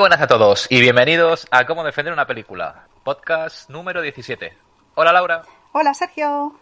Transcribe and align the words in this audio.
Muy 0.00 0.08
buenas 0.08 0.22
a 0.22 0.26
todos 0.26 0.66
y 0.70 0.80
bienvenidos 0.80 1.46
a 1.50 1.66
Cómo 1.66 1.84
defender 1.84 2.10
una 2.10 2.26
película, 2.26 2.86
podcast 3.04 3.68
número 3.68 4.00
17. 4.00 4.56
Hola 4.94 5.12
Laura. 5.12 5.42
Hola 5.72 5.92
Sergio. 5.92 6.58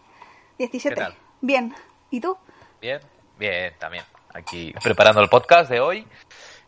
17. 0.57 0.93
¿Qué 0.93 1.01
tal? 1.01 1.15
Bien. 1.39 1.73
¿Y 2.09 2.19
tú? 2.19 2.37
Bien, 2.81 2.99
bien, 3.37 3.73
también. 3.79 4.03
Aquí 4.33 4.75
preparando 4.83 5.21
el 5.21 5.29
podcast 5.29 5.71
de 5.71 5.79
hoy, 5.79 6.05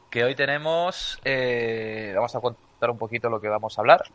que 0.10 0.24
hoy 0.24 0.34
tenemos, 0.34 1.20
eh, 1.26 2.14
vamos 2.16 2.34
a 2.38 2.40
contar 2.40 2.90
un 2.90 2.98
poquito 2.98 3.30
lo 3.30 3.42
que 3.42 3.50
vamos 3.50 3.78
a 3.78 3.82
hablar. 3.82 4.06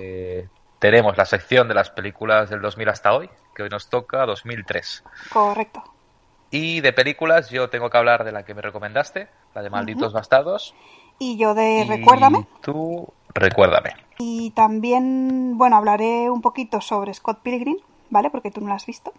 Eh, 0.00 0.48
tenemos 0.80 1.16
la 1.16 1.26
sección 1.26 1.68
de 1.68 1.74
las 1.74 1.90
películas 1.90 2.50
del 2.50 2.60
2000 2.60 2.88
hasta 2.88 3.14
hoy, 3.14 3.30
que 3.54 3.62
hoy 3.62 3.68
nos 3.68 3.88
toca 3.88 4.26
2003. 4.26 5.04
Correcto. 5.32 5.84
Y 6.50 6.80
de 6.80 6.92
películas 6.92 7.50
yo 7.50 7.70
tengo 7.70 7.88
que 7.88 7.98
hablar 7.98 8.24
de 8.24 8.32
la 8.32 8.44
que 8.44 8.54
me 8.54 8.62
recomendaste, 8.62 9.28
la 9.54 9.62
de 9.62 9.70
Malditos 9.70 10.08
Ujú. 10.08 10.14
Bastardos. 10.14 10.74
Y 11.20 11.36
yo 11.36 11.54
de 11.54 11.82
Y 11.82 11.84
Recuérdame. 11.84 12.46
Tú, 12.62 13.06
recuérdame. 13.34 13.90
Y 14.18 14.50
también, 14.50 15.56
bueno, 15.56 15.76
hablaré 15.76 16.28
un 16.30 16.40
poquito 16.40 16.80
sobre 16.80 17.14
Scott 17.14 17.38
Pilgrim, 17.42 17.76
¿vale? 18.10 18.30
Porque 18.30 18.50
tú 18.50 18.60
no 18.60 18.68
la 18.68 18.74
has 18.74 18.86
visto. 18.86 19.12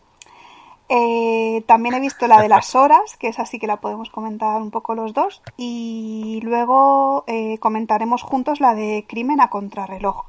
Eh, 0.90 1.64
también 1.68 1.96
he 1.96 2.00
visto 2.02 2.28
la 2.28 2.42
de 2.42 2.50
las 2.50 2.76
horas, 2.76 3.16
que 3.18 3.30
es 3.30 3.40
así 3.40 3.60
que 3.60 3.68
la 3.68 3.78
podemos 3.78 4.10
comentar 4.10 4.62
un 4.62 4.72
poco 4.72 4.94
los 4.96 5.14
dos. 5.14 5.42
Y 5.58 6.42
luego 6.44 7.24
eh, 7.28 7.58
comentaremos 7.60 8.24
juntos 8.24 8.60
la 8.60 8.74
de 8.76 9.06
Crimen 9.08 9.40
a 9.40 9.50
Contrarreloj, 9.50 10.26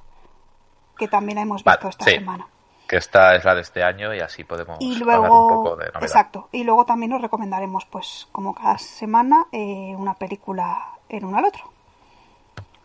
que 0.97 1.09
también 1.09 1.37
la 1.37 1.43
hemos 1.43 1.65
Vale, 1.65 1.77
visto 1.79 1.89
esta 1.89 2.05
sí. 2.05 2.13
semana. 2.13 2.47
Que 2.87 2.97
esta 2.99 3.35
es 3.35 3.45
la 3.45 3.55
de 3.55 3.63
este 3.63 3.83
año 3.83 4.15
y 4.15 4.21
así 4.21 4.45
podemos 4.45 4.77
Y 4.81 5.01
hablar 5.01 5.21
un 5.21 5.27
luego, 5.29 5.49
poco 5.49 5.77
de 5.77 5.87
novedad. 5.87 6.03
exacto, 6.03 6.49
y 6.53 6.63
luego 6.65 6.85
también 6.85 7.13
os 7.15 7.23
recomendaremos, 7.23 7.87
pues, 7.87 8.29
como 8.33 8.55
cada 8.55 8.77
semana, 8.79 9.47
eh, 9.51 9.95
una 9.99 10.15
película 10.15 10.89
en 11.09 11.25
uno 11.25 11.39
al 11.39 11.47
otro. 11.47 11.72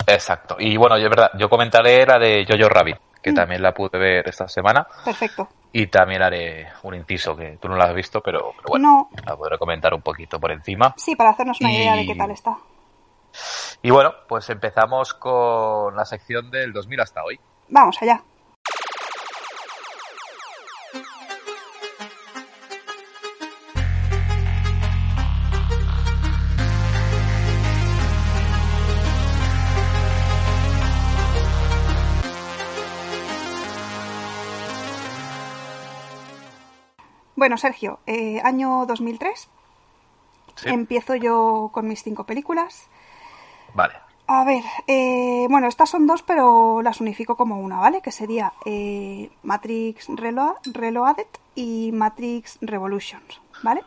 Exacto. 0.08 0.56
Y 0.58 0.78
bueno, 0.78 0.98
yo, 0.98 1.04
es 1.06 1.10
verdad, 1.10 1.32
yo 1.38 1.50
comentaré 1.50 2.06
la 2.06 2.18
de 2.18 2.46
Jojo 2.48 2.70
Rabbit, 2.70 2.98
que 3.22 3.32
Mm. 3.32 3.36
también 3.36 3.62
la 3.62 3.74
pude 3.74 3.98
ver 4.00 4.28
esta 4.28 4.48
semana. 4.48 4.88
Perfecto. 5.04 5.50
Y 5.74 5.88
también 5.88 6.22
haré 6.24 6.68
un 6.84 6.96
inciso, 6.96 7.36
que 7.36 7.58
tú 7.62 7.68
no 7.68 7.76
la 7.76 7.86
has 7.86 7.94
visto, 7.94 8.22
pero, 8.22 8.54
pero 8.56 8.70
bueno, 8.70 9.10
No, 9.12 9.22
la 9.26 9.36
podré 9.36 9.58
comentar 9.58 9.94
un 9.94 10.02
poquito 10.02 10.40
por 10.40 10.52
encima. 10.52 10.94
sí, 10.98 11.16
para 11.16 11.32
hacernos 11.32 11.60
una 11.62 11.72
Y- 11.72 11.76
idea 11.78 11.96
de 11.96 12.06
qué 12.08 12.16
tal 12.16 12.32
está. 12.32 12.58
Y 13.84 13.92
bueno, 13.92 14.14
pues 14.28 14.50
empezamos 14.50 15.14
con 15.14 15.96
la 15.96 16.06
sección 16.06 16.50
del 16.50 16.72
2000 16.74 17.02
hasta 17.02 17.24
hoy. 17.24 17.40
Vamos 17.68 18.02
allá. 18.02 18.22
Bueno, 37.38 37.56
Sergio, 37.58 38.00
eh, 38.08 38.42
año 38.44 38.86
2003. 38.88 39.48
Sí. 40.56 40.70
Empiezo 40.70 41.16
yo 41.16 41.70
con 41.72 41.88
mis 41.88 42.02
cinco 42.04 42.26
películas. 42.26 42.90
Vale. 43.76 43.94
A 44.26 44.44
ver, 44.44 44.64
eh, 44.88 45.46
bueno, 45.50 45.68
estas 45.68 45.90
son 45.92 46.08
dos, 46.08 46.24
pero 46.24 46.82
las 46.82 47.00
unifico 47.00 47.38
como 47.38 47.60
una, 47.62 47.78
¿vale? 47.80 48.02
Que 48.02 48.12
sería 48.12 48.52
eh, 48.66 49.30
Matrix 49.44 50.10
Relo- 50.10 50.58
Reloaded 50.66 51.28
y 51.56 51.92
Matrix 51.94 52.58
Revolutions, 52.62 53.40
¿vale? 53.64 53.84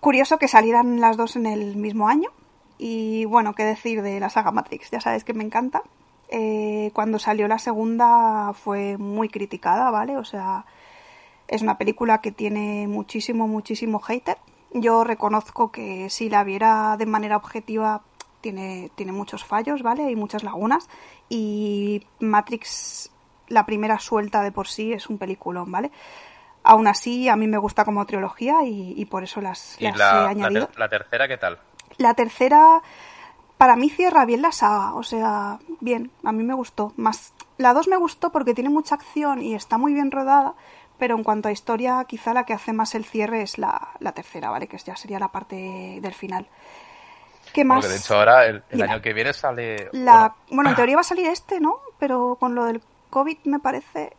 Curioso 0.00 0.38
que 0.38 0.48
salieran 0.48 1.00
las 1.00 1.16
dos 1.16 1.36
en 1.36 1.46
el 1.46 1.76
mismo 1.76 2.08
año. 2.08 2.30
Y 2.76 3.24
bueno, 3.26 3.54
qué 3.54 3.62
decir 3.64 4.02
de 4.02 4.18
la 4.20 4.28
saga 4.30 4.50
Matrix, 4.50 4.90
ya 4.90 5.00
sabes 5.00 5.24
que 5.24 5.32
me 5.32 5.44
encanta. 5.44 5.82
Eh, 6.28 6.90
cuando 6.92 7.18
salió 7.20 7.46
la 7.48 7.58
segunda 7.60 8.52
fue 8.52 8.98
muy 8.98 9.28
criticada, 9.28 9.90
¿vale? 9.92 10.16
O 10.18 10.24
sea, 10.24 10.66
es 11.48 11.62
una 11.62 11.78
película 11.78 12.20
que 12.20 12.32
tiene 12.32 12.86
muchísimo, 12.88 13.46
muchísimo 13.48 14.00
hater. 14.00 14.38
Yo 14.72 15.04
reconozco 15.04 15.70
que 15.70 16.10
si 16.10 16.28
la 16.28 16.44
viera 16.44 16.96
de 16.98 17.06
manera 17.06 17.36
objetiva 17.36 18.02
tiene, 18.40 18.90
tiene 18.94 19.12
muchos 19.12 19.44
fallos, 19.44 19.82
¿vale? 19.82 20.10
Y 20.10 20.16
muchas 20.16 20.42
lagunas. 20.44 20.88
Y 21.28 22.06
Matrix, 22.20 23.10
la 23.48 23.64
primera 23.66 23.98
suelta 23.98 24.42
de 24.42 24.52
por 24.52 24.68
sí, 24.68 24.92
es 24.92 25.08
un 25.08 25.18
peliculón, 25.18 25.70
¿vale? 25.72 25.90
Aún 26.62 26.88
así, 26.88 27.28
a 27.28 27.36
mí 27.36 27.46
me 27.46 27.58
gusta 27.58 27.84
como 27.84 28.04
trilogía 28.06 28.64
y, 28.64 28.92
y 28.96 29.04
por 29.06 29.22
eso 29.22 29.40
las, 29.40 29.80
¿Y 29.80 29.84
las 29.84 29.94
he 29.94 29.98
la, 29.98 30.12
la, 30.22 30.28
añadido. 30.30 30.66
ter- 30.66 30.78
la 30.78 30.88
tercera 30.88 31.28
qué 31.28 31.38
tal? 31.38 31.58
La 31.96 32.14
tercera, 32.14 32.82
para 33.56 33.76
mí 33.76 33.88
cierra 33.88 34.24
bien 34.24 34.42
la 34.42 34.50
saga, 34.52 34.94
o 34.94 35.02
sea, 35.04 35.58
bien, 35.80 36.10
a 36.24 36.32
mí 36.32 36.42
me 36.42 36.54
gustó. 36.54 36.92
Más, 36.96 37.32
la 37.56 37.72
dos 37.72 37.86
me 37.88 37.96
gustó 37.96 38.32
porque 38.32 38.52
tiene 38.52 38.68
mucha 38.68 38.96
acción 38.96 39.40
y 39.42 39.54
está 39.54 39.78
muy 39.78 39.94
bien 39.94 40.10
rodada, 40.10 40.54
pero 40.98 41.16
en 41.16 41.24
cuanto 41.24 41.48
a 41.48 41.52
historia, 41.52 42.04
quizá 42.08 42.32
la 42.34 42.44
que 42.44 42.52
hace 42.52 42.72
más 42.72 42.94
el 42.94 43.04
cierre 43.04 43.42
es 43.42 43.58
la, 43.58 43.90
la 44.00 44.12
tercera, 44.12 44.50
¿vale? 44.50 44.66
Que 44.66 44.78
ya 44.78 44.96
sería 44.96 45.18
la 45.18 45.28
parte 45.28 45.98
del 46.00 46.14
final. 46.14 46.46
¿Qué 47.52 47.64
más? 47.64 47.76
Porque 47.76 47.94
de 47.94 47.98
hecho 47.98 48.16
ahora, 48.16 48.46
el, 48.46 48.62
el 48.70 48.82
año 48.82 49.00
que 49.00 49.12
viene 49.12 49.32
sale... 49.32 49.88
La, 49.92 50.18
bueno, 50.20 50.34
bueno, 50.50 50.70
en 50.70 50.76
teoría 50.76 50.96
va 50.96 51.00
a 51.00 51.04
salir 51.04 51.26
este, 51.26 51.60
¿no? 51.60 51.80
Pero 51.98 52.36
con 52.38 52.54
lo 52.54 52.64
del 52.64 52.80
COVID 53.10 53.38
me 53.44 53.60
parece... 53.60 54.16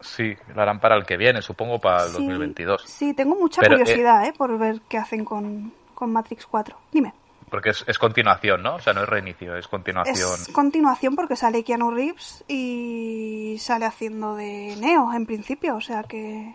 sí, 0.00 0.36
lo 0.54 0.62
harán 0.62 0.80
para 0.80 0.96
el 0.96 1.04
que 1.04 1.16
viene, 1.16 1.42
supongo 1.42 1.78
para 1.80 2.04
el 2.04 2.10
sí, 2.10 2.18
2022. 2.18 2.82
Sí, 2.86 3.14
tengo 3.14 3.36
mucha 3.36 3.60
Pero, 3.60 3.76
eh, 3.76 3.78
curiosidad, 3.80 4.24
¿eh? 4.26 4.32
Por 4.36 4.56
ver 4.58 4.80
qué 4.88 4.98
hacen 4.98 5.24
con, 5.24 5.72
con 5.94 6.12
Matrix 6.12 6.46
4. 6.46 6.76
Dime. 6.92 7.12
Porque 7.52 7.68
es, 7.68 7.84
es 7.86 7.98
continuación, 7.98 8.62
¿no? 8.62 8.76
O 8.76 8.80
sea, 8.80 8.94
no 8.94 9.02
es 9.02 9.08
reinicio, 9.10 9.54
es 9.54 9.68
continuación. 9.68 10.16
Es 10.16 10.48
continuación 10.54 11.14
porque 11.14 11.36
sale 11.36 11.62
Keanu 11.62 11.90
Reeves 11.90 12.42
y 12.48 13.58
sale 13.60 13.84
haciendo 13.84 14.34
de 14.34 14.74
Neo 14.80 15.12
en 15.12 15.26
principio, 15.26 15.76
o 15.76 15.80
sea 15.82 16.02
que... 16.02 16.54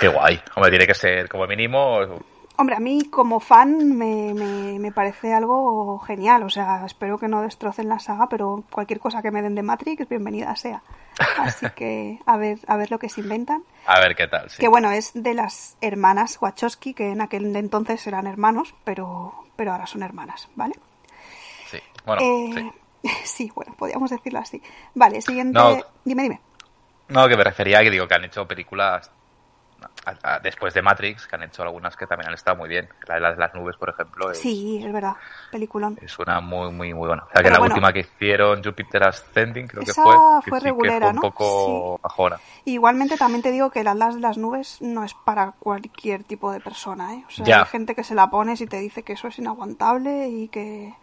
Qué 0.00 0.08
guay. 0.08 0.40
Hombre, 0.56 0.70
tiene 0.70 0.84
que 0.88 0.94
ser 0.94 1.28
como 1.28 1.46
mínimo... 1.46 2.00
Hombre, 2.56 2.74
a 2.74 2.80
mí 2.80 3.04
como 3.08 3.38
fan 3.38 3.96
me, 3.96 4.34
me, 4.34 4.80
me 4.80 4.90
parece 4.90 5.32
algo 5.32 6.00
genial, 6.00 6.42
o 6.42 6.50
sea, 6.50 6.84
espero 6.84 7.18
que 7.18 7.28
no 7.28 7.42
destrocen 7.42 7.88
la 7.88 8.00
saga, 8.00 8.28
pero 8.28 8.64
cualquier 8.68 8.98
cosa 8.98 9.22
que 9.22 9.30
me 9.30 9.42
den 9.42 9.54
de 9.54 9.62
Matrix, 9.62 10.08
bienvenida 10.08 10.56
sea. 10.56 10.82
Así 11.38 11.66
que 11.70 12.18
a 12.26 12.36
ver, 12.36 12.58
a 12.66 12.76
ver 12.76 12.90
lo 12.90 12.98
que 12.98 13.08
se 13.08 13.20
inventan. 13.20 13.62
A 13.86 14.00
ver 14.00 14.14
qué 14.16 14.26
tal, 14.28 14.50
sí. 14.50 14.58
Que 14.58 14.68
bueno, 14.68 14.90
es 14.90 15.12
de 15.14 15.34
las 15.34 15.76
hermanas 15.80 16.38
Wachowski, 16.40 16.94
que 16.94 17.10
en 17.12 17.20
aquel 17.20 17.54
entonces 17.56 18.06
eran 18.06 18.26
hermanos, 18.26 18.74
pero, 18.84 19.32
pero 19.56 19.72
ahora 19.72 19.86
son 19.86 20.02
hermanas, 20.02 20.48
¿vale? 20.54 20.74
Sí. 21.70 21.78
Bueno, 22.04 22.22
Eh, 22.22 22.72
sí. 23.02 23.10
sí, 23.24 23.52
bueno, 23.54 23.74
podríamos 23.76 24.10
decirlo 24.10 24.38
así. 24.40 24.60
Vale, 24.94 25.20
siguiente. 25.22 25.58
No. 25.58 25.78
Dime, 26.04 26.22
dime. 26.24 26.40
No, 27.08 27.28
que 27.28 27.36
me 27.36 27.44
refería 27.44 27.78
a 27.78 27.82
que 27.82 27.90
digo 27.90 28.08
que 28.08 28.14
han 28.14 28.24
hecho 28.24 28.46
películas 28.46 29.10
a- 30.04 30.34
a- 30.34 30.38
después 30.40 30.72
de 30.74 30.82
Matrix, 30.82 31.26
que 31.26 31.36
han 31.36 31.42
hecho 31.42 31.62
algunas 31.62 31.96
que 31.96 32.06
también 32.06 32.28
han 32.28 32.34
estado 32.34 32.56
muy 32.56 32.68
bien. 32.68 32.88
La 33.06 33.14
de 33.16 33.20
las, 33.20 33.38
las 33.38 33.54
nubes, 33.54 33.76
por 33.76 33.90
ejemplo, 33.90 34.30
es, 34.30 34.38
Sí, 34.38 34.82
es 34.84 34.92
verdad, 34.92 35.16
peliculón. 35.50 35.98
es 36.00 36.18
una 36.18 36.40
muy, 36.40 36.70
muy, 36.72 36.92
muy 36.94 37.08
buena. 37.08 37.22
O 37.24 37.26
sea, 37.26 37.36
que 37.36 37.42
Pero 37.44 37.52
la 37.54 37.58
bueno. 37.60 37.74
última 37.74 37.92
que 37.92 38.00
hicieron, 38.00 38.62
Jupiter 38.62 39.04
Ascending, 39.04 39.66
creo 39.68 39.84
que 39.84 39.90
Esa 39.90 40.02
fue, 40.02 40.16
que 40.44 40.50
fue 40.50 40.58
sí 40.60 40.64
que 40.64 40.70
regulera, 40.70 41.00
fue 41.00 41.10
un 41.10 41.14
¿no? 41.16 41.20
poco 41.22 42.00
bajona. 42.02 42.36
Igualmente 42.64 43.16
también 43.16 43.42
te 43.42 43.52
digo 43.52 43.70
que 43.70 43.80
el 43.80 43.88
Atlas 43.88 44.16
de 44.16 44.20
las 44.20 44.38
Nubes 44.38 44.78
no 44.82 45.04
es 45.04 45.14
para 45.14 45.52
cualquier 45.52 46.24
tipo 46.24 46.50
de 46.52 46.60
persona, 46.60 47.14
¿eh? 47.14 47.24
O 47.28 47.30
sea, 47.30 47.46
Ya. 47.46 47.58
hay 47.60 47.66
gente 47.66 47.94
que 47.94 48.02
se 48.04 48.14
la 48.14 48.28
pones 48.28 48.60
y 48.60 48.66
te 48.66 48.78
dice 48.78 49.02
que 49.02 49.12
eso 49.14 49.28
es 49.28 49.38
inaguantable 49.38 50.28
y 50.28 50.48
que... 50.48 50.94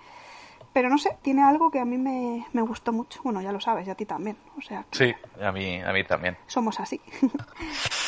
Pero 0.74 0.90
no 0.90 0.98
sé, 0.98 1.16
tiene 1.22 1.44
algo 1.44 1.70
que 1.70 1.80
a 1.80 1.86
mí 1.86 2.00
me, 2.00 2.48
me 2.52 2.62
gustó 2.64 2.92
mucho. 2.92 3.22
Bueno, 3.24 3.42
ya 3.42 3.52
lo 3.52 3.60
sabes, 3.62 3.88
y 3.88 3.92
a 3.92 3.96
ti 3.96 4.06
también. 4.08 4.36
O 4.58 4.62
sea, 4.62 4.84
que 4.90 4.98
Sí, 4.98 5.16
a 5.40 5.52
mí, 5.52 5.80
a 5.80 5.94
mí 5.94 6.04
también. 6.04 6.36
somos 6.48 6.80
así. 6.80 7.00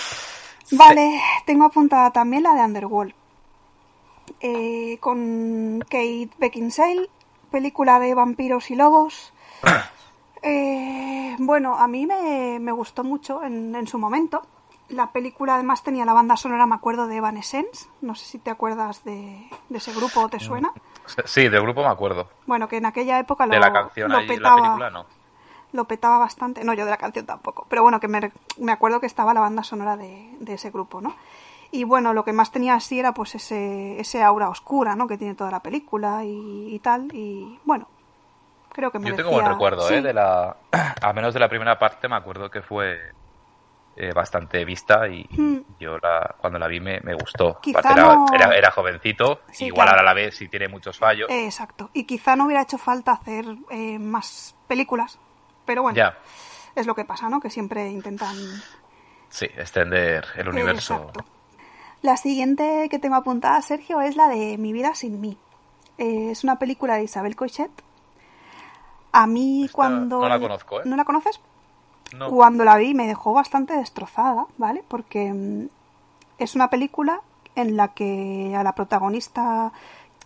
vale, 0.71 1.21
tengo 1.45 1.65
apuntada 1.65 2.11
también 2.11 2.43
la 2.43 2.53
de 2.53 2.61
Underworld. 2.61 3.13
Eh, 4.39 4.97
con 4.99 5.79
Kate 5.89 6.29
Beckinsale, 6.37 7.09
película 7.51 7.99
de 7.99 8.13
vampiros 8.13 8.69
y 8.71 8.75
lobos. 8.75 9.33
Eh, 10.47 11.35
bueno, 11.39 11.75
a 11.75 11.87
mí 11.87 12.05
me, 12.05 12.59
me 12.59 12.71
gustó 12.71 13.03
mucho 13.03 13.41
en, 13.41 13.73
en 13.73 13.87
su 13.87 13.97
momento. 13.97 14.43
La 14.89 15.11
película 15.11 15.55
además 15.55 15.81
tenía 15.81 16.05
la 16.05 16.13
banda 16.13 16.37
sonora, 16.37 16.67
me 16.67 16.75
acuerdo, 16.75 17.07
de 17.07 17.15
Evanescence. 17.15 17.87
No 18.01 18.13
sé 18.13 18.25
si 18.25 18.37
te 18.37 18.51
acuerdas 18.51 19.03
de, 19.03 19.49
de 19.69 19.77
ese 19.79 19.91
grupo 19.91 20.21
o 20.21 20.29
te 20.29 20.39
suena. 20.39 20.71
Sí, 21.25 21.49
del 21.49 21.63
grupo 21.63 21.81
me 21.81 21.87
acuerdo. 21.87 22.29
Bueno, 22.45 22.67
que 22.67 22.77
en 22.77 22.85
aquella 22.85 23.17
época 23.17 23.47
lo, 23.47 23.53
De 23.53 23.59
la 23.59 23.73
canción 23.73 24.11
lo 24.11 24.19
ahí, 24.19 24.27
la 24.37 24.55
película 24.55 24.89
no. 24.91 25.05
Lo 25.75 25.85
petaba 25.85 26.17
bastante. 26.17 26.63
No, 26.63 26.73
yo 26.73 26.85
de 26.85 26.91
la 26.91 26.97
canción 26.97 27.25
tampoco. 27.25 27.65
Pero 27.69 27.83
bueno, 27.83 27.99
que 27.99 28.07
me, 28.07 28.31
me 28.59 28.71
acuerdo 28.71 28.99
que 28.99 29.05
estaba 29.07 29.33
la 29.33 29.41
banda 29.41 29.63
sonora 29.63 29.97
de, 29.97 30.29
de 30.39 30.53
ese 30.53 30.71
grupo, 30.71 31.01
¿no? 31.01 31.15
Y 31.71 31.83
bueno, 31.83 32.13
lo 32.13 32.23
que 32.23 32.31
más 32.33 32.51
tenía 32.51 32.75
así 32.75 32.99
era 32.99 33.13
pues 33.13 33.35
ese, 33.35 33.99
ese 33.99 34.23
aura 34.23 34.49
oscura, 34.49 34.95
¿no? 34.95 35.07
Que 35.07 35.17
tiene 35.17 35.35
toda 35.35 35.51
la 35.51 35.59
película 35.59 36.23
y, 36.23 36.73
y 36.73 36.79
tal. 36.79 37.09
Y 37.13 37.59
bueno, 37.65 37.87
creo 38.71 38.91
que 38.91 38.99
me 38.99 39.09
Yo 39.09 39.15
tengo 39.15 39.31
buen 39.31 39.45
recuerdo, 39.45 39.89
¿eh? 39.91 40.01
De 40.01 40.13
la... 40.13 40.55
Al 41.01 41.13
menos 41.13 41.33
de 41.33 41.39
la 41.39 41.49
primera 41.49 41.77
parte 41.77 42.07
me 42.07 42.15
acuerdo 42.15 42.49
que 42.49 42.61
fue 42.61 42.97
eh, 43.97 44.11
bastante 44.13 44.63
vista 44.65 45.07
y 45.07 45.25
Hmm. 45.37 45.61
yo 45.79 45.97
la, 45.97 46.35
cuando 46.39 46.59
la 46.59 46.67
vi 46.67 46.79
me, 46.79 46.99
me 47.01 47.13
gustó. 47.13 47.59
Era, 47.65 47.95
no- 47.95 48.25
era, 48.33 48.55
era 48.55 48.71
jovencito, 48.71 49.39
Sí, 49.51 49.65
igual 49.65 49.87
claro. 49.87 49.99
ahora 50.01 50.03
la 50.03 50.13
ves 50.13 50.41
y 50.41 50.47
tiene 50.47 50.67
muchos 50.67 50.97
fallos. 50.97 51.29
Eh, 51.29 51.45
exacto. 51.45 51.89
Y 51.93 52.03
quizá 52.05 52.35
no 52.35 52.45
hubiera 52.45 52.61
hecho 52.63 52.77
falta 52.77 53.13
hacer 53.13 53.45
eh, 53.71 53.99
más 53.99 54.55
películas, 54.67 55.17
pero 55.65 55.81
bueno, 55.81 55.95
Ya, 55.95 56.17
es 56.75 56.85
lo 56.85 56.95
que 56.95 57.05
pasa, 57.05 57.29
¿no? 57.29 57.39
Que 57.39 57.49
siempre 57.49 57.89
intentan... 57.89 58.35
sí, 59.29 59.45
extender 59.45 60.25
el 60.35 60.49
universo. 60.49 60.95
Exacto. 60.95 61.25
La 62.01 62.17
siguiente 62.17 62.87
que 62.89 62.99
tengo 62.99 63.15
apuntada, 63.15 63.61
Sergio, 63.61 64.01
es 64.01 64.15
la 64.15 64.27
de 64.27 64.57
Mi 64.57 64.73
vida 64.73 64.93
sin 64.93 65.19
mí. 65.19 65.37
Eh, 65.97 66.29
es 66.31 66.43
una 66.43 66.59
película 66.59 66.95
de 66.95 67.03
Isabel 67.03 67.35
Coixet. 67.35 67.71
A 69.11 69.27
mí 69.27 69.63
Esta 69.63 69.75
cuando... 69.75 70.19
no 70.19 70.29
la 70.29 70.39
conozco, 70.39 70.81
¿eh? 70.81 70.83
¿No 70.85 70.95
la 70.97 71.05
conoces? 71.05 71.39
No. 72.15 72.29
Cuando 72.29 72.63
la 72.63 72.77
vi 72.77 72.93
me 72.93 73.07
dejó 73.07 73.33
bastante 73.33 73.73
destrozada, 73.75 74.45
¿vale? 74.57 74.83
Porque 74.87 75.33
mm, 75.33 75.67
es 76.37 76.55
una 76.55 76.69
película 76.69 77.21
en 77.55 77.77
la 77.77 77.93
que 77.93 78.53
a 78.55 78.63
la 78.63 78.75
protagonista, 78.75 79.71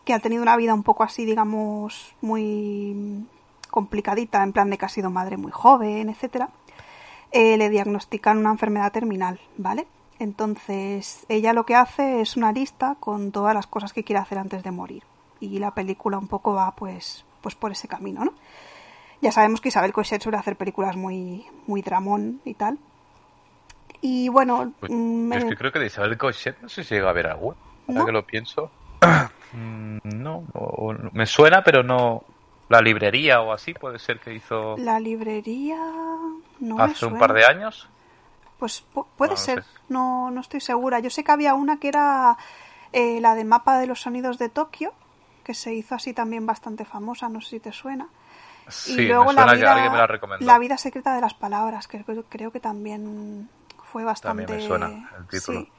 que 0.03 0.13
ha 0.13 0.19
tenido 0.19 0.41
una 0.41 0.57
vida 0.57 0.73
un 0.73 0.83
poco 0.83 1.03
así, 1.03 1.23
digamos, 1.25 2.13
muy 2.21 3.25
complicadita, 3.69 4.43
en 4.43 4.53
plan 4.53 4.69
de 4.69 4.77
que 4.77 4.85
ha 4.85 4.89
sido 4.89 5.09
madre 5.09 5.37
muy 5.37 5.51
joven, 5.51 6.09
etcétera, 6.09 6.49
eh, 7.31 7.57
le 7.57 7.69
diagnostican 7.69 8.37
una 8.37 8.51
enfermedad 8.51 8.91
terminal, 8.91 9.39
¿vale? 9.57 9.87
Entonces, 10.19 11.25
ella 11.29 11.53
lo 11.53 11.65
que 11.65 11.75
hace 11.75 12.21
es 12.21 12.35
una 12.35 12.51
lista 12.51 12.95
con 12.99 13.31
todas 13.31 13.53
las 13.53 13.67
cosas 13.67 13.93
que 13.93 14.03
quiere 14.03 14.19
hacer 14.21 14.37
antes 14.37 14.63
de 14.63 14.71
morir. 14.71 15.03
Y 15.39 15.59
la 15.59 15.71
película 15.71 16.17
un 16.17 16.27
poco 16.27 16.53
va, 16.53 16.71
pues, 16.75 17.23
pues 17.41 17.55
por 17.55 17.71
ese 17.71 17.87
camino, 17.87 18.25
¿no? 18.25 18.33
Ya 19.21 19.31
sabemos 19.31 19.61
que 19.61 19.69
Isabel 19.69 19.93
Coixet 19.93 20.21
suele 20.21 20.37
hacer 20.37 20.55
películas 20.55 20.95
muy, 20.97 21.45
muy 21.67 21.81
dramón 21.81 22.41
y 22.45 22.53
tal. 22.53 22.77
Y 24.01 24.29
bueno, 24.29 24.71
Pues, 24.79 24.91
mm, 24.93 25.33
es 25.33 25.45
que 25.45 25.55
creo 25.57 25.71
que 25.71 25.79
de 25.79 25.87
Isabel 25.87 26.17
Cochet 26.17 26.59
no 26.61 26.69
sé 26.69 26.83
si 26.83 26.95
llega 26.95 27.09
a 27.09 27.13
ver 27.13 27.27
alguna. 27.27 27.57
Ahora 27.87 27.99
¿No? 27.99 28.05
que 28.05 28.11
lo 28.11 28.25
pienso. 28.25 28.71
Mm, 29.51 29.97
no, 30.03 30.43
o- 30.53 30.93
me 31.11 31.25
suena, 31.25 31.63
pero 31.63 31.81
no. 31.81 32.23
La 32.69 32.81
librería 32.81 33.41
o 33.41 33.51
así 33.51 33.73
puede 33.73 33.99
ser 33.99 34.19
que 34.19 34.33
hizo 34.33 34.77
la 34.77 34.99
librería 34.99 35.77
no 36.59 36.83
hace 36.83 37.05
un 37.05 37.17
par 37.17 37.33
de 37.33 37.45
años. 37.45 37.87
Pues 38.59 38.83
pu- 38.93 39.05
puede 39.17 39.31
No, 39.31 39.37
no 39.37 39.43
ser, 39.43 39.63
sé. 39.63 39.69
no, 39.89 40.31
no 40.31 40.41
estoy 40.41 40.59
segura. 40.61 40.99
Yo 40.99 41.09
sé 41.09 41.23
que 41.23 41.31
había 41.31 41.53
una 41.55 41.79
que 41.79 41.87
era 41.87 42.37
eh, 42.93 43.19
la 43.21 43.33
de 43.35 43.43
Mapa 43.45 43.79
de 43.79 43.87
los 43.87 44.01
Sonidos 44.01 44.37
de 44.37 44.49
Tokio, 44.49 44.93
que 45.43 45.53
se 45.53 45.73
hizo 45.73 45.95
así 45.95 46.13
también 46.13 46.45
bastante 46.45 46.85
famosa, 46.85 47.27
no 47.29 47.41
sé 47.41 47.49
si 47.51 47.59
te 47.59 47.71
suena. 47.71 48.07
Sí, 48.67 49.01
y 49.01 49.07
luego 49.07 49.31
me 49.33 49.45
la 49.45 49.53
vida, 49.53 49.65
que 49.65 49.67
alguien 49.71 49.91
me 49.93 49.97
la 49.97 50.07
recomendó. 50.07 50.45
La 50.45 50.59
vida 50.59 50.77
secreta 50.77 51.15
de 51.15 51.21
las 51.21 51.33
palabras, 51.33 51.87
que 51.87 52.03
creo, 52.03 52.23
creo 52.29 52.51
que 52.51 52.59
también 52.59 53.49
fue 53.91 54.03
bastante. 54.03 54.43
También 54.45 54.61
me 54.61 54.67
suena 54.67 55.09
el 55.17 55.27
título. 55.27 55.61
Sí. 55.61 55.71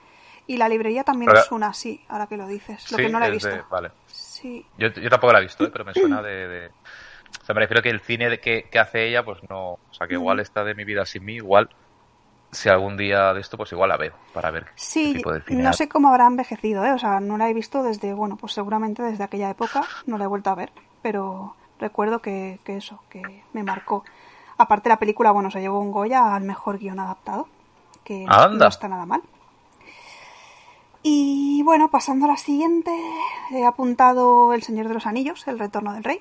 Y 0.50 0.56
la 0.56 0.68
librería 0.68 1.04
también 1.04 1.30
es 1.36 1.52
una, 1.52 1.72
sí, 1.72 2.00
ahora 2.08 2.26
que 2.26 2.36
lo 2.36 2.46
dices. 2.48 2.90
Lo 2.90 2.96
que 2.96 3.08
no 3.08 3.20
la 3.20 3.28
he 3.28 3.30
visto. 3.30 3.48
de- 3.48 3.62
vale. 3.70 3.92
Sí. 4.08 4.66
Yo, 4.78 4.88
yo 4.88 5.08
tampoco 5.08 5.32
la 5.32 5.38
he 5.38 5.42
visto, 5.42 5.64
¿eh? 5.64 5.70
pero 5.72 5.84
me 5.84 5.94
suena 5.94 6.20
de, 6.22 6.48
de- 6.48 6.66
O 6.66 7.44
sea, 7.44 7.54
me 7.54 7.60
refiero 7.60 7.80
que 7.82 7.90
el 7.90 8.00
cine 8.00 8.38
que, 8.40 8.64
que 8.68 8.78
hace 8.80 9.06
ella, 9.06 9.24
pues 9.24 9.38
no... 9.48 9.74
O 9.74 9.78
sea, 9.92 10.08
que 10.08 10.14
igual 10.14 10.38
Mm. 10.38 10.40
está 10.40 10.64
de 10.64 10.74
mi 10.74 10.84
vida 10.84 11.04
sin 11.06 11.24
mí, 11.24 11.34
igual... 11.36 11.68
Si 12.50 12.68
algún 12.68 12.96
día 12.96 13.32
de 13.32 13.40
esto, 13.40 13.56
pues 13.56 13.70
igual 13.70 13.90
la 13.90 13.96
veo, 13.96 14.12
para 14.34 14.50
ver 14.50 14.64
qué 14.64 14.70
Sí, 14.74 15.12
tipo 15.14 15.32
de 15.32 15.40
cine 15.42 15.62
no 15.62 15.72
sé 15.72 15.88
cómo 15.88 16.08
habrá 16.08 16.26
envejecido, 16.26 16.84
¿eh? 16.84 16.90
O 16.90 16.98
sea, 16.98 17.20
no 17.20 17.38
la 17.38 17.48
he 17.48 17.54
visto 17.54 17.84
desde, 17.84 18.12
bueno, 18.12 18.36
pues 18.36 18.54
seguramente 18.54 19.04
desde 19.04 19.22
aquella 19.22 19.50
época, 19.50 19.82
no 20.06 20.18
la 20.18 20.24
he 20.24 20.26
vuelto 20.26 20.50
a 20.50 20.56
ver, 20.56 20.72
pero 21.00 21.54
recuerdo 21.78 22.18
que, 22.20 22.58
que 22.64 22.76
eso, 22.76 23.00
que 23.08 23.44
me 23.52 23.62
marcó. 23.62 24.02
Aparte 24.58 24.88
la 24.88 24.98
película, 24.98 25.30
bueno, 25.30 25.52
se 25.52 25.60
llevó 25.60 25.78
un 25.78 25.92
Goya 25.92 26.34
al 26.34 26.42
mejor 26.42 26.78
guion 26.78 26.98
adaptado, 26.98 27.46
que 28.02 28.26
Anda. 28.28 28.64
no 28.64 28.68
está 28.68 28.88
nada 28.88 29.06
mal. 29.06 29.22
Y 31.02 31.62
bueno, 31.64 31.90
pasando 31.90 32.26
a 32.26 32.28
la 32.28 32.36
siguiente, 32.36 32.90
he 33.50 33.64
apuntado 33.64 34.52
El 34.52 34.62
Señor 34.62 34.88
de 34.88 34.94
los 34.94 35.06
Anillos, 35.06 35.46
El 35.48 35.58
Retorno 35.58 35.92
del 35.94 36.04
Rey. 36.04 36.20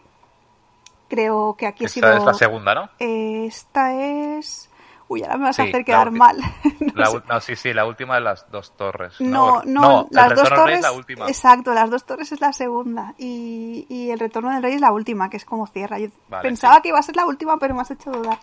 Creo 1.10 1.56
que 1.58 1.68
aquí 1.68 1.84
he 1.84 1.88
Esa 1.88 1.94
sido... 1.96 2.14
es 2.18 2.24
la 2.24 2.34
segunda, 2.34 2.76
¿no? 2.76 2.90
Esta 3.00 3.94
es... 3.94 4.70
Uy, 5.08 5.24
ahora 5.24 5.38
me 5.38 5.46
vas 5.46 5.60
a 5.60 5.64
hacer 5.64 5.84
quedar 5.84 6.12
mal. 6.12 6.38
No 6.80 6.94
La 6.94 7.06
sé. 7.08 7.18
ul- 7.18 7.24
no, 7.28 7.42
sí, 7.42 7.56
sí, 7.56 7.74
la 7.74 7.86
última 7.86 8.16
de 8.16 8.22
las 8.22 8.50
dos 8.52 8.72
torres. 8.78 9.16
No, 9.20 9.64
no, 9.66 9.82
no 9.82 10.08
las 10.12 10.36
dos 10.36 10.50
Rey 10.50 10.58
torres. 10.60 10.76
es 10.78 10.82
la 10.84 10.92
última. 10.92 11.28
Exacto, 11.28 11.74
las 11.74 11.90
dos 11.90 12.04
torres 12.06 12.32
es 12.32 12.40
la 12.42 12.54
segunda. 12.54 13.16
Y, 13.18 13.86
y 13.90 14.12
el 14.12 14.20
retorno 14.20 14.52
del 14.54 14.62
rey 14.62 14.76
es 14.76 14.82
la 14.82 14.92
última, 14.92 15.30
que 15.30 15.38
es 15.38 15.46
como 15.46 15.66
cierra. 15.66 15.98
Yo 15.98 16.10
Vale, 16.30 16.44
pensaba 16.44 16.76
sí. 16.76 16.82
que 16.84 16.90
iba 16.90 17.00
a 17.00 17.04
ser 17.04 17.16
la 17.16 17.26
última, 17.26 17.58
pero 17.58 17.74
me 17.74 17.82
has 17.82 17.90
hecho 17.92 18.12
dudar. 18.12 18.38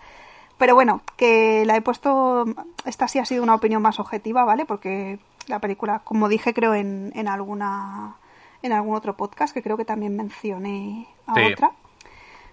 Pero 0.59 0.75
bueno, 0.75 1.03
que 1.17 1.65
la 1.67 1.77
he 1.77 1.83
puesto. 1.83 2.45
Esta 2.85 3.07
sí 3.07 3.19
ha 3.21 3.25
sido 3.25 3.43
una 3.45 3.55
opinión 3.55 3.81
más 3.83 4.01
objetiva, 4.01 4.45
¿vale? 4.45 4.65
Porque 4.65 5.21
la 5.47 5.59
película, 5.61 6.01
como 6.01 6.29
dije, 6.29 6.53
creo 6.55 6.75
en, 6.75 7.13
en 7.15 7.29
alguna. 7.29 8.17
En 8.63 8.73
algún 8.73 8.97
otro 8.97 9.17
podcast, 9.17 9.53
que 9.55 9.63
creo 9.63 9.77
que 9.77 9.85
también 9.85 10.17
mencioné 10.17 11.07
a 11.27 11.35
Sí. 11.35 11.53
otra. 11.53 11.71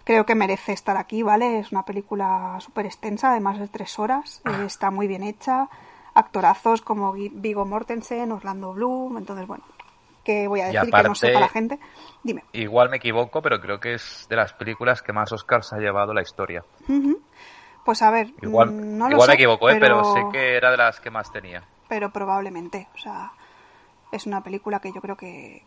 Creo 0.04 0.26
que 0.26 0.36
merece 0.36 0.74
estar 0.74 0.98
aquí, 0.98 1.24
¿vale? 1.24 1.60
Es 1.60 1.72
una 1.72 1.84
película 1.86 2.58
súper 2.60 2.86
extensa, 2.86 3.32
además 3.32 3.58
de 3.58 3.68
tres 3.70 3.98
horas. 4.00 4.42
eh, 4.46 4.66
está 4.66 4.92
muy 4.92 5.08
bien 5.08 5.24
hecha. 5.24 5.70
Actorazos 6.14 6.82
como 6.82 7.14
Viggo 7.14 7.66
Mortensen, 7.66 8.32
Orlando 8.34 8.74
Bloom. 8.74 9.18
Entonces, 9.18 9.48
bueno, 9.48 9.64
¿qué 10.26 10.48
voy 10.48 10.60
a 10.60 10.66
decir 10.68 10.92
que 10.92 11.04
no 11.04 11.16
sepa 11.16 11.40
la 11.40 11.48
gente? 11.48 11.80
Dime. 12.22 12.44
Igual 12.52 12.90
me 12.90 12.98
equivoco, 12.98 13.42
pero 13.42 13.60
creo 13.62 13.80
que 13.80 13.94
es 13.96 14.28
de 14.30 14.36
las 14.36 14.52
películas 14.54 15.02
que 15.02 15.14
más 15.14 15.32
Oscars 15.32 15.72
ha 15.74 15.78
llevado 15.78 16.14
la 16.14 16.22
historia. 16.22 16.64
Pues 17.86 18.02
a 18.02 18.12
ver, 18.12 18.34
Igual, 18.42 18.72
mm, 18.72 18.98
no 18.98 19.10
lo 19.10 19.26
me 19.26 19.34
equivoco, 19.34 19.70
¿eh? 19.70 19.78
pero... 19.80 20.04
sé 20.14 20.22
que 20.32 20.56
era 20.58 20.70
de 20.70 20.78
las 20.78 21.00
que 21.00 21.10
más 21.10 21.32
tenía. 21.32 21.64
Pero 21.94 22.10
probablemente. 22.10 22.88
O 22.96 22.98
sea, 22.98 23.34
es 24.12 24.26
una 24.26 24.42
película 24.42 24.80
que 24.80 24.92
yo 24.92 25.00
creo 25.00 25.16
que, 25.16 25.64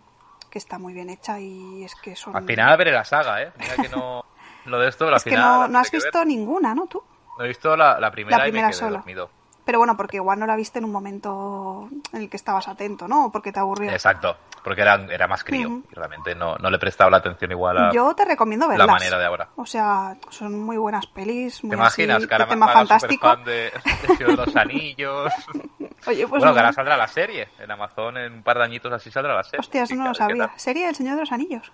que 0.50 0.58
está 0.58 0.76
muy 0.76 0.92
bien 0.92 1.08
hecha 1.08 1.38
y 1.38 1.84
es 1.84 1.94
que 1.94 2.16
son... 2.16 2.34
Al 2.36 2.44
final 2.44 2.76
veré 2.76 2.90
la 2.90 3.04
saga, 3.04 3.44
¿eh? 3.44 3.52
Mira 3.56 3.76
que 3.76 3.88
no... 3.88 4.24
Lo 4.64 4.80
de 4.80 4.88
esto, 4.88 5.04
pero 5.04 5.10
al 5.14 5.16
es 5.18 5.22
que 5.22 5.36
no, 5.36 5.78
has 5.78 5.88
visto 5.92 6.18
ver. 6.18 6.26
ninguna, 6.26 6.74
¿no? 6.74 6.88
Tú. 6.88 7.00
No 7.38 7.44
he 7.44 7.46
visto 7.46 7.76
la, 7.76 8.00
la 8.00 8.10
primera, 8.10 8.38
La 8.38 8.42
primera 8.42 8.58
y 8.58 8.62
me 8.66 8.70
quedé 8.72 8.76
solo. 8.80 8.96
dormido. 8.96 9.30
Pero 9.66 9.78
bueno, 9.78 9.96
porque 9.96 10.16
igual 10.18 10.38
no 10.38 10.46
la 10.46 10.54
viste 10.54 10.78
en 10.78 10.84
un 10.84 10.92
momento 10.92 11.88
en 12.12 12.22
el 12.22 12.30
que 12.30 12.36
estabas 12.36 12.68
atento, 12.68 13.08
¿no? 13.08 13.26
O 13.26 13.32
porque 13.32 13.50
te 13.50 13.58
aburrió. 13.58 13.90
Exacto, 13.90 14.36
porque 14.62 14.82
era, 14.82 14.94
era 15.10 15.26
más 15.26 15.42
crío 15.42 15.82
y 15.90 15.94
realmente 15.94 16.36
no, 16.36 16.54
no 16.56 16.70
le 16.70 16.78
prestaba 16.78 17.10
la 17.10 17.16
atención 17.16 17.50
igual 17.50 17.76
a... 17.76 17.92
Yo 17.92 18.14
te 18.14 18.24
recomiendo 18.24 18.68
verlas. 18.68 18.86
manera 18.86 19.18
de 19.18 19.24
ahora. 19.26 19.48
O 19.56 19.66
sea, 19.66 20.16
son 20.30 20.56
muy 20.60 20.76
buenas 20.76 21.08
pelis, 21.08 21.64
muy 21.64 21.70
¿Te 21.70 21.76
imaginas? 21.76 22.18
así, 22.18 22.26
de 22.28 22.46
tema 22.46 22.68
fantástico. 22.68 23.28
superfan 23.28 23.44
de, 23.44 23.72
de 24.02 24.16
Señor 24.16 24.30
de 24.30 24.46
los 24.46 24.56
Anillos. 24.56 25.32
Oye, 26.06 26.28
pues 26.28 26.38
bueno, 26.40 26.54
que 26.54 26.60
ahora 26.60 26.72
saldrá 26.72 26.96
la 26.96 27.08
serie. 27.08 27.48
En 27.58 27.68
Amazon 27.68 28.16
en 28.18 28.34
un 28.34 28.42
par 28.44 28.58
de 28.58 28.64
añitos 28.64 28.92
así 28.92 29.10
saldrá 29.10 29.34
la 29.34 29.42
serie. 29.42 29.58
Hostia, 29.58 29.82
eso 29.82 29.94
Sí, 29.94 29.98
no 29.98 30.06
lo 30.06 30.14
sabía. 30.14 30.52
¿Serie 30.54 30.86
del 30.86 30.94
Señor 30.94 31.14
de 31.16 31.20
los 31.22 31.32
Anillos? 31.32 31.72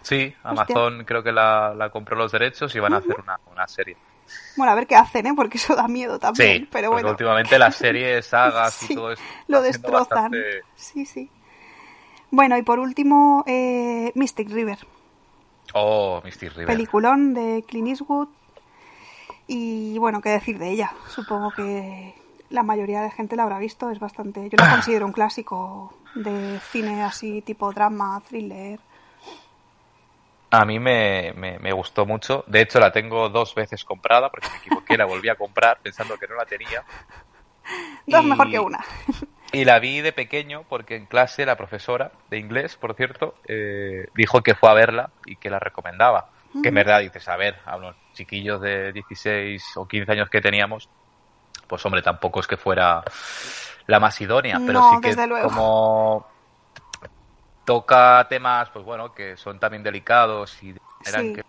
Sí, 0.00 0.34
Amazon 0.42 1.04
creo 1.04 1.22
que 1.22 1.32
la, 1.32 1.74
la 1.74 1.90
compró 1.90 2.16
los 2.16 2.32
derechos 2.32 2.74
y 2.74 2.80
van 2.80 2.94
a 2.94 2.98
hacer 2.98 3.16
una, 3.20 3.38
una 3.52 3.66
serie. 3.68 3.98
Bueno, 4.56 4.72
a 4.72 4.74
ver 4.74 4.86
qué 4.86 4.96
hacen, 4.96 5.26
¿eh? 5.26 5.32
Porque 5.34 5.58
eso 5.58 5.74
da 5.74 5.88
miedo 5.88 6.18
también. 6.18 6.62
Sí, 6.62 6.68
pero 6.70 6.90
bueno. 6.90 7.10
últimamente 7.10 7.58
las 7.58 7.74
series, 7.76 8.24
sagas 8.26 8.74
Sí, 8.74 8.92
y 8.92 8.96
todo 8.96 9.12
eso 9.12 9.22
lo 9.48 9.62
destrozan. 9.62 9.98
bastante- 10.30 10.62
Sí, 10.76 11.06
sí. 11.06 11.30
Bueno, 12.30 12.56
y 12.56 12.62
por 12.62 12.78
último, 12.78 13.44
eh, 13.46 14.12
Mystic 14.14 14.50
River. 14.50 14.78
Oh, 15.72 16.20
Misty 16.24 16.48
River. 16.48 16.66
Peliculón 16.66 17.34
de 17.34 17.64
Clint 17.66 17.88
Eastwood. 17.88 18.28
Y 19.46 19.98
bueno, 19.98 20.20
qué 20.20 20.30
decir 20.30 20.58
de 20.58 20.70
ella. 20.70 20.92
Supongo 21.08 21.50
que 21.50 22.14
la 22.50 22.62
mayoría 22.62 23.02
de 23.02 23.10
gente 23.10 23.36
la 23.36 23.42
habrá 23.44 23.58
visto. 23.58 23.90
Es 23.90 23.98
bastante. 24.00 24.48
Yo 24.48 24.56
la 24.58 24.70
considero 24.70 25.06
un 25.06 25.12
clásico 25.12 25.92
de 26.14 26.60
cine 26.70 27.02
así, 27.02 27.42
tipo 27.42 27.72
drama, 27.72 28.20
thriller. 28.28 28.80
A 30.60 30.64
mí 30.64 30.78
me, 30.78 31.32
me, 31.36 31.58
me 31.58 31.72
gustó 31.72 32.06
mucho. 32.06 32.44
De 32.46 32.60
hecho, 32.60 32.78
la 32.78 32.92
tengo 32.92 33.28
dos 33.28 33.54
veces 33.54 33.84
comprada 33.84 34.30
porque 34.30 34.48
me 34.50 34.58
equivoqué, 34.58 34.96
la 34.96 35.04
volví 35.04 35.28
a 35.28 35.34
comprar 35.34 35.78
pensando 35.82 36.16
que 36.16 36.28
no 36.28 36.36
la 36.36 36.44
tenía. 36.44 36.82
Dos 38.06 38.24
Y- 38.24 38.28
mejor 38.28 38.50
que 38.50 38.58
una. 38.60 38.78
Y 39.52 39.64
la 39.64 39.78
vi 39.78 40.00
de 40.00 40.12
pequeño 40.12 40.64
porque 40.68 40.96
en 40.96 41.06
clase 41.06 41.46
la 41.46 41.56
profesora 41.56 42.10
de 42.28 42.38
inglés, 42.38 42.76
por 42.76 42.94
cierto, 42.94 43.34
eh, 43.46 44.06
dijo 44.16 44.42
que 44.42 44.54
fue 44.54 44.68
a 44.68 44.74
verla 44.74 45.10
y 45.26 45.36
que 45.36 45.48
la 45.48 45.60
recomendaba. 45.60 46.28
Que 46.62 46.68
en 46.70 46.74
verdad 46.74 47.00
dices, 47.00 47.28
a 47.28 47.36
ver, 47.36 47.56
a 47.64 47.76
unos 47.76 47.96
chiquillos 48.14 48.60
de 48.60 48.92
16 48.92 49.62
o 49.76 49.86
15 49.86 50.10
años 50.12 50.28
que 50.30 50.40
teníamos, 50.40 50.88
pues 51.68 51.84
hombre, 51.86 52.00
tampoco 52.02 52.40
es 52.40 52.46
que 52.46 52.56
fuera 52.56 53.02
la 53.86 54.00
más 54.00 54.20
idónea, 54.20 54.60
pero 54.64 54.80
No, 54.80 54.90
sí 54.90 54.96
que 55.02 55.14
como 55.42 56.26
toca 57.64 58.26
temas, 58.28 58.70
pues 58.70 58.84
bueno, 58.84 59.12
que 59.12 59.36
son 59.36 59.58
también 59.58 59.82
delicados 59.82 60.62
y 60.62 60.72
de 60.72 60.80
manera 61.04 61.22
Sí. 61.22 61.32
que 61.34 61.42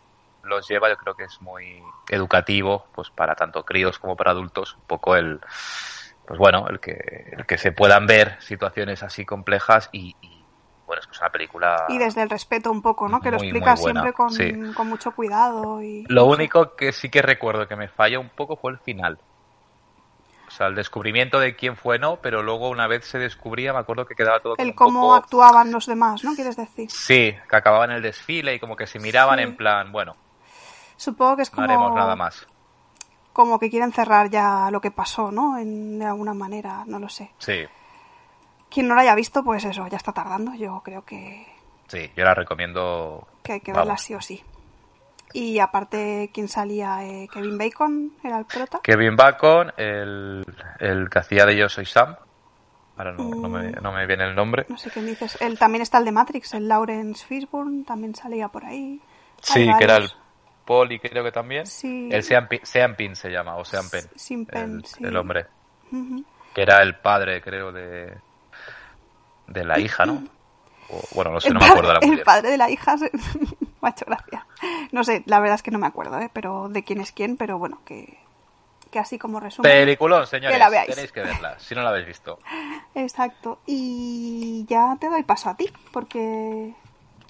los 0.44 0.68
lleva, 0.68 0.90
yo 0.90 0.98
creo 0.98 1.16
que 1.16 1.24
es 1.24 1.42
muy 1.42 1.82
educativo, 2.10 2.86
pues 2.94 3.10
para 3.10 3.36
tanto 3.36 3.64
críos 3.64 4.00
como 4.00 4.16
para 4.16 4.32
adultos, 4.32 4.76
un 4.76 4.84
poco 4.86 5.16
el, 5.16 5.40
pues 6.26 6.40
bueno, 6.40 6.68
el 6.70 6.80
que, 6.80 7.32
el 7.32 7.46
que 7.46 7.58
se 7.58 7.72
puedan 7.72 8.06
ver 8.06 8.38
situaciones 8.42 9.04
así 9.04 9.26
complejas 9.26 9.90
y, 9.92 10.16
y, 10.22 10.46
bueno, 10.86 11.00
es 11.00 11.08
que 11.08 11.14
es 11.14 11.20
una 11.20 11.32
película... 11.32 11.86
Y 11.90 11.98
desde 11.98 12.22
el 12.22 12.30
respeto 12.30 12.72
un 12.72 12.82
poco, 12.82 13.08
¿no? 13.10 13.20
Que 13.20 13.32
lo 13.32 13.38
explica 13.38 13.76
siempre 13.76 14.14
con, 14.14 14.30
sí. 14.32 14.54
con 14.76 14.88
mucho 14.88 15.12
cuidado. 15.12 15.82
y 15.82 16.06
Lo 16.08 16.26
único 16.26 16.76
que 16.76 16.92
sí 16.92 17.10
que 17.10 17.24
recuerdo 17.24 17.68
que 17.68 17.76
me 17.76 17.88
falla 17.88 18.20
un 18.20 18.30
poco 18.30 18.56
fue 18.56 18.72
el 18.72 18.80
final. 18.80 19.18
O 20.56 20.58
sea, 20.58 20.68
el 20.68 20.76
descubrimiento 20.76 21.38
de 21.38 21.54
quién 21.58 21.76
fue 21.76 22.00
no, 22.00 22.16
pero 22.22 22.42
luego 22.42 22.70
una 22.70 22.88
vez 22.88 23.04
se 23.06 23.20
descubría, 23.20 23.74
me 23.74 23.80
acuerdo 23.80 24.06
que 24.06 24.16
quedaba 24.16 24.40
todo 24.40 24.56
El 24.58 24.74
cómo 24.74 25.02
poco- 25.02 25.16
actuaban 25.16 25.70
los 25.70 25.86
demás, 25.86 26.24
¿no? 26.24 26.34
¿Quieres 26.34 26.56
decir? 26.56 26.90
Sí, 26.90 27.36
que 27.50 27.56
acababan 27.58 27.92
el 27.92 28.02
desfile 28.02 28.56
y 28.56 28.60
como 28.62 28.78
que 28.78 28.88
se 28.88 28.98
miraban 29.00 29.40
Sí. 29.40 29.44
en 29.44 29.58
plan, 29.58 29.92
bueno, 29.92 30.16
Supongo 30.96 31.36
que 31.36 31.42
es 31.42 31.52
no 31.52 31.58
como, 31.58 31.66
haremos 31.68 31.94
nada 31.94 32.16
más. 32.16 32.48
como 33.34 33.60
que 33.60 33.70
quieren 33.70 33.92
cerrar 33.92 34.30
ya 34.30 34.70
lo 34.72 34.80
que 34.80 34.92
pasó, 34.92 35.30
¿no? 35.30 35.58
En, 35.58 36.00
de 36.00 36.06
alguna 36.06 36.34
manera, 36.34 36.84
no 36.88 37.00
lo 37.00 37.10
sé. 37.10 37.32
Sí, 37.38 37.66
Quien 38.70 38.88
no 38.88 38.96
lo 38.96 39.02
haya 39.02 39.14
visto, 39.14 39.44
pues 39.44 39.66
eso, 39.66 39.86
ya 39.88 39.98
está 39.98 40.14
tardando. 40.14 40.54
Yo 40.56 40.82
creo 40.86 41.04
que, 41.04 41.46
sí, 41.90 42.10
yo 42.16 42.24
la 42.24 42.34
recomiendo. 42.34 43.28
que 43.44 43.52
hay 43.54 43.60
que 43.60 43.74
vamos. 43.74 43.88
verla 43.88 43.98
sí 43.98 44.14
o 44.16 44.22
sí. 44.22 44.42
Y 45.38 45.60
aparte, 45.60 46.30
¿quién 46.34 46.48
salía? 46.48 47.04
Eh, 47.06 47.28
Kevin 47.32 47.58
Bacon 47.58 48.14
era 48.24 48.40
el 48.40 48.46
prota. 48.46 48.80
Kevin 48.82 49.18
Bacon, 49.18 49.74
el, 49.76 50.46
el 50.80 51.10
que 51.10 51.20
hacía 51.20 51.46
de 51.46 51.58
Yo 51.58 51.68
Soy 51.68 51.86
Sam. 51.86 52.16
Ahora 52.96 53.12
no, 53.12 53.24
no 53.26 53.50
me, 53.50 53.68
Mm. 53.72 53.82
no 53.84 53.92
me 53.92 54.06
viene 54.08 54.24
el 54.30 54.34
nombre. 54.34 54.66
No 54.70 54.78
sé 54.78 54.90
quién 54.92 55.06
dices. 55.06 55.38
Él 55.42 55.60
también 55.60 55.82
está 55.82 55.98
el 55.98 56.06
de 56.06 56.14
Matrix, 56.14 56.54
el 56.54 56.70
Lawrence 56.70 57.26
Fishburne, 57.26 57.84
también 57.84 58.16
salía 58.16 58.48
por 58.48 58.64
ahí. 58.64 59.02
Sí, 59.42 59.68
que 59.78 59.84
era 59.84 59.98
el. 59.98 60.10
Poli, 60.66 61.00
creo 61.00 61.24
que 61.24 61.32
también. 61.34 61.68
Sí. 61.68 62.08
El 62.12 62.24
Sean 62.24 62.48
Sean 62.64 62.96
Pin 62.96 63.16
se 63.18 63.30
llama, 63.30 63.58
o 63.58 63.66
Sean 63.66 63.90
Penn. 63.90 64.06
Sin 64.16 64.46
Penn, 64.46 64.76
el, 64.78 64.86
sí. 64.86 65.04
el 65.04 65.18
hombre. 65.18 65.46
Que 66.54 66.62
era 66.62 66.82
el 66.82 66.96
padre, 66.96 67.42
creo, 67.42 67.72
de, 67.74 68.18
de 69.48 69.64
la 69.66 69.78
hija, 69.80 70.06
¿no? 70.06 70.24
O- 70.90 71.02
bueno, 71.16 71.32
no 71.32 71.42
sé, 71.42 71.48
el, 71.50 71.56
no 71.56 71.60
me 71.62 71.66
acuerdo 71.66 71.94
la 71.94 72.00
el 72.04 72.08
mujer. 72.10 72.24
padre 72.24 72.50
de 72.52 72.58
la 72.58 72.70
hija 72.70 72.96
se- 72.98 73.10
me 73.86 73.90
ha 73.90 73.92
hecho 73.92 74.06
gracia. 74.06 74.46
No 74.92 75.04
sé, 75.04 75.24
la 75.28 75.40
verdad 75.40 75.56
es 75.56 75.64
que 75.64 75.72
no 75.72 75.80
me 75.80 75.88
acuerdo, 75.88 76.20
¿eh? 76.20 76.30
Pero 76.34 76.68
de 76.70 76.84
quién 76.84 77.00
es 77.02 77.12
quién, 77.12 77.38
pero 77.38 77.58
bueno, 77.60 77.80
que, 77.86 78.18
que 78.92 79.00
así 79.00 79.18
como 79.18 79.40
resumen. 79.40 79.72
Peliculón, 79.72 80.26
señores. 80.28 80.56
Que 80.56 80.60
la 80.60 80.70
veáis. 80.70 80.90
Tenéis 80.96 81.12
que 81.12 81.22
verla, 81.22 81.60
si 81.60 81.76
no 81.76 81.82
la 81.84 81.90
habéis 81.90 82.08
visto. 82.08 82.40
Exacto. 82.96 83.60
Y 83.66 84.66
ya 84.68 84.98
te 85.00 85.10
doy 85.10 85.24
paso 85.24 85.50
a 85.50 85.56
ti, 85.56 85.70
porque 85.92 86.74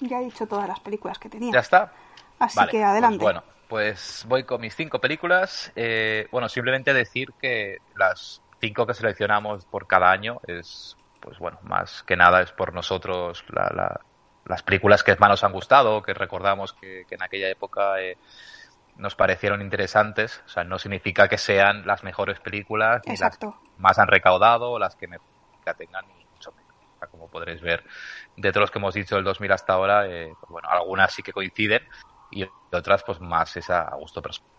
ya 0.00 0.20
he 0.20 0.24
dicho 0.24 0.46
todas 0.46 0.68
las 0.68 0.80
películas 0.80 1.18
que 1.18 1.28
tenía. 1.28 1.52
¿Ya 1.52 1.60
está? 1.60 1.92
Así 2.38 2.58
Vale, 2.58 2.72
que 2.72 2.78
pues 2.78 2.90
adelante. 2.90 3.24
bueno, 3.24 3.42
pues 3.68 4.24
voy 4.28 4.44
con 4.44 4.60
mis 4.60 4.74
cinco 4.74 5.00
películas. 5.00 5.72
Eh, 5.74 6.26
bueno, 6.30 6.48
simplemente 6.48 6.92
decir 6.94 7.28
que 7.38 7.78
las 7.94 8.42
cinco 8.60 8.86
que 8.86 8.94
seleccionamos 8.94 9.64
por 9.66 9.86
cada 9.86 10.10
año 10.10 10.38
es, 10.46 10.94
pues 11.20 11.38
bueno, 11.38 11.58
más 11.62 12.02
que 12.04 12.16
nada 12.16 12.42
es 12.42 12.52
por 12.52 12.72
nosotros 12.72 13.44
la- 13.48 13.70
la- 13.74 14.00
las 14.46 14.62
películas 14.62 15.02
que 15.02 15.14
más 15.16 15.30
nos 15.30 15.44
han 15.44 15.52
gustado, 15.52 16.02
que 16.02 16.14
recordamos 16.14 16.72
que, 16.72 17.04
que 17.08 17.14
en 17.16 17.22
aquella 17.22 17.48
época 17.48 18.00
eh, 18.00 18.16
nos 18.96 19.14
parecieron 19.14 19.60
interesantes. 19.60 20.42
O 20.46 20.48
sea, 20.48 20.64
no 20.64 20.78
significa 20.78 21.28
que 21.28 21.38
sean 21.38 21.86
las 21.86 22.04
mejores 22.04 22.40
películas 22.40 23.02
ni 23.06 23.16
las 23.16 23.38
más 23.78 23.98
han 23.98 24.08
recaudado 24.08 24.72
o 24.72 24.78
las 24.78 24.96
que 24.96 25.08
me 25.08 25.18
que 25.64 25.74
tengan 25.74 26.06
ni 26.06 26.24
mucho 26.24 26.52
menos. 26.52 26.74
O 26.94 26.98
sea, 26.98 27.08
como 27.08 27.28
podréis 27.28 27.60
ver, 27.60 27.84
de 28.36 28.52
todos 28.52 28.62
los 28.62 28.70
que 28.70 28.78
hemos 28.78 28.94
dicho 28.94 29.16
del 29.16 29.24
2000 29.24 29.52
hasta 29.52 29.72
ahora, 29.72 30.06
eh, 30.06 30.32
pues 30.40 30.50
bueno, 30.50 30.68
algunas 30.70 31.12
sí 31.12 31.22
que 31.22 31.32
coinciden 31.32 31.82
y 32.30 32.46
otras 32.72 33.02
pues 33.02 33.20
más 33.20 33.56
es 33.56 33.68
a 33.70 33.90
gusto 33.96 34.22
personal. 34.22 34.50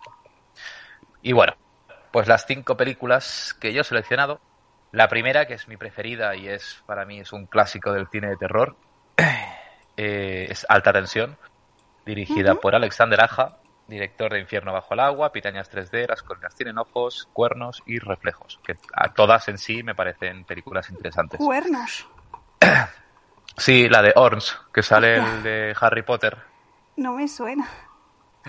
Y 1.21 1.33
bueno, 1.33 1.53
pues 2.11 2.27
las 2.27 2.45
cinco 2.45 2.77
películas 2.77 3.55
que 3.59 3.73
yo 3.73 3.81
he 3.81 3.83
seleccionado. 3.83 4.41
La 4.91 5.07
primera, 5.07 5.45
que 5.47 5.53
es 5.53 5.67
mi 5.67 5.77
preferida 5.77 6.35
y 6.35 6.47
es 6.47 6.81
para 6.85 7.05
mí 7.05 7.19
es 7.19 7.33
un 7.33 7.45
clásico 7.45 7.91
del 7.91 8.07
cine 8.07 8.29
de 8.29 8.37
terror, 8.37 8.77
eh, 9.97 10.47
es 10.49 10.65
Alta 10.69 10.93
Tensión, 10.93 11.37
dirigida 12.05 12.55
por 12.55 12.75
Alexander 12.75 13.19
Aja, 13.21 13.57
director 13.87 14.31
de 14.31 14.39
Infierno 14.39 14.71
bajo 14.71 14.93
el 14.93 14.99
agua, 14.99 15.31
Pirañas 15.31 15.71
3D, 15.71 16.07
Las 16.07 16.23
colinas 16.23 16.55
tienen 16.55 16.77
ojos, 16.77 17.27
cuernos 17.33 17.83
y 17.85 17.99
reflejos, 17.99 18.59
que 18.63 18.75
a 18.93 19.13
todas 19.13 19.47
en 19.49 19.57
sí 19.57 19.83
me 19.83 19.95
parecen 19.95 20.45
películas 20.45 20.89
interesantes. 20.89 21.39
Cuernos. 21.39 22.07
Sí, 23.57 23.89
la 23.89 24.03
de 24.03 24.13
Orns, 24.15 24.55
que 24.71 24.83
sale 24.83 25.17
el 25.17 25.41
de 25.41 25.75
Harry 25.81 26.03
Potter. 26.03 26.37
No 26.95 27.13
me 27.13 27.27
suena. 27.27 27.67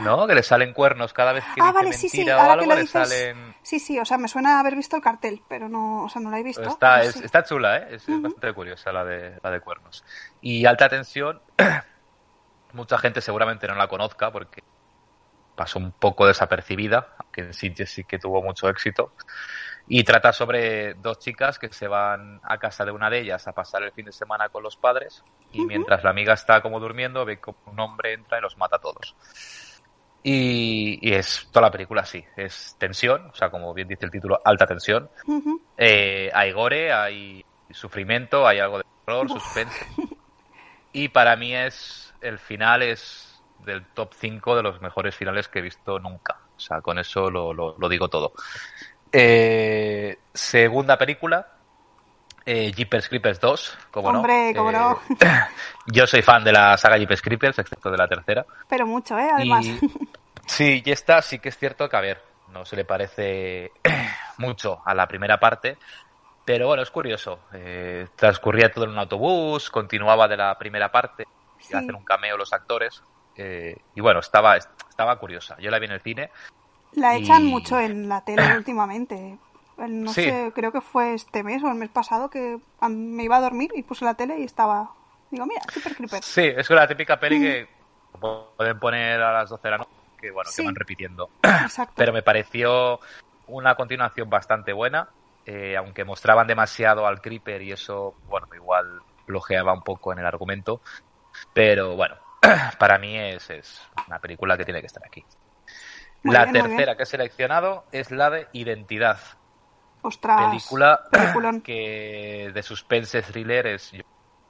¿No? 0.01 0.27
Que 0.27 0.35
le 0.35 0.43
salen 0.43 0.73
cuernos 0.73 1.13
cada 1.13 1.33
vez 1.33 1.45
que 1.55 1.61
ah, 1.61 1.67
dice 1.67 1.75
vale, 1.75 1.93
sí, 1.93 2.09
sí. 2.09 2.29
Ahora 2.29 2.53
algo, 2.53 2.63
que 2.63 2.69
lo 2.69 2.75
le 2.75 2.81
dices. 2.83 3.09
salen... 3.09 3.55
Sí, 3.63 3.79
sí, 3.79 3.99
o 3.99 4.05
sea, 4.05 4.19
me 4.19 4.29
suena 4.29 4.61
haber 4.61 4.77
visto 4.77 4.97
el 4.97 5.03
cartel, 5.03 5.43
pero 5.49 5.69
no, 5.69 6.05
o 6.05 6.09
sea, 6.09 6.23
no 6.23 6.31
la 6.31 6.39
he 6.39 6.43
visto. 6.43 6.63
Está, 6.63 6.97
pero 6.99 7.09
es- 7.11 7.15
sí. 7.17 7.25
está 7.25 7.45
chula, 7.45 7.79
¿eh? 7.79 7.89
Es, 7.97 8.07
bastante 8.07 8.53
curiosa 8.53 8.93
la 8.93 9.05
de, 9.05 9.39
la 9.43 9.51
de 9.51 9.61
cuernos. 9.61 10.05
Y 10.41 10.65
Alta 10.67 10.89
Tensión, 10.89 11.41
mucha 12.73 12.99
gente 12.99 13.21
seguramente 13.21 13.67
no 13.67 13.75
la 13.75 13.89
conozca 13.89 14.31
porque 14.31 14.63
pasó 15.59 15.81
un 15.81 15.91
poco 15.91 16.27
desapercibida, 16.27 17.09
aunque 17.19 17.41
en 17.41 17.53
sí 17.53 17.75
sí 17.87 18.05
que 18.05 18.19
tuvo 18.19 18.41
mucho 18.43 18.69
éxito. 18.69 19.13
Y 19.89 20.05
trata 20.05 20.33
sobre 20.33 20.95
dos 20.95 21.19
chicas 21.19 21.59
que 21.59 21.73
se 21.73 21.89
van 21.89 22.41
a 22.45 22.59
casa 22.59 22.85
de 22.85 22.93
una 22.93 23.11
de 23.11 23.21
ellas 23.21 23.49
a 23.49 23.53
pasar 23.53 23.83
el 23.83 23.93
fin 23.93 24.05
de 24.05 24.13
semana 24.13 24.51
con 24.51 24.63
los 24.63 24.77
padres 24.77 25.25
y 25.51 25.65
mientras 25.65 26.05
la 26.05 26.11
amiga 26.11 26.35
está 26.35 26.61
como 26.61 26.79
durmiendo 26.79 27.25
ve 27.25 27.41
como 27.41 27.59
un 27.67 27.81
hombre 27.81 28.13
entra 28.13 28.39
y 28.39 28.43
los 28.43 28.57
mata 28.59 28.77
a 28.77 28.81
todos. 28.81 29.17
Y, 30.23 30.99
y 31.01 31.15
es 31.15 31.49
toda 31.53 31.67
la 31.67 31.71
película 31.71 32.03
así, 32.03 32.25
es 32.37 32.75
tensión, 32.79 33.27
o 33.27 33.35
sea, 33.35 33.51
como 33.51 33.73
bien 33.73 33.89
dice 33.89 34.05
el 34.05 34.11
título, 34.11 34.41
alta 34.45 34.67
tensión. 34.67 35.09
Eh, 35.77 36.31
hay 36.35 36.53
gore, 36.53 36.93
hay 36.93 37.45
sufrimiento, 37.71 38.47
hay 38.47 38.59
algo 38.59 38.79
de 38.79 38.85
horror, 39.07 39.29
suspense. 39.29 39.87
Y 40.93 41.09
para 41.09 41.37
mí 41.37 41.55
es 41.55 42.13
el 42.21 42.39
final 42.39 42.83
es 42.83 43.43
del 43.65 43.87
top 43.95 44.13
5 44.15 44.57
de 44.57 44.63
los 44.63 44.81
mejores 44.81 45.15
finales 45.15 45.47
que 45.49 45.61
he 45.61 45.63
visto 45.63 45.99
nunca. 46.01 46.37
O 46.57 46.61
sea, 46.61 46.81
con 46.81 46.99
eso 46.99 47.31
lo, 47.31 47.53
lo- 47.53 47.77
lo 47.79 47.89
digo 47.89 48.09
todo. 48.09 48.33
Eh, 49.13 50.19
segunda 50.35 50.99
película, 50.99 51.58
eh, 52.51 52.73
Jeepers 52.75 53.09
Creepers 53.11 53.41
2, 53.41 53.79
como 53.91 54.09
Hombre, 54.09 54.55
no. 54.55 54.93
Eh, 55.21 55.27
yo 55.87 56.07
soy 56.07 56.23
fan 56.23 56.43
de 56.43 56.53
la 56.53 56.79
saga 56.79 56.97
Jeepers 56.97 57.21
Creepers, 57.21 57.59
excepto 57.59 57.91
de 57.91 57.99
la 57.99 58.09
tercera. 58.09 58.47
Pero 58.69 58.87
mucho, 58.87 59.19
¿eh? 59.19 59.29
Además. 59.31 59.67
Y, 59.67 59.79
sí, 60.47 60.83
y 60.83 60.91
esta 60.91 61.21
sí 61.21 61.41
que 61.41 61.51
es 61.51 61.59
cierto 61.59 61.89
que, 61.91 61.97
a 61.97 62.01
ver, 62.01 62.23
no 62.49 62.65
se 62.65 62.77
le 62.77 62.87
parece 62.87 63.73
mucho 64.39 64.81
a 64.85 64.95
la 64.95 65.07
primera 65.07 65.39
parte, 65.39 65.77
pero 66.47 66.69
bueno, 66.69 66.83
es 66.83 66.91
curioso. 66.91 67.41
Eh, 67.53 68.07
transcurría 68.17 68.71
todo 68.71 68.87
en 68.87 68.93
un 68.93 68.99
autobús, 68.99 69.69
continuaba 69.71 70.27
de 70.27 70.39
la 70.39 70.57
primera 70.57 70.91
parte, 70.91 71.27
Sí. 71.59 71.75
y 71.75 71.77
hacen 71.77 71.95
un 71.95 72.05
cameo 72.05 72.37
los 72.39 72.53
actores, 72.55 73.03
eh, 73.37 73.77
y 73.95 74.01
bueno, 74.01 74.21
estaba, 74.21 74.57
estaba 74.57 75.19
curiosa. 75.19 75.57
Yo 75.59 75.71
la 75.71 75.79
vi 75.79 75.85
en 75.87 75.93
el 75.93 76.01
cine. 76.01 76.31
La 76.93 77.15
echan 77.15 77.45
mucho 77.45 77.79
en 77.79 78.09
la 78.09 78.25
tele 78.25 78.43
últimamente. 78.57 79.37
No 79.79 80.13
Sí. 80.13 80.25
sé, 80.25 80.53
creo 80.55 80.73
que 80.73 80.81
fue 80.81 81.15
este 81.15 81.43
mes 81.43 81.63
o 81.63 81.69
el 81.69 81.75
mes 81.77 81.89
pasado 81.91 82.29
que 82.31 82.59
me 82.89 83.23
iba 83.25 83.37
a 83.37 83.41
dormir 83.41 83.71
y 83.75 83.83
puse 83.85 84.05
la 84.05 84.15
tele 84.15 84.39
y 84.41 84.45
estaba. 84.45 84.91
Digo, 85.31 85.47
mira, 85.47 85.63
Super 85.73 85.95
Creeper. 85.95 86.23
Sí, 86.23 86.43
es 86.57 86.69
la 86.71 86.89
típica 86.89 87.21
peli 87.21 87.41
que 87.41 87.69
pueden 88.19 88.79
poner 88.81 89.21
a 89.23 89.33
las 89.33 89.51
12 89.51 89.63
de 89.69 89.71
la 89.73 89.79
noche, 89.79 89.91
que 90.21 90.31
bueno, 90.31 90.51
Sí. 90.51 90.63
que 90.63 90.67
van 90.67 90.75
repitiendo. 90.75 91.31
Exacto. 91.43 91.95
pero 91.97 92.13
me 92.13 92.23
pareció 92.23 92.99
una 93.47 93.75
continuación 93.77 94.29
bastante 94.29 94.73
buena, 94.73 95.09
eh, 95.47 95.77
aunque 95.77 96.05
mostraban 96.05 96.47
demasiado 96.47 97.07
al 97.07 97.21
Creeper 97.21 97.63
y 97.63 97.73
eso, 97.73 98.15
bueno, 98.29 98.49
igual 98.55 99.01
bloqueaba 99.27 99.73
un 99.73 99.83
poco 99.83 100.13
en 100.13 100.19
el 100.19 100.27
argumento, 100.27 100.81
pero 101.53 101.95
bueno, 101.95 102.17
para 102.79 102.99
mí 102.99 103.17
es, 103.17 103.49
es 103.51 103.83
una 104.09 104.19
película 104.19 104.57
que 104.59 104.65
tiene 104.65 104.81
que 104.81 104.87
estar 104.87 105.05
aquí. 105.07 105.25
Muy 106.25 106.35
la 106.35 106.47
bien, 106.47 106.65
tercera 106.65 106.97
que 106.97 107.05
he 107.05 107.07
seleccionado 107.07 107.85
es 107.93 108.11
la 108.11 108.29
de 108.31 108.49
Identidad, 108.53 109.19
Ostras. 110.03 110.49
película 110.51 111.01
peliculón. 111.11 111.61
que 111.61 112.51
de 112.53 112.63
suspense 112.63 113.23
thriller 113.23 113.67
es 113.67 113.93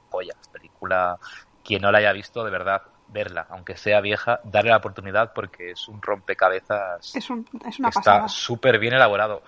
joya, 0.09 0.33
película 0.51 1.17
quien 1.63 1.81
no 1.81 1.91
la 1.91 1.99
haya 1.99 2.11
visto 2.13 2.43
de 2.43 2.51
verdad 2.51 2.81
verla, 3.07 3.47
aunque 3.49 3.75
sea 3.75 4.01
vieja, 4.01 4.39
darle 4.43 4.69
la 4.71 4.77
oportunidad 4.77 5.33
porque 5.33 5.71
es 5.71 5.87
un 5.87 6.01
rompecabezas 6.01 7.15
Es, 7.15 7.29
un, 7.29 7.47
es 7.65 7.79
una 7.79 7.89
que 7.89 7.95
pasada. 7.95 8.17
está 8.17 8.27
súper 8.27 8.77
bien 8.79 8.93
elaborado. 8.93 9.41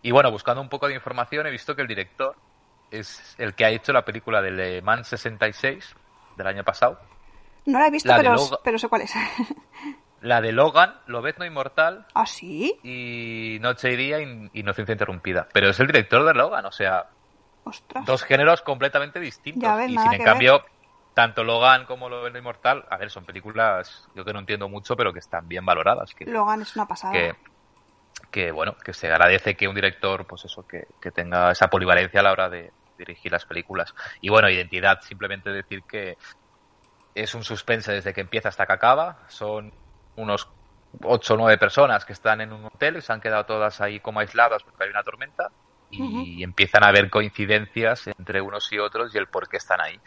Y 0.00 0.10
bueno, 0.10 0.30
buscando 0.30 0.60
un 0.62 0.68
poco 0.68 0.88
de 0.88 0.94
información, 0.94 1.46
he 1.46 1.50
visto 1.50 1.76
que 1.76 1.82
el 1.82 1.88
director 1.88 2.34
es 2.90 3.34
el 3.38 3.54
que 3.54 3.64
ha 3.64 3.70
hecho 3.70 3.92
la 3.92 4.04
película 4.04 4.40
de 4.42 4.50
Le 4.50 4.82
Mans 4.82 5.08
66 5.08 5.94
del 6.36 6.46
año 6.46 6.64
pasado, 6.64 6.98
No 7.66 7.78
la 7.78 7.86
he 7.86 7.90
visto, 7.90 8.08
la 8.08 8.16
pero, 8.16 8.36
pero 8.64 8.78
sé 8.78 8.88
cuál 8.88 9.02
es. 9.02 9.12
la 10.22 10.40
de 10.40 10.52
Logan, 10.52 10.94
Lobezno 11.06 11.44
Inmortal 11.44 12.06
¿Ah, 12.14 12.26
sí? 12.26 12.78
y 12.82 13.58
Noche 13.60 13.92
y 13.92 13.96
Día, 13.96 14.20
In- 14.20 14.50
Inocencia 14.52 14.92
Interrumpida. 14.92 15.48
Pero 15.52 15.68
es 15.70 15.80
el 15.80 15.86
director 15.88 16.24
de 16.24 16.34
Logan, 16.34 16.64
o 16.66 16.72
sea, 16.72 17.06
Ostras. 17.64 18.06
dos 18.06 18.22
géneros 18.22 18.62
completamente 18.62 19.20
distintos. 19.20 19.62
Ya 19.62 19.76
ves, 19.76 19.90
y 19.90 19.98
sin 19.98 20.04
en 20.12 20.18
ver. 20.18 20.22
cambio, 20.22 20.64
tanto 21.14 21.44
Logan 21.44 21.84
como 21.86 22.08
Lobezno 22.08 22.38
Inmortal, 22.38 22.84
a 22.88 22.96
ver, 22.96 23.10
son 23.10 23.24
películas, 23.24 24.08
yo 24.14 24.24
que 24.24 24.32
no 24.32 24.40
entiendo 24.40 24.68
mucho, 24.68 24.96
pero 24.96 25.12
que 25.12 25.18
están 25.18 25.48
bien 25.48 25.64
valoradas. 25.64 26.14
Que, 26.14 26.24
Logan 26.26 26.62
es 26.62 26.74
una 26.76 26.86
pasada. 26.86 27.12
que, 27.12 27.34
que, 28.30 28.52
bueno, 28.52 28.76
que 28.84 28.92
se 28.92 29.08
agradece 29.08 29.56
que 29.56 29.68
un 29.68 29.74
director, 29.74 30.26
pues 30.26 30.44
eso, 30.44 30.64
que, 30.66 30.84
que 31.00 31.10
tenga 31.10 31.50
esa 31.50 31.68
polivalencia 31.68 32.20
a 32.20 32.22
la 32.22 32.32
hora 32.32 32.48
de 32.48 32.72
dirigir 32.96 33.32
las 33.32 33.44
películas. 33.44 33.92
Y 34.20 34.28
bueno, 34.28 34.48
identidad, 34.48 35.00
simplemente 35.02 35.50
decir 35.50 35.84
que 35.84 36.16
es 37.14 37.34
un 37.34 37.44
suspense 37.44 37.92
desde 37.92 38.12
que 38.12 38.20
empieza 38.22 38.48
hasta 38.48 38.66
que 38.66 38.72
acaba. 38.72 39.26
Son 39.28 39.72
unos 40.16 40.48
ocho 41.04 41.34
o 41.34 41.36
nueve 41.36 41.56
personas 41.58 42.04
que 42.04 42.12
están 42.12 42.40
en 42.40 42.52
un 42.52 42.66
hotel 42.66 42.96
y 42.96 43.00
se 43.00 43.12
han 43.12 43.20
quedado 43.20 43.44
todas 43.46 43.80
ahí 43.80 44.00
como 44.00 44.20
aisladas 44.20 44.62
porque 44.62 44.84
hay 44.84 44.90
una 44.90 45.02
tormenta. 45.02 45.50
y 45.90 46.42
empiezan 46.42 46.84
a 46.84 46.88
haber 46.88 47.10
coincidencias 47.10 48.06
entre 48.06 48.40
unos 48.40 48.72
y 48.72 48.78
otros 48.78 49.14
y 49.14 49.18
el 49.18 49.26
por 49.28 49.48
qué 49.48 49.58
están 49.58 49.80
ahí. 49.80 50.00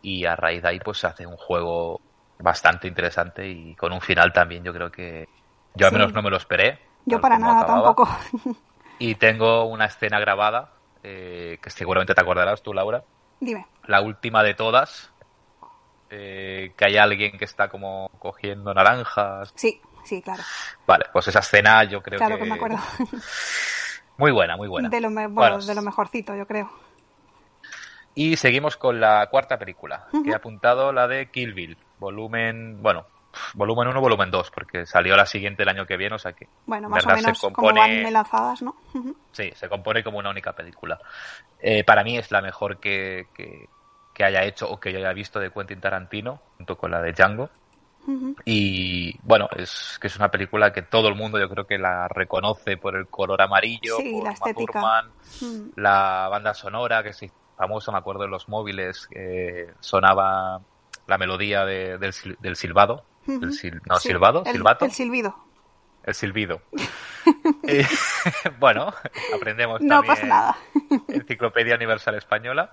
Y 0.00 0.24
a 0.24 0.34
raíz 0.36 0.62
de 0.62 0.68
ahí 0.68 0.80
pues 0.80 0.98
se 0.98 1.06
hace 1.06 1.26
un 1.26 1.36
juego 1.36 2.00
bastante 2.38 2.88
interesante 2.88 3.46
y 3.48 3.74
con 3.76 3.92
un 3.92 4.00
final 4.00 4.32
también 4.32 4.64
yo 4.64 4.72
creo 4.72 4.90
que 4.90 5.28
yo 5.74 5.86
al 5.86 5.92
Sí. 5.92 5.98
menos 5.98 6.12
no 6.14 6.22
me 6.22 6.30
lo 6.30 6.36
esperé. 6.38 6.80
Yo 7.04 7.20
para 7.20 7.38
nada 7.38 7.60
acababa. 7.60 7.94
tampoco. 7.94 8.08
Y 9.00 9.14
tengo 9.16 9.64
una 9.66 9.84
escena 9.84 10.18
grabada 10.18 10.72
eh, 11.04 11.58
que 11.62 11.70
seguramente 11.70 12.14
te 12.14 12.20
acordarás 12.20 12.62
tú, 12.62 12.72
Laura. 12.74 13.04
Dime. 13.38 13.64
La 13.84 14.00
última 14.00 14.42
de 14.42 14.54
todas. 14.54 15.12
Eh, 16.10 16.72
que 16.76 16.84
hay 16.86 16.96
alguien 16.96 17.36
que 17.38 17.44
está 17.44 17.68
como 17.68 18.08
cogiendo 18.18 18.72
naranjas. 18.74 19.52
Sí, 19.54 19.80
sí, 20.04 20.22
claro. 20.22 20.42
Vale, 20.86 21.06
pues 21.12 21.28
esa 21.28 21.40
escena 21.40 21.84
yo 21.84 22.02
creo 22.02 22.18
Claro 22.18 22.36
que... 22.36 22.42
que 22.44 22.48
me 22.48 22.54
acuerdo. 22.54 22.78
Muy 24.16 24.32
buena, 24.32 24.56
muy 24.56 24.66
buena. 24.66 24.88
De 24.88 25.00
lo, 25.00 25.10
me- 25.10 25.28
bueno, 25.28 25.52
Bueno, 25.56 25.64
de 25.64 25.74
lo 25.76 25.82
mejorcito, 25.82 26.34
yo 26.34 26.44
creo. 26.44 26.68
Y 28.14 28.36
seguimos 28.36 28.76
con 28.76 28.98
la 29.00 29.28
cuarta 29.30 29.58
película, 29.58 30.06
que 30.24 30.30
he 30.30 30.34
apuntado 30.34 30.92
la 30.92 31.06
de 31.06 31.30
Kill 31.30 31.54
Bill, 31.54 31.78
volumen, 32.00 32.82
bueno, 32.82 33.06
volumen 33.54 33.86
1, 33.86 34.00
volumen 34.00 34.30
2, 34.32 34.50
porque 34.50 34.86
salió 34.86 35.14
la 35.16 35.24
siguiente 35.24 35.62
el 35.62 35.68
año 35.68 35.86
que 35.86 35.96
viene, 35.96 36.16
o 36.16 36.18
sea 36.18 36.32
que 36.32 36.48
Bueno, 36.66 36.88
en 36.88 36.90
más 36.94 37.06
o 37.06 37.10
menos 37.10 37.38
se 37.38 37.52
como 37.52 37.68
van 37.68 37.74
compone, 37.76 38.10
lanzadas, 38.10 38.62
¿no? 38.62 38.74
Sí, 39.30 39.52
se 39.54 39.68
compone 39.68 40.02
como 40.02 40.18
una 40.18 40.30
única 40.30 40.52
película. 40.52 40.98
Eh, 41.60 41.84
para 41.84 42.02
mí 42.02 42.18
es 42.18 42.32
la 42.32 42.42
mejor 42.42 42.80
que, 42.80 43.28
que, 43.36 43.68
que 44.18 44.24
haya 44.24 44.42
hecho 44.42 44.68
o 44.68 44.80
que 44.80 44.92
yo 44.92 44.98
haya 44.98 45.12
visto 45.12 45.38
de 45.38 45.50
Quentin 45.52 45.80
Tarantino, 45.80 46.42
junto 46.58 46.76
con 46.76 46.90
la 46.90 47.00
de 47.00 47.12
Django. 47.12 47.48
Y 48.44 49.16
bueno, 49.22 49.48
es 49.56 49.98
que 50.00 50.06
es 50.08 50.16
una 50.16 50.30
película 50.30 50.72
que 50.72 50.82
todo 50.82 51.08
el 51.08 51.14
mundo 51.14 51.38
yo 51.38 51.48
creo 51.48 51.66
que 51.66 51.78
la 51.78 52.08
reconoce 52.08 52.76
por 52.76 52.96
el 52.96 53.06
color 53.06 53.40
amarillo, 53.42 53.96
Sí, 53.98 54.10
por 54.12 54.24
la 54.24 54.30
estética. 54.32 55.02
Mm. 55.40 55.70
la 55.76 56.28
banda 56.30 56.52
sonora 56.54 57.02
que 57.02 57.10
es 57.10 57.20
famosa, 57.56 57.92
me 57.92 57.98
acuerdo 57.98 58.24
en 58.24 58.30
los 58.30 58.48
móviles, 58.48 59.06
que 59.08 59.68
sonaba 59.80 60.60
la 61.06 61.18
melodía 61.18 61.64
de- 61.64 61.98
del, 61.98 62.12
del 62.40 62.56
silbado. 62.56 63.04
El 63.26 63.52
sil- 63.54 63.80
no, 63.86 63.96
Sí, 64.00 64.08
silbado, 64.08 64.42
el- 64.46 64.52
silbato, 64.52 64.84
El 64.86 64.90
silbido. 64.92 65.36
El 66.04 66.14
silbido. 66.14 66.62
Eh, 67.66 67.86
bueno, 68.58 68.94
aprendemos 69.34 69.82
No 69.82 69.96
también 69.96 70.14
pasa 70.14 70.26
nada. 70.26 70.56
Enciclopedia 71.08 71.74
Universal 71.74 72.14
Española. 72.14 72.72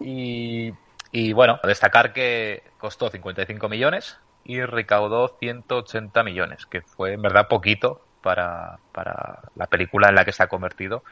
Y, 0.00 0.74
y 1.10 1.32
bueno, 1.32 1.58
destacar 1.64 2.12
que 2.12 2.64
costó 2.76 3.08
55 3.08 3.66
millones 3.70 4.18
y 4.44 4.60
recaudó 4.62 5.36
180 5.38 6.22
millones, 6.22 6.66
que 6.66 6.82
fue 6.82 7.14
en 7.14 7.22
verdad 7.22 7.48
poquito 7.48 8.02
para, 8.22 8.78
para 8.92 9.40
la 9.54 9.66
película 9.66 10.10
en 10.10 10.16
la 10.16 10.26
que 10.26 10.32
se 10.32 10.42
ha 10.42 10.48
convertido, 10.48 11.02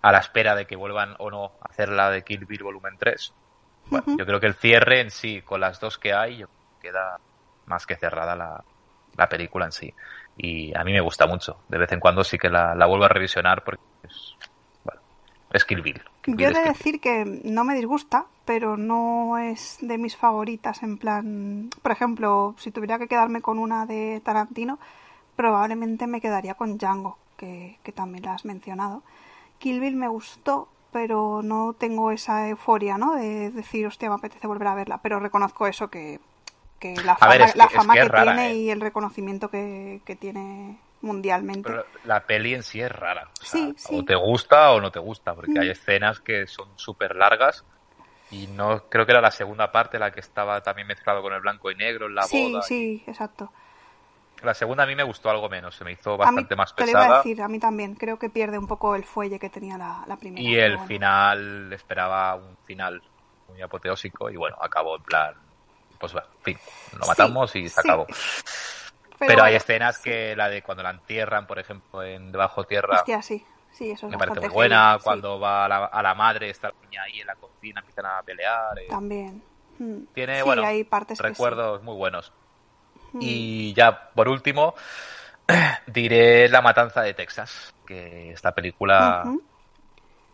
a 0.00 0.12
la 0.12 0.18
espera 0.18 0.54
de 0.54 0.66
que 0.66 0.76
vuelvan 0.76 1.16
o 1.18 1.30
no 1.30 1.52
a 1.60 1.68
hacer 1.68 1.90
la 1.90 2.10
de 2.10 2.22
Kill 2.22 2.46
Bill 2.46 2.62
volumen 2.62 2.96
3. 2.98 3.34
Bueno, 3.90 4.04
Ujú. 4.06 4.18
yo 4.18 4.24
creo 4.24 4.40
que 4.40 4.46
el 4.46 4.54
cierre 4.54 5.00
en 5.00 5.10
sí, 5.10 5.42
con 5.42 5.60
las 5.60 5.80
dos 5.80 5.98
que 5.98 6.14
hay, 6.14 6.44
queda 6.80 7.18
más 7.66 7.86
que 7.86 7.96
cerrada 7.96 8.36
la, 8.36 8.64
la 9.16 9.28
película 9.28 9.66
en 9.66 9.72
sí. 9.72 9.94
Y 10.36 10.76
a 10.76 10.84
mí 10.84 10.92
me 10.92 11.00
gusta 11.00 11.26
mucho. 11.26 11.58
De 11.68 11.78
vez 11.78 11.90
en 11.92 12.00
cuando 12.00 12.24
sí 12.24 12.38
que 12.38 12.50
la, 12.50 12.74
la 12.74 12.86
vuelvo 12.86 13.04
a 13.04 13.08
revisionar 13.08 13.64
porque 13.64 13.82
es, 14.02 14.36
bueno, 14.84 15.00
es 15.52 15.64
Kill 15.64 15.82
Bill. 15.82 16.02
Kill 16.22 16.36
Bill 16.36 16.48
Yo 16.48 16.50
he 16.50 16.54
de 16.54 16.60
Bill. 16.60 16.72
decir 16.72 17.00
que 17.00 17.24
no 17.44 17.64
me 17.64 17.74
disgusta, 17.74 18.26
pero 18.44 18.76
no 18.76 19.38
es 19.38 19.78
de 19.80 19.98
mis 19.98 20.16
favoritas 20.16 20.82
en 20.82 20.98
plan... 20.98 21.70
Por 21.82 21.92
ejemplo, 21.92 22.54
si 22.58 22.70
tuviera 22.70 22.98
que 22.98 23.08
quedarme 23.08 23.40
con 23.40 23.58
una 23.58 23.86
de 23.86 24.20
Tarantino, 24.24 24.78
probablemente 25.36 26.06
me 26.06 26.20
quedaría 26.20 26.54
con 26.54 26.78
Django, 26.78 27.18
que, 27.36 27.78
que 27.82 27.92
también 27.92 28.24
la 28.24 28.34
has 28.34 28.44
mencionado. 28.44 29.02
Kill 29.58 29.80
Bill 29.80 29.96
me 29.96 30.08
gustó, 30.08 30.68
pero 30.92 31.42
no 31.42 31.72
tengo 31.72 32.10
esa 32.10 32.48
euforia, 32.48 32.98
¿no? 32.98 33.14
De 33.14 33.50
decir, 33.50 33.86
hostia, 33.86 34.08
me 34.08 34.16
apetece 34.16 34.46
volver 34.46 34.68
a 34.68 34.74
verla. 34.74 35.00
Pero 35.02 35.18
reconozco 35.20 35.66
eso 35.66 35.88
que, 35.88 36.20
que 36.78 37.02
la 37.02 37.16
fama, 37.16 37.36
ver, 37.38 37.40
es 37.46 37.56
que- 37.56 37.58
la 37.58 37.68
es 37.68 37.74
fama 37.76 37.92
que 37.92 37.98
que, 37.98 38.06
es 38.06 38.08
rara, 38.08 38.34
tiene 38.34 38.52
¿eh? 38.52 38.56
y 38.56 38.70
el 38.70 38.80
reconocimiento 38.80 39.50
que, 39.50 40.02
que 40.04 40.16
tiene 40.16 40.78
mundialmente. 41.02 41.68
Pero 41.68 41.84
la 42.04 42.26
peli 42.26 42.54
en 42.54 42.62
sí 42.62 42.80
es 42.80 42.90
rara. 42.90 43.30
O 43.40 43.44
sea, 43.44 43.68
Sí, 43.68 43.74
sí. 43.78 43.96
O 43.96 44.04
te 44.04 44.14
gusta 44.14 44.72
o 44.72 44.80
no 44.80 44.90
te 44.90 44.98
gusta, 45.00 45.34
porque 45.34 45.58
Mm. 45.58 45.60
hay 45.60 45.70
escenas 45.70 46.20
que 46.20 46.46
son 46.46 46.76
súper 46.78 47.14
largas. 47.16 47.64
Y 48.30 48.48
no 48.48 48.88
creo 48.90 49.06
que 49.06 49.12
era 49.12 49.20
la 49.22 49.30
segunda 49.32 49.72
parte 49.72 49.98
la 49.98 50.12
que 50.12 50.20
estaba 50.20 50.62
también 50.62 50.88
mezclado 50.88 51.22
con 51.22 51.32
el 51.34 51.40
blanco 51.42 51.70
y 51.70 51.76
negro 51.76 52.06
en 52.06 52.14
la 52.16 52.26
sí, 52.26 52.60
boda. 52.60 52.62
sí, 52.62 53.02
exacto. 53.06 53.50
La 54.40 54.54
segunda 54.54 54.84
a 54.84 54.86
mí 54.86 54.94
me 54.96 55.02
gustó 55.02 55.28
algo 55.28 55.50
menos, 55.50 55.76
se 55.76 55.84
me 55.84 55.92
hizo 55.92 56.16
A 56.20 56.30
mí, 56.30 56.44
bastante 56.44 56.56
más 56.56 56.72
te 56.76 56.84
lo 56.84 56.90
iba 56.92 57.04
a 57.06 57.08
pesada. 57.08 57.16
decir, 57.16 57.40
a 57.40 57.48
mí 57.48 57.58
también. 57.58 57.94
Creo 57.94 58.18
que 58.18 58.28
pierde 58.28 58.58
un 58.58 58.66
poco 58.66 58.94
el 58.94 59.04
fuelle 59.04 59.38
que 59.38 59.48
tenía 59.50 59.78
la, 59.78 60.04
la 60.06 60.16
primera. 60.18 60.44
Y 60.44 60.56
el 60.56 60.78
bueno. 60.78 60.86
final, 60.86 61.72
esperaba 61.72 62.34
un 62.36 62.56
final 62.64 63.02
muy 63.48 63.60
apoteósico 63.62 64.30
y 64.30 64.36
bueno, 64.36 64.56
acabó 64.60 64.96
en 64.96 65.02
plan, 65.02 65.34
pues 65.98 66.12
bueno, 66.12 66.28
en 66.38 66.42
fin, 66.42 66.58
lo 66.92 67.04
Sí, 67.04 67.08
matamos 67.08 67.56
y 67.56 67.68
se 67.68 67.80
sí. 67.82 67.88
acabó. 67.88 68.06
Pero, 69.18 69.28
Pero, 69.30 69.44
hay 69.44 69.54
escenas 69.54 69.98
que 69.98 70.36
la 70.36 70.48
de 70.50 70.62
cuando 70.62 70.82
la 70.82 70.90
entierran, 70.90 71.46
por 71.46 71.58
ejemplo, 71.58 72.02
en 72.02 72.30
debajo 72.32 72.64
tierra, 72.64 72.96
Hostia, 72.98 73.22
sí. 73.22 73.44
Sí, 73.72 73.90
eso 73.90 74.06
es 74.06 74.12
me 74.12 74.18
parece 74.18 74.40
muy 74.40 74.48
buena. 74.50 74.98
Cuando 75.02 75.38
va 75.40 75.64
a 75.64 75.68
la, 75.68 75.84
a 75.86 76.02
la 76.02 76.14
madre, 76.14 76.50
está 76.50 76.68
la 76.68 76.74
niña 76.88 77.02
ahí 77.02 77.20
en 77.20 77.26
la 77.26 77.34
cocina, 77.34 77.80
empiezan 77.80 78.06
a 78.06 78.22
pelear. 78.22 78.78
eh. 78.78 78.86
También. 78.88 79.42
Mm. 79.78 79.98
Tiene, 80.14 80.42
bueno, 80.42 80.64
hay 80.66 80.84
partes 80.84 81.18
recuerdos 81.18 81.82
muy 81.82 81.94
buenos. 81.94 82.32
Mm. 83.12 83.18
Y 83.22 83.74
ya, 83.74 84.10
por 84.14 84.28
último, 84.28 84.74
diré 85.86 86.48
La 86.48 86.60
Matanza 86.62 87.02
de 87.02 87.14
Texas, 87.14 87.74
que 87.86 88.32
esta 88.32 88.52
película, 88.52 89.24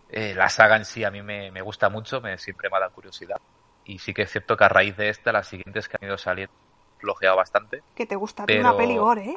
eh, 0.09 0.35
la 0.35 0.48
saga 0.48 0.77
en 0.77 0.85
sí 0.85 1.05
a 1.05 1.11
mí 1.11 1.22
me, 1.22 1.51
me 1.51 1.62
gusta 1.62 1.88
mucho, 1.88 2.20
me 2.20 2.38
siempre 2.38 2.68
me 2.70 2.79
dado 2.79 2.92
curiosidad. 2.92 3.40
Y 3.85 3.99
sí 3.99 4.14
que 4.14 4.23
es 4.23 4.31
cierto 4.31 4.57
que 4.57 4.64
a 4.64 4.68
raíz 4.68 4.97
de 4.97 5.09
esta, 5.09 5.33
las 5.33 5.49
siguientes 5.49 5.88
que 5.88 5.97
han 6.01 6.09
ido 6.09 6.18
saliendo, 6.18 6.53
flojeado 6.99 7.37
bastante. 7.37 7.83
Que 7.95 8.07
te 8.07 8.16
gusta 8.16 8.47
pero- 8.47 8.61
una 8.61 8.77
peli 8.77 8.97
gore, 8.97 9.25
¿eh? 9.31 9.37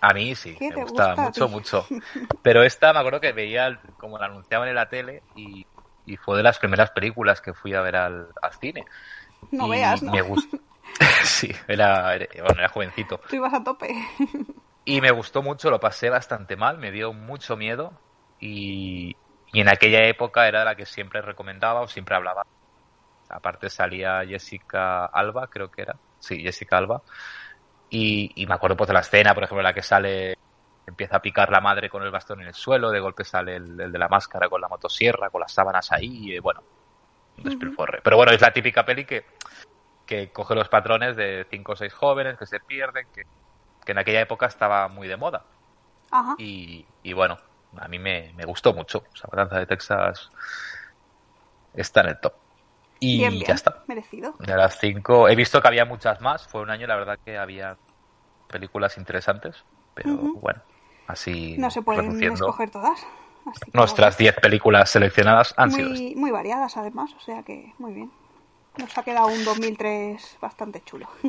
A 0.00 0.14
mí 0.14 0.34
sí, 0.36 0.54
¿Qué 0.58 0.68
me 0.70 0.76
te 0.76 0.82
gusta, 0.82 1.14
gusta 1.14 1.22
mucho, 1.26 1.48
mucho. 1.48 1.86
Pero 2.42 2.62
esta 2.62 2.92
me 2.92 3.00
acuerdo 3.00 3.20
que 3.20 3.32
veía, 3.32 3.80
como 3.96 4.16
la 4.18 4.26
anunciaban 4.26 4.68
en 4.68 4.76
la 4.76 4.88
tele, 4.88 5.22
y, 5.34 5.66
y 6.06 6.16
fue 6.16 6.36
de 6.36 6.44
las 6.44 6.58
primeras 6.60 6.92
películas 6.92 7.40
que 7.40 7.52
fui 7.52 7.74
a 7.74 7.80
ver 7.80 7.96
al, 7.96 8.28
al 8.40 8.52
cine. 8.60 8.84
No 9.50 9.66
Y 9.66 9.70
veas, 9.70 10.02
¿no? 10.02 10.12
Me 10.12 10.22
gustó. 10.22 10.56
sí, 11.24 11.50
era, 11.66 12.14
era- 12.14 12.26
bueno, 12.44 12.60
era 12.60 12.68
jovencito. 12.68 13.20
Tú 13.28 13.36
ibas 13.36 13.54
a 13.54 13.64
tope. 13.64 13.88
Y 14.84 15.00
me 15.00 15.10
gustó 15.10 15.42
mucho, 15.42 15.70
lo 15.70 15.80
pasé 15.80 16.10
bastante 16.10 16.56
mal, 16.56 16.78
me 16.78 16.90
dio 16.92 17.12
mucho 17.12 17.56
miedo. 17.56 17.92
Y, 18.40 19.16
y 19.52 19.60
en 19.60 19.68
aquella 19.68 20.06
época 20.06 20.46
era 20.48 20.64
la 20.64 20.76
que 20.76 20.86
siempre 20.86 21.20
recomendaba 21.22 21.80
o 21.82 21.88
siempre 21.88 22.14
hablaba. 22.16 22.42
Aparte 23.28 23.68
salía 23.68 24.24
Jessica 24.26 25.06
Alba, 25.06 25.48
creo 25.48 25.70
que 25.70 25.82
era. 25.82 25.96
Sí, 26.18 26.40
Jessica 26.42 26.78
Alba. 26.78 27.02
Y, 27.90 28.32
y 28.34 28.46
me 28.46 28.54
acuerdo 28.54 28.76
pues 28.76 28.88
de 28.88 28.94
la 28.94 29.00
escena, 29.00 29.34
por 29.34 29.44
ejemplo, 29.44 29.60
en 29.60 29.64
la 29.64 29.74
que 29.74 29.82
sale, 29.82 30.36
empieza 30.86 31.16
a 31.16 31.22
picar 31.22 31.50
la 31.50 31.60
madre 31.60 31.88
con 31.88 32.02
el 32.02 32.10
bastón 32.10 32.40
en 32.40 32.48
el 32.48 32.54
suelo, 32.54 32.90
de 32.90 33.00
golpe 33.00 33.24
sale 33.24 33.56
el, 33.56 33.80
el 33.80 33.92
de 33.92 33.98
la 33.98 34.08
máscara 34.08 34.48
con 34.48 34.60
la 34.60 34.68
motosierra, 34.68 35.30
con 35.30 35.40
las 35.40 35.52
sábanas 35.52 35.90
ahí, 35.92 36.34
y 36.34 36.38
bueno, 36.38 36.62
un 37.38 37.44
despilforre. 37.44 38.00
Pero 38.02 38.16
bueno, 38.16 38.32
es 38.32 38.40
la 38.40 38.52
típica 38.52 38.84
peli 38.84 39.04
que, 39.04 39.24
que 40.04 40.30
coge 40.30 40.54
los 40.54 40.68
patrones 40.68 41.16
de 41.16 41.46
cinco 41.50 41.72
o 41.72 41.76
seis 41.76 41.92
jóvenes 41.94 42.36
que 42.38 42.46
se 42.46 42.60
pierden, 42.60 43.06
que, 43.14 43.22
que 43.84 43.92
en 43.92 43.98
aquella 43.98 44.20
época 44.20 44.46
estaba 44.46 44.88
muy 44.88 45.08
de 45.08 45.16
moda. 45.16 45.44
Ajá. 46.10 46.34
Y, 46.38 46.84
y 47.02 47.12
bueno, 47.12 47.38
a 47.78 47.88
mí 47.88 47.98
me, 47.98 48.32
me 48.34 48.44
gustó 48.44 48.74
mucho. 48.74 49.04
O 49.12 49.16
sea, 49.16 49.28
Matanza 49.30 49.58
de 49.58 49.66
Texas 49.66 50.30
está 51.74 52.00
en 52.02 52.08
el 52.08 52.20
top. 52.20 52.34
Y 53.00 53.18
bien, 53.18 53.32
bien. 53.34 53.44
ya 53.46 53.54
está. 53.54 53.84
Merecido. 53.86 54.34
De 54.38 54.56
las 54.56 54.78
cinco, 54.78 55.28
he 55.28 55.36
visto 55.36 55.60
que 55.62 55.68
había 55.68 55.84
muchas 55.84 56.20
más. 56.20 56.46
Fue 56.48 56.60
un 56.62 56.70
año, 56.70 56.86
la 56.86 56.96
verdad, 56.96 57.18
que 57.24 57.38
había 57.38 57.76
películas 58.48 58.96
interesantes. 58.98 59.64
Pero 59.94 60.16
bueno, 60.16 60.62
así 61.06 61.56
No 61.58 61.70
se 61.70 61.82
pueden 61.82 62.06
reduciendo. 62.06 62.34
escoger 62.46 62.70
todas. 62.70 63.04
así 63.46 63.70
Nuestras 63.72 64.16
10 64.16 64.34
películas 64.36 64.90
seleccionadas 64.90 65.54
han 65.56 65.70
sido 65.72 65.90
muy, 65.90 66.14
muy 66.14 66.30
variadas, 66.30 66.76
además. 66.76 67.12
O 67.16 67.20
sea 67.20 67.42
que 67.42 67.72
muy 67.78 67.92
bien. 67.94 68.10
Nos 68.78 68.96
ha 68.96 69.02
quedado 69.02 69.26
un 69.28 69.44
2003 69.44 70.38
bastante 70.40 70.82
chulo. 70.84 71.08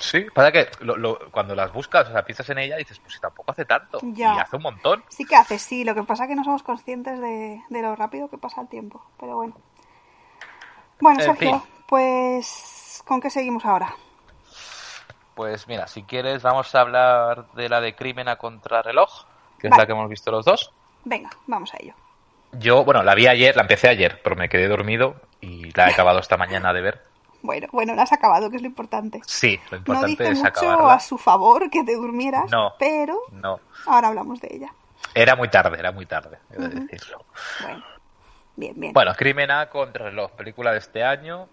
Sí, 0.00 0.24
pasa 0.34 0.50
que 0.50 0.66
lo- 0.80 0.96
lo- 0.96 1.30
cuando 1.30 1.54
las 1.54 1.70
buscas, 1.74 2.08
o 2.08 2.12
sea, 2.12 2.24
piensas 2.24 2.48
en 2.48 2.56
ella 2.56 2.76
y 2.76 2.78
dices, 2.78 2.98
pues 3.00 3.12
si 3.12 3.20
tampoco 3.20 3.52
hace 3.52 3.66
tanto. 3.66 3.98
Ya. 4.14 4.34
Y 4.34 4.38
hace 4.38 4.56
un 4.56 4.62
montón. 4.62 5.04
Sí 5.10 5.26
que 5.26 5.36
hace, 5.36 5.58
sí. 5.58 5.84
Lo 5.84 5.94
que 5.94 6.02
pasa 6.04 6.24
es 6.24 6.30
que 6.30 6.36
no 6.36 6.42
somos 6.42 6.62
conscientes 6.62 7.20
de, 7.20 7.62
de 7.68 7.82
lo 7.82 7.94
rápido 7.96 8.30
que 8.30 8.38
pasa 8.38 8.62
el 8.62 8.68
tiempo. 8.68 9.04
Pero 9.20 9.36
bueno. 9.36 9.54
Bueno, 11.00 11.20
En 11.20 11.26
Sergio, 11.26 11.60
fin. 11.60 11.70
pues 11.86 13.02
¿con 13.06 13.20
qué 13.20 13.30
seguimos 13.30 13.64
ahora? 13.64 13.94
Pues 15.34 15.66
mira, 15.68 15.86
si 15.86 16.02
quieres, 16.02 16.42
vamos 16.42 16.74
a 16.74 16.80
hablar 16.80 17.46
de 17.54 17.68
la 17.68 17.80
de 17.80 17.94
Crimen 17.94 18.28
a 18.28 18.36
Contrarreloj, 18.36 19.24
que 19.58 19.68
es 19.68 19.76
la 19.76 19.86
que 19.86 19.92
hemos 19.92 20.08
visto 20.08 20.30
los 20.30 20.44
dos. 20.44 20.72
Venga, 21.04 21.30
vamos 21.46 21.72
a 21.72 21.78
ello. 21.80 21.94
Yo, 22.52 22.84
bueno, 22.84 23.02
la 23.02 23.14
vi 23.14 23.26
ayer, 23.26 23.56
la 23.56 23.62
empecé 23.62 23.88
ayer, 23.88 24.20
pero 24.22 24.36
me 24.36 24.48
quedé 24.48 24.68
dormido 24.68 25.14
y 25.40 25.70
la 25.72 25.88
he 25.88 25.92
acabado 25.94 26.18
esta 26.18 26.36
mañana 26.36 26.72
de 26.72 26.80
ver. 26.82 27.04
Bueno, 27.42 27.68
bueno, 27.72 27.94
la 27.94 28.02
has 28.02 28.12
acabado, 28.12 28.50
que 28.50 28.56
es 28.56 28.62
lo 28.62 28.68
importante. 28.68 29.22
Sí, 29.24 29.58
lo 29.70 29.70
No 29.70 29.76
importante 29.78 30.08
dice 30.10 30.28
es 30.32 30.38
mucho 30.38 30.48
acabarla. 30.48 30.92
a 30.94 31.00
su 31.00 31.16
favor 31.16 31.70
que 31.70 31.84
te 31.84 31.94
durmieras, 31.94 32.50
No. 32.50 32.74
pero 32.78 33.18
No. 33.32 33.60
ahora 33.86 34.08
hablamos 34.08 34.40
de 34.42 34.48
ella. 34.56 34.74
Era 35.14 35.36
muy 35.36 35.48
tarde, 35.48 35.78
era 35.78 35.90
muy 35.90 36.04
tarde, 36.04 36.38
he 36.50 36.58
de 36.60 36.68
decirlo. 36.68 37.24
Bueno, 37.62 37.82
bien, 38.60 38.78
bien. 38.78 38.92
Bueno, 38.92 39.12
Crimen 39.16 39.50
A 39.50 39.68
contra 39.68 40.04
reloj, 40.06 40.30
película 40.36 40.72
de 40.72 40.78
este 40.78 41.02
año. 41.02 41.48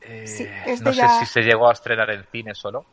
Eh, 0.00 0.26
Sí, 0.26 0.46
es 0.66 0.80
no 0.82 0.90
de 0.90 0.94
sé 0.96 1.02
ya- 1.02 1.08
si 1.08 1.26
se 1.26 1.40
llegó 1.42 1.68
a 1.68 1.72
estrenar 1.72 2.10
en 2.10 2.24
cine 2.30 2.54
solo, 2.54 2.84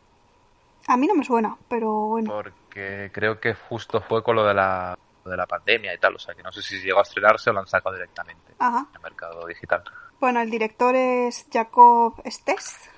A 0.87 0.95
mí 0.95 1.05
no 1.07 1.15
me 1.15 1.23
suena, 1.25 1.57
pero 1.67 1.91
bueno. 2.07 2.31
porque 2.33 3.11
creo 3.13 3.39
que 3.41 3.53
justo 3.53 3.99
fue 4.01 4.23
con 4.23 4.35
lo 4.37 4.45
de 4.45 4.53
la, 4.53 4.95
lo 5.25 5.31
de 5.31 5.35
la 5.37 5.45
pandemia 5.45 5.93
y 5.93 5.97
tal, 5.97 6.15
o 6.15 6.19
sea 6.19 6.33
que 6.33 6.41
no 6.43 6.51
sé 6.53 6.61
si 6.61 6.79
llegó 6.79 6.99
a 6.99 7.01
estrenarse 7.01 7.49
o 7.49 7.53
lo 7.53 7.59
han 7.59 7.67
sacado 7.67 7.95
directamente 7.95 8.53
Ajá. 8.59 8.87
en 8.89 8.95
el 8.95 9.01
mercado 9.01 9.45
digital. 9.47 9.83
Bueno, 10.19 10.39
el 10.41 10.49
director 10.49 10.95
es 10.95 11.45
Jacob 11.51 12.21
Stess, 12.25 12.89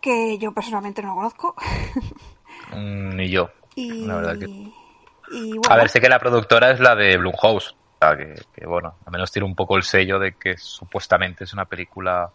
que 0.00 0.38
yo 0.38 0.52
personalmente 0.52 1.02
no 1.02 1.08
lo 1.08 1.14
conozco. 1.16 1.54
Mm, 2.74 3.16
Ni 3.16 3.28
yo. 3.30 3.48
y, 3.76 4.06
La 4.06 4.16
verdad 4.16 4.38
que- 4.38 4.46
y 5.32 5.58
bueno, 5.58 5.72
A 5.72 5.76
ver, 5.76 5.88
sé 5.88 6.00
que 6.00 6.08
la 6.08 6.18
productora 6.18 6.70
es 6.70 6.80
la 6.80 6.94
de 6.96 7.16
Blumhouse, 7.18 7.76
que, 7.98 8.34
que, 8.54 8.66
bueno, 8.66 8.96
al 9.04 9.12
menos 9.12 9.32
tiene 9.32 9.46
un 9.46 9.54
poco 9.54 9.76
el 9.76 9.82
sello 9.82 10.18
de 10.18 10.32
que 10.34 10.56
supuestamente 10.56 11.44
es 11.44 11.52
una 11.52 11.64
película 11.64 12.30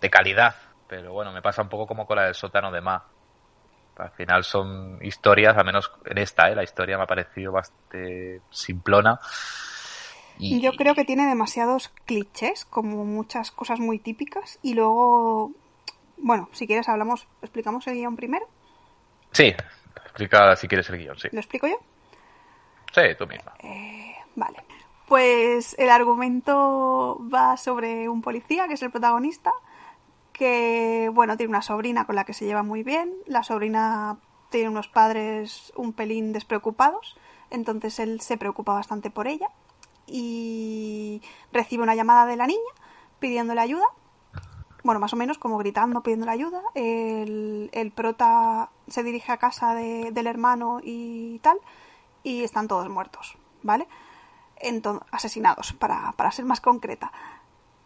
de 0.00 0.10
calidad, 0.10 0.54
pero 0.88 1.12
bueno, 1.12 1.32
me 1.32 1.42
pasa 1.42 1.62
un 1.62 1.68
poco 1.68 1.86
como 1.86 2.06
con 2.06 2.16
la 2.16 2.24
del 2.24 2.34
sótano 2.34 2.70
de 2.70 2.80
Ma. 2.80 3.04
Al 3.96 4.10
final 4.10 4.42
son 4.42 4.98
historias, 5.02 5.56
al 5.56 5.64
menos 5.64 5.92
en 6.04 6.18
esta, 6.18 6.50
¿eh? 6.50 6.54
la 6.54 6.64
historia 6.64 6.96
me 6.96 7.04
ha 7.04 7.06
parecido 7.06 7.52
bastante 7.52 8.40
simplona. 8.50 9.20
Y 10.38 10.60
Yo 10.60 10.72
creo 10.72 10.96
que 10.96 11.04
tiene 11.04 11.26
demasiados 11.26 11.90
clichés, 12.06 12.64
como 12.64 13.04
muchas 13.04 13.52
cosas 13.52 13.78
muy 13.78 14.00
típicas. 14.00 14.58
Y 14.62 14.74
luego, 14.74 15.52
bueno, 16.16 16.48
si 16.52 16.66
quieres 16.66 16.88
hablamos, 16.88 17.28
explicamos 17.40 17.86
el 17.86 17.94
guion 17.94 18.16
primero. 18.16 18.46
Sí, 19.30 19.54
explica 20.04 20.56
si 20.56 20.66
quieres 20.66 20.90
el 20.90 20.98
guion, 20.98 21.18
sí. 21.18 21.28
¿Lo 21.30 21.38
explico 21.38 21.68
yo? 21.68 21.76
Sí, 22.92 23.02
tú 23.16 23.26
misma. 23.28 23.52
Vale. 24.36 24.64
Pues 25.08 25.74
el 25.78 25.90
argumento 25.90 27.20
va 27.32 27.56
sobre 27.56 28.08
un 28.08 28.22
policía, 28.22 28.66
que 28.68 28.74
es 28.74 28.82
el 28.82 28.90
protagonista, 28.90 29.52
que, 30.32 31.10
bueno, 31.12 31.36
tiene 31.36 31.50
una 31.50 31.62
sobrina 31.62 32.06
con 32.06 32.16
la 32.16 32.24
que 32.24 32.32
se 32.32 32.46
lleva 32.46 32.62
muy 32.62 32.82
bien. 32.82 33.12
La 33.26 33.42
sobrina 33.44 34.16
tiene 34.50 34.68
unos 34.70 34.88
padres 34.88 35.72
un 35.76 35.92
pelín 35.92 36.32
despreocupados, 36.32 37.16
entonces 37.50 37.98
él 37.98 38.20
se 38.20 38.36
preocupa 38.38 38.72
bastante 38.72 39.10
por 39.10 39.28
ella 39.28 39.48
y 40.06 41.22
recibe 41.52 41.82
una 41.82 41.94
llamada 41.94 42.26
de 42.26 42.36
la 42.36 42.46
niña 42.46 42.60
pidiéndole 43.18 43.60
ayuda. 43.60 43.86
Bueno, 44.82 45.00
más 45.00 45.12
o 45.12 45.16
menos 45.16 45.38
como 45.38 45.56
gritando, 45.58 46.02
pidiéndole 46.02 46.32
ayuda. 46.32 46.62
El, 46.74 47.70
el 47.72 47.90
prota 47.90 48.70
se 48.88 49.02
dirige 49.02 49.32
a 49.32 49.38
casa 49.38 49.74
de- 49.74 50.10
del 50.12 50.26
hermano 50.26 50.80
y 50.82 51.38
tal, 51.40 51.58
y 52.22 52.42
están 52.42 52.68
todos 52.68 52.88
muertos, 52.90 53.36
¿vale? 53.62 53.86
Asesinados, 55.10 55.72
para, 55.74 56.12
para 56.12 56.30
ser 56.30 56.44
más 56.44 56.60
concreta. 56.60 57.12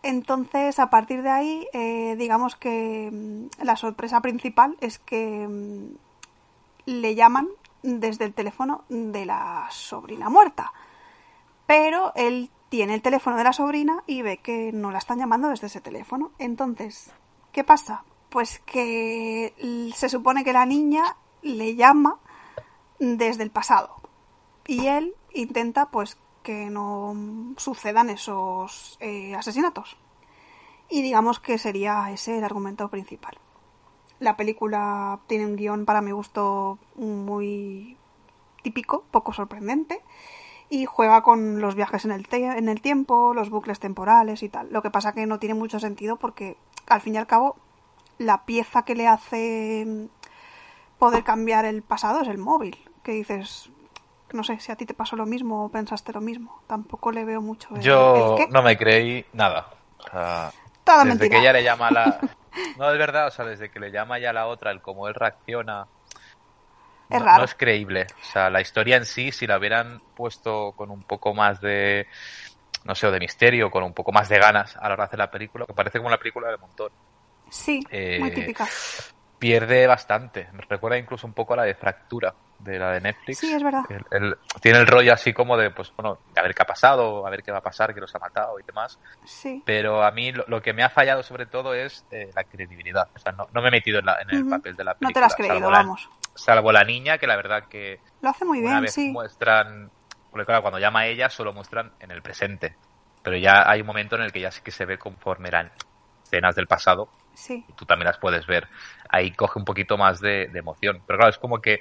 Entonces, 0.02 0.78
a 0.78 0.90
partir 0.90 1.22
de 1.22 1.30
ahí, 1.30 1.66
eh, 1.72 2.14
digamos 2.16 2.54
que 2.56 3.10
mm, 3.12 3.64
la 3.64 3.76
sorpresa 3.76 4.20
principal 4.20 4.76
es 4.80 4.98
que 4.98 5.46
mm, 5.48 5.96
le 6.86 7.14
llaman 7.14 7.48
desde 7.82 8.24
el 8.24 8.34
teléfono 8.34 8.84
de 8.88 9.26
la 9.26 9.66
sobrina 9.70 10.28
muerta. 10.28 10.72
Pero 11.66 12.12
él 12.14 12.50
tiene 12.68 12.94
el 12.94 13.02
teléfono 13.02 13.36
de 13.36 13.44
la 13.44 13.52
sobrina 13.52 14.02
y 14.06 14.22
ve 14.22 14.38
que 14.38 14.72
no 14.72 14.90
la 14.90 14.98
están 14.98 15.18
llamando 15.18 15.48
desde 15.48 15.66
ese 15.66 15.80
teléfono. 15.80 16.30
Entonces, 16.38 17.10
¿qué 17.52 17.64
pasa? 17.64 18.04
Pues 18.30 18.60
que 18.60 19.54
l- 19.58 19.92
se 19.92 20.08
supone 20.08 20.44
que 20.44 20.52
la 20.52 20.66
niña 20.66 21.16
le 21.42 21.74
llama 21.76 22.18
desde 22.98 23.42
el 23.42 23.50
pasado. 23.50 23.94
Y 24.66 24.86
él 24.86 25.14
intenta 25.32 25.86
pues 25.86 26.18
que 26.48 26.70
no 26.70 27.14
sucedan 27.58 28.08
esos 28.08 28.96
eh, 29.00 29.34
asesinatos. 29.34 29.98
Y 30.88 31.02
digamos 31.02 31.40
que 31.40 31.58
sería 31.58 32.10
ese 32.10 32.38
el 32.38 32.44
argumento 32.44 32.88
principal. 32.88 33.36
La 34.18 34.34
película 34.38 35.20
tiene 35.26 35.44
un 35.44 35.56
guion 35.56 35.84
para 35.84 36.00
mi 36.00 36.10
gusto 36.10 36.78
muy 36.94 37.98
típico, 38.62 39.04
poco 39.10 39.34
sorprendente, 39.34 40.00
y 40.70 40.86
juega 40.86 41.20
con 41.20 41.60
los 41.60 41.74
viajes 41.74 42.06
en 42.06 42.12
el, 42.12 42.26
en 42.30 42.70
el 42.70 42.80
tiempo, 42.80 43.34
los 43.34 43.50
bucles 43.50 43.78
temporales 43.78 44.42
y 44.42 44.48
tal. 44.48 44.72
Lo 44.72 44.80
que 44.80 44.90
pasa 44.90 45.12
que 45.12 45.26
no 45.26 45.38
tiene 45.38 45.54
mucho 45.54 45.78
sentido 45.78 46.16
porque 46.16 46.56
al 46.86 47.02
fin 47.02 47.16
y 47.16 47.18
al 47.18 47.26
cabo 47.26 47.56
la 48.16 48.46
pieza 48.46 48.86
que 48.86 48.94
le 48.94 49.06
hace 49.06 50.08
poder 50.98 51.24
cambiar 51.24 51.66
el 51.66 51.82
pasado 51.82 52.22
es 52.22 52.28
el 52.28 52.38
móvil. 52.38 52.78
Que 53.02 53.12
dices, 53.12 53.70
no 54.32 54.44
sé 54.44 54.58
si 54.60 54.70
a 54.72 54.76
ti 54.76 54.86
te 54.86 54.94
pasó 54.94 55.16
lo 55.16 55.26
mismo 55.26 55.64
o 55.64 55.68
pensaste 55.70 56.12
lo 56.12 56.20
mismo. 56.20 56.62
Tampoco 56.66 57.10
le 57.12 57.24
veo 57.24 57.40
mucho 57.40 57.68
el, 57.74 57.80
Yo 57.82 58.36
el 58.38 58.46
qué. 58.46 58.52
no 58.52 58.62
me 58.62 58.76
creí 58.76 59.24
nada. 59.32 59.68
O 59.98 60.02
sea, 60.10 60.52
Toda 60.84 61.04
desde 61.04 61.08
mentira. 61.08 61.30
que 61.30 61.40
ella 61.40 61.52
le 61.52 61.62
llama 61.64 61.88
a 61.88 61.90
la... 61.92 62.20
No, 62.76 62.90
es 62.90 62.98
verdad, 62.98 63.28
o 63.28 63.30
sea, 63.30 63.44
desde 63.44 63.70
que 63.70 63.78
le 63.78 63.90
llama 63.92 64.18
ya 64.18 64.30
a 64.30 64.32
la 64.32 64.46
otra, 64.48 64.70
el 64.72 64.80
cómo 64.82 65.06
él 65.08 65.14
reacciona... 65.14 65.86
Es 67.08 67.18
no, 67.20 67.24
raro. 67.24 67.38
no 67.38 67.44
es 67.44 67.54
creíble. 67.54 68.06
O 68.20 68.24
sea, 68.24 68.50
la 68.50 68.60
historia 68.60 68.96
en 68.96 69.04
sí, 69.04 69.30
si 69.32 69.46
la 69.46 69.58
hubieran 69.58 70.00
puesto 70.16 70.72
con 70.72 70.90
un 70.90 71.02
poco 71.04 71.34
más 71.34 71.60
de... 71.60 72.06
No 72.84 72.94
sé, 72.94 73.06
o 73.06 73.10
de 73.10 73.18
misterio, 73.20 73.70
con 73.70 73.82
un 73.84 73.92
poco 73.94 74.12
más 74.12 74.28
de 74.28 74.38
ganas 74.38 74.76
a 74.76 74.88
la 74.88 74.94
hora 74.94 75.04
de 75.04 75.06
hacer 75.06 75.18
la 75.18 75.30
película, 75.30 75.66
que 75.66 75.72
parece 75.74 75.98
como 75.98 76.08
una 76.08 76.18
película 76.18 76.50
de 76.50 76.56
montón. 76.58 76.90
Sí, 77.50 77.80
Eh, 77.90 78.18
muy 78.20 78.30
típica. 78.32 78.66
Pierde 79.38 79.86
bastante. 79.86 80.48
Me 80.52 80.62
recuerda 80.68 80.98
incluso 80.98 81.26
un 81.26 81.32
poco 81.32 81.54
a 81.54 81.58
la 81.58 81.62
de 81.62 81.74
Fractura, 81.74 82.34
de 82.58 82.78
la 82.78 82.90
de 82.92 83.00
Netflix. 83.00 83.38
Sí, 83.38 83.52
es 83.52 83.62
verdad. 83.62 83.82
El- 83.88 84.04
el- 84.10 84.36
tiene 84.60 84.78
el 84.78 84.86
rollo 84.86 85.12
así 85.12 85.32
como 85.32 85.56
de, 85.56 85.70
pues 85.70 85.92
bueno, 85.96 86.18
a 86.36 86.42
ver 86.42 86.54
qué 86.54 86.62
ha 86.62 86.66
pasado, 86.66 87.24
a 87.26 87.30
ver 87.30 87.42
qué 87.44 87.52
va 87.52 87.58
a 87.58 87.62
pasar, 87.62 87.94
que 87.94 88.00
los 88.00 88.12
ha 88.16 88.18
matado 88.18 88.58
y 88.58 88.64
demás. 88.64 88.98
Sí. 89.24 89.62
Pero 89.64 90.02
a 90.02 90.10
mí 90.10 90.32
lo, 90.32 90.44
lo 90.48 90.60
que 90.60 90.72
me 90.72 90.82
ha 90.82 90.90
fallado 90.90 91.22
sobre 91.22 91.46
todo 91.46 91.72
es 91.74 92.04
eh, 92.10 92.30
la 92.34 92.42
credibilidad. 92.44 93.08
O 93.14 93.18
sea, 93.20 93.30
no, 93.32 93.46
no 93.52 93.62
me 93.62 93.68
he 93.68 93.70
metido 93.70 94.00
en, 94.00 94.06
la- 94.06 94.18
en 94.20 94.30
el 94.34 94.48
papel 94.48 94.74
de 94.74 94.82
la 94.84 94.92
No 94.94 94.98
película. 94.98 95.14
te 95.14 95.20
lo 95.20 95.26
has 95.26 95.34
creído, 95.36 95.70
la- 95.70 95.78
vamos. 95.78 96.10
salvo 96.34 96.72
la 96.72 96.82
niña, 96.82 97.18
que 97.18 97.28
la 97.28 97.36
verdad 97.36 97.64
que 97.68 98.00
Lo 98.22 98.30
hace 98.30 98.44
muy 98.44 98.58
una 98.58 98.70
bien, 98.72 98.82
vez 98.82 98.94
sí. 98.94 99.10
muestran... 99.12 99.90
Porque 100.32 100.44
claro, 100.46 100.62
cuando 100.62 100.78
llama 100.80 101.00
a 101.00 101.06
ella 101.06 101.30
solo 101.30 101.52
muestran 101.52 101.92
en 102.00 102.10
el 102.10 102.22
presente. 102.22 102.76
Pero 103.22 103.36
ya 103.36 103.70
hay 103.70 103.80
un 103.82 103.86
momento 103.86 104.16
en 104.16 104.22
el 104.22 104.32
que 104.32 104.40
ya 104.40 104.50
sí 104.50 104.60
que 104.62 104.70
se 104.72 104.84
ve 104.84 104.98
conforme 104.98 105.48
eran 105.48 105.70
escenas 106.24 106.54
del 106.54 106.66
pasado 106.66 107.08
Sí. 107.38 107.64
y 107.68 107.72
tú 107.74 107.86
también 107.86 108.06
las 108.06 108.18
puedes 108.18 108.46
ver. 108.46 108.68
Ahí 109.08 109.32
coge 109.32 109.58
un 109.60 109.64
poquito 109.64 109.96
más 109.96 110.20
de, 110.20 110.48
de 110.48 110.58
emoción. 110.58 111.02
Pero 111.06 111.18
claro, 111.18 111.30
es 111.30 111.38
como 111.38 111.60
que 111.60 111.78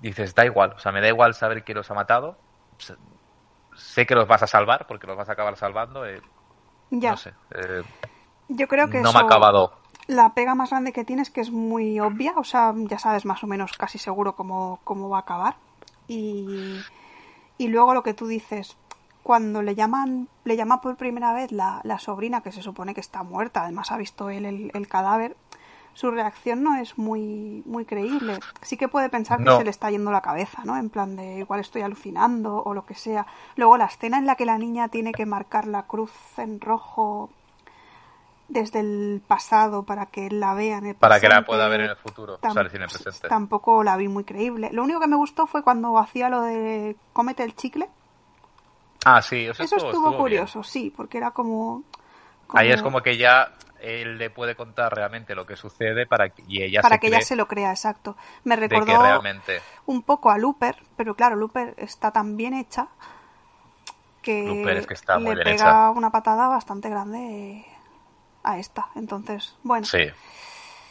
dices, 0.00 0.34
da 0.34 0.44
igual, 0.44 0.72
o 0.76 0.78
sea, 0.80 0.90
me 0.92 1.00
da 1.00 1.08
igual 1.08 1.34
saber 1.34 1.62
quién 1.64 1.78
los 1.78 1.90
ha 1.90 1.94
matado. 1.94 2.36
Sé- 2.78 4.06
que 4.06 4.14
los 4.14 4.26
vas 4.28 4.42
a 4.42 4.46
salvar 4.46 4.86
porque 4.86 5.06
los 5.06 5.16
vas 5.16 5.28
a 5.28 5.32
acabar 5.32 5.56
salvando. 5.56 6.04
eh, 6.04 6.20
Ya. 6.90 7.12
No 7.12 7.16
sé. 7.16 7.32
eh, 7.54 7.82
Yo 8.48 8.68
creo 8.68 8.90
que 8.90 9.00
no 9.00 9.10
eso, 9.10 9.18
me 9.18 9.24
ha 9.24 9.26
acabado. 9.26 9.72
la 10.08 10.34
pega 10.34 10.54
más 10.54 10.70
grande 10.70 10.92
que 10.92 11.04
tiene 11.04 11.22
es 11.22 11.30
que 11.30 11.40
es 11.40 11.50
muy 11.50 12.00
obvia, 12.00 12.34
o 12.36 12.44
sea, 12.44 12.74
ya 12.76 12.98
sabes 12.98 13.24
más 13.24 13.42
o 13.44 13.46
menos 13.46 13.72
casi 13.78 13.98
seguro 13.98 14.34
cómo, 14.34 14.80
cómo 14.84 15.08
va 15.08 15.18
a 15.18 15.20
acabar. 15.20 15.56
Y, 16.08 16.82
y 17.56 17.68
luego 17.68 17.94
lo 17.94 18.02
que 18.02 18.12
tú 18.14 18.26
dices, 18.26 18.76
cuando 19.22 19.62
le 19.62 19.74
llaman, 19.74 20.28
le 20.44 20.56
llama 20.56 20.80
por 20.80 20.96
primera 20.96 21.32
vez 21.32 21.52
la, 21.52 21.80
la 21.84 21.98
sobrina, 21.98 22.40
que 22.40 22.52
se 22.52 22.62
supone 22.62 22.94
que 22.94 23.00
está 23.00 23.22
muerta, 23.22 23.62
además 23.62 23.92
ha 23.92 23.96
visto 23.96 24.30
él 24.30 24.44
el, 24.44 24.70
el 24.74 24.88
cadáver, 24.88 25.36
su 25.94 26.10
reacción 26.10 26.62
no 26.62 26.76
es 26.76 26.96
muy, 26.96 27.62
muy 27.66 27.84
creíble. 27.84 28.38
Sí 28.62 28.76
que 28.76 28.88
puede 28.88 29.10
pensar 29.10 29.42
que 29.44 29.50
se 29.56 29.64
le 29.64 29.70
está 29.70 29.90
yendo 29.90 30.10
la 30.10 30.22
cabeza, 30.22 30.62
¿no? 30.64 30.76
En 30.76 30.88
plan 30.88 31.16
de 31.16 31.40
igual 31.40 31.60
estoy 31.60 31.82
alucinando 31.82 32.62
o 32.62 32.74
lo 32.74 32.86
que 32.86 32.94
sea. 32.94 33.26
Luego 33.56 33.76
la 33.76 33.84
escena 33.86 34.18
en 34.18 34.26
la 34.26 34.36
que 34.36 34.46
la 34.46 34.58
niña 34.58 34.88
tiene 34.88 35.12
que 35.12 35.26
marcar 35.26 35.66
la 35.66 35.82
cruz 35.82 36.12
en 36.38 36.60
rojo 36.60 37.30
desde 38.48 38.80
el 38.80 39.22
pasado 39.26 39.82
para 39.82 40.06
que 40.06 40.30
la 40.30 40.54
vea 40.54 40.78
en 40.78 40.86
el 40.86 40.94
Para 40.94 41.20
que 41.20 41.28
la 41.28 41.44
pueda 41.44 41.68
ver 41.68 41.82
en 41.82 41.90
el 41.90 41.96
futuro. 41.96 42.38
o 42.42 42.52
sea, 42.52 42.62
en 42.62 42.82
el 42.82 42.88
presente. 42.88 43.28
Tampoco 43.28 43.82
la 43.84 43.96
vi 43.96 44.08
muy 44.08 44.24
creíble. 44.24 44.70
Lo 44.72 44.82
único 44.82 45.00
que 45.00 45.06
me 45.06 45.16
gustó 45.16 45.46
fue 45.46 45.62
cuando 45.62 45.98
hacía 45.98 46.28
lo 46.28 46.42
de 46.42 46.96
cómete 47.12 47.44
el 47.44 47.54
chicle. 47.54 47.88
Ah, 49.04 49.20
sí, 49.22 49.42
eso, 49.46 49.50
Eso 49.62 49.64
estuvo, 49.64 49.76
estuvo, 49.76 49.90
estuvo 49.90 50.10
bien. 50.10 50.20
curioso, 50.22 50.62
sí, 50.62 50.92
porque 50.96 51.18
era 51.18 51.32
como, 51.32 51.82
Ahí 52.54 52.70
es 52.70 52.82
como 52.82 53.02
que 53.02 53.16
ya 53.16 53.52
él 53.80 54.16
le 54.18 54.30
puede 54.30 54.54
contar 54.54 54.94
realmente 54.94 55.34
lo 55.34 55.44
que 55.44 55.56
sucede 55.56 56.06
para 56.06 56.28
que, 56.28 56.44
y 56.46 56.62
ella 56.62 56.82
para 56.82 56.94
se 56.96 57.00
que 57.00 57.06
cree 57.08 57.18
ella 57.18 57.26
se 57.26 57.36
lo 57.36 57.48
crea, 57.48 57.70
exacto. 57.70 58.16
Me 58.44 58.54
recordó 58.56 58.98
realmente 59.02 59.60
un 59.86 60.02
poco 60.02 60.30
a 60.30 60.38
Looper, 60.38 60.76
pero 60.96 61.14
claro, 61.16 61.34
Looper 61.36 61.74
está 61.78 62.12
tan 62.12 62.36
bien 62.36 62.54
hecha 62.54 62.88
que 64.22 64.46
Looper 64.46 64.76
es 64.76 64.86
que 64.86 64.94
está 64.94 65.18
muy 65.18 65.34
le 65.34 65.42
bien 65.42 65.56
pega 65.56 65.64
hecha. 65.66 65.90
una 65.90 66.10
patada 66.10 66.48
bastante 66.48 66.88
grande 66.88 67.64
a 68.44 68.58
esta. 68.58 68.88
Entonces, 68.94 69.56
bueno, 69.62 69.84
Sí. 69.86 70.06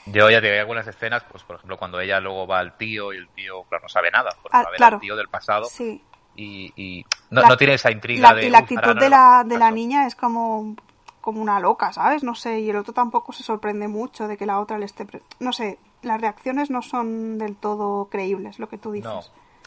Yo 0.07 0.29
ya 0.31 0.41
te 0.41 0.47
digo, 0.47 0.53
hay 0.55 0.59
algunas 0.59 0.87
escenas, 0.87 1.23
pues 1.31 1.43
por 1.43 1.57
ejemplo, 1.57 1.77
cuando 1.77 1.99
ella 1.99 2.19
luego 2.19 2.47
va 2.47 2.59
al 2.59 2.75
tío 2.75 3.13
y 3.13 3.17
el 3.17 3.29
tío, 3.29 3.63
claro, 3.65 3.83
no 3.83 3.89
sabe 3.89 4.09
nada, 4.09 4.31
porque 4.41 4.57
Ah, 4.57 4.63
va 4.63 4.67
a 4.67 4.71
ver 4.71 4.77
claro. 4.77 4.95
al 4.95 5.01
tío 5.01 5.15
del 5.15 5.27
pasado 5.27 5.63
sí. 5.65 6.03
Y, 6.35 6.71
y 6.75 7.05
no, 7.29 7.41
La- 7.41 7.49
no 7.49 7.57
tiene 7.57 7.73
esa 7.75 7.91
intriga 7.91 8.29
La- 8.29 8.35
de... 8.35 8.47
y 8.47 8.49
la 8.49 8.59
"Uf, 8.59 8.63
actitud 8.63 8.81
ahora 8.83 8.93
no 8.95 8.99
de 9.01 9.09
la, 9.09 9.43
de 9.45 9.57
la 9.57 9.65
caso". 9.65 9.75
niña 9.75 10.07
es 10.07 10.15
como, 10.15 10.75
como 11.21 11.41
una 11.41 11.59
loca, 11.59 11.93
¿sabes? 11.93 12.23
No 12.23 12.35
sé, 12.35 12.59
y 12.59 12.69
el 12.69 12.77
otro 12.77 12.93
tampoco 12.93 13.33
se 13.33 13.43
sorprende 13.43 13.87
mucho 13.87 14.27
de 14.27 14.37
que 14.37 14.45
la 14.45 14.59
otra 14.59 14.77
le 14.77 14.85
esté... 14.85 15.05
pre- 15.05 15.21
No 15.39 15.53
sé, 15.53 15.77
las 16.01 16.19
reacciones 16.19 16.69
no 16.69 16.81
son 16.81 17.37
del 17.37 17.55
todo 17.55 18.05
creíbles, 18.09 18.59
lo 18.59 18.67
que 18.69 18.77
tú 18.77 18.91
dices. 18.91 19.11
No. 19.11 19.21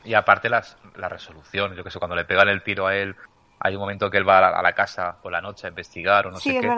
y 0.05 0.15
aparte 0.15 0.49
las, 0.49 0.77
la 0.97 1.09
resolución, 1.09 1.75
yo 1.75 1.85
que 1.85 1.91
sé, 1.91 1.99
cuando 1.99 2.17
le 2.17 2.25
pegan 2.25 2.49
el 2.49 2.63
tiro 2.63 2.87
a 2.87 2.95
él, 2.97 3.17
hay 3.61 3.75
un 3.75 3.81
momento 3.81 4.11
que 4.11 4.19
él 4.19 4.29
va 4.29 4.39
a 4.49 4.63
la, 4.63 4.73
casa 4.75 5.17
por 5.23 5.33
la 5.33 5.41
noche 5.41 5.67
a 5.67 5.71
investigar 5.71 6.27
o 6.27 6.31
no 6.31 6.39
sé 6.39 6.59
qué, 6.61 6.71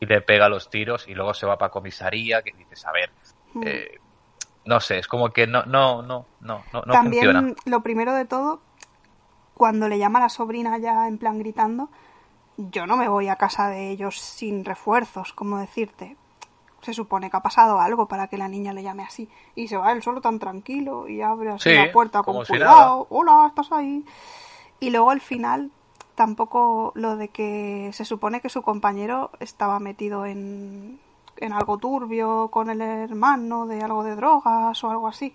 y 0.00 0.06
le 0.06 0.20
pega 0.20 0.48
los 0.48 0.68
tiros 0.68 1.06
y 1.08 1.14
luego 1.14 1.32
se 1.32 1.46
va 1.46 1.56
para 1.56 1.70
comisaría, 1.70 2.42
que 2.42 2.52
dices, 2.52 2.84
a 2.84 2.92
ver, 2.92 3.10
mm. 3.54 3.62
eh, 3.64 3.98
no 4.66 4.80
sé, 4.80 4.98
es 4.98 5.06
como 5.06 5.30
que 5.30 5.46
no, 5.46 5.62
no, 5.64 6.02
no, 6.02 6.26
no, 6.40 6.64
no, 6.72 6.82
También, 6.82 7.54
lo 7.66 7.80
primero 7.82 8.12
de 8.14 8.24
todo, 8.24 8.60
cuando 9.54 9.88
le 9.88 9.98
llama 9.98 10.18
a 10.18 10.22
la 10.22 10.28
sobrina 10.28 10.78
ya 10.78 11.06
en 11.06 11.18
plan 11.18 11.38
gritando, 11.38 11.88
yo 12.56 12.86
no 12.86 12.96
me 12.96 13.08
voy 13.08 13.28
a 13.28 13.36
casa 13.36 13.68
de 13.68 13.90
ellos 13.90 14.20
sin 14.20 14.64
refuerzos, 14.64 15.32
como 15.32 15.58
decirte. 15.58 16.16
Se 16.82 16.92
supone 16.92 17.30
que 17.30 17.36
ha 17.36 17.42
pasado 17.42 17.80
algo 17.80 18.06
para 18.06 18.28
que 18.28 18.36
la 18.36 18.48
niña 18.48 18.74
le 18.74 18.82
llame 18.82 19.04
así. 19.04 19.28
Y 19.54 19.68
se 19.68 19.76
va 19.76 19.92
él 19.92 20.02
solo 20.02 20.20
tan 20.20 20.38
tranquilo 20.38 21.08
y 21.08 21.22
abre 21.22 21.50
así 21.50 21.72
la 21.72 21.90
puerta 21.90 22.22
con 22.22 22.44
cuidado. 22.44 23.06
Hola, 23.08 23.46
estás 23.48 23.72
ahí. 23.72 24.04
Y 24.80 24.90
luego 24.90 25.10
al 25.10 25.22
final 25.22 25.70
tampoco 26.14 26.92
lo 26.94 27.16
de 27.16 27.28
que 27.28 27.90
se 27.92 28.04
supone 28.04 28.40
que 28.40 28.50
su 28.50 28.60
compañero 28.60 29.30
estaba 29.40 29.80
metido 29.80 30.26
en, 30.26 31.00
en 31.38 31.52
algo 31.52 31.78
turbio 31.78 32.48
con 32.48 32.68
el 32.68 32.82
hermano 32.82 33.66
de 33.66 33.82
algo 33.82 34.04
de 34.04 34.14
drogas 34.14 34.84
o 34.84 34.90
algo 34.90 35.08
así 35.08 35.34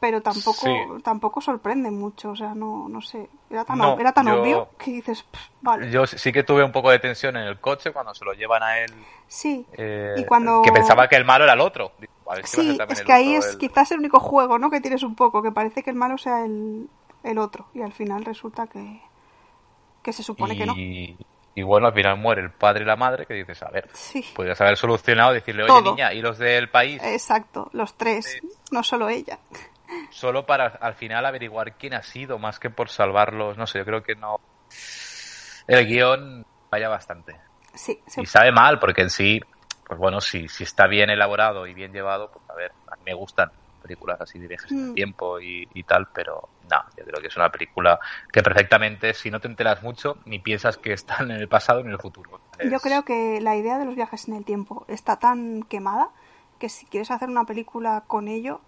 pero 0.00 0.22
tampoco 0.22 0.66
tampoco 1.04 1.40
sorprende 1.42 1.90
mucho 1.90 2.30
o 2.30 2.36
sea 2.36 2.54
no 2.54 2.88
no 2.88 3.02
sé 3.02 3.28
era 3.50 3.64
tan, 3.64 3.80
era 4.00 4.12
tan 4.12 4.28
obvio 4.28 4.70
que 4.78 4.92
dices 4.92 5.24
vale 5.60 5.90
yo 5.90 6.06
sí 6.06 6.32
que 6.32 6.42
tuve 6.42 6.64
un 6.64 6.72
poco 6.72 6.90
de 6.90 6.98
tensión 6.98 7.36
en 7.36 7.44
el 7.44 7.60
coche 7.60 7.92
cuando 7.92 8.14
se 8.14 8.24
lo 8.24 8.32
llevan 8.32 8.62
a 8.62 8.78
él 8.78 8.90
sí 9.28 9.66
eh, 9.74 10.14
y 10.16 10.24
cuando 10.24 10.62
que 10.62 10.72
pensaba 10.72 11.06
que 11.06 11.16
el 11.16 11.24
malo 11.24 11.44
era 11.44 11.52
el 11.52 11.60
otro. 11.60 11.92
Sí 12.44 12.78
es 12.88 13.02
que 13.02 13.12
ahí 13.12 13.34
es 13.34 13.56
quizás 13.56 13.90
el 13.90 13.98
único 13.98 14.20
juego 14.20 14.56
no 14.58 14.70
que 14.70 14.80
tienes 14.80 15.02
un 15.02 15.16
poco 15.16 15.42
que 15.42 15.50
parece 15.50 15.82
que 15.82 15.90
el 15.90 15.96
malo 15.96 16.16
sea 16.16 16.44
el, 16.44 16.88
el 17.24 17.38
otro 17.38 17.66
y 17.74 17.82
al 17.82 17.92
final 17.92 18.24
resulta 18.24 18.68
que 18.68 19.00
que 20.02 20.12
se 20.12 20.22
supone 20.22 20.56
que 20.56 20.64
no. 20.64 20.74
Y 21.54 21.62
bueno, 21.62 21.88
al 21.88 21.92
final 21.92 22.16
muere 22.16 22.42
el 22.42 22.50
padre 22.50 22.84
y 22.84 22.86
la 22.86 22.96
madre, 22.96 23.26
que 23.26 23.34
dices, 23.34 23.62
a 23.62 23.70
ver, 23.70 23.90
podrías 24.34 24.60
haber 24.60 24.76
solucionado, 24.76 25.32
decirle, 25.32 25.64
oye 25.64 25.82
niña, 25.82 26.12
¿y 26.14 26.22
los 26.22 26.38
del 26.38 26.70
país? 26.70 27.02
Exacto, 27.02 27.68
los 27.72 27.94
tres, 27.94 28.40
no 28.70 28.82
solo 28.82 29.08
ella. 29.08 29.38
Solo 30.10 30.46
para 30.46 30.66
al 30.66 30.94
final 30.94 31.26
averiguar 31.26 31.74
quién 31.74 31.94
ha 31.94 32.02
sido, 32.02 32.38
más 32.38 32.58
que 32.58 32.70
por 32.70 32.88
salvarlos, 32.88 33.56
no 33.56 33.66
sé, 33.66 33.78
yo 33.78 33.84
creo 33.84 34.02
que 34.02 34.14
no. 34.14 34.40
El 35.66 35.86
guion 35.86 36.46
falla 36.68 36.88
bastante. 36.88 37.36
Sí, 37.74 38.00
Y 38.16 38.26
sabe 38.26 38.52
mal, 38.52 38.78
porque 38.78 39.02
en 39.02 39.10
sí, 39.10 39.40
pues 39.86 39.98
bueno, 39.98 40.20
si, 40.20 40.48
si 40.48 40.64
está 40.64 40.86
bien 40.86 41.10
elaborado 41.10 41.66
y 41.66 41.74
bien 41.74 41.92
llevado, 41.92 42.30
pues 42.30 42.44
a 42.50 42.54
ver, 42.54 42.72
a 42.90 42.96
mí 42.96 43.02
me 43.06 43.14
gustan 43.14 43.50
películas 43.80 44.20
así 44.20 44.38
de 44.38 44.46
viajes 44.46 44.70
en 44.70 44.78
el 44.78 44.90
mm. 44.90 44.94
tiempo 44.94 45.40
y, 45.40 45.66
tal, 45.86 46.08
pero 46.12 46.48
no, 46.70 46.76
yo 46.96 47.04
creo 47.04 47.20
que 47.20 47.28
es 47.28 47.36
una 47.36 47.50
película 47.50 47.98
que 48.32 48.42
perfectamente, 48.42 49.14
si 49.14 49.30
no 49.30 49.40
te 49.40 49.48
enteras 49.48 49.82
mucho, 49.82 50.18
ni 50.26 50.38
piensas 50.38 50.76
que 50.76 50.92
están 50.92 51.30
en 51.30 51.38
el 51.38 51.48
pasado 51.48 51.80
ni 51.80 51.86
en 51.86 51.92
el 51.92 51.98
futuro. 51.98 52.40
Yo 52.70 52.78
creo 52.80 53.04
que 53.04 53.40
la 53.40 53.56
idea 53.56 53.78
de 53.78 53.84
los 53.84 53.96
viajes 53.96 54.28
en 54.28 54.34
el 54.34 54.44
tiempo 54.44 54.84
está 54.88 55.16
tan 55.16 55.62
quemada 55.62 56.10
que 56.58 56.68
si 56.68 56.86
quieres 56.86 57.10
hacer 57.10 57.28
una 57.28 57.44
película 57.44 58.04
con 58.06 58.28
ello, 58.28 58.60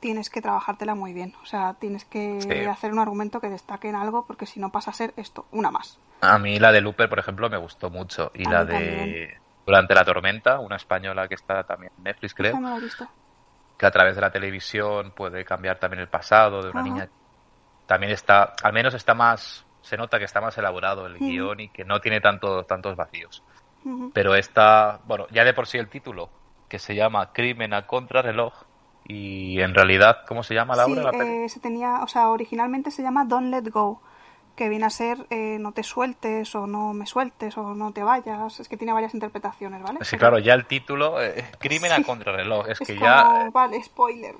tienes 0.00 0.30
que 0.30 0.42
trabajártela 0.42 0.94
muy 0.94 1.12
bien. 1.12 1.34
O 1.42 1.46
sea, 1.46 1.74
tienes 1.74 2.04
que 2.04 2.66
hacer 2.70 2.92
un 2.92 2.98
argumento 2.98 3.40
que 3.40 3.48
destaque 3.48 3.88
en 3.88 3.96
algo, 3.96 4.26
porque 4.26 4.46
si 4.46 4.60
no 4.60 4.70
pasa 4.70 4.90
a 4.90 4.94
ser 4.94 5.12
esto, 5.16 5.46
una 5.52 5.70
más. 5.70 5.98
A 6.20 6.38
mí 6.38 6.58
la 6.58 6.72
de 6.72 6.80
Looper, 6.80 7.08
por 7.08 7.18
ejemplo, 7.18 7.48
me 7.48 7.58
gustó 7.58 7.90
mucho. 7.90 8.30
Y 8.34 8.44
la 8.44 8.64
de 8.64 9.38
Durante 9.66 9.94
la 9.94 10.04
Tormenta, 10.04 10.58
una 10.58 10.76
española 10.76 11.28
que 11.28 11.34
está 11.34 11.62
también 11.64 11.92
en 11.98 12.04
Netflix, 12.04 12.34
creo 12.34 12.58
que 13.80 13.86
a 13.86 13.90
través 13.90 14.14
de 14.14 14.20
la 14.20 14.30
televisión 14.30 15.12
puede 15.12 15.42
cambiar 15.42 15.78
también 15.78 16.02
el 16.02 16.08
pasado 16.08 16.62
de 16.62 16.68
una 16.70 16.82
niña. 16.82 17.08
También 17.86 18.12
está, 18.12 18.52
al 18.62 18.74
menos 18.74 18.92
está 18.92 19.14
más, 19.14 19.64
se 19.80 19.96
nota 19.96 20.18
que 20.18 20.26
está 20.26 20.42
más 20.42 20.56
elaborado 20.58 21.06
el 21.06 21.18
guion 21.18 21.60
y 21.60 21.68
que 21.70 21.84
no 21.86 21.98
tiene 21.98 22.20
tanto, 22.20 22.64
tantos 22.64 22.94
vacíos. 22.94 23.42
Pero 24.12 24.34
está, 24.34 25.00
bueno, 25.06 25.26
ya 25.30 25.44
de 25.44 25.54
por 25.54 25.66
sí 25.66 25.78
el 25.78 25.88
título, 25.88 26.28
que 26.68 26.78
se 26.78 26.94
llama 26.94 27.32
Crimen 27.32 27.72
a 27.72 27.86
contrarreloj, 27.86 28.52
y 29.04 29.60
en 29.60 29.74
realidad, 29.74 30.18
¿cómo 30.26 30.42
se 30.42 30.54
llama 30.54 30.76
la 30.76 30.86
obra? 30.86 31.10
Eh, 31.24 31.48
se 31.48 31.60
tenía, 31.60 32.00
o 32.02 32.08
sea, 32.08 32.30
originalmente 32.30 32.90
se 32.90 33.02
llama 33.02 33.24
Don't 33.24 33.50
Let 33.50 33.70
Go 33.70 34.00
que 34.60 34.68
viene 34.68 34.84
a 34.84 34.90
ser 34.90 35.26
eh, 35.30 35.56
no 35.58 35.72
te 35.72 35.82
sueltes 35.82 36.54
o 36.54 36.66
no 36.66 36.92
me 36.92 37.06
sueltes 37.06 37.56
o 37.56 37.74
no 37.74 37.92
te 37.92 38.02
vayas. 38.02 38.60
Es 38.60 38.68
que 38.68 38.76
tiene 38.76 38.92
varias 38.92 39.14
interpretaciones, 39.14 39.82
¿vale? 39.82 40.00
Sí, 40.02 40.18
claro, 40.18 40.38
ya 40.38 40.52
el 40.52 40.66
título, 40.66 41.18
eh, 41.18 41.46
crimen 41.58 41.92
a 41.92 42.02
contrarreloj, 42.02 42.68
es, 42.68 42.78
que 42.78 42.98
ya... 42.98 43.48
Vale, 43.54 43.82
spoiler. 43.82 44.34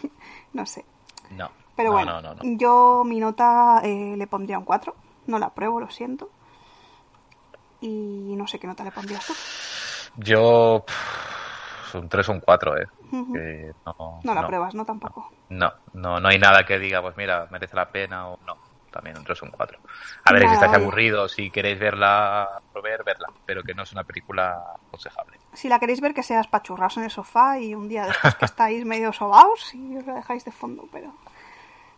no 0.54 0.64
sé. 0.64 0.86
No. 1.32 1.50
Pero 1.76 1.92
bueno, 1.92 2.22
yo 2.42 3.02
mi 3.04 3.20
nota 3.20 3.82
eh, 3.84 4.14
le 4.16 4.26
pondría 4.26 4.58
un 4.58 4.64
4. 4.64 4.96
No 5.26 5.38
la 5.38 5.46
apruebo, 5.46 5.78
lo 5.78 5.90
siento. 5.90 6.30
Y 7.82 8.34
no 8.34 8.46
sé 8.46 8.58
qué 8.58 8.66
nota 8.66 8.82
le 8.82 8.92
pondrías 8.92 9.26
tú. 9.26 9.34
Yo... 10.16 10.86
un 11.92 12.08
3 12.08 12.28
o 12.30 12.32
un 12.32 12.40
4, 12.40 12.78
¿eh? 12.78 12.86
No, 13.12 14.20
no, 14.22 14.34
la 14.34 14.40
apruebas, 14.40 14.74
¿no? 14.74 14.84
Tampoco. 14.84 15.30
No, 15.48 15.72
no, 15.94 16.20
no 16.20 16.28
hay 16.28 16.38
nada 16.38 16.64
que 16.64 16.78
diga, 16.78 17.02
pues 17.02 17.16
mira, 17.16 17.46
merece 17.50 17.76
la 17.76 17.90
pena 17.90 18.28
o 18.28 18.38
no 18.46 18.66
también, 18.96 19.16
un 19.18 19.36
son 19.36 19.50
cuatro. 19.50 19.78
A 20.24 20.32
ver, 20.32 20.48
si 20.48 20.54
estáis 20.54 20.72
aburridos, 20.72 21.32
si 21.32 21.50
queréis 21.50 21.78
verla, 21.78 22.62
ver, 22.82 23.04
verla, 23.04 23.28
pero 23.44 23.62
que 23.62 23.74
no 23.74 23.82
es 23.82 23.92
una 23.92 24.04
película 24.04 24.56
aconsejable. 24.88 25.38
Si 25.52 25.68
la 25.68 25.78
queréis 25.78 26.00
ver, 26.00 26.14
que 26.14 26.22
seas 26.22 26.46
pachurraos 26.46 26.96
en 26.96 27.04
el 27.04 27.10
sofá 27.10 27.58
y 27.58 27.74
un 27.74 27.88
día 27.88 28.06
después 28.06 28.34
que 28.36 28.44
estáis 28.46 28.84
medio 28.86 29.12
sobaos 29.12 29.74
y 29.74 29.98
os 29.98 30.06
la 30.06 30.14
dejáis 30.14 30.44
de 30.44 30.50
fondo, 30.50 30.88
pero, 30.90 31.14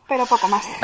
pero 0.08 0.26
poco 0.26 0.48
más. 0.48 0.68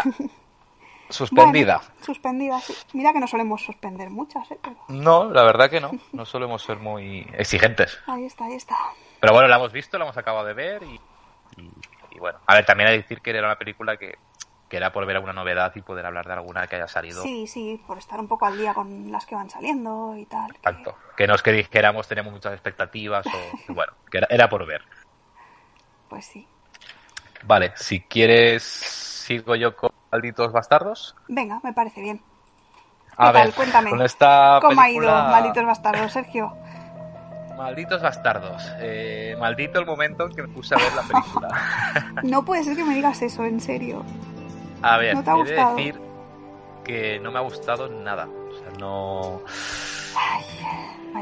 Suspendida. 1.10 1.82
suspendida, 2.00 2.58
sí. 2.60 2.74
Mira 2.94 3.12
que 3.12 3.20
no 3.20 3.26
solemos 3.26 3.62
suspender 3.62 4.08
muchas, 4.08 4.50
¿eh? 4.50 4.58
No, 4.88 5.30
la 5.30 5.42
verdad 5.42 5.68
que 5.68 5.78
no. 5.78 5.90
No 6.12 6.24
solemos 6.24 6.62
ser 6.62 6.78
muy 6.78 7.26
exigentes. 7.37 7.98
Ahí 8.06 8.24
está, 8.24 8.46
ahí 8.46 8.54
está. 8.54 8.76
Pero 9.24 9.34
bueno, 9.34 9.48
la 9.48 9.56
hemos 9.56 9.72
visto, 9.72 9.98
la 9.98 10.04
hemos 10.04 10.16
acabado 10.16 10.46
de 10.46 10.54
ver 10.54 10.82
y, 10.82 11.00
y 12.10 12.18
bueno. 12.18 12.38
A 12.46 12.54
ver, 12.54 12.64
también 12.64 12.90
hay 12.90 12.96
que 12.96 13.02
decir 13.02 13.20
que 13.20 13.30
era 13.30 13.46
una 13.46 13.56
película 13.56 13.96
que 13.96 14.18
que 14.68 14.78
era 14.78 14.92
por 14.92 15.06
ver 15.06 15.16
alguna 15.16 15.32
novedad 15.32 15.72
y 15.74 15.82
poder 15.82 16.06
hablar 16.06 16.26
de 16.26 16.32
alguna 16.32 16.66
que 16.66 16.76
haya 16.76 16.88
salido. 16.88 17.22
Sí, 17.22 17.46
sí, 17.46 17.80
por 17.87 17.98
estar 17.98 18.18
un 18.18 18.28
poco 18.28 18.46
al 18.46 18.56
día 18.56 18.74
con 18.74 19.12
las 19.12 19.26
que 19.26 19.34
van 19.34 19.50
saliendo 19.50 20.16
y 20.16 20.26
tal. 20.26 20.50
Exacto. 20.50 20.96
Que, 21.16 21.26
no 21.26 21.34
es 21.34 21.42
que 21.42 21.52
dijéramos 21.52 22.08
teníamos 22.08 22.32
muchas 22.32 22.52
expectativas 22.54 23.26
o 23.26 23.72
bueno, 23.72 23.92
que 24.10 24.20
era, 24.28 24.48
por 24.48 24.66
ver. 24.66 24.82
Pues 26.08 26.24
sí. 26.24 26.46
Vale, 27.44 27.72
si 27.76 28.00
quieres 28.00 28.62
sigo 28.64 29.54
yo 29.54 29.76
con 29.76 29.90
Malditos 30.10 30.52
Bastardos. 30.52 31.14
Venga, 31.28 31.60
me 31.62 31.72
parece 31.72 32.00
bien. 32.00 32.22
A 33.16 33.30
ver, 33.30 33.52
cuéntame. 33.52 33.90
Con 33.90 34.02
esta 34.02 34.58
¿Cómo 34.60 34.80
ha 34.80 34.90
ido 34.90 35.02
Malditos 35.02 35.64
Bastardos, 35.64 36.12
Sergio? 36.12 36.56
Malditos 37.57 38.03
bastardos. 38.03 38.62
Eh, 38.81 39.37
maldito 39.38 39.79
el 39.79 39.87
momento 39.87 40.27
en 40.27 40.35
que 40.35 40.43
me 40.43 40.49
puse 40.49 40.75
a 40.75 40.79
ver 40.79 40.93
la 40.95 41.03
película. 41.03 41.49
no 42.23 42.45
puede 42.45 42.64
ser 42.64 42.77
que 42.77 42.85
me 42.85 42.95
digas 42.95 43.23
eso, 43.23 43.45
en 43.45 43.61
serio. 43.61 44.05
A 44.83 44.99
ver, 44.99 45.14
¿No 45.14 45.45
he 45.45 45.51
de 45.51 45.55
decir 45.55 46.01
que 46.85 47.19
no 47.19 47.33
me 47.33 47.38
ha 47.38 47.43
gustado 47.43 47.88
nada. 47.88 48.29
O 48.29 48.53
sea, 48.53 48.71
no. 48.79 49.43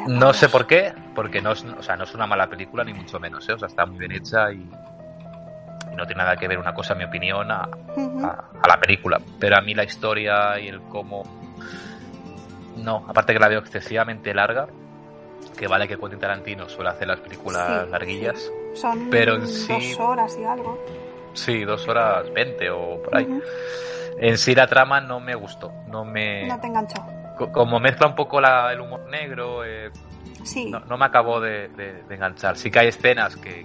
no 0.08 0.32
sé 0.32 0.48
por 0.48 0.66
qué, 0.66 0.92
porque 1.14 1.40
no 1.40 1.52
es, 1.52 1.64
o 1.64 1.82
sea, 1.82 1.96
no 1.96 2.04
es 2.04 2.14
una 2.14 2.26
mala 2.26 2.48
película, 2.48 2.84
ni 2.84 2.92
mucho 2.92 3.18
menos. 3.20 3.48
¿eh? 3.48 3.52
O 3.52 3.58
sea, 3.58 3.68
está 3.68 3.86
muy 3.86 3.98
bien 3.98 4.12
hecha 4.12 4.52
y, 4.52 4.68
no 5.96 6.06
tiene 6.06 6.22
nada 6.22 6.36
que 6.36 6.48
ver 6.48 6.58
una 6.58 6.74
cosa, 6.74 6.94
en 6.94 7.00
mi 7.00 7.04
opinión, 7.04 7.50
a, 7.50 7.62
a, 7.62 8.68
la 8.68 8.80
película. 8.80 9.20
Pero 9.38 9.56
a 9.56 9.60
mí 9.60 9.74
la 9.74 9.84
historia 9.84 10.58
y 10.58 10.68
el 10.68 10.80
cómo. 10.82 11.22
No, 12.76 13.04
aparte 13.08 13.34
que 13.34 13.38
la 13.38 13.48
veo 13.48 13.60
excesivamente 13.60 14.34
larga, 14.34 14.66
que 15.56 15.66
vale 15.66 15.86
que 15.86 15.98
Quentin 15.98 16.18
Tarantino 16.18 16.68
suele 16.68 16.90
hacer 16.90 17.08
las 17.08 17.20
películas 17.20 17.88
larguillas. 17.88 18.50
Son 18.74 19.08
pero 19.10 19.36
en 19.36 19.42
dos 19.42 19.98
horas 19.98 20.36
y 20.40 20.44
algo. 20.44 20.78
Sí, 21.34 21.64
dos 21.64 21.86
horas 21.88 22.32
veinte 22.32 22.70
o 22.70 23.02
por 23.02 23.16
ahí. 23.16 23.26
En 24.18 24.38
sí 24.38 24.54
la 24.54 24.66
trama 24.66 25.00
no 25.00 25.20
me 25.20 25.34
gustó, 25.34 25.72
no 25.88 26.04
me... 26.04 26.46
No 26.46 26.60
te 26.60 26.66
enganchó. 26.66 27.04
Como 27.52 27.80
mezcla 27.80 28.06
un 28.06 28.14
poco 28.14 28.40
la, 28.40 28.72
el 28.72 28.80
humor 28.80 29.08
negro, 29.10 29.64
eh, 29.64 29.90
sí. 30.44 30.70
no, 30.70 30.96
me 30.96 31.04
acabó 31.04 31.40
de, 31.40 31.70
enganchar. 32.08 32.56
Sí 32.56 32.70
que 32.70 32.78
hay 32.78 32.88
escenas 32.88 33.36
que 33.36 33.64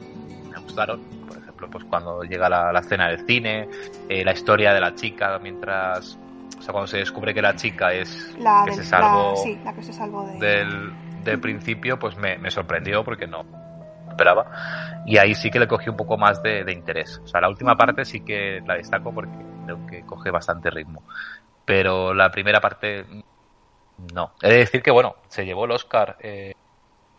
me 0.50 0.58
gustaron, 0.60 1.02
por 1.28 1.38
ejemplo, 1.38 1.69
pues 1.69 1.84
cuando 1.84 2.23
llega 2.23 2.50
la, 2.50 2.80
escena 2.80 3.10
del 3.10 3.26
cine, 3.26 3.69
eh, 4.10 4.23
la 4.23 4.32
historia 4.32 4.73
de 4.73 4.82
la 4.82 4.95
chica 4.95 5.38
mientras... 5.39 6.17
O 6.58 6.62
sea, 6.62 6.71
cuando 6.71 6.88
se 6.88 6.97
descubre 6.97 7.36
que 7.36 7.41
la 7.41 7.56
chica 7.56 7.93
es 7.93 8.36
la 8.39 8.63
que, 8.65 8.73
se 8.73 8.84
salvó 8.84 9.36
sí, 9.36 9.60
la 9.63 9.73
que 9.73 9.84
se 9.84 9.93
salvó 9.93 10.26
del, 10.39 10.91
del 11.32 11.40
principio, 11.40 12.00
pues 12.00 12.18
me, 12.18 12.38
me 12.38 12.52
sorprendió 12.52 13.04
porque 13.04 13.28
no, 13.28 13.46
esperaba. 14.18 15.04
Y 15.06 15.18
ahí 15.18 15.36
sí 15.36 15.52
que 15.52 15.60
le 15.60 15.68
cogí 15.68 15.90
un 15.90 15.98
poco 15.98 16.18
más 16.18 16.42
de, 16.42 16.72
interés. 16.72 17.22
O 17.24 17.28
sea, 17.28 17.40
la 17.40 17.50
última 17.50 17.76
parte 17.76 18.04
sí 18.04 18.22
que 18.22 18.62
la 18.66 18.76
destaco 18.76 19.13
porque 19.13 19.38
creo 19.66 19.86
que 19.86 20.06
coge 20.06 20.32
bastante 20.32 20.70
ritmo. 20.72 21.04
Pero 21.66 22.13
la 22.13 22.32
primera 22.32 22.60
parte, 22.60 23.06
no. 24.13 24.32
He 24.42 24.50
de 24.50 24.58
decir 24.58 24.82
que, 24.82 24.92
bueno, 24.92 25.16
se 25.28 25.46
llevó 25.46 25.66
el 25.66 25.72
Oscar 25.72 26.18
eh, 26.20 26.54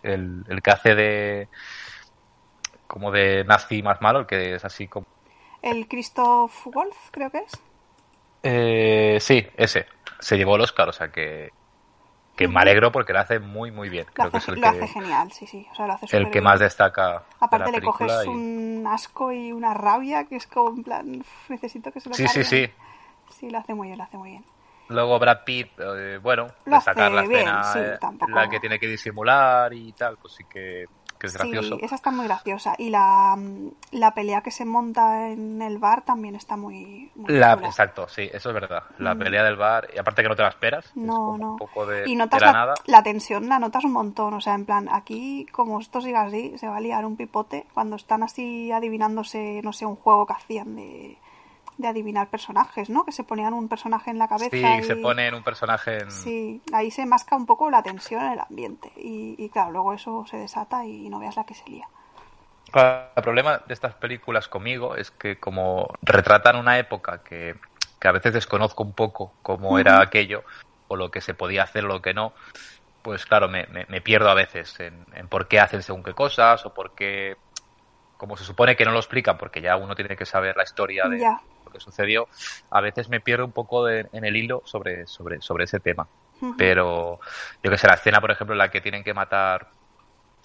el, 0.02 0.44
que 0.62 0.70
hace 0.70 0.94
de. 0.94 1.48
como 2.86 3.10
de 3.10 3.44
nazi 3.44 3.82
más 3.82 4.00
malo, 4.00 4.20
el 4.20 4.26
que 4.26 4.54
es 4.54 4.64
así 4.64 4.88
como. 4.88 5.06
El 5.62 5.88
Christoph 5.88 6.66
Wolf, 6.66 6.96
creo 7.10 7.30
que 7.30 7.38
es. 7.38 7.52
Eh, 8.42 9.18
sí, 9.20 9.46
ese. 9.56 9.86
Se 10.20 10.36
llevó 10.36 10.56
el 10.56 10.62
Oscar, 10.62 10.88
o 10.88 10.92
sea 10.92 11.08
que, 11.12 11.52
que 12.38 12.48
me 12.48 12.60
alegro 12.60 12.90
porque 12.92 13.12
lo 13.12 13.18
hace 13.20 13.38
muy, 13.38 13.70
muy 13.70 13.88
bien. 13.88 14.06
Lo, 14.06 14.12
Creo 14.14 14.30
que 14.30 14.38
hace, 14.38 14.50
es 14.52 14.56
el 14.56 14.62
lo 14.62 14.70
que, 14.70 14.78
hace 14.78 14.86
genial, 14.88 15.32
sí, 15.32 15.46
sí. 15.46 15.66
O 15.70 15.74
sea, 15.74 15.86
lo 15.86 15.92
hace 15.92 16.06
el 16.16 16.24
que 16.24 16.30
bien. 16.30 16.44
más 16.44 16.60
destaca. 16.60 17.12
de 17.12 17.16
Aparte 17.40 17.70
la 17.72 17.78
le 17.78 17.82
coges 17.82 18.26
y- 18.26 18.28
un 18.28 18.86
asco 18.88 19.32
y 19.32 19.52
una 19.52 19.74
rabia 19.74 20.24
que 20.24 20.36
es 20.36 20.46
como 20.46 20.76
en 20.76 20.84
plan, 20.84 21.20
"Uf, 21.20 21.50
necesito 21.50 21.92
que 21.92 22.00
se 22.00 22.08
lo 22.08 22.14
Sí, 22.16 22.26
sí, 22.28 22.44
carguen". 22.44 22.66
sí. 22.66 22.72
Sí, 23.30 23.50
lo 23.50 23.58
hace 23.58 23.74
muy 23.74 23.88
bien, 23.88 23.98
lo 23.98 24.04
hace 24.04 24.16
muy 24.16 24.30
bien. 24.30 24.44
Luego 24.88 25.18
Brad 25.18 25.44
Pitt, 25.44 25.72
eh, 25.78 26.18
bueno, 26.22 26.46
Lo 26.64 26.72
destacar 26.76 27.12
la 27.12 27.20
bien, 27.22 27.32
escena 27.46 27.62
sí, 27.64 27.78
eh, 27.78 27.98
tampoco- 28.00 28.32
la 28.32 28.48
que 28.48 28.58
tiene 28.58 28.78
que 28.78 28.86
disimular 28.86 29.74
y 29.74 29.92
tal, 29.92 30.16
pues 30.16 30.32
sí 30.34 30.44
que, 30.48 30.86
que 31.18 31.26
es 31.26 31.34
gracioso. 31.34 31.76
Sí, 31.76 31.84
esa 31.84 31.94
está 31.96 32.10
muy 32.10 32.24
graciosa. 32.26 32.74
Y 32.78 32.90
la, 32.90 33.36
la 33.92 34.14
pelea 34.14 34.40
que 34.42 34.50
se 34.50 34.64
monta 34.64 35.28
en 35.30 35.60
el 35.62 35.78
bar 35.78 36.02
también 36.02 36.36
está 36.36 36.56
muy, 36.56 37.10
muy 37.16 37.34
La, 37.34 37.54
exacto, 37.54 38.08
sí, 38.08 38.28
eso 38.32 38.50
es 38.50 38.54
verdad. 38.54 38.84
La 38.98 39.14
Mm. 39.14 39.18
pelea 39.18 39.42
del 39.42 39.56
bar, 39.56 39.88
y 39.94 39.98
aparte 39.98 40.22
que 40.22 40.28
no 40.28 40.36
te 40.36 40.42
la 40.42 40.48
esperas, 40.48 40.86
es 40.86 40.96
No, 40.96 41.36
no. 41.36 41.52
un 41.52 41.58
poco 41.58 41.86
de, 41.86 42.04
y 42.06 42.10
de 42.12 42.16
notas 42.16 42.40
la, 42.40 42.46
la, 42.46 42.52
nada. 42.52 42.74
la 42.86 43.02
tensión, 43.02 43.48
la 43.48 43.58
notas 43.58 43.84
un 43.84 43.92
montón. 43.92 44.34
O 44.34 44.40
sea, 44.40 44.54
en 44.54 44.64
plan, 44.64 44.88
aquí, 44.92 45.46
como 45.52 45.80
esto 45.80 46.00
siga 46.00 46.22
así, 46.22 46.56
se 46.58 46.68
va 46.68 46.76
a 46.76 46.80
liar 46.80 47.04
un 47.04 47.16
pipote 47.16 47.66
cuando 47.74 47.96
están 47.96 48.22
así 48.22 48.70
adivinándose, 48.70 49.60
no 49.64 49.72
sé, 49.72 49.86
un 49.86 49.96
juego 49.96 50.26
que 50.26 50.34
hacían 50.34 50.76
de, 50.76 51.18
de 51.78 51.88
adivinar 51.88 52.28
personajes, 52.28 52.90
¿no? 52.90 53.04
Que 53.04 53.12
se 53.12 53.24
ponían 53.24 53.54
un 53.54 53.68
personaje 53.68 54.10
en 54.10 54.18
la 54.18 54.28
cabeza. 54.28 54.50
Sí, 54.50 54.58
y... 54.58 54.82
se 54.82 54.96
pone 54.96 55.28
en 55.28 55.34
un 55.34 55.42
personaje 55.42 55.98
en... 55.98 56.10
Sí, 56.10 56.60
ahí 56.72 56.90
se 56.90 57.06
masca 57.06 57.36
un 57.36 57.46
poco 57.46 57.70
la 57.70 57.82
tensión 57.82 58.22
en 58.24 58.32
el 58.32 58.40
ambiente. 58.40 58.92
Y, 58.96 59.36
y 59.38 59.48
claro, 59.48 59.70
luego 59.70 59.94
eso 59.94 60.26
se 60.26 60.36
desata 60.36 60.84
y 60.84 61.08
no 61.08 61.18
veas 61.18 61.36
la 61.36 61.44
que 61.44 61.54
se 61.54 61.68
lía. 61.70 61.88
Claro, 62.70 63.10
El 63.16 63.22
problema 63.22 63.62
de 63.66 63.74
estas 63.74 63.94
películas 63.94 64.48
conmigo 64.48 64.94
es 64.94 65.10
que 65.10 65.38
como 65.40 65.88
retratan 66.02 66.56
una 66.56 66.78
época 66.78 67.22
que, 67.24 67.54
que 68.00 68.08
a 68.08 68.12
veces 68.12 68.34
desconozco 68.34 68.82
un 68.82 68.92
poco 68.94 69.32
cómo 69.42 69.78
era 69.78 70.00
aquello, 70.00 70.42
o 70.88 70.96
lo 70.96 71.10
que 71.10 71.20
se 71.20 71.34
podía 71.34 71.62
hacer 71.62 71.84
o 71.84 71.88
lo 71.88 72.02
que 72.02 72.12
no, 72.12 72.34
pues 73.02 73.26
claro, 73.26 73.48
me, 73.48 73.66
me- 73.68 73.86
me 73.88 74.00
pierdo 74.00 74.28
a 74.30 74.34
veces 74.34 74.78
en, 74.80 75.06
en 75.14 75.28
por 75.28 75.48
qué 75.48 75.60
hacen 75.60 75.82
según 75.82 76.02
qué 76.04 76.14
cosas, 76.14 76.66
o 76.66 76.74
por 76.74 76.94
qué, 76.94 77.38
como 78.16 78.36
se 78.36 78.44
supone 78.44 78.76
que 78.76 78.84
no 78.84 78.92
lo 78.92 78.98
explican, 78.98 79.38
porque 79.38 79.60
ya 79.62 79.76
uno 79.76 79.94
tiene 79.94 80.16
que 80.16 80.26
saber 80.26 80.56
la 80.56 80.64
historia 80.64 81.08
de 81.08 81.18
Ya. 81.20 81.40
Lo 81.68 81.72
que 81.72 81.80
sucedió, 81.80 82.28
a 82.70 82.80
veces 82.80 83.08
me 83.08 83.20
pierdo 83.20 83.44
un 83.44 83.52
poco 83.52 83.84
de- 83.84 84.08
en 84.12 84.24
el 84.24 84.36
hilo 84.36 84.62
sobre, 84.64 85.06
sobre, 85.06 85.40
sobre 85.40 85.64
ese 85.64 85.80
tema. 85.80 86.08
Pero 86.56 87.18
yo 87.62 87.70
que 87.70 87.78
sé, 87.78 87.86
la 87.88 87.94
escena, 87.94 88.20
por 88.20 88.30
ejemplo, 88.30 88.54
en 88.54 88.58
la 88.58 88.70
que 88.70 88.80
tienen 88.80 89.02
que 89.04 89.12
matar, 89.14 89.68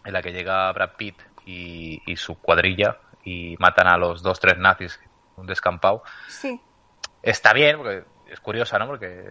en 0.03 0.11
la 0.13 0.21
que 0.21 0.31
llega 0.33 0.71
Brad 0.73 0.91
Pitt 0.97 1.21
y, 1.45 2.01
y 2.11 2.15
su 2.17 2.35
cuadrilla 2.39 2.97
y 3.23 3.55
matan 3.59 3.87
a 3.87 3.97
los 3.97 4.21
dos, 4.23 4.39
tres 4.39 4.57
nazis 4.57 4.99
en 5.03 5.41
un 5.41 5.47
descampado, 5.47 6.03
Sí, 6.27 6.59
está 7.21 7.53
bien, 7.53 7.77
porque 7.77 8.03
es 8.27 8.39
curiosa, 8.39 8.77
¿no? 8.79 8.87
Porque 8.87 9.29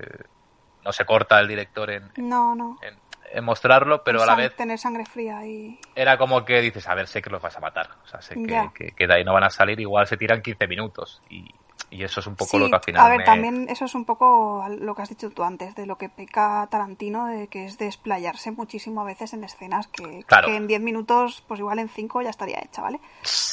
no 0.85 0.92
se 0.92 1.05
corta 1.05 1.38
el 1.40 1.48
director 1.48 1.90
en, 1.90 2.11
no, 2.16 2.55
no. 2.55 2.78
en- 2.83 2.98
en 3.35 3.44
mostrarlo, 3.44 4.02
pero 4.05 4.22
a 4.22 4.26
la 4.26 4.35
vez 4.35 4.55
Tener 4.57 4.78
sangre 4.78 5.07
fría 5.07 5.44
y... 5.46 5.78
era 5.94 6.18
como 6.18 6.44
que 6.44 6.61
dices, 6.61 6.87
a 6.87 6.94
ver, 6.94 7.07
sé 7.09 7.22
que 7.22 7.31
los 7.31 7.40
vas 7.40 7.57
a 7.57 7.61
matar, 7.61 7.88
o 8.05 8.07
sea, 8.07 8.20
sé 8.20 8.35
que, 8.74 8.92
que 8.94 9.07
de 9.07 9.14
ahí 9.14 9.24
no 9.24 9.33
van 9.33 9.44
a 9.44 9.50
salir, 9.50 9.81
igual 9.81 10.07
se 10.07 10.16
tiran 10.18 10.42
15 10.42 10.66
minutos 10.68 11.22
y, 11.31 11.48
y 11.92 12.02
eso 12.05 12.20
es 12.20 12.26
un 12.26 12.35
poco 12.37 12.50
Sí, 12.52 12.59
lo 12.59 12.68
que 12.68 12.74
al 12.76 12.83
final 12.83 13.07
a 13.07 13.09
ver, 13.09 13.18
me- 13.18 13.24
también 13.24 13.68
eso 13.68 13.85
es 13.85 13.94
un 13.94 14.05
poco 14.05 14.64
lo 14.68 14.94
que 14.94 15.02
has 15.02 15.09
dicho 15.09 15.31
tú 15.31 15.42
antes, 15.44 15.74
de 15.74 15.87
lo 15.87 15.98
que 15.98 16.09
peca 16.09 16.66
Tarantino, 16.70 17.26
de 17.26 17.48
que 17.48 17.66
es 17.66 17.78
desplayarse 17.78 18.50
muchísimo 18.50 19.02
a 19.02 19.05
veces 19.05 19.33
en 19.35 19.44
escenas 19.44 19.87
que, 19.88 20.24
Claro. 20.26 20.48
que 20.48 20.57
en 20.57 20.66
10 20.66 20.81
minutos, 20.81 21.44
pues 21.46 21.61
igual 21.61 21.78
en 21.78 21.88
5 21.88 22.22
ya 22.22 22.31
estaría 22.31 22.59
hecha, 22.61 22.83
¿vale? 22.83 22.98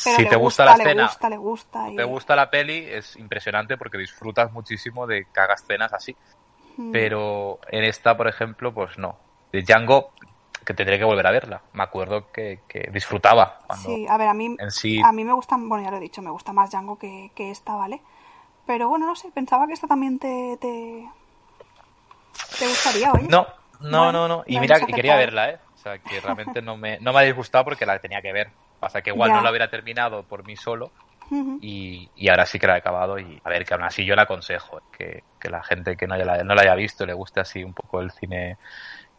Pero 0.03 0.15
si 0.15 0.23
le 0.23 0.29
te 0.29 0.35
gusta, 0.35 0.63
gusta, 0.63 0.65
la 0.65 0.77
le 0.77 0.83
escena, 0.83 1.03
gusta, 1.07 1.29
le 1.29 1.37
gusta. 1.37 1.89
y- 1.91 1.95
te 1.95 2.03
gusta 2.03 2.35
la 2.35 2.49
peli, 2.49 2.85
es 2.89 3.15
impresionante 3.17 3.77
porque 3.77 3.97
disfrutas 3.97 4.51
muchísimo 4.51 5.05
de 5.05 5.25
que 5.33 5.39
haga 5.39 5.55
escenas 5.55 5.91
así. 5.93 6.15
Mm. 6.77 6.91
Pero 6.91 7.59
en 7.69 7.83
esta, 7.83 8.15
por 8.15 8.27
ejemplo, 8.27 8.73
pues 8.73 8.97
no. 8.97 9.17
De 9.51 9.61
Django, 9.63 10.11
que 10.65 10.73
tendré 10.73 10.97
que 10.97 11.03
volver 11.03 11.25
a 11.27 11.31
verla. 11.31 11.61
Me 11.73 11.83
acuerdo 11.83 12.31
que, 12.31 12.61
que 12.67 12.89
disfrutaba 12.93 13.59
cuando 13.67 13.89
Sí, 13.89 14.05
a 14.07 14.17
ver, 14.17 14.27
a 14.27 14.33
mí, 14.33 14.55
sí. 14.69 15.01
a 15.03 15.11
mí 15.11 15.25
me 15.25 15.33
gusta, 15.33 15.57
bueno, 15.57 15.83
ya 15.83 15.91
lo 15.91 15.97
he 15.97 15.99
dicho, 15.99 16.21
me 16.21 16.29
gusta 16.31 16.53
más 16.53 16.69
Django 16.71 16.97
que, 16.97 17.31
que 17.35 17.51
esta, 17.51 17.75
¿vale? 17.75 18.01
Pero 18.69 18.87
bueno, 18.87 19.07
no 19.07 19.15
sé, 19.15 19.31
pensaba 19.31 19.65
que 19.65 19.73
esta 19.73 19.87
también 19.87 20.19
te, 20.19 20.55
te, 20.61 21.09
te 22.59 22.67
gustaría, 22.67 23.11
oye. 23.11 23.27
No, 23.27 23.47
no, 23.81 24.03
Bueno, 24.03 24.27
no, 24.27 24.27
no. 24.27 24.43
Y 24.45 24.59
mira, 24.59 24.77
y 24.77 24.93
quería 24.93 25.15
verla, 25.15 25.49
¿eh? 25.49 25.59
O 25.73 25.77
sea, 25.79 25.97
que 25.97 26.21
realmente 26.21 26.61
no 26.61 26.77
me, 26.77 26.99
no 26.99 27.11
me 27.11 27.17
ha 27.17 27.23
disgustado 27.23 27.63
porque 27.65 27.87
la 27.87 27.97
tenía 27.97 28.21
que 28.21 28.31
ver. 28.31 28.53
Pasa 28.79 29.01
que 29.01 29.09
igual 29.09 29.31
Ya. 29.31 29.37
no 29.37 29.41
la 29.41 29.49
hubiera 29.49 29.71
terminado 29.71 30.21
por 30.21 30.45
mí 30.45 30.55
solo 30.55 30.91
y, 31.59 32.11
y 32.13 32.29
ahora 32.29 32.45
sí 32.45 32.59
que 32.59 32.67
la 32.67 32.75
he 32.75 32.77
acabado 32.77 33.17
y 33.17 33.41
a 33.43 33.49
ver, 33.49 33.65
que 33.65 33.73
aún 33.73 33.81
así 33.83 34.05
yo 34.05 34.15
la 34.15 34.21
aconsejo. 34.21 34.79
Que, 34.95 35.23
que 35.39 35.49
la 35.49 35.63
gente 35.63 35.97
que 35.97 36.05
no, 36.05 36.13
haya, 36.13 36.25
la- 36.25 36.43
no 36.43 36.53
la 36.53 36.61
haya 36.61 36.75
visto 36.75 37.07
le 37.07 37.13
guste 37.13 37.39
así 37.39 37.63
un 37.63 37.73
poco 37.73 38.01
el 38.01 38.11
cine 38.11 38.59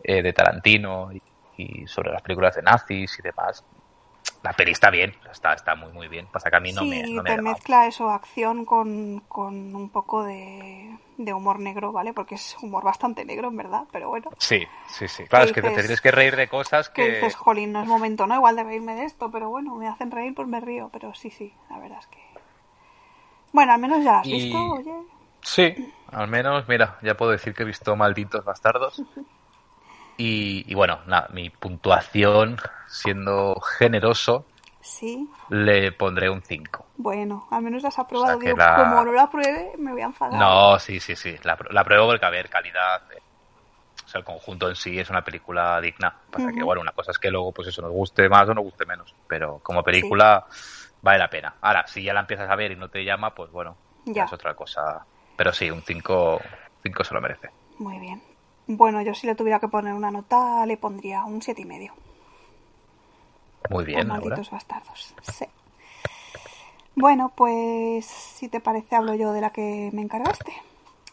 eh, 0.05 0.23
de 0.23 0.33
Tarantino 0.33 1.11
y, 1.13 1.21
y 1.57 1.87
sobre 1.89 2.13
las 2.13 2.23
películas 2.23 2.55
de 2.55 2.63
nazis 2.63 3.19
y 3.19 3.23
demás. 3.23 3.65
La 4.42 4.53
peli 4.55 4.72
está 4.72 4.90
bien, 4.90 5.14
está, 5.31 5.53
está 5.53 5.74
muy 5.74 5.92
muy 5.92 6.09
bien. 6.09 6.26
Pasa 6.33 6.50
que 6.50 6.57
a 6.57 6.61
mí 6.61 6.72
no 6.72 6.81
sí, 6.81 6.90
me, 6.90 7.03
no 7.14 7.22
me 7.22 7.37
te 7.37 7.42
mezcla 7.42 7.87
eso, 7.87 8.11
acción 8.11 8.64
con, 8.64 9.20
con 9.29 9.74
un 9.74 9.90
poco 9.90 10.24
de, 10.24 10.96
de 11.18 11.35
humor 11.35 11.59
negro, 11.59 11.92
¿vale? 11.92 12.12
Porque 12.14 12.37
es 12.37 12.57
humor 12.62 12.83
bastante 12.85 13.24
negro, 13.24 13.48
en 13.48 13.57
verdad, 13.57 13.85
pero 13.92 14.09
bueno. 14.09 14.31
Sí, 14.38 14.66
sí, 14.88 15.09
sí. 15.09 15.24
Claro, 15.26 15.44
es 15.44 15.53
que 15.53 15.61
te 15.61 15.68
dices- 15.68 15.83
tienes 15.85 16.00
que 16.00 16.11
reír 16.11 16.37
de 16.37 16.48
cosas 16.48 16.88
Que 16.88 17.03
que... 17.03 17.14
dices, 17.14 17.35
jolín, 17.37 17.72
no 17.72 17.83
es 17.83 17.87
momento, 17.88 18.26
¿no? 18.26 18.35
Igual 18.35 18.57
de 18.57 18.64
reírme 18.64 18.94
de 18.94 19.05
esto, 19.05 19.31
pero 19.31 19.50
bueno, 19.50 19.74
me 19.74 19.88
hacen 19.88 20.11
reír, 20.11 20.35
pues 20.35 20.48
me 20.48 20.61
río. 20.61 20.88
Pero 20.92 21.12
sí, 21.14 21.31
sí, 21.31 21.53
la 21.68 21.79
verdad 21.79 21.98
es 22.00 22.07
que... 22.07 22.18
Bueno, 23.53 23.72
al 23.72 23.81
menos 23.81 24.03
ya 24.05 24.20
has 24.20 24.26
Y- 24.29 24.33
visto, 24.33 24.59
oye. 24.72 24.94
Sí, 25.42 25.74
al 26.09 26.29
menos, 26.29 26.68
mira, 26.68 26.98
ya 27.03 27.16
puedo 27.16 27.33
decir 27.33 27.55
que 27.55 27.62
he 27.62 27.66
visto 27.66 27.96
Malditos 27.96 28.44
Bastardos. 28.44 29.03
Y, 30.22 30.70
y 30.70 30.74
bueno, 30.74 31.00
nada, 31.06 31.28
mi 31.33 31.50
puntuación, 31.50 32.56
siendo 32.88 33.61
generoso, 33.78 34.46
Sí, 34.83 35.30
le 35.48 35.92
pondré 35.92 36.30
un 36.30 36.42
5. 36.42 36.87
bueno, 36.94 37.48
al 37.50 37.62
menos 37.64 37.83
la 37.83 37.88
has 37.88 37.98
aprobado. 37.98 38.38
que 38.38 38.50
Digo, 38.50 38.56
la- 38.56 38.70
como 38.72 39.04
no 39.04 39.12
la 39.12 39.28
pruebe, 39.28 39.72
me 39.76 39.90
voy 39.92 40.02
a 40.02 40.06
enfadar. 40.06 40.52
No, 40.52 40.78
sí, 40.78 41.00
sí, 41.00 41.16
sí, 41.16 41.37
la, 41.42 41.59
la 41.70 41.85
pruebo 41.85 42.06
porque, 42.09 42.24
a 42.26 42.30
ver, 42.30 42.48
calidad, 42.48 43.02
eh, 43.12 43.22
o 44.04 44.09
sea, 44.09 44.20
el 44.20 44.24
conjunto 44.24 44.68
en 44.68 44.76
sí 44.76 44.98
es 44.98 45.11
una 45.11 45.24
película 45.24 45.80
digna. 45.80 46.16
Pasa 46.30 46.52
que, 46.52 46.62
Ujú. 46.62 46.64
bueno, 46.64 46.83
una 46.83 46.92
cosa 46.92 47.12
es 47.12 47.18
que 47.18 47.30
luego, 47.30 47.52
pues 47.52 47.68
eso, 47.68 47.83
nos 47.83 47.92
guste 47.92 48.28
más 48.28 48.48
o 48.48 48.54
nos 48.54 48.64
guste 48.64 48.87
menos, 48.87 49.16
pero 49.26 49.61
como 49.61 49.85
película 49.85 50.46
vale 51.02 51.18
la 51.20 51.30
pena. 51.30 51.59
Ahora, 51.62 51.87
si 51.88 52.02
ya 52.04 52.14
la 52.14 52.20
empiezas 52.20 52.50
a 52.50 52.56
ver 52.56 52.72
y 52.72 52.76
no 52.76 52.90
te 52.90 53.04
llama, 53.04 53.35
pues 53.35 53.50
bueno, 53.52 53.80
ya 54.06 54.24
es 54.24 54.33
otra 54.33 54.54
cosa. 54.54 55.06
Pero 55.37 55.52
sí, 55.52 55.70
un 55.70 55.83
5 55.83 56.40
cinco 56.83 57.04
se 57.04 57.14
lo 57.14 57.20
merece. 57.22 57.50
Muy 57.78 57.98
bien. 57.98 58.22
Bueno, 58.72 59.02
yo 59.02 59.14
si 59.14 59.26
le 59.26 59.35
tuviera 59.35 59.59
que 59.59 59.66
poner 59.66 59.94
una 59.94 60.12
nota, 60.12 60.64
le 60.64 60.76
pondría 60.76 61.24
un 61.24 61.42
siete 61.42 61.62
y 61.62 61.64
medio. 61.64 61.92
Muy 63.68 63.85
bien, 63.85 64.06
Laura. 64.06 64.22
malditos 64.22 64.52
bastardos. 64.52 65.12
Sí. 65.22 65.44
Bueno, 66.94 67.33
pues 67.35 68.06
si 68.06 68.48
te 68.48 68.61
parece 68.61 68.94
hablo 68.94 69.14
yo 69.14 69.33
de 69.33 69.40
la 69.40 69.50
que 69.50 69.90
me 69.92 70.02
encargaste. 70.02 70.52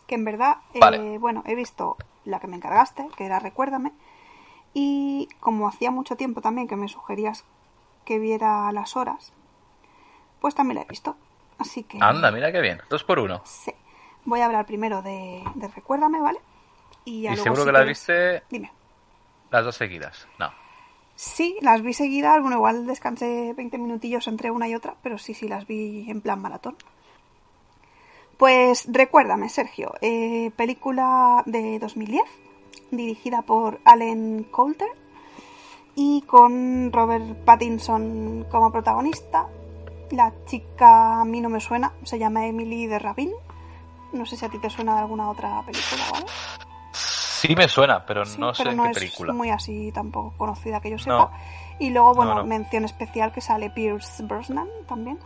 Que 0.06 0.14
en 0.14 0.24
verdad, 0.24 0.58
eh, 0.76 1.18
bueno, 1.20 1.42
he 1.48 1.56
visto 1.56 1.98
la 2.26 2.40
que 2.40 2.46
me 2.46 2.58
encargaste, 2.58 3.10
que 3.18 3.26
era 3.26 3.40
Recuérdame. 3.40 3.92
Y 4.76 5.28
como 5.40 5.68
hacía 5.68 5.90
mucho 5.90 6.16
tiempo 6.16 6.42
también 6.42 6.68
que 6.68 6.76
me 6.76 6.88
sugerías 6.88 7.44
que 8.06 8.20
viera 8.20 8.72
las 8.72 8.96
horas, 8.96 9.34
pues 10.42 10.54
también 10.54 10.76
la 10.76 10.84
he 10.84 10.88
visto. 10.88 11.16
Así 11.58 11.82
que... 11.84 11.98
Anda, 12.02 12.30
mira 12.30 12.52
qué 12.52 12.62
bien. 12.62 12.82
Dos 12.88 13.04
por 13.04 13.18
uno. 13.18 13.42
Sí. 13.46 13.74
Voy 14.26 14.42
a 14.42 14.46
hablar 14.46 14.68
primero 14.68 15.02
de, 15.02 15.44
de 15.56 15.68
Recuérdame, 15.70 16.20
¿vale? 16.22 16.40
Y, 17.08 17.22
ya 17.22 17.32
¿Y 17.32 17.36
luego, 17.36 17.44
seguro 17.44 17.62
si 17.62 17.66
que 17.68 17.72
las 17.72 17.88
viste 17.88 18.44
Dime. 18.50 18.72
las 19.50 19.64
dos 19.64 19.78
seguidas? 19.78 20.28
No. 20.38 20.52
Sí, 21.16 21.58
las 21.62 21.82
vi 21.82 21.94
seguidas. 21.94 22.42
Bueno, 22.42 22.58
igual 22.58 22.86
descansé 22.86 23.54
20 23.56 23.78
minutillos 23.78 24.28
entre 24.28 24.52
una 24.52 24.68
y 24.68 24.76
otra, 24.76 24.96
pero 25.02 25.18
sí, 25.18 25.34
sí, 25.34 25.48
las 25.48 25.66
vi 25.66 26.06
en 26.12 26.20
plan 26.20 26.42
maratón. 26.42 26.76
Pues 28.36 28.88
recuérdame, 28.92 29.48
Sergio, 29.48 29.94
eh, 30.02 30.52
película 30.58 31.44
de 31.46 31.80
2010, 31.80 32.22
dirigida 32.92 33.42
por 33.42 33.80
Allen 33.86 34.44
Coulter 34.52 34.90
y 35.96 36.24
con 36.24 36.92
Robert 36.92 37.46
Pattinson 37.46 38.46
como 38.52 38.70
protagonista. 38.72 39.48
La 40.12 40.34
chica 40.46 41.22
a 41.22 41.26
mí 41.26 41.40
no 41.40 41.48
me 41.48 41.62
suena, 41.62 41.94
se 42.04 42.20
llama 42.20 42.46
Emily 42.48 42.86
de 42.86 43.00
Rabin. 43.00 43.32
No 44.12 44.26
sé 44.26 44.36
si 44.36 44.44
a 44.44 44.50
ti 44.50 44.60
te 44.60 44.70
suena 44.70 44.96
de 44.96 45.00
alguna 45.00 45.30
otra 45.30 45.64
película, 45.66 46.04
¿vale? 46.12 46.26
Sí 47.40 47.56
me 47.56 47.68
suena, 47.68 48.06
pero 48.06 48.26
Sí, 48.26 48.40
no 48.40 48.54
sé 48.54 48.64
pero 48.64 48.72
en 48.72 48.78
no 48.78 48.84
qué 48.84 48.90
es 48.92 48.98
película. 48.98 49.34
muy 49.34 49.50
así 49.50 49.92
tampoco 49.92 50.34
conocida 50.38 50.80
que 50.82 50.90
yo 50.92 50.98
sepa. 50.98 51.18
No. 51.18 51.32
Y 51.80 51.90
luego, 51.92 52.14
bueno, 52.16 52.34
No, 52.36 52.42
no. 52.42 52.46
mención 52.48 52.86
especial 52.86 53.32
que 53.32 53.42
sale 53.42 53.70
Pierce 53.70 54.24
Brosnan 54.24 54.68
también. 54.88 55.18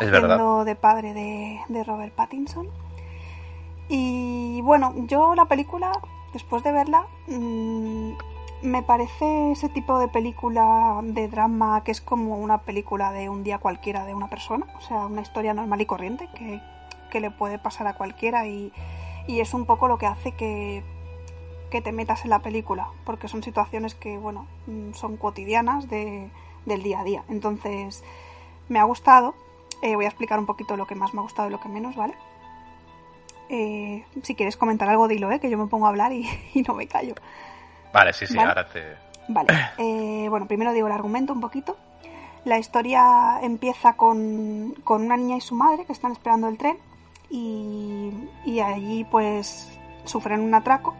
Es 0.00 0.08
haciendo 0.08 0.28
verdad. 0.28 0.64
de 0.64 0.74
padre 0.76 1.14
de, 1.14 1.60
de 1.68 1.84
Robert 1.84 2.14
Pattinson. 2.14 2.68
Y 3.88 4.60
bueno, 4.62 4.92
yo 5.06 5.34
la 5.34 5.44
película, 5.46 5.92
después 6.32 6.62
de 6.62 6.72
verla, 6.72 7.06
mm, 7.28 8.10
me 8.62 8.82
parece 8.82 9.52
ese 9.52 9.68
tipo 9.68 9.98
de 9.98 10.08
película 10.08 11.00
de 11.02 11.28
drama 11.28 11.82
que 11.84 11.92
es 11.92 12.00
como 12.00 12.36
una 12.36 12.58
película 12.62 13.12
de 13.12 13.28
un 13.28 13.44
día 13.44 13.58
cualquiera 13.58 14.04
de 14.04 14.14
una 14.14 14.28
persona, 14.28 14.66
o 14.76 14.80
sea, 14.80 15.06
una 15.06 15.20
historia 15.22 15.54
normal 15.54 15.80
y 15.80 15.86
corriente 15.86 16.28
que, 16.34 16.60
que 17.10 17.20
le 17.20 17.30
puede 17.30 17.58
pasar 17.58 17.86
a 17.86 17.94
cualquiera 17.94 18.46
y, 18.48 18.72
y, 19.28 19.40
es 19.40 19.54
un 19.54 19.66
poco 19.66 19.86
lo 19.88 19.98
que 19.98 20.06
hace 20.06 20.32
que, 20.32 20.82
que, 21.70 21.80
te 21.80 21.92
metas 21.92 22.24
en 22.24 22.30
la 22.30 22.40
película, 22.40 22.88
porque 23.04 23.28
son 23.28 23.42
situaciones 23.42 23.94
que, 23.94 24.18
bueno, 24.18 24.46
mm, 24.66 24.92
son 24.92 25.16
cotidianas 25.16 25.88
de, 25.88 26.30
del 26.64 26.82
día 26.82 27.00
a 27.00 27.04
día. 27.04 27.22
Entonces, 27.28 28.04
me 28.68 28.78
ha 28.78 28.84
gustado, 28.84 29.34
eh, 29.82 29.94
voy 29.94 30.04
a 30.04 30.08
explicar 30.08 30.38
un 30.38 30.46
poquito 30.46 30.76
lo 30.76 30.86
que 30.86 30.94
más 30.94 31.14
me 31.14 31.20
ha 31.20 31.22
gustado 31.22 31.48
y 31.48 31.52
lo 31.52 31.60
que 31.60 31.68
menos, 31.68 31.96
¿vale? 31.96 32.14
Eh, 33.48 34.04
si 34.22 34.34
quieres 34.34 34.56
comentar 34.56 34.88
algo, 34.88 35.08
dilo, 35.08 35.30
¿eh? 35.30 35.38
que 35.38 35.48
yo 35.48 35.56
me 35.58 35.66
pongo 35.66 35.86
a 35.86 35.90
hablar 35.90 36.12
y, 36.12 36.28
y 36.54 36.62
no 36.62 36.74
me 36.74 36.86
callo. 36.86 37.14
Vale, 37.92 38.12
sí, 38.12 38.26
sí, 38.26 38.38
ahora 38.38 38.68
te... 38.68 38.82
Vale, 39.28 39.48
eh, 39.78 40.26
bueno, 40.28 40.46
primero 40.46 40.72
digo 40.72 40.86
el 40.86 40.92
argumento 40.92 41.32
un 41.32 41.40
poquito. 41.40 41.76
La 42.44 42.58
historia 42.58 43.40
empieza 43.42 43.94
con, 43.94 44.74
con, 44.84 45.02
una 45.02 45.16
niña 45.16 45.36
y 45.36 45.40
su 45.40 45.56
madre 45.56 45.84
que 45.84 45.92
están 45.92 46.12
esperando 46.12 46.46
el 46.48 46.58
tren 46.58 46.78
y, 47.28 48.12
y 48.44 48.60
allí 48.60 49.04
pues 49.04 49.76
sufren 50.04 50.40
un 50.40 50.54
atraco 50.54 50.94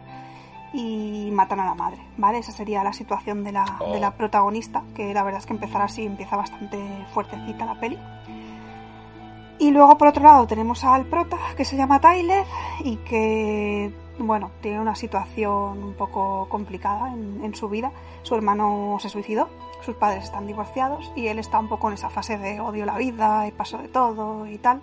y 0.73 1.29
matan 1.31 1.59
a 1.59 1.65
la 1.65 1.75
madre, 1.75 1.99
¿vale? 2.17 2.39
Esa 2.39 2.51
sería 2.51 2.83
la 2.83 2.93
situación 2.93 3.43
de 3.43 3.51
la, 3.51 3.77
oh. 3.79 3.93
de 3.93 3.99
la 3.99 4.11
protagonista, 4.11 4.83
que 4.95 5.13
la 5.13 5.23
verdad 5.23 5.39
es 5.39 5.45
que 5.45 5.53
empezar 5.53 5.81
así 5.81 6.05
empieza 6.05 6.35
bastante 6.35 6.77
fuertecita 7.13 7.65
la 7.65 7.79
peli. 7.79 7.97
Y 9.59 9.71
luego 9.71 9.97
por 9.97 10.09
otro 10.09 10.23
lado 10.23 10.45
tenemos 10.45 10.83
al 10.83 11.05
prota, 11.05 11.37
que 11.55 11.65
se 11.65 11.75
llama 11.75 11.99
Tyler 11.99 12.45
y 12.83 12.97
que 12.97 13.91
bueno, 14.19 14.51
tiene 14.61 14.79
una 14.79 14.95
situación 14.95 15.83
un 15.83 15.93
poco 15.93 16.47
complicada 16.49 17.13
en, 17.13 17.43
en, 17.43 17.55
su 17.55 17.69
vida. 17.69 17.91
Su 18.23 18.35
hermano 18.35 18.97
se 18.99 19.09
suicidó, 19.09 19.49
sus 19.81 19.95
padres 19.95 20.25
están 20.25 20.47
divorciados 20.47 21.11
y 21.15 21.27
él 21.27 21.39
está 21.39 21.59
un 21.59 21.69
poco 21.69 21.87
en 21.87 21.95
esa 21.95 22.09
fase 22.09 22.37
de 22.37 22.59
odio 22.59 22.85
la 22.85 22.97
vida 22.97 23.47
y 23.47 23.51
paso 23.51 23.77
de 23.77 23.87
todo 23.87 24.47
y 24.47 24.57
tal. 24.57 24.81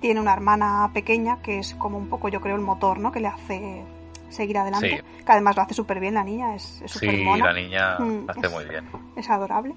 Tiene 0.00 0.20
una 0.20 0.32
hermana 0.32 0.90
pequeña 0.92 1.40
que 1.42 1.58
es 1.58 1.74
como 1.74 1.98
un 1.98 2.08
poco, 2.08 2.28
yo 2.28 2.40
creo, 2.40 2.56
el 2.56 2.62
motor, 2.62 2.98
¿no? 2.98 3.10
Que 3.12 3.20
le 3.20 3.28
hace 3.28 3.84
seguir 4.28 4.58
adelante. 4.58 5.02
Sí. 5.04 5.22
Que 5.24 5.32
además 5.32 5.56
lo 5.56 5.62
hace 5.62 5.74
súper 5.74 6.00
bien 6.00 6.14
la 6.14 6.24
niña, 6.24 6.54
es 6.54 6.82
súper 6.86 7.16
sí, 7.16 7.24
mona. 7.24 7.46
la 7.46 7.52
niña 7.52 7.98
Mm, 7.98 8.30
hace 8.30 8.46
es- 8.46 8.52
muy 8.52 8.64
bien. 8.64 8.88
Es 9.16 9.28
adorable. 9.30 9.74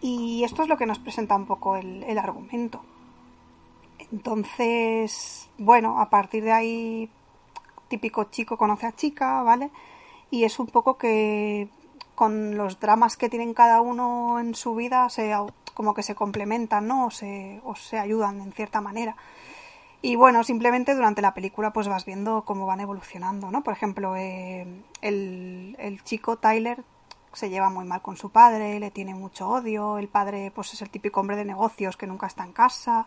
Y 0.00 0.44
esto 0.44 0.62
es 0.62 0.68
lo 0.68 0.76
que 0.78 0.86
nos 0.86 0.98
presenta 0.98 1.36
un 1.36 1.46
poco 1.46 1.76
el, 1.76 2.02
el 2.04 2.18
argumento. 2.18 2.82
Entonces, 4.12 5.48
bueno, 5.58 6.00
a 6.00 6.10
partir 6.10 6.44
de 6.44 6.52
ahí 6.52 7.10
típico 7.88 8.24
chico 8.24 8.56
conoce 8.56 8.86
a 8.86 8.92
chica, 8.92 9.42
¿vale? 9.42 9.70
Y 10.30 10.44
es 10.44 10.58
un 10.58 10.66
poco 10.66 10.96
que 10.96 11.68
con 12.14 12.56
los 12.56 12.78
dramas 12.80 13.16
que 13.16 13.28
tienen 13.28 13.54
cada 13.54 13.80
uno 13.80 14.38
en 14.40 14.54
su 14.54 14.74
vida 14.74 15.08
se 15.08 15.34
como 15.74 15.94
que 15.94 16.02
se 16.02 16.14
complementan, 16.14 16.86
¿no? 16.86 17.06
O 17.06 17.10
se, 17.10 17.60
o 17.64 17.74
se 17.74 17.98
ayudan 17.98 18.40
en 18.40 18.52
cierta 18.52 18.80
manera. 18.80 19.16
Y 20.02 20.16
bueno, 20.16 20.44
simplemente 20.44 20.94
durante 20.94 21.20
la 21.20 21.34
película 21.34 21.72
pues 21.72 21.86
vas 21.88 22.06
viendo 22.06 22.42
cómo 22.44 22.66
van 22.66 22.80
evolucionando, 22.80 23.50
¿no? 23.50 23.62
Por 23.62 23.74
ejemplo, 23.74 24.16
eh, 24.16 24.66
el, 25.02 25.76
el 25.78 26.02
chico 26.04 26.36
Tyler 26.36 26.82
se 27.32 27.50
lleva 27.50 27.70
muy 27.70 27.84
mal 27.84 28.02
con 28.02 28.16
su 28.16 28.30
padre, 28.30 28.80
le 28.80 28.90
tiene 28.90 29.14
mucho 29.14 29.48
odio, 29.48 29.98
el 29.98 30.08
padre 30.08 30.50
pues 30.54 30.72
es 30.72 30.82
el 30.82 30.90
típico 30.90 31.20
hombre 31.20 31.36
de 31.36 31.44
negocios 31.44 31.96
que 31.96 32.06
nunca 32.06 32.26
está 32.26 32.44
en 32.44 32.52
casa, 32.52 33.06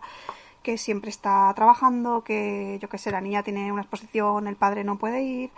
que 0.61 0.77
siempre 0.77 1.09
está 1.09 1.51
trabajando, 1.55 2.23
que 2.23 2.77
yo 2.81 2.89
que 2.89 2.97
sé, 2.97 3.11
la 3.11 3.21
niña 3.21 3.43
tiene 3.43 3.71
una 3.71 3.81
exposición, 3.81 4.47
el 4.47 4.55
padre 4.55 4.83
no 4.83 4.97
puede 4.97 5.23
ir, 5.23 5.51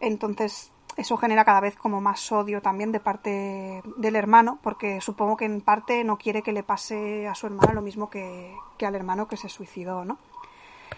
entonces 0.00 0.72
eso 0.96 1.16
genera 1.16 1.44
cada 1.44 1.60
vez 1.60 1.76
como 1.76 2.00
más 2.00 2.32
odio 2.32 2.60
también 2.60 2.90
de 2.90 2.98
parte 2.98 3.82
del 3.98 4.16
hermano, 4.16 4.58
porque 4.62 5.00
supongo 5.00 5.36
que 5.36 5.44
en 5.44 5.60
parte 5.60 6.02
no 6.02 6.18
quiere 6.18 6.42
que 6.42 6.52
le 6.52 6.64
pase 6.64 7.28
a 7.28 7.34
su 7.36 7.46
hermana 7.46 7.72
lo 7.72 7.82
mismo 7.82 8.10
que, 8.10 8.56
que 8.76 8.86
al 8.86 8.96
hermano 8.96 9.28
que 9.28 9.36
se 9.36 9.48
suicidó, 9.48 10.04
¿no? 10.04 10.18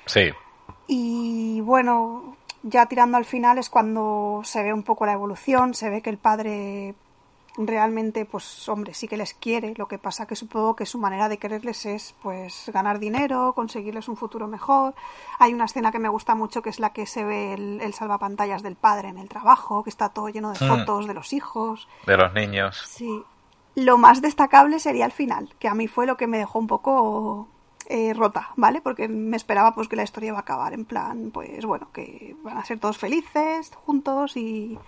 Sí, 0.07 0.31
Y 0.87 1.61
bueno, 1.61 2.37
ya 2.63 2.87
tirando 2.87 3.17
al 3.17 3.25
final 3.25 3.59
es 3.59 3.71
cuando 3.71 4.41
se 4.45 4.63
ve 4.63 4.73
un 4.73 4.83
poco 4.83 5.07
la 5.07 5.13
evolución, 5.13 5.75
se 5.75 5.89
ve 5.91 6.03
que 6.03 6.11
el 6.11 6.19
padre 6.19 6.95
realmente, 7.57 8.25
pues 8.25 8.69
hombre, 8.69 8.95
sí 8.95 9.07
que 9.09 9.17
les 9.17 9.35
quiere, 9.35 9.75
lo 9.77 9.87
que 9.87 9.99
pasa 9.99 10.27
que 10.27 10.37
supongo 10.37 10.77
que 10.77 10.87
su 10.87 10.99
manera 10.99 11.29
de 11.29 11.37
quererles 11.39 11.85
es 11.85 12.15
pues 12.23 12.71
ganar 12.73 12.99
dinero, 13.01 13.53
conseguirles 13.55 14.09
un 14.09 14.17
futuro 14.17 14.47
mejor. 14.47 14.95
Hay 15.39 15.53
una 15.53 15.65
escena 15.67 15.93
que 15.93 15.99
me 15.99 16.09
gusta 16.09 16.35
mucho 16.35 16.63
que 16.63 16.71
es 16.71 16.81
la 16.81 16.91
que 16.93 17.07
se 17.07 17.25
ve 17.25 17.53
el, 17.55 17.81
el 17.83 17.93
salvapantallas 17.93 18.63
del 18.63 18.77
padre 18.77 19.09
en 19.09 19.19
el 19.19 19.29
trabajo, 19.29 19.83
que 19.83 19.91
está 19.91 20.09
todo 20.11 20.29
lleno 20.29 20.53
de 20.53 20.65
Mm. 20.65 20.69
fotos 20.69 21.07
de 21.07 21.15
los 21.15 21.33
hijos. 21.33 21.89
de 22.07 22.17
los 22.17 22.33
niños. 22.33 22.83
Sí. 22.89 23.23
Lo 23.75 23.99
más 23.99 24.21
destacable 24.23 24.79
sería 24.81 25.05
el 25.07 25.13
final, 25.13 25.53
que 25.59 25.69
a 25.69 25.75
mí 25.75 25.87
fue 25.87 26.07
lo 26.07 26.17
que 26.17 26.27
me 26.27 26.39
dejó 26.39 26.59
un 26.59 26.67
poco 26.67 27.47
eh, 27.93 28.15
rota, 28.15 28.51
¿vale? 28.55 28.81
Porque 28.81 29.09
me 29.09 29.37
esperaba 29.37 29.75
pues 29.75 29.89
que 29.89 29.97
la 29.97 30.05
historia 30.05 30.29
iba 30.29 30.37
a 30.37 30.43
acabar 30.43 30.73
en 30.75 30.85
plan, 30.85 31.33
pues 31.33 31.67
bueno, 31.67 31.91
que 31.93 32.37
van 32.45 32.57
a 32.57 32.65
ser 32.65 32.79
todos 32.79 32.99
felices 32.99 33.73
juntos 33.85 34.37
y, 34.37 34.79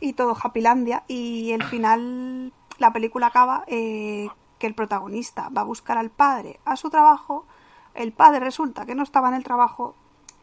y 0.00 0.12
todo 0.12 0.36
Happylandia. 0.40 1.04
Y 1.08 1.52
el 1.52 1.62
final, 1.62 2.52
la 2.76 2.92
película 2.92 3.28
acaba 3.28 3.64
eh, 3.68 4.28
que 4.58 4.66
el 4.66 4.74
protagonista 4.74 5.48
va 5.48 5.62
a 5.62 5.64
buscar 5.64 5.96
al 5.96 6.10
padre 6.10 6.60
a 6.66 6.76
su 6.76 6.90
trabajo, 6.90 7.46
el 7.94 8.12
padre 8.12 8.40
resulta 8.40 8.84
que 8.84 8.94
no 8.94 9.02
estaba 9.02 9.28
en 9.28 9.34
el 9.34 9.42
trabajo 9.42 9.94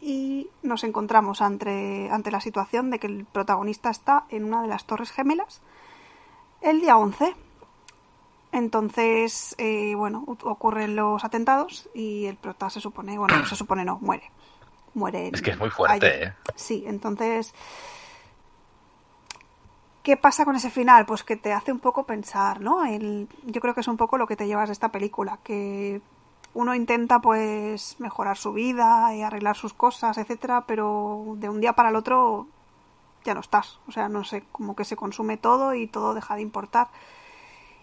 y 0.01 0.49
nos 0.63 0.83
encontramos 0.83 1.43
ante, 1.43 2.09
ante 2.09 2.31
la 2.31 2.41
situación 2.41 2.89
de 2.89 2.97
que 2.97 3.05
el 3.05 3.25
protagonista 3.25 3.91
está 3.91 4.25
en 4.29 4.45
una 4.45 4.63
de 4.63 4.67
las 4.67 4.85
torres 4.85 5.11
gemelas 5.11 5.61
el 6.61 6.81
día 6.81 6.97
11. 6.97 7.35
Entonces, 8.53 9.55
eh, 9.57 9.95
bueno, 9.95 10.23
ocurren 10.27 10.95
los 10.95 11.23
atentados 11.23 11.89
y 11.95 12.27
el 12.27 12.35
prota 12.35 12.69
se 12.69 12.79
supone, 12.79 13.17
bueno, 13.17 13.35
no 13.35 13.45
se 13.47 13.55
supone 13.55 13.83
no, 13.83 13.97
muere. 13.99 14.29
Muere. 14.93 15.31
Es 15.33 15.41
que 15.41 15.51
es 15.51 15.57
muy 15.57 15.71
fuerte, 15.71 16.05
allí. 16.05 16.25
¿eh? 16.25 16.33
Sí, 16.55 16.83
entonces, 16.85 17.51
¿qué 20.03 20.17
pasa 20.17 20.45
con 20.45 20.55
ese 20.55 20.69
final? 20.69 21.07
Pues 21.07 21.23
que 21.23 21.35
te 21.35 21.51
hace 21.51 21.71
un 21.71 21.79
poco 21.79 22.05
pensar, 22.05 22.61
¿no? 22.61 22.85
El, 22.85 23.27
yo 23.45 23.59
creo 23.59 23.73
que 23.73 23.81
es 23.81 23.87
un 23.87 23.97
poco 23.97 24.19
lo 24.19 24.27
que 24.27 24.35
te 24.35 24.45
llevas 24.45 24.69
de 24.69 24.73
esta 24.73 24.89
película, 24.89 25.39
que 25.43 25.99
uno 26.53 26.75
intenta 26.75 27.19
pues 27.21 27.99
mejorar 27.99 28.37
su 28.37 28.53
vida 28.53 29.15
y 29.15 29.23
arreglar 29.23 29.57
sus 29.57 29.73
cosas, 29.73 30.19
etcétera, 30.19 30.65
pero 30.67 31.33
de 31.37 31.49
un 31.49 31.59
día 31.59 31.73
para 31.73 31.89
el 31.89 31.95
otro 31.95 32.45
ya 33.23 33.33
no 33.33 33.39
estás. 33.39 33.79
O 33.87 33.91
sea, 33.91 34.09
no 34.09 34.23
sé, 34.23 34.43
como 34.51 34.75
que 34.75 34.85
se 34.85 34.95
consume 34.95 35.37
todo 35.37 35.73
y 35.73 35.87
todo 35.87 36.13
deja 36.13 36.35
de 36.35 36.43
importar. 36.43 36.89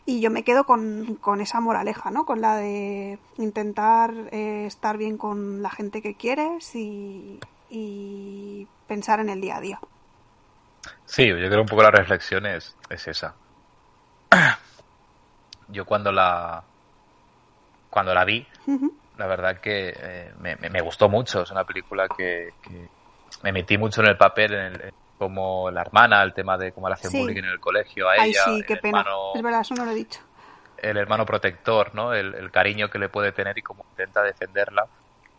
Y 0.07 0.21
yo 0.21 0.31
me 0.31 0.45
quedo 0.45 0.65
con, 0.65 1.17
con 1.17 1.41
esa 1.41 1.61
moraleja, 1.61 2.11
¿no? 2.11 2.25
Con 2.25 2.41
la 2.41 2.57
de 2.57 3.19
intentar 3.39 4.13
eh, 4.33 4.67
estar 4.67 4.97
bien 4.97 5.17
con 5.19 5.63
la 5.63 5.71
gente 5.71 6.03
que 6.03 6.17
quieres 6.17 6.75
y, 6.75 7.39
y 7.69 8.67
pensar 8.87 9.21
en 9.21 9.29
el 9.29 9.41
día 9.41 9.57
a 9.57 9.61
día. 9.61 9.81
Sí, 11.07 11.29
yo 11.29 11.37
creo 11.37 11.61
un 11.61 11.67
poco 11.67 11.83
la 11.83 11.91
reflexión 11.91 12.47
es, 12.47 12.77
es 12.89 13.09
esa. 13.09 13.35
Yo 15.69 15.85
cuando 15.85 16.11
la 16.11 16.65
cuando 17.91 18.15
la 18.15 18.25
vi, 18.25 18.47
la 19.19 19.27
verdad 19.27 19.61
que 19.61 19.93
eh, 19.97 20.33
me, 20.41 20.81
gustó 20.81 21.09
mucho. 21.09 21.43
Es 21.43 21.51
una 21.51 21.65
película 21.65 22.09
que, 22.09 22.55
que 22.63 22.89
me 23.43 23.53
metí 23.53 23.77
mucho 23.77 24.01
en 24.01 24.09
el 24.09 24.17
papel, 24.17 24.55
en, 24.55 24.75
el- 24.75 24.93
como 25.21 25.71
la 25.71 25.83
hermana, 25.83 26.23
el 26.23 26.33
tema 26.33 26.57
de 26.57 26.73
cómo 26.73 26.89
le 26.89 26.95
hacen 26.95 27.11
Sí. 27.11 27.19
bullying 27.19 27.37
en 27.37 27.45
el 27.51 27.61
colegio 27.61 28.09
a 28.09 28.15
Ay, 28.15 28.31
ella, 28.31 28.43
sí, 28.43 28.63
qué 28.67 28.73
el, 28.73 28.81
pena. 28.81 29.01
hermano, 29.01 29.33
Es 29.35 29.43
verdad, 29.43 29.61
eso 29.61 29.75
no 29.75 29.85
lo 29.85 29.91
he 29.91 29.95
dicho. 29.95 30.21
el 30.79 30.97
hermano 30.97 31.27
protector, 31.27 31.95
¿no? 31.95 32.15
El, 32.15 32.35
el 32.35 32.51
cariño 32.51 32.89
que 32.89 32.99
le 32.99 33.11
puede 33.11 33.31
tener 33.33 33.59
y 33.59 33.63
cómo 33.63 33.85
intenta 33.91 34.23
defenderla. 34.23 34.87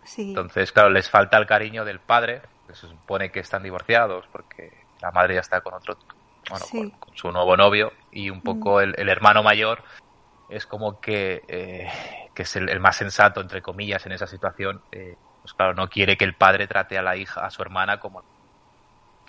Sí, 0.04 0.30
Entonces, 0.30 0.72
claro, 0.72 0.92
les 0.92 1.10
falta 1.10 1.38
el 1.40 1.48
cariño 1.48 1.84
del 1.84 2.00
padre, 2.00 2.44
que 2.68 2.76
se 2.76 2.88
supone 2.88 3.32
que 3.32 3.40
están 3.40 3.64
divorciados 3.64 4.24
porque 4.32 4.70
la 5.02 5.10
madre 5.12 5.34
ya 5.34 5.40
está 5.40 5.62
con 5.62 5.74
otro, 5.74 5.98
bueno, 6.48 6.64
Sí. 6.68 6.78
con, 6.78 7.00
con 7.00 7.18
su 7.18 7.32
nuevo 7.32 7.58
novio 7.58 7.92
y 8.12 8.30
un 8.30 8.42
poco 8.44 8.82
el, 8.82 8.94
el 9.00 9.10
hermano 9.10 9.42
mayor 9.42 9.84
es 10.48 10.68
como 10.68 11.00
que, 11.02 11.42
eh, 11.48 11.88
que 12.36 12.44
es 12.44 12.56
el, 12.56 12.70
el 12.70 12.80
más 12.80 12.98
sensato, 12.98 13.42
entre 13.42 13.64
comillas, 13.64 14.06
en 14.06 14.12
esa 14.12 14.28
situación. 14.28 14.84
eh, 14.92 15.16
pues 15.42 15.54
claro, 15.56 15.74
no 15.74 15.88
quiere 15.90 16.18
que 16.18 16.26
el 16.26 16.36
padre 16.36 16.68
trate 16.68 17.00
a 17.00 17.02
la 17.02 17.16
hija, 17.18 17.44
a 17.44 17.50
su 17.50 17.64
hermana, 17.64 18.00
como 18.00 18.24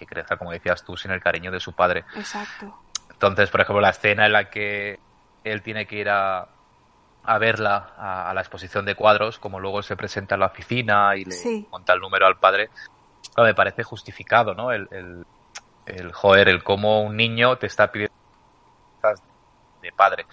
que 0.07 0.15
crezca, 0.15 0.37
como 0.37 0.53
decías 0.53 0.85
tú, 0.85 0.97
sin 0.97 1.11
el 1.11 1.21
cariño 1.21 1.51
de 1.51 1.61
su 1.61 1.73
padre. 1.75 2.05
exacto. 2.17 2.79
Entonces, 3.11 3.51
por 3.51 3.61
ejemplo, 3.61 3.81
la 3.81 3.91
escena 3.91 4.27
en 4.27 4.33
la 4.33 4.51
que 4.51 4.99
él 5.45 5.63
tiene 5.63 5.87
que 5.87 5.97
ir 5.97 6.09
a, 6.09 6.49
a 7.23 7.39
verla 7.39 7.95
a, 7.97 8.31
a 8.31 8.35
la 8.35 8.41
exposición 8.41 8.85
de 8.85 8.95
cuadros, 8.97 9.39
como 9.39 9.61
luego 9.61 9.83
se 9.83 9.97
presenta 9.97 10.35
en 10.35 10.41
la 10.41 10.47
oficina 10.47 11.17
y 11.17 11.25
le 11.25 11.37
Sí. 11.37 11.69
monta 11.71 11.93
el 11.93 12.01
número 12.01 12.27
al 12.27 12.39
padre, 12.39 12.71
claro, 13.35 13.49
me 13.49 13.55
parece 13.55 13.83
justificado, 13.85 14.55
¿no? 14.55 14.73
El, 14.73 14.89
el, 14.91 15.23
el 15.87 16.13
joder, 16.13 16.49
el 16.49 16.65
cómo 16.65 17.03
un 17.03 17.17
niño 17.17 17.59
te 17.59 17.67
está 17.67 17.93
pidiendo 17.93 18.13
de 19.81 19.93
padre. 19.93 20.27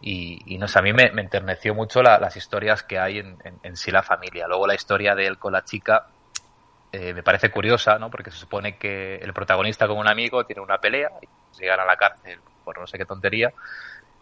Y, 0.00 0.54
y 0.54 0.58
no 0.58 0.68
sé, 0.68 0.78
a 0.78 0.82
mí 0.82 0.92
me, 0.92 1.10
me 1.12 1.22
enterneció 1.22 1.74
mucho 1.74 2.02
la- 2.02 2.18
las 2.18 2.36
historias 2.36 2.82
que 2.82 2.98
hay 2.98 3.18
en, 3.18 3.38
en- 3.44 3.60
en 3.62 3.76
sí 3.76 3.90
la 3.90 4.02
familia. 4.02 4.46
Luego 4.48 4.66
la 4.66 4.74
historia 4.74 5.14
de 5.14 5.26
él 5.26 5.38
con 5.38 5.52
la 5.52 5.64
chica 5.64 6.04
eh, 6.94 7.12
me 7.12 7.24
parece 7.24 7.50
curiosa, 7.50 7.98
¿no? 7.98 8.08
Porque 8.08 8.30
se 8.30 8.36
supone 8.36 8.78
que 8.78 9.16
el 9.16 9.32
protagonista 9.32 9.88
con 9.88 9.98
un 9.98 10.08
amigo 10.08 10.44
tiene 10.44 10.62
una 10.62 10.78
pelea 10.78 11.10
llegan 11.58 11.80
a 11.80 11.84
la 11.84 11.96
cárcel 11.96 12.40
por 12.62 12.78
no 12.78 12.86
sé 12.86 12.98
qué 12.98 13.04
tontería. 13.04 13.52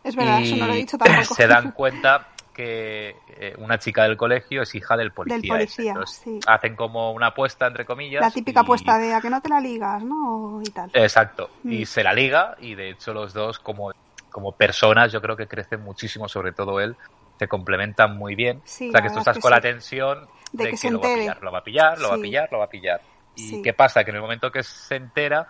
Es 0.03 0.17
verdad, 0.17 0.41
y 0.41 0.45
eso 0.45 0.57
no 0.57 0.67
lo 0.67 0.73
he 0.73 0.77
dicho 0.77 0.97
tampoco. 0.97 1.35
se 1.35 1.47
dan 1.47 1.73
cuenta 1.77 2.29
que 2.55 3.15
eh, 3.29 3.55
una 3.59 3.79
chica 3.79 4.05
del 4.05 4.17
colegio 4.17 4.63
es 4.63 4.75
hija 4.75 4.97
del 4.97 5.13
policía. 5.13 5.39
Del 5.39 5.49
policía, 5.49 5.93
Entonces, 5.93 6.17
sí. 6.17 6.41
Hacen 6.47 6.75
como 6.75 7.13
una 7.13 7.29
apuesta, 7.29 7.67
entre 7.67 7.85
comillas. 7.85 8.23
La 8.23 8.31
típica 8.31 8.61
y- 8.61 8.63
apuesta 8.63 8.99
de 8.99 9.15
a 9.15 9.21
que 9.21 9.31
no 9.31 9.41
te 9.41 9.49
la 9.51 9.61
ligas, 9.61 10.03
¿no? 10.03 10.61
Y 10.63 10.71
tal. 10.71 10.91
Exacto. 10.95 11.51
Mm. 11.65 11.73
Y 11.73 11.87
se 11.87 12.03
la 12.03 12.13
liga 12.15 12.57
y 12.59 12.75
de 12.75 12.91
hecho 12.91 13.13
los 13.13 13.33
dos 13.35 13.59
como, 13.59 13.93
como 14.31 14.53
personas 14.53 15.13
yo 15.13 15.21
creo 15.21 15.37
que 15.37 15.47
crecen 15.47 15.83
muchísimo, 15.83 16.29
sobre 16.29 16.53
todo 16.53 16.81
él, 16.81 16.97
se 17.39 17.49
complementan 17.49 18.17
muy 18.17 18.35
bien. 18.35 18.63
Sí, 18.65 18.89
o 18.89 18.93
sea 18.93 19.03
que 19.03 19.11
tú 19.11 19.19
estás 19.19 19.39
con 19.39 19.51
sí. 19.51 19.55
la 19.55 19.61
tensión 19.61 20.27
De 20.53 20.65
de, 20.65 20.65
que 20.65 20.71
que, 20.73 20.77
se 20.77 20.91
lo 20.91 21.01
va 21.01 21.07
a 21.07 21.11
entere. 21.11 21.23
pillar, 21.27 21.43
lo 21.43 21.53
va 21.53 21.59
a 21.59 21.65
pillar, 21.65 21.99
lo 21.99 22.09
va 22.09 22.15
a 22.15 22.19
pillar, 22.19 22.49
lo 22.53 22.59
va 22.59 22.65
a 22.65 22.69
pillar. 22.69 23.01
¿Y 23.35 23.49
Sí. 23.49 23.63
qué 23.63 23.73
pasa? 23.73 24.05
Que 24.05 24.11
en 24.11 24.17
el 24.17 24.23
momento 24.23 24.51
que 24.51 24.63
se 24.63 24.97
entera 24.97 25.47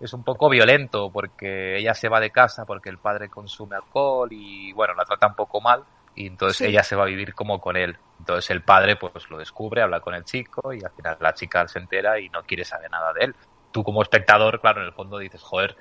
es 0.00 0.12
un 0.12 0.22
poco 0.22 0.50
violento 0.50 1.10
porque 1.10 1.78
ella 1.78 1.94
se 1.94 2.08
va 2.08 2.20
de 2.20 2.30
casa 2.30 2.66
porque 2.66 2.90
el 2.90 2.98
padre 2.98 3.30
consume 3.30 3.76
alcohol 3.76 4.28
y 4.30 4.72
bueno, 4.74 4.94
la 4.94 5.04
trata 5.04 5.26
un 5.26 5.34
poco 5.34 5.60
mal 5.60 5.82
y 6.14 6.26
entonces 6.26 6.58
Sí. 6.58 6.64
ella 6.66 6.82
se 6.82 6.96
va 6.96 7.04
a 7.04 7.06
vivir 7.06 7.34
como 7.34 7.58
con 7.60 7.76
él. 7.76 7.96
Entonces 8.18 8.50
el 8.50 8.62
padre 8.62 8.96
pues 8.96 9.30
lo 9.30 9.38
descubre, 9.38 9.80
habla 9.82 10.00
con 10.00 10.14
el 10.14 10.24
chico 10.24 10.72
y 10.74 10.84
al 10.84 10.90
final 10.90 11.16
la 11.20 11.32
chica 11.32 11.66
se 11.68 11.78
entera 11.78 12.20
y 12.20 12.28
no 12.28 12.42
quiere 12.42 12.64
saber 12.64 12.90
nada 12.90 13.12
de 13.14 13.24
él. 13.26 13.36
Tú 13.72 13.82
como 13.82 14.02
espectador, 14.02 14.60
claro, 14.60 14.80
en 14.82 14.86
el 14.88 14.92
fondo 14.92 15.18
dices, 15.18 15.42
joder, 15.42 15.76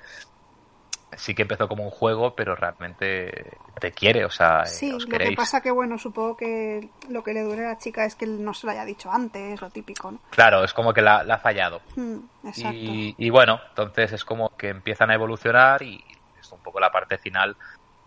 sí 1.18 1.34
que 1.36 1.44
empezó 1.44 1.68
como 1.68 1.84
un 1.84 1.90
juego, 1.92 2.36
pero 2.36 2.56
realmente 2.56 3.58
te 3.80 3.92
quiere, 3.92 4.26
o 4.26 4.30
sea, 4.30 4.62
eh, 4.64 4.68
Sí, 4.68 4.92
os 4.94 5.04
lo 5.04 5.10
que 5.10 5.18
queréis. 5.18 5.38
pasa 5.38 5.62
que, 5.62 5.72
bueno, 5.72 5.98
supongo 5.98 6.36
que 6.38 6.90
lo 7.10 7.24
que 7.24 7.34
le 7.34 7.42
duele 7.44 7.66
a 7.66 7.70
la 7.70 7.78
chica 7.78 8.06
es 8.06 8.16
que 8.16 8.26
él 8.26 8.44
no 8.44 8.54
se 8.54 8.68
lo 8.68 8.72
haya 8.74 8.86
dicho 8.86 9.12
antes, 9.12 9.62
lo 9.62 9.70
típico, 9.70 10.12
¿no? 10.12 10.20
Claro, 10.30 10.64
es 10.64 10.74
como 10.74 10.94
que 10.94 11.02
la, 11.02 11.24
la 11.24 11.36
ha 11.36 11.40
fallado. 11.40 11.82
Mm, 11.96 12.18
exacto. 12.46 12.78
Y, 12.78 13.16
y 13.18 13.30
bueno, 13.30 13.60
entonces 13.70 14.12
es 14.14 14.26
como 14.26 14.56
que 14.58 14.70
empiezan 14.70 15.12
a 15.12 15.16
evolucionar 15.16 15.82
y 15.82 16.04
es 16.40 16.52
un 16.52 16.60
poco 16.60 16.80
la 16.80 16.92
parte 16.92 17.18
final 17.18 17.56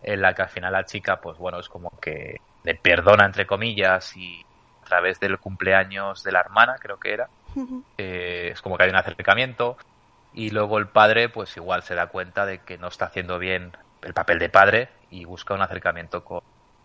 en 0.03 0.21
la 0.23 0.35
que 0.35 0.43
al 0.43 0.49
final 0.49 0.73
la 0.73 0.85
chica, 0.85 1.21
pues 1.21 1.37
bueno, 1.39 1.59
es 1.59 1.69
como 1.69 1.91
que 2.01 2.41
le 2.65 2.75
perdona, 2.75 3.25
entre 3.27 3.47
comillas, 3.47 4.17
y 4.17 4.45
a 4.83 4.85
través 4.87 5.19
del 5.21 5.39
cumpleaños 5.39 6.23
de 6.23 6.33
la 6.33 6.41
hermana, 6.41 6.77
creo 6.81 6.99
que 6.99 7.13
era, 7.13 7.29
eh, 7.99 8.51
es 8.53 8.63
como 8.63 8.77
que 8.77 8.85
hay 8.85 8.91
un 8.91 8.97
acercamiento 8.97 9.77
y 10.39 10.51
luego 10.51 10.79
el 10.79 10.87
padre, 10.87 11.29
pues 11.29 11.57
igual 11.57 11.83
se 11.83 11.97
da 11.97 12.07
cuenta 12.07 12.47
de 12.47 12.61
que 12.61 12.79
no 12.79 12.87
está 12.87 13.07
haciendo 13.07 13.41
bien 13.41 13.77
el 14.03 14.15
papel 14.15 14.39
de 14.39 14.49
padre 14.49 14.89
y 15.11 15.25
busca 15.25 15.53
un 15.55 15.63
acercamiento 15.63 16.23
con 16.23 16.43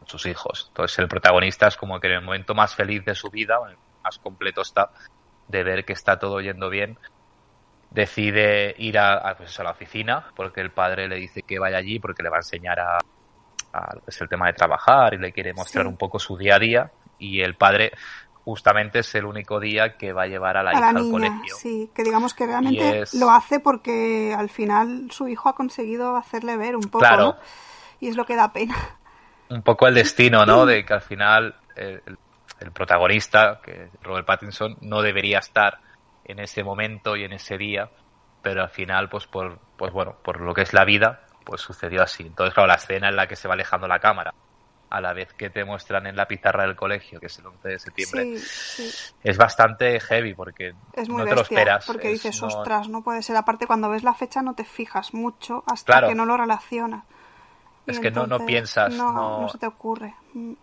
sus 0.08 0.26
hijos. 0.26 0.66
Entonces 0.70 0.98
el 0.98 1.08
protagonista 1.08 1.68
es 1.68 1.78
como 1.78 2.00
que 2.00 2.08
en 2.08 2.14
el 2.14 2.22
momento 2.22 2.56
más 2.56 2.74
feliz 2.74 3.06
de 3.06 3.14
su 3.14 3.30
vida, 3.30 3.60
o 3.60 3.66
en 3.68 3.74
el 3.74 3.78
más 4.04 4.18
completo 4.18 4.62
está, 4.64 4.90
de 5.48 5.64
ver 5.64 5.86
que 5.86 5.94
está 5.94 6.18
todo 6.18 6.42
yendo 6.42 6.68
bien, 6.72 6.98
decide 7.92 8.74
ir 8.80 8.98
a, 8.98 9.14
a, 9.14 9.38
pues, 9.38 9.60
a 9.60 9.64
la 9.64 9.72
oficina 9.72 10.26
porque 10.36 10.62
el 10.62 10.72
padre 10.72 11.08
le 11.08 11.18
dice 11.18 11.44
que 11.44 11.60
vaya 11.60 11.78
allí 11.78 12.00
porque 12.00 12.24
le 12.24 12.30
va 12.30 12.38
a 12.38 12.40
enseñar 12.40 12.80
a, 12.80 12.98
a 13.72 13.96
lo 13.96 14.02
que 14.02 14.10
es 14.10 14.20
el 14.22 14.30
tema 14.30 14.48
de 14.48 14.54
trabajar 14.54 15.14
y 15.14 15.18
le 15.20 15.32
quiere 15.32 15.54
mostrar 15.54 15.86
Sí. 15.86 15.90
un 15.90 15.98
poco 15.98 16.18
su 16.18 16.36
día 16.38 16.56
a 16.56 16.60
día 16.60 16.92
y 17.20 17.42
el 17.42 17.56
padre 17.56 17.92
justamente 18.46 19.00
es 19.00 19.16
el 19.16 19.26
único 19.26 19.60
día 19.60 19.98
que 19.98 20.12
va 20.14 20.24
a 20.24 20.28
llevar 20.28 20.58
a 20.58 20.64
la 20.64 20.72
a 20.72 20.74
hija 20.74 20.92
la 20.94 21.00
al 21.00 21.10
colegio. 21.10 21.56
sí, 21.56 21.90
que 21.96 22.04
digamos 22.04 22.34
que 22.34 22.46
realmente 22.46 23.02
es- 23.02 23.14
lo 23.14 23.32
hace 23.32 23.60
porque 23.60 24.36
al 24.38 24.50
final 24.50 25.10
su 25.12 25.28
hijo 25.28 25.50
ha 25.50 25.56
conseguido 25.56 26.16
hacerle 26.18 26.58
ver 26.58 26.76
un 26.76 26.84
poco, 26.84 27.00
Claro. 27.00 27.24
¿no? 27.24 27.38
Y 28.00 28.10
es 28.10 28.18
lo 28.18 28.26
que 28.26 28.36
da 28.36 28.52
pena. 28.52 28.76
un 29.50 29.62
poco 29.62 29.88
el 29.88 29.96
destino, 29.96 30.46
¿no? 30.46 30.66
De 30.66 30.84
que 30.86 30.94
al 30.94 31.02
final 31.02 31.56
el, 31.76 32.02
el- 32.06 32.18
el 32.60 32.72
protagonista, 32.72 33.60
que 33.62 33.72
es 33.86 33.90
Robert 34.02 34.26
Pattinson, 34.26 34.78
no 34.82 35.02
debería 35.02 35.40
estar 35.40 35.80
en 36.24 36.40
ese 36.40 36.64
momento 36.64 37.16
y 37.18 37.24
en 37.26 37.34
ese 37.34 37.58
día, 37.58 37.90
pero 38.42 38.62
al 38.62 38.70
final, 38.70 39.10
pues 39.10 39.28
por, 39.28 39.60
pues 39.78 39.92
bueno, 39.92 40.16
por 40.24 40.40
lo 40.40 40.54
que 40.54 40.62
es 40.62 40.72
la 40.74 40.86
vida, 40.86 41.22
pues 41.46 41.60
sucedió 41.62 42.02
así. 42.04 42.24
Entonces, 42.24 42.54
claro, 42.54 42.68
la 42.68 42.76
escena 42.76 43.10
en 43.10 43.18
la 43.18 43.28
que 43.28 43.36
se 43.36 43.48
va 43.50 43.56
alejando 43.56 43.88
la 43.88 44.00
cámara, 44.00 44.34
a 44.96 45.02
la 45.02 45.12
vez 45.14 45.34
que 45.34 45.50
te 45.50 45.64
muestran 45.66 46.06
en 46.06 46.16
la 46.16 46.28
pizarra 46.28 46.64
del 46.68 46.76
colegio, 46.76 47.20
que 47.20 47.26
es 47.26 47.40
el 47.40 47.48
11 47.48 47.68
de 47.68 47.80
septiembre, 47.80 48.38
Sí, 48.38 48.90
sí, 48.92 49.16
es 49.24 49.38
bastante 49.38 50.00
heavy 50.00 50.36
porque 50.36 50.76
es 50.94 51.10
muy 51.10 51.24
no 51.24 51.28
te 51.28 51.34
lo 51.36 51.42
esperas. 51.42 51.86
porque 51.88 52.12
es- 52.12 52.22
dices, 52.22 52.40
no- 52.42 52.48
ostras, 52.50 52.90
no 52.90 53.04
puede 53.04 53.24
ser. 53.24 53.36
Aparte, 53.36 53.66
cuando 53.66 53.90
ves 53.90 54.04
la 54.04 54.14
fecha 54.14 54.44
no 54.44 54.54
te 54.54 54.64
fijas 54.64 55.14
mucho 55.16 55.64
hasta 55.66 55.94
Claro. 55.94 56.08
que 56.10 56.16
no 56.16 56.26
lo 56.28 56.38
relacionas. 56.38 57.06
Y 57.88 57.92
Es 57.92 58.00
que 58.00 58.12
no- 58.12 58.28
no 58.28 58.46
piensas, 58.46 58.94
No, 58.94 59.12
no- 59.12 59.42
no 59.42 59.50
se 59.50 59.58
te 59.58 59.66
ocurre. 59.66 60.14
Mm, 60.34 60.54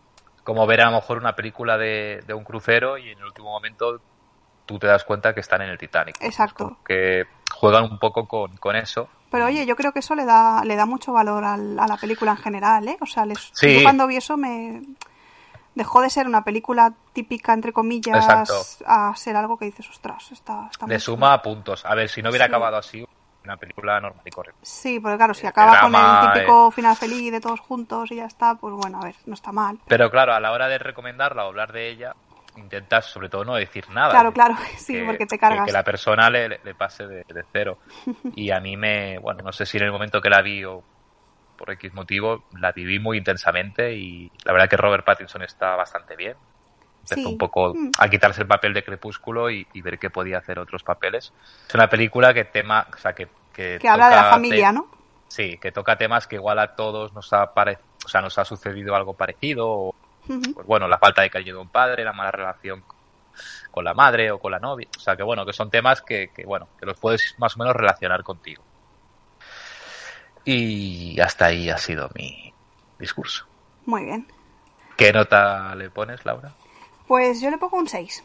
como 0.44 0.64
ver 0.66 0.80
a 0.82 0.86
lo 0.90 0.92
mejor 0.96 1.18
una 1.18 1.34
película 1.34 1.76
de, 1.76 2.22
de 2.24 2.32
un 2.32 2.44
crucero 2.44 2.98
y 2.98 3.10
en 3.10 3.18
el 3.18 3.24
último 3.24 3.50
momento 3.50 4.00
tú 4.64 4.78
te 4.78 4.86
das 4.86 5.02
cuenta 5.04 5.34
que 5.34 5.40
están 5.40 5.60
en 5.62 5.70
el 5.70 5.78
Titanic. 5.78 6.16
Exacto. 6.22 6.78
que 6.86 7.24
juegan 7.52 7.82
un 7.84 7.98
poco 7.98 8.28
con, 8.28 8.56
con 8.58 8.76
eso. 8.76 9.08
Pero 9.30 9.46
oye, 9.46 9.64
yo 9.66 9.76
creo 9.76 9.92
que 9.92 10.00
eso 10.00 10.14
le 10.14 10.24
da, 10.24 10.64
le 10.64 10.76
da 10.76 10.86
mucho 10.86 11.12
valor 11.12 11.44
al- 11.44 11.78
a 11.78 11.86
la 11.86 11.96
película 11.96 12.32
en 12.32 12.36
general, 12.38 12.88
¿eh? 12.88 12.96
O 13.00 13.06
sea, 13.06 13.24
les- 13.24 13.50
Sí. 13.54 13.74
yo 13.76 13.82
cuando 13.82 14.06
vi 14.06 14.16
eso 14.16 14.36
me 14.36 14.82
dejó 15.74 16.00
de 16.02 16.10
ser 16.10 16.26
una 16.26 16.42
película 16.42 16.92
típica, 17.12 17.52
entre 17.52 17.72
comillas, 17.72 18.16
Exacto. 18.16 18.54
a 18.86 19.14
ser 19.16 19.36
algo 19.36 19.56
que 19.56 19.66
dices, 19.66 19.88
ostras, 19.88 20.32
está, 20.32 20.68
está 20.70 20.86
Le 20.86 20.98
chulo". 20.98 21.16
suma 21.16 21.40
puntos. 21.42 21.84
A 21.86 21.94
ver, 21.94 22.08
si 22.08 22.22
no 22.22 22.30
hubiera 22.30 22.46
Sí. 22.46 22.50
acabado 22.50 22.76
así, 22.76 23.06
una 23.44 23.56
película 23.56 24.00
normal 24.00 24.22
y 24.26 24.30
corriente. 24.30 24.60
Sí, 24.62 24.98
porque 25.00 25.16
claro, 25.16 25.32
si 25.32 25.46
acaba 25.46 25.80
con 25.80 25.92
drama, 25.92 26.22
el 26.26 26.32
típico 26.32 26.70
final 26.72 26.96
feliz 26.96 27.32
de 27.32 27.40
todos 27.40 27.60
juntos 27.60 28.10
y 28.10 28.16
ya 28.16 28.26
está, 28.26 28.56
pues 28.56 28.74
bueno, 28.74 29.00
a 29.00 29.04
ver, 29.04 29.14
no 29.26 29.34
está 29.34 29.52
mal. 29.52 29.78
Pero 29.86 30.10
claro, 30.10 30.34
a 30.34 30.40
la 30.40 30.52
hora 30.52 30.66
de 30.68 30.78
recomendarla 30.78 31.44
o 31.44 31.48
hablar 31.48 31.72
de 31.72 31.88
ella, 31.88 32.14
intentas 32.56 33.06
sobre 33.06 33.28
todo 33.28 33.44
no 33.44 33.54
decir 33.54 33.88
nada. 33.90 34.10
Claro, 34.10 34.32
claro, 34.32 34.54
sí, 34.76 34.94
que- 34.94 35.04
porque 35.04 35.26
te 35.26 35.38
cargas. 35.38 35.66
Que, 35.66 35.72
la 35.72 35.84
persona 35.84 36.28
le, 36.30 36.58
pase 36.74 37.06
de, 37.06 37.24
de 37.28 37.44
cero. 37.52 37.78
Y 38.36 38.50
a 38.50 38.60
mí 38.60 38.76
me, 38.76 39.18
bueno, 39.18 39.42
no 39.44 39.52
sé 39.52 39.66
si 39.66 39.76
en 39.78 39.84
el 39.84 39.92
momento 39.92 40.20
que 40.20 40.30
la 40.30 40.42
vi 40.42 40.64
o 40.64 40.82
por 41.56 41.70
X 41.72 41.92
motivo, 41.92 42.44
la 42.58 42.72
viví 42.72 42.98
muy 42.98 43.18
intensamente 43.18 43.92
y 43.92 44.30
la 44.44 44.52
verdad 44.52 44.68
que 44.68 44.76
Robert 44.78 45.04
Pattinson 45.04 45.42
está 45.42 45.76
bastante 45.76 46.16
bien. 46.16 46.34
Empezó 47.02 47.14
Sí. 47.22 47.26
un 47.26 47.38
poco 47.38 47.74
Mm. 47.74 47.90
a 47.98 48.08
quitarse 48.08 48.42
el 48.42 48.48
papel 48.48 48.72
de 48.72 48.82
Crepúsculo 48.84 49.50
y, 49.50 49.66
y 49.74 49.82
ver 49.82 49.98
que 49.98 50.10
podía 50.10 50.38
hacer 50.38 50.58
otros 50.58 50.82
papeles. 50.82 51.32
Es 51.68 51.74
una 51.74 51.88
película 51.88 52.32
que 52.32 52.44
tema, 52.44 52.86
o 52.92 52.96
sea, 52.96 53.12
que, 53.14 53.28
que, 53.52 53.78
Que 53.80 53.88
habla 53.88 54.08
de 54.10 54.16
la 54.16 54.30
familia, 54.30 54.68
te- 54.68 54.74
¿no? 54.74 54.90
Sí, 55.28 55.58
que 55.58 55.70
toca 55.70 55.96
temas 55.96 56.26
que 56.26 56.36
igual 56.36 56.58
a 56.58 56.74
todos 56.74 57.12
nos 57.12 57.32
ha 57.32 57.52
pare- 57.52 57.78
o 58.04 58.08
sea, 58.08 58.20
nos 58.22 58.36
ha 58.38 58.44
sucedido 58.44 58.94
algo 58.96 59.14
parecido 59.14 59.68
o 59.68 59.94
Pues 60.54 60.66
bueno, 60.66 60.86
la 60.88 60.98
falta 60.98 61.22
de 61.22 61.30
cariño 61.30 61.54
de 61.54 61.60
un 61.60 61.68
padre, 61.68 62.04
la 62.04 62.12
mala 62.12 62.30
relación 62.30 62.82
con- 63.70 63.84
la 63.84 63.94
madre 63.94 64.30
o 64.30 64.38
con 64.38 64.52
la 64.52 64.58
novia. 64.58 64.88
O 64.96 65.00
sea, 65.00 65.16
que 65.16 65.22
bueno, 65.22 65.46
que 65.46 65.52
son 65.52 65.70
temas 65.70 66.02
que, 66.02 66.30
que, 66.34 66.44
bueno, 66.44 66.68
que 66.78 66.86
los 66.86 66.98
puedes 66.98 67.34
más 67.38 67.56
o 67.56 67.58
menos 67.60 67.74
relacionar 67.74 68.22
contigo. 68.22 68.62
Y 70.44 71.20
hasta 71.20 71.46
ahí 71.46 71.68
ha 71.70 71.78
sido 71.78 72.08
mi 72.14 72.52
discurso. 72.98 73.46
Muy 73.86 74.04
bien. 74.04 74.26
¿Qué 74.96 75.12
nota 75.12 75.74
le 75.74 75.90
pones, 75.90 76.24
Laura? 76.24 76.52
Pues 77.06 77.40
yo 77.40 77.50
le 77.50 77.58
pongo 77.58 77.76
un 77.78 77.88
6. 77.88 78.24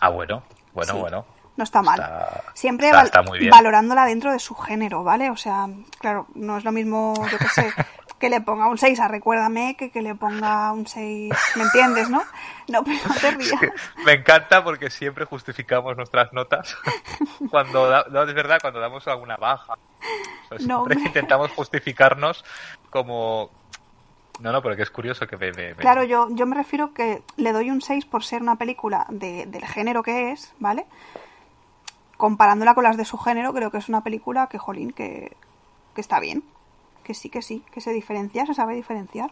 Ah, 0.00 0.08
bueno, 0.08 0.42
bueno, 0.72 0.92
Sí. 0.94 0.98
bueno. 1.00 1.26
No 1.54 1.64
está 1.64 1.82
mal. 1.82 2.00
Está- 2.00 2.44
Siempre 2.54 2.88
está- 2.88 3.20
val- 3.22 3.48
valorándola 3.50 4.06
dentro 4.06 4.32
de 4.32 4.38
su 4.38 4.54
género, 4.54 5.04
¿vale? 5.04 5.28
O 5.30 5.36
sea, 5.36 5.66
claro, 6.00 6.26
no 6.34 6.56
es 6.56 6.64
lo 6.64 6.72
mismo, 6.72 7.12
yo 7.30 7.36
qué 7.38 7.48
sé, 7.48 7.72
que 8.22 8.30
le 8.30 8.40
ponga 8.40 8.68
un 8.68 8.78
6 8.78 9.00
a 9.00 9.08
Recuérdame 9.08 9.76
que 9.76 9.90
que 9.90 10.00
le 10.00 10.14
ponga 10.14 10.70
un 10.72 10.86
6, 10.86 11.34
¿me 11.56 11.62
entiendes, 11.64 12.08
no? 12.08 12.22
No, 12.68 12.84
pero 12.84 12.96
no 13.08 13.14
te 13.16 13.30
rías. 13.32 13.60
Me 14.06 14.12
encanta 14.12 14.62
porque 14.62 14.90
siempre 14.90 15.24
justificamos 15.24 15.96
nuestras 15.96 16.32
notas 16.32 16.76
cuando 17.50 17.88
da- 17.90 18.06
no 18.08 18.22
es 18.22 18.32
verdad 18.32 18.58
cuando 18.62 18.78
damos 18.78 19.08
alguna 19.08 19.36
baja. 19.36 19.72
O 19.74 19.76
sea, 20.56 20.58
No, 20.58 20.84
siempre 20.84 20.94
hombre. 20.94 21.00
intentamos 21.00 21.50
justificarnos 21.50 22.44
como 22.90 23.50
no, 24.38 24.52
no, 24.52 24.62
pero 24.62 24.76
que 24.76 24.82
es 24.82 24.90
curioso 24.90 25.26
que 25.26 25.36
me- 25.36 25.52
me- 25.52 25.74
Claro, 25.74 26.04
yo, 26.04 26.28
yo 26.30 26.46
me 26.46 26.54
refiero 26.54 26.94
que 26.94 27.22
le 27.36 27.52
doy 27.52 27.70
un 27.72 27.82
6 27.82 28.04
por 28.06 28.22
ser 28.22 28.40
una 28.40 28.54
película 28.54 29.04
de, 29.08 29.46
del 29.46 29.64
género 29.66 30.04
que 30.04 30.30
es, 30.30 30.54
¿vale? 30.60 30.86
Comparándola 32.16 32.74
con 32.74 32.84
las 32.84 32.96
de 32.96 33.04
su 33.04 33.18
género, 33.18 33.52
creo 33.52 33.72
que 33.72 33.78
es 33.78 33.88
una 33.88 34.02
película 34.02 34.46
que, 34.46 34.58
jolín, 34.58 34.92
que, 34.92 35.36
que 35.94 36.00
está 36.00 36.20
bien. 36.20 36.44
Que 37.04 37.14
sí, 37.14 37.28
que 37.30 37.42
sí, 37.42 37.64
que 37.72 37.80
se 37.80 37.90
diferencia, 37.92 38.46
se 38.46 38.54
sabe 38.54 38.74
diferenciar. 38.74 39.30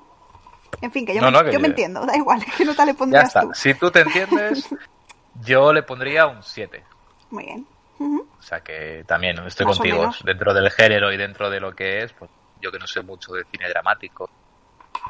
En 0.82 0.90
fin, 0.92 1.04
que 1.06 1.14
yo, 1.14 1.20
No, 1.20 1.30
me, 1.30 1.38
no, 1.38 1.44
que- 1.44 1.52
yo 1.52 1.60
me 1.60 1.68
entiendo, 1.68 2.04
da 2.06 2.16
igual, 2.16 2.44
¿qué 2.56 2.64
nota 2.64 2.84
le 2.84 2.92
Ya 2.92 2.98
pondrías 2.98 3.28
está. 3.28 3.40
tú? 3.42 3.50
Si 3.54 3.74
tú 3.74 3.90
te 3.90 4.00
entiendes, 4.00 4.68
yo 5.44 5.72
le 5.72 5.82
pondría 5.82 6.26
un 6.26 6.42
7. 6.42 6.84
Muy 7.30 7.44
bien. 7.44 7.66
O 8.00 8.42
sea 8.42 8.60
que 8.60 9.04
también 9.06 9.38
estoy 9.46 9.66
Más 9.66 9.76
contigo. 9.76 10.10
Dentro 10.24 10.54
del 10.54 10.70
género 10.70 11.12
y 11.12 11.18
dentro 11.18 11.50
de 11.50 11.60
lo 11.60 11.74
que 11.76 12.02
es, 12.02 12.12
pues 12.14 12.30
yo 12.60 12.72
que 12.72 12.78
no 12.78 12.86
sé 12.86 13.02
mucho 13.02 13.32
de 13.34 13.44
cine 13.44 13.68
dramático, 13.68 14.30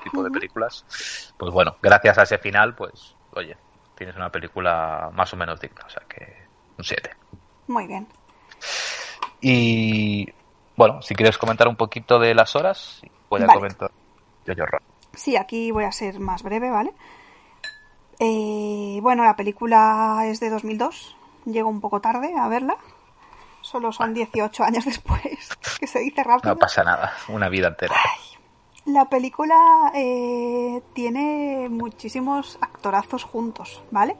tipo 0.03 0.23
de 0.25 0.31
películas, 0.31 1.33
pues 1.39 1.53
bueno, 1.53 1.77
gracias 1.81 2.19
a 2.19 2.23
ese 2.25 2.39
final, 2.39 2.75
pues 2.75 3.15
oye, 3.33 3.57
tienes 3.97 4.17
una 4.17 4.31
película 4.31 5.11
más 5.13 5.33
o 5.33 5.37
menos 5.37 5.61
digna. 5.61 5.83
O 5.87 5.89
sea 5.91 6.03
que 6.09 6.47
un 6.77 6.85
7. 6.85 7.11
Muy 7.69 7.87
bien. 7.87 8.09
Y 9.41 10.27
bueno, 10.77 11.03
si 11.03 11.15
quieres 11.15 11.39
comentar 11.39 11.69
un 11.69 11.77
poquito 11.77 12.19
de 12.19 12.35
las 12.35 12.57
horas, 12.57 13.03
voy 13.29 13.43
a 13.43 13.47
Vale. 13.47 13.59
comentar 13.59 13.91
Jojo 14.47 14.67
Rabbit. 14.67 14.87
Sí, 15.15 15.37
aquí 15.37 15.71
voy 15.71 15.85
a 15.85 15.93
ser 15.93 16.21
más 16.21 16.43
breve, 16.43 16.71
¿vale? 16.71 16.93
Eh, 18.19 18.99
bueno, 19.03 19.25
la 19.25 19.35
película 19.37 20.23
es 20.25 20.41
de 20.41 20.51
2002. 20.51 21.17
Llego 21.47 21.69
un 21.69 21.81
poco 21.81 22.01
tarde 22.01 22.35
a 22.39 22.49
verla. 22.49 22.77
Solo 23.63 23.93
son 23.93 24.15
18 24.15 24.63
años 24.65 24.85
después. 24.87 25.49
que 25.79 25.87
se 25.87 26.01
dice 26.01 26.23
rápido. 26.23 26.55
No 26.55 26.59
pasa 26.59 26.85
nada, 26.85 27.13
una 27.29 27.49
vida 27.49 27.69
entera. 27.69 27.95
La 28.87 29.07
película 29.09 29.93
eh, 29.95 30.83
tiene 30.95 31.69
muchísimos 31.69 32.59
actorazos 32.61 33.25
juntos, 33.25 33.83
¿vale? 33.91 34.17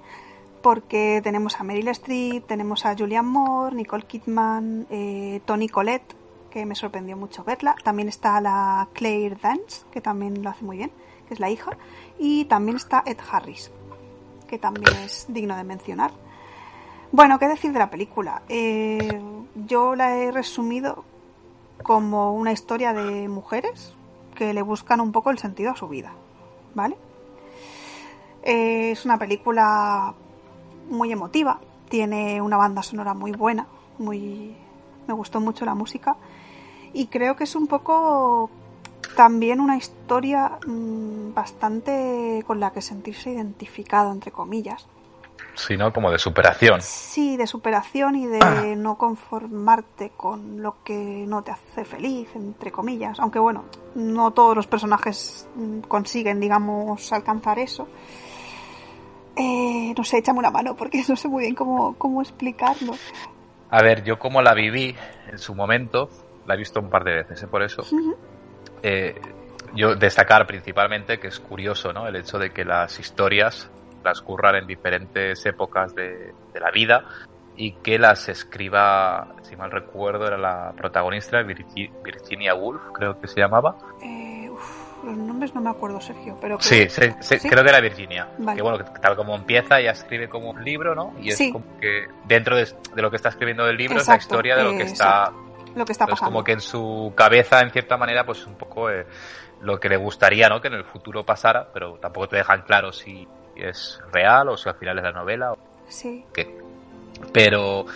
Porque 0.63 1.21
tenemos 1.25 1.59
a 1.59 1.65
Meryl 1.65 1.89
Streep, 1.89 2.47
tenemos 2.47 2.85
a 2.85 2.95
Julianne 2.95 3.29
Moore, 3.29 3.75
Nicole 3.75 4.05
Kidman, 4.05 4.87
eh, 4.91 5.41
Tony 5.47 5.69
Collette, 5.69 6.15
que 6.51 6.67
me 6.67 6.75
sorprendió 6.75 7.17
mucho 7.17 7.45
verla. 7.45 7.75
También 7.83 8.09
está 8.09 8.41
la 8.41 8.89
Claire 8.93 9.37
Dance, 9.41 9.85
que 9.91 10.01
también 10.01 10.43
lo 10.43 10.51
hace 10.51 10.65
muy 10.65 10.77
bien, 10.77 10.91
que 11.29 11.35
es 11.35 11.41
la 11.41 11.51
hija. 11.51 11.73
Y 12.19 12.45
también 12.47 12.77
está 12.77 13.03
Ed 13.07 13.19
Harris, 13.31 13.71
que 14.49 14.59
también 14.59 14.95
es 15.05 15.27
digno 15.29 15.57
de 15.57 15.65
mencionar. 15.65 16.11
Bueno, 17.13 17.39
¿qué 17.39 17.49
decir 17.49 17.73
de 17.73 17.79
la 17.79 17.91
película? 17.91 18.43
Eh, 18.49 19.21
yo 19.55 19.97
la 19.97 20.17
he 20.17 20.31
resumido 20.31 21.05
como 21.83 22.35
una 22.35 22.53
historia 22.53 22.93
de 22.93 23.29
mujeres 23.29 23.95
que 24.35 24.55
le 24.55 24.63
buscan 24.63 25.01
un 25.01 25.13
poco 25.13 25.31
el 25.31 25.39
sentido 25.39 25.73
a 25.73 25.77
su 25.77 25.89
vida, 25.89 26.13
¿vale? 26.75 26.97
Eh, 28.43 28.93
es 28.93 29.05
una 29.05 29.19
película 29.19 30.15
muy 30.89 31.13
emotiva, 31.13 31.61
tiene 31.89 32.41
una 32.41 32.57
banda 32.57 32.83
sonora 32.83 33.13
muy 33.13 33.33
buena, 33.33 33.67
muy 33.99 34.57
me 35.07 35.15
gustó 35.15 35.41
mucho 35.41 35.65
la 35.65 35.75
música 35.75 36.17
y 36.93 37.07
creo 37.07 37.37
que 37.37 37.45
es 37.45 37.55
un 37.55 37.67
poco 37.67 38.51
también 39.17 39.61
una 39.61 39.77
historia 39.77 40.59
mmm, 40.67 41.33
bastante 41.35 42.43
con 42.47 42.61
la 42.61 42.73
que 42.73 42.81
sentirse 42.81 43.31
identificado 43.33 44.13
entre 44.13 44.31
comillas 44.31 44.87
sino 45.55 45.93
como 45.93 46.11
de 46.11 46.19
superación. 46.19 46.81
Sí, 46.81 47.37
de 47.37 47.47
superación 47.47 48.17
y 48.17 48.27
de 48.27 48.77
no 48.77 48.97
conformarte 48.97 50.11
con 50.17 50.63
lo 50.63 50.83
que 50.83 50.95
no 51.27 51.43
te 51.43 51.51
hace 51.51 51.85
feliz, 51.85 52.29
entre 52.35 52.73
comillas. 52.73 53.19
Aunque 53.21 53.39
bueno, 53.39 53.65
no 53.95 54.31
todos 54.33 54.57
los 54.57 54.67
personajes 54.67 55.49
consiguen, 55.89 56.41
digamos, 56.41 57.13
alcanzar 57.13 57.59
eso. 57.59 57.89
Eh, 59.37 59.95
no 59.97 60.05
sé, 60.05 60.19
échame 60.19 60.39
una 60.39 60.51
mano 60.51 60.77
porque 60.77 61.03
no 61.09 61.17
sé 61.17 61.29
muy 61.29 61.43
bien 61.43 61.55
cómo, 61.55 61.95
cómo 61.97 62.23
explicarlo. 62.23 62.95
A 63.71 63.83
ver, 63.83 64.03
yo 64.03 64.19
como 64.19 64.43
la 64.43 64.55
viví 64.55 64.95
en 65.31 65.39
su 65.39 65.55
momento, 65.55 66.09
la 66.47 66.55
he 66.55 66.57
visto 66.57 66.81
un 66.81 66.91
par 66.91 67.05
de 67.05 67.15
veces, 67.15 67.43
¿eh? 67.43 67.47
por 67.47 67.63
eso. 67.63 67.83
Eh, 68.83 69.21
yo 69.75 69.95
destacar 69.95 70.47
principalmente 70.47 71.19
que 71.19 71.29
es 71.29 71.39
curioso, 71.39 71.93
¿no? 71.93 72.09
El 72.09 72.17
hecho 72.17 72.39
de 72.39 72.51
que 72.51 72.65
las 72.65 72.99
historias 72.99 73.71
transcurran 74.03 74.57
en 74.57 74.67
diferentes 74.67 75.45
épocas 75.47 75.95
de, 75.95 76.33
de, 76.53 76.61
la 76.61 76.71
vida 76.71 77.05
y 77.57 77.73
que 77.73 77.99
las 77.99 78.29
escriba, 78.29 79.37
si 79.43 79.55
mal 79.55 79.71
recuerdo, 79.71 80.27
era 80.27 80.39
la 80.39 80.73
protagonista 80.77 81.43
Virginia 81.43 82.55
Woolf, 82.55 82.81
creo 82.95 83.21
que 83.21 83.29
se 83.29 83.41
llamaba. 83.41 83.77
Eh, 84.03 84.30
los 85.05 85.17
nombres 85.17 85.55
no 85.55 85.61
me 85.61 85.71
acuerdo, 85.71 86.01
Sergio, 86.01 86.37
pero 86.41 86.61
sí, 86.61 86.89
se, 86.89 87.15
se, 87.23 87.39
¿Sí? 87.39 87.49
creo 87.49 87.63
que 87.63 87.71
era 87.71 87.81
Virginia. 87.81 88.29
Vale. 88.39 88.57
Que 88.57 88.63
bueno, 88.63 88.85
tal 89.01 89.17
como 89.17 89.35
empieza, 89.35 89.81
ella 89.81 89.93
escribe 89.93 90.29
como 90.29 90.51
un 90.51 90.65
libro, 90.65 90.95
¿no? 90.95 91.15
Y 91.21 91.31
es 91.31 91.37
sí. 91.37 91.53
como 91.53 91.65
que 91.79 92.07
dentro 92.27 92.57
de, 92.57 92.67
de, 92.95 93.03
lo 93.03 93.11
que 93.11 93.17
está 93.17 93.31
escribiendo 93.31 93.67
el 93.67 93.77
libro 93.77 93.99
exacto, 93.99 94.13
es 94.13 94.19
la 94.19 94.23
historia 94.23 94.57
de 94.57 94.65
lo 94.65 94.71
que 94.71 94.83
está, 94.83 95.25
exacto. 95.31 95.73
lo 95.75 95.85
que 95.85 95.93
está 95.93 96.07
pasando. 96.07 96.21
Pues 96.21 96.31
como 96.31 96.45
que 96.45 96.53
en 96.53 96.61
su 96.61 97.13
cabeza, 97.15 97.61
en 97.61 97.71
cierta 97.71 97.97
manera, 97.97 98.25
pues 98.25 98.47
un 98.47 98.55
poco 98.55 98.91
eh, 98.91 99.07
lo 99.61 99.79
que 99.79 99.89
le 99.89 99.97
gustaría, 99.97 100.49
¿no? 100.49 100.61
Que 100.61 100.69
en 100.69 100.75
el 100.75 100.85
futuro 100.85 101.25
pasara, 101.25 101.69
pero 101.73 101.99
tampoco 101.99 102.29
te 102.29 102.37
dejan 102.37 102.63
claro 102.63 102.93
si 102.93 103.27
es 103.57 104.01
real 104.13 104.49
o 104.49 104.57
si 104.57 104.69
al 104.69 104.77
final 104.77 104.99
es 104.99 105.05
la 105.05 105.13
novela. 105.13 105.55
Sí. 105.89 106.25
¿Qué? 106.33 106.59
Pero 107.33 107.87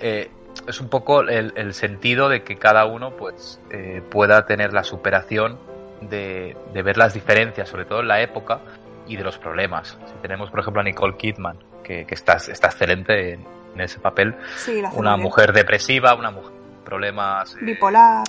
eh, 0.00 0.30
es 0.66 0.80
un 0.80 0.88
poco 0.88 1.20
el, 1.20 1.52
el, 1.56 1.74
sentido 1.74 2.28
de 2.28 2.42
que 2.42 2.56
cada 2.56 2.86
uno 2.86 3.16
pues 3.16 3.60
eh, 3.70 4.02
pueda 4.10 4.46
tener 4.46 4.72
la 4.72 4.82
superación 4.82 5.58
de, 6.00 6.56
de, 6.72 6.82
ver 6.82 6.96
las 6.96 7.14
diferencias, 7.14 7.68
sobre 7.68 7.84
todo 7.84 8.00
en 8.00 8.08
la 8.08 8.20
época, 8.20 8.60
y 9.06 9.16
de 9.16 9.24
los 9.24 9.38
problemas. 9.38 9.98
Si 10.06 10.14
tenemos, 10.22 10.50
por 10.50 10.60
ejemplo, 10.60 10.80
a 10.80 10.84
Nicole 10.84 11.16
Kidman, 11.16 11.58
que, 11.82 12.04
que 12.06 12.14
está, 12.14 12.34
está 12.34 12.68
excelente 12.68 13.34
en, 13.34 13.44
en 13.74 13.80
ese 13.80 14.00
papel, 14.00 14.36
sí, 14.56 14.82
una 14.94 15.16
mujer 15.16 15.52
depresiva, 15.52 16.14
una 16.14 16.30
mujer 16.30 16.52
con 16.52 16.84
problemas... 16.84 17.54
Eh, 17.56 17.64
Bipolar 17.64 18.24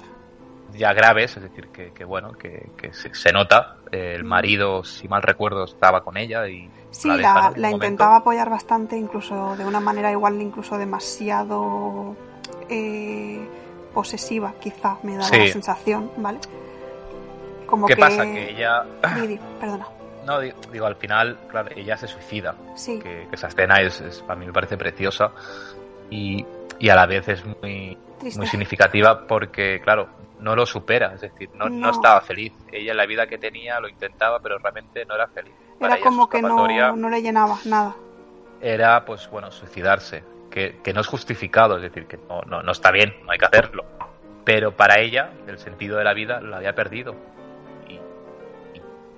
ya 0.73 0.93
graves, 0.93 1.37
es 1.37 1.43
decir, 1.43 1.69
que, 1.69 1.91
que 1.91 2.03
bueno, 2.03 2.33
que, 2.33 2.69
que 2.77 2.93
se, 2.93 3.13
se, 3.13 3.31
nota. 3.31 3.77
Eh, 3.91 4.13
el 4.15 4.23
marido, 4.23 4.83
si 4.83 5.07
mal 5.07 5.21
recuerdo, 5.21 5.63
estaba 5.63 6.03
con 6.03 6.17
ella 6.17 6.47
y 6.47 6.69
sí, 6.91 7.07
la, 7.07 7.17
la, 7.17 7.53
la 7.55 7.71
intentaba 7.71 8.17
apoyar 8.17 8.49
bastante, 8.49 8.97
incluso 8.97 9.55
de 9.55 9.65
una 9.65 9.79
manera 9.79 10.11
igual, 10.11 10.41
incluso 10.41 10.77
demasiado 10.77 12.15
eh, 12.69 13.47
posesiva, 13.93 14.53
quizá 14.59 14.97
me 15.03 15.15
da 15.15 15.23
sí. 15.23 15.37
la 15.37 15.47
sensación, 15.47 16.11
¿vale? 16.17 16.39
Como 17.67 17.85
¿Qué 17.85 17.95
que... 17.95 18.01
pasa? 18.01 18.23
Que 18.23 18.51
ella. 18.51 18.83
Didi, 19.15 19.39
perdona. 19.59 19.87
No, 20.25 20.39
digo, 20.39 20.85
al 20.85 20.95
final, 20.95 21.37
claro, 21.47 21.69
ella 21.75 21.95
se 21.95 22.07
suicida. 22.07 22.55
Sí. 22.75 22.99
Que, 22.99 23.27
que 23.29 23.35
esa 23.35 23.47
escena 23.47 23.79
es, 23.81 24.01
es, 24.01 24.23
a 24.27 24.35
mí 24.35 24.45
me 24.45 24.51
parece 24.51 24.77
preciosa 24.77 25.31
y, 26.09 26.45
y 26.79 26.89
a 26.89 26.95
la 26.95 27.05
vez 27.05 27.27
es 27.29 27.45
muy, 27.45 27.97
Triste. 28.19 28.37
muy 28.37 28.47
significativa 28.47 29.25
porque, 29.25 29.79
claro, 29.81 30.09
no 30.39 30.55
lo 30.55 30.65
supera, 30.65 31.13
es 31.13 31.21
decir, 31.21 31.49
no, 31.53 31.69
no. 31.69 31.77
no, 31.77 31.89
estaba 31.91 32.19
feliz. 32.21 32.51
Ella 32.71 32.91
en 32.91 32.97
la 32.97 33.05
vida 33.05 33.27
que 33.27 33.37
tenía 33.37 33.79
lo 33.79 33.87
intentaba, 33.87 34.39
pero 34.39 34.57
realmente 34.57 35.05
no 35.05 35.15
era 35.15 35.27
feliz. 35.27 35.53
Para 35.79 35.95
era 35.95 36.03
como 36.03 36.29
que 36.29 36.41
no, 36.41 36.67
no 36.95 37.09
le 37.09 37.21
llenaba 37.21 37.57
nada. 37.65 37.95
Era, 38.59 39.05
pues 39.05 39.29
bueno, 39.29 39.51
suicidarse, 39.51 40.23
que, 40.49 40.79
que 40.83 40.91
no 40.91 41.01
es 41.01 41.07
justificado, 41.07 41.77
es 41.77 41.83
decir, 41.83 42.05
que 42.07 42.17
no, 42.17 42.41
no, 42.41 42.63
no 42.63 42.71
está 42.71 42.91
bien, 42.91 43.15
no 43.23 43.31
hay 43.31 43.37
que 43.37 43.45
hacerlo. 43.45 43.85
Pero 44.43 44.75
para 44.75 44.99
ella, 44.99 45.31
el 45.47 45.59
sentido 45.59 45.97
de 45.97 46.03
la 46.03 46.13
vida 46.13 46.41
la 46.41 46.57
había 46.57 46.73
perdido. 46.73 47.15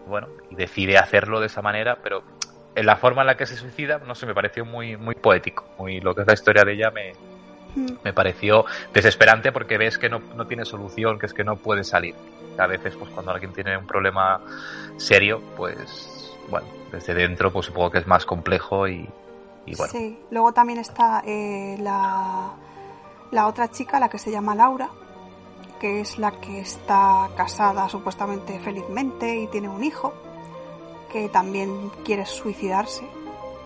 Bueno, 0.10 0.28
y 0.50 0.56
decide 0.56 0.98
hacerlo 0.98 1.40
de 1.40 1.46
esa 1.46 1.62
manera, 1.62 2.00
pero 2.04 2.24
en 2.76 2.86
la 2.86 2.96
forma 2.98 3.22
en 3.22 3.28
la 3.28 3.38
que 3.38 3.46
se 3.46 3.56
suicida, 3.56 4.00
no 4.00 4.16
sé, 4.16 4.26
me 4.26 4.34
pareció 4.34 4.66
muy, 4.66 4.98
muy 4.98 5.16
poético. 5.16 5.66
Muy, 5.78 6.02
lo 6.02 6.14
que 6.14 6.22
es 6.22 6.28
la 6.28 6.34
historia 6.34 6.64
de 6.64 6.74
ella 6.74 6.92
me, 6.92 7.14
me 8.04 8.14
pareció 8.14 8.66
desesperante 8.94 9.52
porque 9.52 9.78
ves 9.78 9.98
que 9.98 10.10
no, 10.10 10.20
no, 10.36 10.48
tiene 10.48 10.66
solución, 10.66 11.20
que 11.20 11.26
es 11.28 11.34
que 11.34 11.44
no 11.44 11.56
puede 11.56 11.84
salir. 11.84 12.16
A 12.58 12.68
veces, 12.68 12.96
pues 12.96 13.10
cuando 13.12 13.32
alguien 13.32 13.54
tiene 13.54 13.78
un 13.78 13.88
problema 13.88 14.42
serio, 14.98 15.42
pues 15.56 16.36
bueno, 16.50 16.68
desde 16.92 17.14
dentro, 17.14 17.52
pues 17.52 17.68
supongo 17.68 17.92
que 17.92 18.00
es 18.00 18.08
más 18.08 18.26
complejo 18.26 18.88
y, 18.88 19.08
y 19.66 19.76
bueno. 19.76 19.92
Sí, 19.92 20.20
luego 20.32 20.52
también 20.52 20.80
está 20.80 21.22
eh, 21.26 21.78
la, 21.80 22.52
la 23.32 23.48
otra 23.48 23.70
chica, 23.70 24.00
la 24.00 24.10
que 24.10 24.18
se 24.18 24.32
llama 24.32 24.56
Laura, 24.56 24.90
que 25.80 26.02
es 26.02 26.18
la 26.18 26.32
que 26.32 26.60
está 26.60 27.30
casada 27.36 27.90
supuestamente 27.90 28.60
felizmente 28.60 29.38
y 29.38 29.48
tiene 29.48 29.70
un 29.70 29.84
hijo, 29.84 30.14
que 31.12 31.30
también 31.30 31.90
quiere 32.04 32.26
suicidarse, 32.26 33.04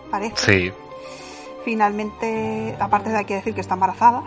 parece. 0.10 0.38
Sí 0.38 0.74
finalmente, 1.64 2.76
aparte 2.80 3.10
de 3.10 3.18
hay 3.18 3.26
que 3.26 3.36
decir 3.36 3.54
que 3.54 3.62
está 3.62 3.74
embarazada. 3.74 4.24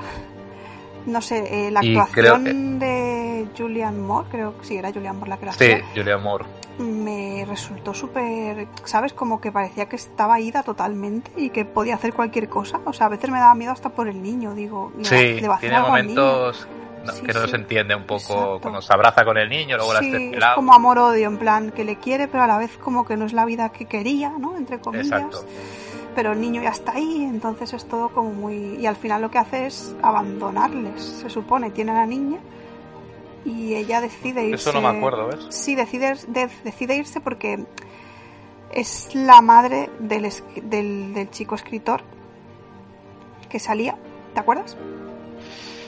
No 1.07 1.20
sé, 1.20 1.68
eh, 1.68 1.70
la 1.70 1.80
actuación 1.80 2.78
de 2.80 3.47
Julian 3.57 4.05
Moore, 4.05 4.28
creo 4.28 4.59
que 4.59 4.64
sí, 4.64 4.76
era 4.76 4.93
Julian 4.93 5.16
Moore 5.16 5.30
la 5.30 5.37
que 5.37 5.47
la 5.47 5.53
Sí, 5.53 5.72
Julian 5.95 6.20
Moore. 6.20 6.45
Me 6.78 7.45
resultó 7.47 7.95
súper, 7.95 8.66
¿sabes? 8.84 9.12
Como 9.12 9.41
que 9.41 9.53
parecía 9.53 9.89
que 9.89 9.97
estaba 9.97 10.41
ida 10.41 10.62
totalmente 10.62 11.30
y 11.37 11.51
que 11.51 11.64
podía 11.64 11.95
hacer 11.95 12.12
cualquier 12.12 12.49
cosa. 12.49 12.80
O 12.84 12.93
sea, 12.93 13.07
a 13.07 13.09
veces 13.09 13.30
me 13.30 13.39
daba 13.39 13.55
miedo 13.55 13.72
hasta 13.72 13.91
por 13.91 14.09
el 14.09 14.20
niño, 14.20 14.55
digo. 14.55 14.93
Sí, 15.03 15.41
¿le 15.41 15.47
va 15.47 15.55
a 15.55 15.57
hacer 15.59 15.70
tiene 15.70 15.87
momentos 15.87 16.66
no, 17.07 17.13
sí, 17.13 17.23
que 17.23 17.33
no 17.33 17.43
sí. 17.45 17.51
se 17.51 17.57
entiende 17.57 17.95
un 17.95 18.05
poco 18.05 18.33
Exacto. 18.33 18.59
cuando 18.61 18.83
se 18.83 18.93
abraza 18.93 19.25
con 19.25 19.39
el 19.39 19.49
niño, 19.49 19.77
luego 19.77 19.97
sí, 19.99 20.33
la 20.37 20.51
es 20.51 20.55
como 20.55 20.75
amor-odio, 20.75 21.27
en 21.27 21.39
plan, 21.39 21.71
que 21.71 21.85
le 21.85 21.97
quiere, 21.97 22.29
pero 22.29 22.45
a 22.45 22.47
la 22.47 22.59
vez 22.59 22.77
como 22.79 23.05
que 23.05 23.17
no 23.17 23.25
es 23.27 23.33
la 23.33 23.45
vida 23.45 23.71
que 23.71 23.87
quería, 23.87 24.31
¿no? 24.39 24.57
Entre 24.57 24.81
comillas. 24.81 25.23
Exacto 25.23 25.47
pero 26.17 26.33
el 26.33 26.41
niño 26.41 26.63
ya 26.63 26.71
está 26.71 26.93
ahí, 26.93 27.25
entonces 27.25 27.75
es 27.75 27.85
todo 27.85 28.09
como 28.09 28.31
muy... 28.31 28.79
Y 28.81 28.87
al 28.87 28.97
final 28.97 29.21
lo 29.21 29.31
que 29.31 29.37
hace 29.37 29.67
es 29.67 29.95
abandonarles, 30.01 31.03
se 31.03 31.29
supone, 31.29 31.71
tiene 31.71 31.91
a 31.91 31.95
la 31.95 32.07
niña 32.07 32.39
y 33.45 33.75
ella 33.75 34.01
decide 34.01 34.45
irse... 34.45 34.71
Eso 34.71 34.73
no 34.73 34.81
me 34.81 34.97
acuerdo, 34.97 35.29
¿ves? 35.29 35.47
Sí, 35.51 35.75
decide, 35.75 36.17
de, 36.27 36.49
decide 36.65 36.97
irse 36.97 37.21
porque 37.21 37.67
es 38.73 39.15
la 39.15 39.43
madre 39.43 39.91
del, 40.01 40.33
del, 40.63 41.13
del, 41.13 41.31
chico 41.31 41.55
escritor 41.55 42.01
que 43.51 43.61
salía, 43.61 43.99
¿te 44.33 44.41
acuerdas? 44.41 44.77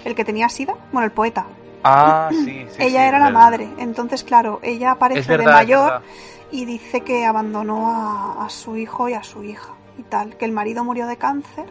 El 0.08 0.14
que 0.14 0.24
tenía 0.24 0.48
sida, 0.48 0.74
bueno, 0.90 1.04
el 1.04 1.12
poeta. 1.12 1.44
Ah, 1.84 2.30
sí, 2.32 2.66
sí 2.70 2.76
Ella 2.78 3.02
sí, 3.02 3.08
era 3.08 3.18
la 3.18 3.28
madre, 3.28 3.68
entonces 3.76 4.24
claro, 4.24 4.58
ella 4.62 4.92
aparece 4.92 5.28
verdad, 5.28 5.44
de 5.44 5.52
mayor 5.52 6.02
y 6.50 6.64
dice 6.64 7.02
que 7.02 7.26
abandonó 7.26 7.90
a, 7.90 8.46
a 8.46 8.48
su 8.48 8.78
hijo 8.78 9.10
y 9.10 9.12
a 9.12 9.22
su 9.22 9.44
hija 9.44 9.74
y 9.98 10.02
tal, 10.04 10.38
que 10.38 10.46
el 10.46 10.52
marido 10.52 10.82
murió 10.82 11.06
de 11.06 11.18
cáncer 11.18 11.66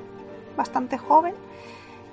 bastante 0.55 0.99
joven 0.99 1.33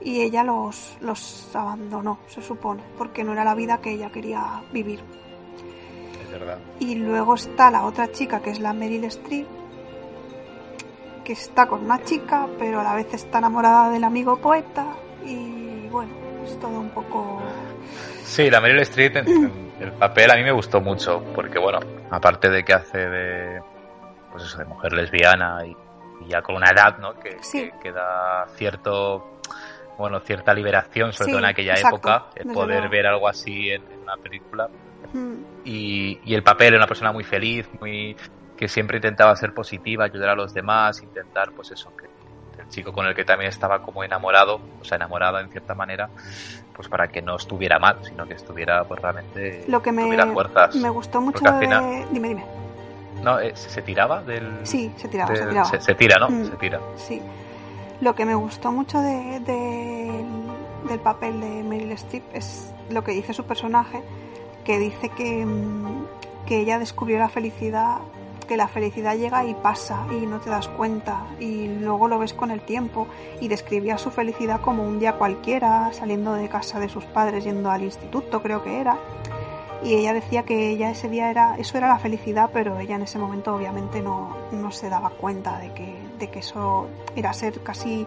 y 0.00 0.22
ella 0.22 0.44
los, 0.44 0.96
los 1.02 1.54
abandonó, 1.54 2.20
se 2.28 2.40
supone, 2.40 2.82
porque 2.96 3.22
no 3.22 3.32
era 3.32 3.44
la 3.44 3.54
vida 3.54 3.82
que 3.82 3.92
ella 3.92 4.10
quería 4.10 4.62
vivir. 4.72 5.00
Es 6.22 6.30
verdad. 6.30 6.58
Y 6.80 6.94
luego 6.94 7.34
está 7.34 7.70
la 7.70 7.84
otra 7.84 8.10
chica 8.10 8.40
que 8.40 8.48
es 8.48 8.60
la 8.60 8.72
Meryl 8.72 9.04
Streep, 9.04 9.46
que 11.22 11.34
está 11.34 11.66
con 11.66 11.84
una 11.84 12.02
chica, 12.02 12.46
pero 12.58 12.80
a 12.80 12.82
la 12.82 12.94
vez 12.94 13.12
está 13.12 13.38
enamorada 13.38 13.90
del 13.90 14.04
amigo 14.04 14.36
poeta 14.36 14.86
y 15.26 15.63
bueno, 15.94 16.12
Es 16.44 16.58
todo 16.58 16.80
un 16.80 16.90
poco... 16.90 17.40
Sí, 18.24 18.50
la 18.50 18.60
Meryl 18.60 18.80
Streep, 18.80 19.16
el 19.16 19.92
papel 19.92 20.30
a 20.32 20.34
mí 20.34 20.42
me 20.42 20.50
gustó 20.50 20.80
mucho, 20.80 21.22
porque 21.34 21.58
bueno, 21.60 21.78
aparte 22.10 22.50
de 22.50 22.64
que 22.64 22.72
hace 22.72 22.98
de, 22.98 23.62
pues 24.32 24.42
eso, 24.42 24.58
de 24.58 24.64
mujer 24.64 24.92
lesbiana 24.92 25.64
y, 25.64 25.76
ya 26.28 26.42
con 26.42 26.56
una 26.56 26.70
edad, 26.70 26.98
¿no? 26.98 27.14
Que, 27.14 27.36
que, 27.82 27.92
da 27.92 28.46
cierto, 28.56 29.38
bueno, 29.98 30.20
cierta 30.20 30.52
liberación, 30.54 31.12
sobre 31.12 31.32
todo 31.32 31.38
en 31.40 31.44
aquella 31.44 31.74
época, 31.74 32.26
el 32.34 32.50
poder 32.52 32.88
ver 32.88 33.06
algo 33.06 33.28
así 33.28 33.70
en, 33.70 33.82
una 34.02 34.16
película. 34.16 34.68
Mm. 35.12 35.34
Y, 35.64 36.18
y 36.24 36.34
el 36.34 36.42
papel 36.42 36.72
de 36.72 36.76
una 36.78 36.86
persona 36.86 37.12
muy 37.12 37.24
feliz, 37.24 37.68
muy 37.78 38.16
que 38.56 38.68
siempre 38.68 38.96
intentaba 38.96 39.36
ser 39.36 39.52
positiva, 39.52 40.06
ayudar 40.06 40.30
a 40.30 40.34
los 40.34 40.54
demás, 40.54 41.02
intentar, 41.02 41.52
pues 41.52 41.72
eso, 41.72 41.94
que 41.96 42.13
el 42.64 42.70
chico 42.70 42.92
con 42.92 43.06
el 43.06 43.14
que 43.14 43.24
también 43.24 43.48
estaba 43.48 43.82
como 43.82 44.04
enamorado, 44.04 44.60
o 44.80 44.84
sea, 44.84 44.96
enamorada 44.96 45.40
en 45.40 45.50
cierta 45.50 45.74
manera, 45.74 46.08
pues 46.74 46.88
para 46.88 47.08
que 47.08 47.22
no 47.22 47.36
estuviera 47.36 47.78
mal, 47.78 47.98
sino 48.02 48.26
que 48.26 48.34
estuviera 48.34 48.84
pues 48.84 49.00
realmente 49.00 49.64
lo 49.68 49.82
que 49.82 49.92
me, 49.92 50.04
fuerzas. 50.32 50.74
Me 50.76 50.90
gustó 50.90 51.20
mucho 51.20 51.44
de... 51.44 52.06
Dime, 52.10 52.28
dime. 52.28 52.44
No, 53.22 53.38
eh, 53.40 53.52
¿se, 53.54 53.80
tiraba 53.82 54.22
del...? 54.22 54.60
Sí, 54.64 54.92
se 54.96 55.08
tiraba, 55.08 55.34
se 55.34 55.46
tiraba. 55.46 55.80
Se, 55.80 55.94
tira, 55.94 56.18
¿no? 56.18 56.28
Mm, 56.28 56.44
se 56.44 56.56
tira. 56.56 56.80
Sí. 56.96 57.22
Lo 58.00 58.14
que 58.14 58.24
me 58.24 58.34
gustó 58.34 58.72
mucho 58.72 59.00
de, 59.00 59.40
del 60.88 61.00
papel 61.00 61.40
de 61.40 61.62
Meryl 61.62 61.92
Streep 61.92 62.24
es 62.34 62.72
lo 62.90 63.02
que 63.04 63.12
dice 63.12 63.32
su 63.32 63.44
personaje, 63.44 64.02
que 64.64 64.78
dice 64.78 65.08
que, 65.10 65.46
mm, 65.46 66.06
que 66.46 66.60
ella 66.60 66.78
descubrió 66.78 67.18
la 67.18 67.28
felicidad 67.28 67.98
que 68.44 68.56
la 68.56 68.68
felicidad 68.68 69.16
llega 69.16 69.44
y 69.44 69.54
pasa 69.54 70.06
y 70.10 70.26
no 70.26 70.40
te 70.40 70.50
das 70.50 70.68
cuenta 70.68 71.26
y 71.40 71.68
luego 71.68 72.08
lo 72.08 72.18
ves 72.18 72.34
con 72.34 72.50
el 72.50 72.60
tiempo 72.60 73.06
y 73.40 73.48
describía 73.48 73.98
su 73.98 74.10
felicidad 74.10 74.60
como 74.60 74.86
un 74.86 74.98
día 74.98 75.14
cualquiera, 75.14 75.92
saliendo 75.92 76.34
de 76.34 76.48
casa 76.48 76.80
de 76.80 76.88
sus 76.88 77.04
padres, 77.04 77.44
yendo 77.44 77.70
al 77.70 77.82
instituto 77.82 78.42
creo 78.42 78.62
que 78.62 78.80
era. 78.80 78.98
Y 79.82 79.94
ella 79.94 80.14
decía 80.14 80.44
que 80.44 80.70
ella 80.70 80.90
ese 80.90 81.10
día 81.10 81.30
era, 81.30 81.56
eso 81.58 81.76
era 81.76 81.88
la 81.88 81.98
felicidad, 81.98 82.50
pero 82.52 82.78
ella 82.78 82.96
en 82.96 83.02
ese 83.02 83.18
momento 83.18 83.54
obviamente 83.54 84.00
no, 84.00 84.34
no 84.50 84.70
se 84.70 84.88
daba 84.88 85.10
cuenta 85.10 85.58
de 85.58 85.72
que, 85.74 85.94
de 86.18 86.30
que 86.30 86.38
eso 86.38 86.88
era 87.14 87.34
ser 87.34 87.60
casi 87.62 88.06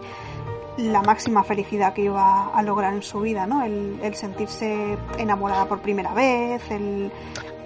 la 0.78 1.02
máxima 1.02 1.42
felicidad 1.44 1.92
que 1.92 2.02
iba 2.02 2.46
a 2.46 2.62
lograr 2.62 2.94
en 2.94 3.02
su 3.02 3.20
vida, 3.20 3.46
¿no? 3.46 3.64
El, 3.64 3.98
el 4.02 4.14
sentirse 4.14 4.96
enamorada 5.18 5.66
por 5.66 5.80
primera 5.80 6.12
vez, 6.14 6.62
el... 6.70 7.10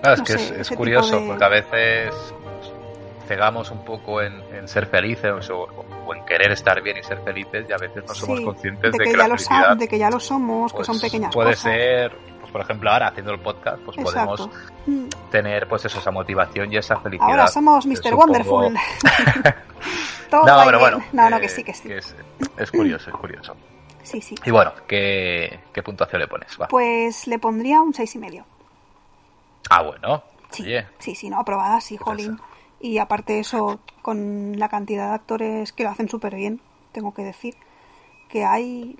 es 0.02 0.22
que 0.22 0.60
es, 0.60 0.70
curioso, 0.70 1.22
porque 1.26 1.44
a 1.44 1.48
veces 1.48 2.34
cegamos 3.26 3.70
un 3.70 3.84
poco 3.84 4.20
en, 4.22 4.42
ser 4.66 4.86
felices 4.86 5.50
o, 5.50 5.68
en 6.14 6.24
querer 6.24 6.52
estar 6.52 6.80
bien 6.82 6.98
y 6.98 7.02
ser 7.02 7.18
felices 7.22 7.66
y 7.68 7.72
a 7.72 7.76
veces 7.76 8.04
no 8.06 8.14
somos 8.14 8.40
conscientes 8.40 8.92
de, 8.92 8.98
que, 8.98 9.12
ya 9.12 9.28
lo 9.28 9.76
de 9.76 9.88
que 9.88 9.98
ya 9.98 10.10
lo 10.10 10.20
somos, 10.20 10.72
que 10.72 10.84
son 10.84 10.94
pues, 10.94 11.02
pequeñas 11.02 11.34
puede 11.34 11.50
cosas. 11.50 11.62
Puede 11.62 11.76
ser, 11.76 12.16
pues 12.40 12.52
por 12.52 12.60
ejemplo 12.60 12.90
ahora 12.90 13.08
haciendo 13.08 13.32
el 13.32 13.40
podcast, 13.40 13.78
pues 13.82 13.96
podemos 13.96 14.48
mm. 14.86 15.06
tener 15.30 15.68
pues 15.68 15.84
eso, 15.84 15.98
esa 15.98 16.10
motivación 16.10 16.72
y 16.72 16.76
esa 16.76 16.96
felicidad. 17.00 17.30
Ahora 17.30 17.46
somos 17.46 17.86
Mr. 17.86 18.14
Wonderful. 18.14 18.72
no, 20.32 20.62
pero 20.64 20.78
bueno. 20.78 21.04
No, 21.12 21.30
no, 21.30 21.40
que 21.40 21.48
sí, 21.48 21.64
que 21.64 21.74
sí. 21.74 21.90
es, 21.92 22.70
curioso, 22.70 23.10
es 23.10 23.16
curioso. 23.16 23.56
Sí, 24.04 24.20
sí. 24.20 24.34
Y 24.44 24.50
bueno, 24.50 24.72
¿qué, 24.88 25.60
qué 25.72 25.80
puntuación 25.80 26.20
le 26.20 26.26
pones? 26.26 26.58
Pues 26.68 27.28
le 27.28 27.38
pondría 27.38 27.80
un 27.80 27.94
seis 27.94 28.12
y 28.16 28.18
medio. 28.18 28.44
Ah, 29.70 29.82
bueno. 29.82 30.24
Sí, 30.50 30.74
sí, 30.98 31.14
sí, 31.14 31.30
no, 31.30 31.38
aprobada, 31.38 31.80
sí, 31.80 31.96
Jolín. 31.96 32.38
Y 32.82 32.98
aparte 32.98 33.38
eso, 33.38 33.78
con 34.02 34.58
la 34.58 34.68
cantidad 34.68 35.10
de 35.10 35.14
actores 35.14 35.72
que 35.72 35.84
lo 35.84 35.90
hacen 35.90 36.08
súper 36.08 36.34
bien, 36.34 36.60
tengo 36.90 37.14
que 37.14 37.22
decir, 37.22 37.54
que 38.28 38.44
hay 38.44 38.98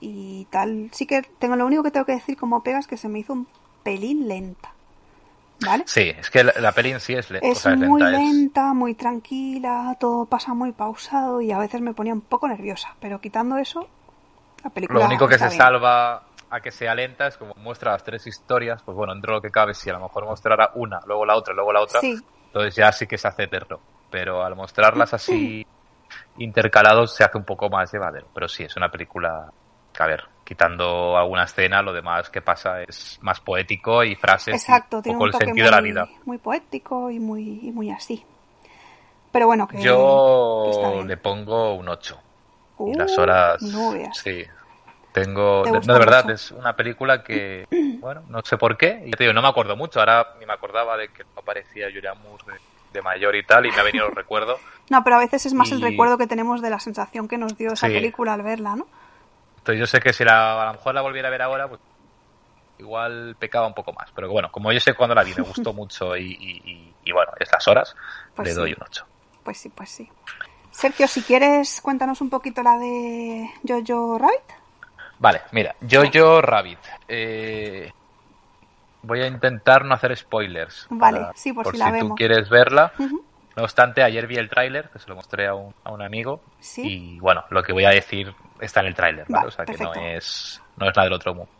y 0.00 0.46
tal. 0.46 0.88
Sí 0.92 1.06
que 1.06 1.22
tengo 1.38 1.54
lo 1.54 1.66
único 1.66 1.82
que 1.82 1.90
tengo 1.90 2.06
que 2.06 2.12
decir 2.12 2.38
como 2.38 2.62
pegas 2.62 2.86
que 2.86 2.96
se 2.96 3.08
me 3.08 3.18
hizo 3.18 3.34
un 3.34 3.46
pelín 3.82 4.28
lenta. 4.28 4.72
¿Vale? 5.60 5.84
Sí, 5.86 6.12
es 6.16 6.30
que 6.30 6.44
la, 6.44 6.72
peli 6.72 6.92
en 6.92 7.00
sí 7.00 7.14
es, 7.14 7.30
lenta. 7.30 7.48
Es 7.48 7.66
muy 7.76 8.00
lenta, 8.00 8.72
muy 8.72 8.94
tranquila, 8.94 9.96
todo 9.98 10.24
pasa 10.24 10.54
muy 10.54 10.72
pausado 10.72 11.42
y 11.42 11.50
a 11.50 11.58
veces 11.58 11.80
me 11.80 11.92
ponía 11.92 12.14
un 12.14 12.20
poco 12.20 12.48
nerviosa. 12.48 12.94
Pero 13.00 13.20
quitando 13.20 13.58
eso, 13.58 13.88
la 14.64 14.70
película. 14.70 15.00
Lo 15.00 15.06
único 15.06 15.28
que 15.28 15.38
se 15.38 15.50
salva 15.50 16.22
a 16.48 16.60
que 16.60 16.70
sea 16.70 16.94
lenta 16.94 17.26
es 17.26 17.36
como 17.36 17.54
muestra 17.56 17.92
las 17.92 18.04
tres 18.04 18.26
historias. 18.26 18.82
Pues 18.84 18.96
bueno, 18.96 19.12
dentro 19.12 19.32
de 19.32 19.36
lo 19.38 19.42
que 19.42 19.50
cabe, 19.50 19.74
si 19.74 19.90
a 19.90 19.94
lo 19.94 20.00
mejor 20.00 20.24
mostrara 20.24 20.70
una, 20.76 21.00
luego 21.06 21.26
la 21.26 21.36
otra, 21.36 21.52
luego 21.52 21.72
la 21.72 21.82
otra, 21.82 22.00
sí. 22.00 22.16
Entonces 22.48 22.74
ya 22.74 22.92
sí 22.92 23.06
que 23.06 23.18
se 23.18 23.28
hace 23.28 23.44
eterno. 23.44 23.80
Pero 24.10 24.42
al 24.42 24.56
mostrarlas 24.56 25.14
así 25.14 25.66
intercalados 26.38 27.14
se 27.14 27.24
hace 27.24 27.38
un 27.38 27.44
poco 27.44 27.68
más 27.68 27.92
llevadero. 27.92 28.26
Pero 28.34 28.48
sí, 28.48 28.64
es 28.64 28.76
una 28.76 28.90
película 28.90 29.50
que, 29.92 30.02
a 30.02 30.06
ver, 30.06 30.24
quitando 30.44 31.16
alguna 31.16 31.44
escena, 31.44 31.82
lo 31.82 31.92
demás 31.92 32.30
que 32.30 32.40
pasa 32.40 32.82
es 32.82 33.18
más 33.22 33.40
poético 33.40 34.02
y 34.02 34.14
frases 34.16 34.54
Exacto, 34.54 34.98
un 34.98 35.02
poco 35.02 35.26
el 35.26 35.34
sentido 35.34 35.66
de 35.66 35.72
la 35.72 35.80
vida. 35.80 36.08
Muy 36.24 36.38
poético 36.38 37.10
y 37.10 37.18
muy, 37.18 37.70
muy 37.72 37.90
así. 37.90 38.24
Pero 39.30 39.46
bueno, 39.46 39.68
que. 39.68 39.80
Yo 39.80 41.02
le 41.06 41.16
pongo 41.18 41.74
un 41.74 41.88
8. 41.88 42.18
y 42.86 42.94
las 42.94 43.16
uh, 43.16 43.20
horas. 43.20 43.62
No. 43.62 43.92
Sí, 44.14 44.44
tengo, 45.24 45.64
no, 45.64 45.80
de 45.80 45.98
verdad, 45.98 46.30
es 46.30 46.50
una 46.50 46.74
película 46.74 47.22
que, 47.22 47.66
bueno, 48.00 48.22
no 48.28 48.40
sé 48.44 48.56
por 48.56 48.76
qué, 48.76 49.02
y 49.06 49.10
te 49.10 49.24
digo, 49.24 49.32
no 49.32 49.42
me 49.42 49.48
acuerdo 49.48 49.76
mucho, 49.76 50.00
ahora 50.00 50.34
ni 50.38 50.46
me 50.46 50.52
acordaba 50.52 50.96
de 50.96 51.08
que 51.08 51.24
no 51.24 51.40
aparecía 51.40 51.86
Julia 51.92 52.14
Moore 52.14 52.44
de, 52.92 53.02
mayor 53.02 53.36
y 53.36 53.44
tal, 53.44 53.66
y 53.66 53.70
me 53.70 53.78
ha 53.78 53.82
venido 53.82 54.06
el 54.06 54.14
recuerdo. 54.14 54.58
No, 54.90 55.04
pero 55.04 55.16
a 55.16 55.18
veces 55.18 55.44
es 55.44 55.52
más 55.52 55.70
el 55.70 55.82
recuerdo 55.82 56.16
que 56.16 56.26
tenemos 56.26 56.62
de 56.62 56.70
la 56.70 56.80
sensación 56.80 57.28
que 57.28 57.36
nos 57.36 57.58
dio 57.58 57.74
esa 57.74 57.88
película 57.88 58.32
al 58.32 58.40
verla, 58.40 58.74
¿no? 58.74 58.86
Entonces 59.58 59.80
yo 59.80 59.86
sé 59.86 60.00
que 60.00 60.14
si 60.14 60.24
la, 60.24 60.62
a 60.62 60.66
lo 60.68 60.72
mejor 60.72 60.94
la 60.94 61.02
volviera 61.02 61.28
a 61.28 61.30
ver 61.30 61.42
ahora, 61.42 61.68
pues 61.68 61.78
igual 62.78 63.36
pecaba 63.38 63.66
un 63.66 63.74
poco 63.74 63.92
más, 63.92 64.10
pero 64.14 64.30
bueno, 64.30 64.50
como 64.50 64.72
yo 64.72 64.80
sé 64.80 64.94
cuando 64.94 65.14
la 65.14 65.24
vi, 65.24 65.34
me 65.36 65.42
gustó 65.42 65.72
mucho 65.74 66.16
y, 66.16 66.94
y, 67.04 67.12
bueno, 67.12 67.32
estas 67.38 67.68
horas 67.68 67.94
pues 68.34 68.48
le 68.48 68.54
doy 68.54 68.72
un 68.72 68.82
8. 68.82 69.06
Pues 69.44 69.58
sí, 69.58 69.68
pues 69.68 69.90
sí. 69.90 70.08
Sergio, 70.70 71.08
si 71.08 71.22
quieres, 71.22 71.80
cuéntanos 71.80 72.20
un 72.20 72.30
poquito 72.30 72.62
la 72.62 72.78
de 72.78 73.50
Jojo 73.66 74.18
Rabbit. 74.18 74.67
Vale, 75.18 75.42
mira, 75.52 75.74
Jojo 75.88 76.40
Rabbit. 76.40 76.78
Eh, 77.08 77.90
voy 79.02 79.22
a 79.22 79.26
intentar 79.26 79.84
no 79.84 79.94
hacer 79.94 80.16
spoilers. 80.16 80.86
Vale, 80.90 81.26
sí, 81.34 81.52
por, 81.52 81.76
si, 81.76 81.82
tú 82.00 82.14
quieres 82.14 82.48
verla. 82.48 82.92
No 83.56 83.64
obstante, 83.64 84.02
ayer 84.04 84.26
vi 84.28 84.36
el 84.36 84.48
tráiler, 84.48 84.88
que 84.90 85.00
se 85.00 85.08
lo 85.08 85.16
mostré 85.16 85.48
a 85.48 85.54
un, 85.54 85.74
a 85.82 85.90
un 85.90 86.02
amigo. 86.02 86.40
¿Sí? 86.60 86.82
Y 86.86 87.18
bueno, 87.18 87.44
lo 87.50 87.62
que 87.62 87.72
voy 87.72 87.84
a 87.84 87.90
decir 87.90 88.32
está 88.60 88.80
en 88.80 88.86
el 88.86 88.94
tráiler, 88.94 89.26
¿vale? 89.28 89.48
O 89.48 89.50
sea 89.50 89.64
que 89.64 89.76
no 89.76 89.92
es, 89.94 90.62
no 90.76 90.88
es 90.88 90.96
nada 90.96 91.04
del 91.04 91.14
otro 91.14 91.34
mundo. 91.34 91.50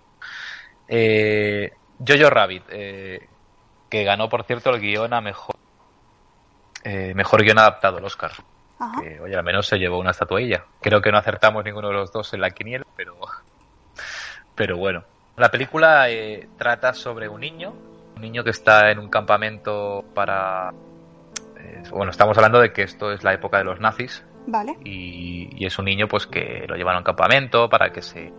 Eh, 0.86 1.72
Jojo 2.06 2.30
Rabbit, 2.30 2.62
eh, 2.70 3.28
que 3.90 4.04
ganó, 4.04 4.28
por 4.28 4.44
cierto, 4.44 4.70
el 4.70 4.80
guion 4.80 5.12
a 5.12 5.20
mejor, 5.20 5.56
eh, 6.84 7.12
mejor 7.14 7.42
guion 7.42 7.58
adaptado, 7.58 7.98
el 7.98 8.04
Oscar. 8.04 8.30
Que, 9.00 9.20
oye, 9.20 9.36
al 9.36 9.42
menos 9.42 9.66
se 9.66 9.76
llevó 9.76 9.98
una 9.98 10.12
estatuilla. 10.12 10.64
Creo 10.80 11.00
que 11.00 11.10
no 11.10 11.18
acertamos 11.18 11.64
ninguno 11.64 11.88
de 11.88 11.94
los 11.94 12.12
dos 12.12 12.32
en 12.34 12.40
la 12.40 12.50
quiniela, 12.50 12.86
pero 12.96 13.16
pero 14.54 14.76
bueno. 14.76 15.04
La 15.36 15.50
película 15.50 16.10
eh, 16.10 16.48
trata 16.56 16.92
sobre 16.92 17.28
un 17.28 17.40
niño, 17.40 17.72
un 18.16 18.22
niño 18.22 18.42
que 18.42 18.50
está 18.50 18.90
en 18.90 18.98
un 18.98 19.08
campamento 19.08 20.04
para... 20.14 20.70
Eh, 21.56 21.82
bueno, 21.90 22.10
estamos 22.10 22.36
hablando 22.36 22.60
de 22.60 22.72
que 22.72 22.82
esto 22.82 23.12
es 23.12 23.22
la 23.22 23.34
época 23.34 23.58
de 23.58 23.64
los 23.64 23.78
nazis. 23.78 24.24
Vale. 24.46 24.76
Y, 24.84 25.64
es 25.64 25.78
un 25.78 25.84
niño 25.84 26.08
pues 26.08 26.26
que 26.26 26.64
lo 26.66 26.76
llevan 26.76 26.96
a 26.96 26.98
un 26.98 27.04
campamento 27.04 27.68
para 27.68 27.90
que 27.90 28.00
se 28.02 28.32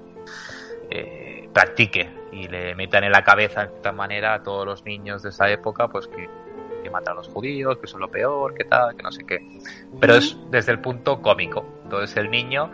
eh, 0.89 1.47
practique 1.53 2.09
y 2.31 2.47
le 2.47 2.75
metan 2.75 3.03
en 3.03 3.11
la 3.11 3.23
cabeza 3.23 3.65
de 3.65 3.75
esta 3.75 3.91
manera 3.91 4.33
a 4.33 4.43
todos 4.43 4.65
los 4.65 4.83
niños 4.83 5.21
de 5.21 5.29
esa 5.29 5.49
época 5.49 5.87
pues 5.87 6.07
que, 6.07 6.27
que 6.89 6.93
matan 6.93 7.13
a 7.13 7.15
los 7.17 7.27
judíos, 7.27 7.77
que 7.77 7.87
son 7.87 8.01
lo 8.01 8.09
peor, 8.09 8.53
que 8.53 8.65
tal, 8.65 8.95
que 8.95 9.03
no 9.03 9.11
sé 9.11 9.25
qué. 9.25 9.39
Pero 9.99 10.15
es 10.15 10.37
desde 10.49 10.71
el 10.71 10.79
punto 10.79 11.21
cómico. 11.21 11.65
Entonces 11.83 12.15
el 12.17 12.29
niño 12.29 12.71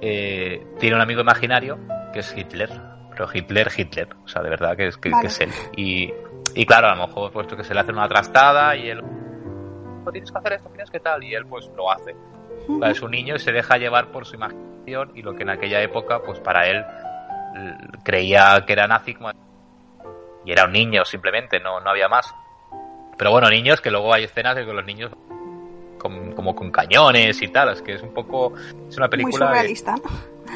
tiene 0.00 0.94
un 0.94 1.00
amigo 1.00 1.20
imaginario 1.20 1.78
que 2.12 2.20
es 2.20 2.36
Hitler. 2.36 2.70
Pero 3.10 3.28
Hitler, 3.32 3.68
Hitler. 3.76 4.08
O 4.24 4.28
sea, 4.28 4.42
de 4.42 4.50
verdad 4.50 4.76
que 4.76 4.86
es, 4.86 4.96
que, 4.96 5.10
es 5.24 5.40
él. 5.40 5.50
Y, 5.76 6.12
y, 6.54 6.66
claro, 6.66 6.88
a 6.88 6.94
lo 6.94 7.06
mejor 7.06 7.32
puesto 7.32 7.56
que 7.56 7.64
se 7.64 7.74
le 7.74 7.80
hace 7.80 7.92
una 7.92 8.08
trastada 8.08 8.76
y 8.76 8.90
él... 8.90 9.02
No 10.04 10.12
tienes 10.12 10.30
que 10.30 10.38
hacer 10.38 10.52
esto, 10.54 10.68
tienes 10.68 10.90
que 10.90 11.00
tal. 11.00 11.22
Y 11.24 11.34
él 11.34 11.44
pues 11.46 11.68
lo 11.76 11.90
hace. 11.90 12.14
Es 12.84 13.02
un 13.02 13.10
niño 13.10 13.34
y 13.34 13.38
se 13.38 13.52
deja 13.52 13.76
llevar 13.76 14.10
por 14.12 14.24
su 14.24 14.36
imaginación 14.36 15.12
y 15.14 15.22
lo 15.22 15.34
que 15.34 15.42
en 15.42 15.50
aquella 15.50 15.82
época, 15.82 16.22
pues 16.22 16.40
para 16.40 16.66
él 16.66 16.84
creía 18.04 18.64
que 18.66 18.72
era 18.72 18.86
nazi 18.86 19.16
y 20.44 20.52
era 20.52 20.64
un 20.64 20.72
niño 20.72 21.04
simplemente, 21.04 21.60
no, 21.60 21.80
no 21.80 21.90
había 21.90 22.08
más. 22.08 22.34
Pero 23.18 23.30
bueno, 23.32 23.50
niños 23.50 23.80
que 23.80 23.90
luego 23.90 24.14
hay 24.14 24.24
escenas 24.24 24.56
de 24.56 24.64
que 24.64 24.72
los 24.72 24.86
niños 24.86 25.12
como 25.98 26.54
con 26.54 26.70
cañones 26.70 27.42
y 27.42 27.48
tal, 27.48 27.70
es 27.70 27.82
que 27.82 27.94
es 27.94 28.02
un 28.02 28.14
poco 28.14 28.54
es 28.88 28.96
una 28.96 29.08
película 29.08 29.46
muy 29.46 29.56
surrealista. 29.56 29.94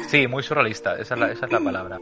Sí, 0.07 0.27
muy 0.27 0.41
surrealista, 0.41 0.93
esa 0.97 1.13
es 1.13 1.19
la, 1.19 1.31
esa 1.31 1.45
es 1.45 1.51
la 1.51 1.59
palabra. 1.59 1.99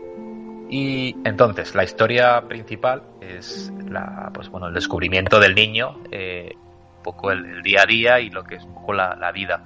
Y 0.70 1.18
entonces, 1.26 1.76
la 1.76 1.84
historia 1.84 2.42
principal 2.48 3.04
es 3.20 3.74
la, 3.90 4.32
pues, 4.34 4.48
bueno, 4.48 4.68
el 4.68 4.74
descubrimiento 4.74 5.40
del 5.40 5.54
niño, 5.54 6.00
eh, 6.12 6.54
un 6.56 7.04
poco 7.04 7.32
el, 7.32 7.62
día 7.62 7.82
a 7.82 7.86
día 7.86 8.20
y 8.22 8.30
lo 8.30 8.44
que 8.44 8.56
es 8.56 8.64
un 8.64 8.76
poco 8.76 8.94
la, 8.94 9.16
la 9.16 9.34
vida. 9.34 9.64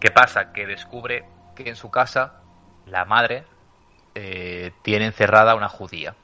¿Qué 0.00 0.10
pasa? 0.10 0.52
Que 0.52 0.66
descubre 0.66 1.24
que 1.56 1.68
en 1.68 1.76
su 1.76 1.90
casa 1.90 2.40
la 2.86 3.06
madre 3.06 3.44
eh, 4.14 4.72
tiene 4.82 5.06
encerrada 5.06 5.54
una 5.54 5.68
judía. 5.68 6.14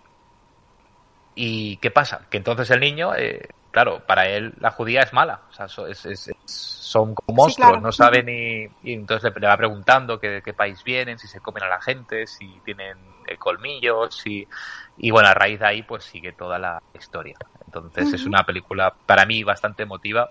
¿Y 1.34 1.78
qué 1.78 1.90
pasa? 1.90 2.26
Que 2.28 2.36
entonces 2.36 2.70
el 2.70 2.80
niño, 2.80 3.14
eh, 3.16 3.48
claro, 3.71 4.05
para 4.07 4.29
él 4.29 4.55
la 4.59 4.71
judía 4.71 5.03
es 5.03 5.12
mala, 5.12 5.47
o 5.49 5.53
sea, 5.53 5.66
es- 5.89 6.05
es- 6.07 6.31
son 6.47 7.14
como 7.14 7.37
monstruos, 7.45 7.73
claro. 7.73 7.81
no 7.81 7.93
sabe 7.93 8.23
ni... 8.25 8.64
Y 8.83 8.95
entonces 8.95 9.33
le, 9.41 9.47
va 9.47 9.57
preguntando 9.57 10.18
qué- 10.18 10.29
de 10.31 10.43
qué 10.43 10.53
país 10.55 10.83
vienen, 10.85 11.18
si 11.18 11.29
se 11.29 11.41
comen 11.41 11.62
a 11.62 11.68
la 11.68 11.81
gente, 11.81 12.27
si 12.27 12.61
tienen 12.62 13.14
eh, 13.27 13.39
colmillos, 13.39 14.16
si... 14.16 14.49
Y 14.97 15.11
bueno, 15.11 15.29
a 15.29 15.35
raíz 15.35 15.61
de 15.61 15.66
ahí 15.66 15.83
pues 15.85 16.05
sigue 16.05 16.33
toda 16.33 16.59
la 16.59 16.79
historia. 16.93 17.37
Entonces 17.66 18.12
es 18.14 18.27
una 18.27 18.45
película 18.45 18.97
para 19.07 19.27
mí 19.27 19.43
bastante 19.45 19.85
emotiva 19.85 20.29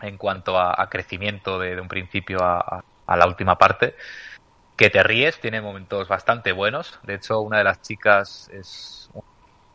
en 0.00 0.18
cuanto 0.18 0.58
a, 0.58 0.74
a 0.80 0.88
crecimiento 0.88 1.58
de, 1.58 1.74
de 1.76 1.80
un 1.80 1.88
principio 1.88 2.42
a, 2.42 2.58
a- 2.60 2.80
a 3.06 3.16
la 3.16 3.26
última 3.26 3.56
parte 3.58 3.94
que 4.76 4.90
te 4.90 5.02
ríes, 5.02 5.40
tiene 5.40 5.60
momentos 5.60 6.08
bastante 6.08 6.52
buenos. 6.52 6.98
De 7.02 7.14
hecho, 7.14 7.40
una 7.40 7.58
de 7.58 7.64
las 7.64 7.82
chicas 7.82 8.48
es 8.52 9.08
una 9.12 9.22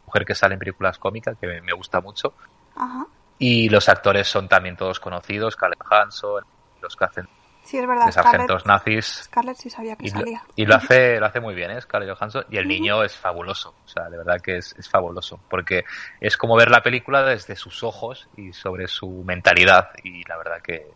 mujer 0.08 0.26
que 0.26 0.36
sale 0.36 0.54
en 0.56 0.60
películas 0.60 1.00
cómicas, 1.00 1.38
que 1.40 1.62
me 1.62 1.74
gusta 1.74 2.02
mucho. 2.02 2.36
Ajá. 2.76 3.06
Y 3.40 3.70
los 3.70 3.90
actores 3.90 4.28
son 4.28 4.48
también 4.48 4.76
todos 4.78 5.00
conocidos, 5.00 5.56
Caleb 5.56 5.80
Hanson, 5.90 6.44
los 6.82 6.96
que 6.96 7.06
hacen 7.06 7.28
Sí, 7.64 7.78
es 7.78 7.88
verdad. 7.88 8.08
de 8.08 8.12
sargentos 8.12 8.62
Scarlett, 8.62 8.66
nazis. 8.86 9.06
Scarlett 9.24 9.56
sí 9.58 9.70
sabía 9.70 9.96
que 9.96 10.06
Y 10.08 10.10
lo, 10.12 10.20
salía. 10.20 10.44
y 10.58 10.66
lo 10.66 10.76
hace, 10.76 11.18
lo 11.20 11.26
hace 11.26 11.40
muy 11.40 11.56
bien, 11.56 11.72
¿eh? 11.72 11.80
Scarlett 11.82 12.14
Johansson. 12.18 12.46
Y 12.50 12.58
el 12.58 12.68
niño 12.68 13.04
es 13.04 13.16
fabuloso. 13.16 13.74
O 13.86 13.88
sea, 13.88 14.10
de 14.10 14.18
verdad 14.18 14.42
que 14.42 14.58
es, 14.58 14.76
es 14.78 14.90
fabuloso. 14.90 15.40
Porque 15.50 15.86
es 16.20 16.36
como 16.36 16.58
ver 16.58 16.70
la 16.70 16.82
película 16.84 17.24
desde 17.24 17.56
sus 17.56 17.82
ojos 17.84 18.28
y 18.36 18.52
sobre 18.52 18.90
su 18.90 19.08
mentalidad. 19.26 19.92
Y 20.04 20.24
la 20.28 20.36
verdad 20.38 20.62
que 20.62 20.92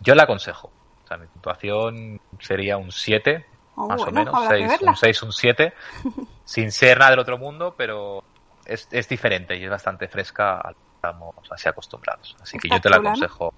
yo 0.00 0.14
la 0.14 0.22
aconsejo. 0.22 0.72
O 1.04 1.06
sea, 1.06 1.18
mi 1.18 1.26
puntuación 1.26 2.20
sería 2.40 2.76
un 2.78 2.90
7, 2.90 3.44
Oh, 3.80 3.86
más 3.86 3.98
bueno, 4.02 4.32
o 4.32 4.40
menos. 4.40 4.48
seis- 4.48 4.80
un 4.82 4.96
6, 4.96 5.22
un 5.24 5.32
7. 5.32 5.72
sin 6.44 6.72
ser 6.72 6.98
nada 6.98 7.10
del 7.10 7.20
otro 7.20 7.36
mundo, 7.38 7.74
pero 7.76 8.24
es, 8.64 8.88
es 8.90 9.06
diferente 9.08 9.56
y 9.56 9.64
es 9.64 9.70
bastante 9.70 10.08
fresca 10.08 10.56
a 10.58 10.70
lo 10.70 10.76
que 10.76 10.87
estamos 10.98 11.34
así 11.50 11.68
acostumbrados. 11.68 12.36
Así 12.40 12.58
que 12.58 12.68
yo 12.68 12.80
te 12.80 12.90
la 12.90 12.96
aconsejo 12.96 13.54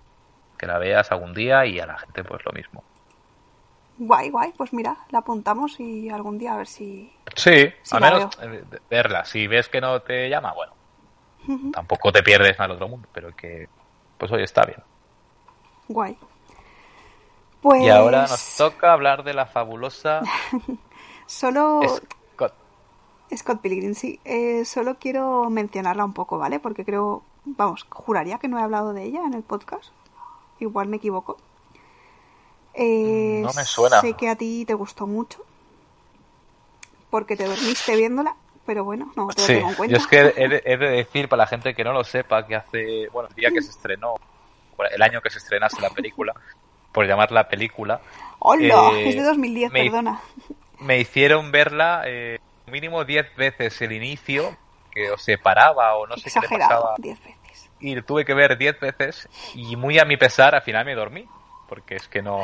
que 0.58 0.66
la 0.66 0.78
veas 0.78 1.10
algún 1.10 1.32
día 1.32 1.64
y 1.64 1.80
a 1.80 1.86
la 1.86 1.98
gente 1.98 2.22
pues 2.22 2.44
lo 2.44 2.52
mismo. 2.52 2.84
Guay, 3.98 4.30
guay. 4.30 4.52
Pues 4.56 4.72
mira, 4.72 4.96
la 5.10 5.20
apuntamos 5.20 5.80
y 5.80 6.10
algún 6.10 6.38
día 6.38 6.54
a 6.54 6.58
ver 6.58 6.66
si... 6.66 7.12
Sí, 7.34 7.72
Sí, 7.82 7.96
al 7.96 8.00
menos 8.00 8.38
eh, 8.42 8.64
verla. 8.88 9.24
Si 9.24 9.46
ves 9.46 9.68
que 9.68 9.80
no 9.80 10.00
te 10.02 10.28
llama, 10.28 10.52
bueno, 10.52 10.74
tampoco 11.72 12.12
te 12.12 12.22
pierdes 12.22 12.56
del 12.58 12.70
otro 12.72 12.88
mundo, 12.88 13.08
pero 13.12 13.34
que, 13.34 13.68
pues 14.18 14.30
hoy 14.32 14.42
está 14.42 14.64
bien. 14.64 14.82
Guay. 15.88 16.16
Pues... 17.62 17.82
Y 17.82 17.88
ahora 17.88 18.22
nos 18.22 18.56
toca 18.56 18.92
hablar 18.92 19.22
de 19.22 19.34
la 19.34 19.46
fabulosa 19.46 20.22
Solo... 21.26 21.80
Scott 23.36 23.60
Pilgrim, 23.60 23.94
sí. 23.94 24.20
Eh, 24.24 24.64
solo 24.64 24.96
quiero 24.98 25.48
mencionarla 25.50 26.04
un 26.04 26.12
poco, 26.12 26.38
¿vale? 26.38 26.58
Porque 26.60 26.84
creo, 26.84 27.22
vamos, 27.44 27.86
juraría 27.88 28.38
que 28.38 28.48
no 28.48 28.58
he 28.58 28.62
hablado 28.62 28.92
de 28.92 29.04
ella 29.04 29.20
en 29.24 29.34
el 29.34 29.42
podcast. 29.42 29.90
Igual 30.58 30.88
me 30.88 30.96
equivoco. 30.98 31.36
Eh, 32.74 33.40
No 33.42 33.52
me 33.54 33.64
suena. 33.64 34.00
Sé 34.00 34.14
que 34.14 34.28
a 34.28 34.36
ti 34.36 34.64
te 34.66 34.74
gustó 34.74 35.06
mucho. 35.06 35.44
Porque 37.10 37.36
te 37.36 37.44
dormiste 37.44 37.96
viéndola. 37.96 38.36
Pero 38.66 38.84
bueno, 38.84 39.10
no 39.16 39.26
te 39.28 39.40
lo 39.40 39.46
Sí, 39.46 39.54
tengo 39.54 39.68
en 39.68 39.72
yo 39.72 39.76
cuenta. 39.76 39.96
es 39.96 40.06
que 40.06 40.18
he 40.36 40.48
de, 40.48 40.62
he 40.66 40.76
de 40.76 40.88
decir 40.90 41.28
para 41.28 41.42
la 41.44 41.46
gente 41.46 41.74
que 41.74 41.82
no 41.82 41.92
lo 41.92 42.04
sepa 42.04 42.46
que 42.46 42.54
hace, 42.56 43.08
bueno, 43.08 43.28
el 43.30 43.34
día 43.34 43.50
que 43.50 43.62
se 43.62 43.70
estrenó, 43.70 44.14
el 44.92 45.02
año 45.02 45.20
que 45.20 45.30
se 45.30 45.38
estrenase 45.38 45.80
la 45.80 45.90
película, 45.90 46.34
por 46.92 47.06
llamarla 47.06 47.48
película, 47.48 48.00
¡Hola! 48.38 48.90
eh, 48.94 49.08
es 49.08 49.16
de 49.16 49.22
2010, 49.22 49.72
me- 49.72 49.84
perdona. 49.84 50.20
me 50.80 51.00
hicieron 51.00 51.50
verla 51.50 52.02
eh, 52.06 52.38
mínimo 52.70 53.04
10 53.04 53.34
veces 53.36 53.80
el 53.82 53.92
inicio, 53.92 54.54
que 54.90 55.10
os 55.10 55.22
separaba 55.22 55.96
o 55.96 56.06
no 56.06 56.16
sé 56.16 56.30
qué 56.30 56.40
le 56.40 56.48
pasaba. 56.58 56.94
10 56.98 57.18
veces. 57.22 57.70
y 57.80 57.94
lo 57.94 58.04
tuve 58.04 58.24
que 58.24 58.34
ver 58.34 58.58
10 58.58 58.78
veces 58.80 59.28
y 59.54 59.76
muy 59.76 59.98
a 59.98 60.04
mi 60.04 60.16
pesar 60.16 60.54
al 60.54 60.62
final 60.62 60.84
me 60.84 60.94
dormí 60.94 61.26
porque 61.68 61.96
es 61.96 62.08
que 62.08 62.20
no 62.22 62.36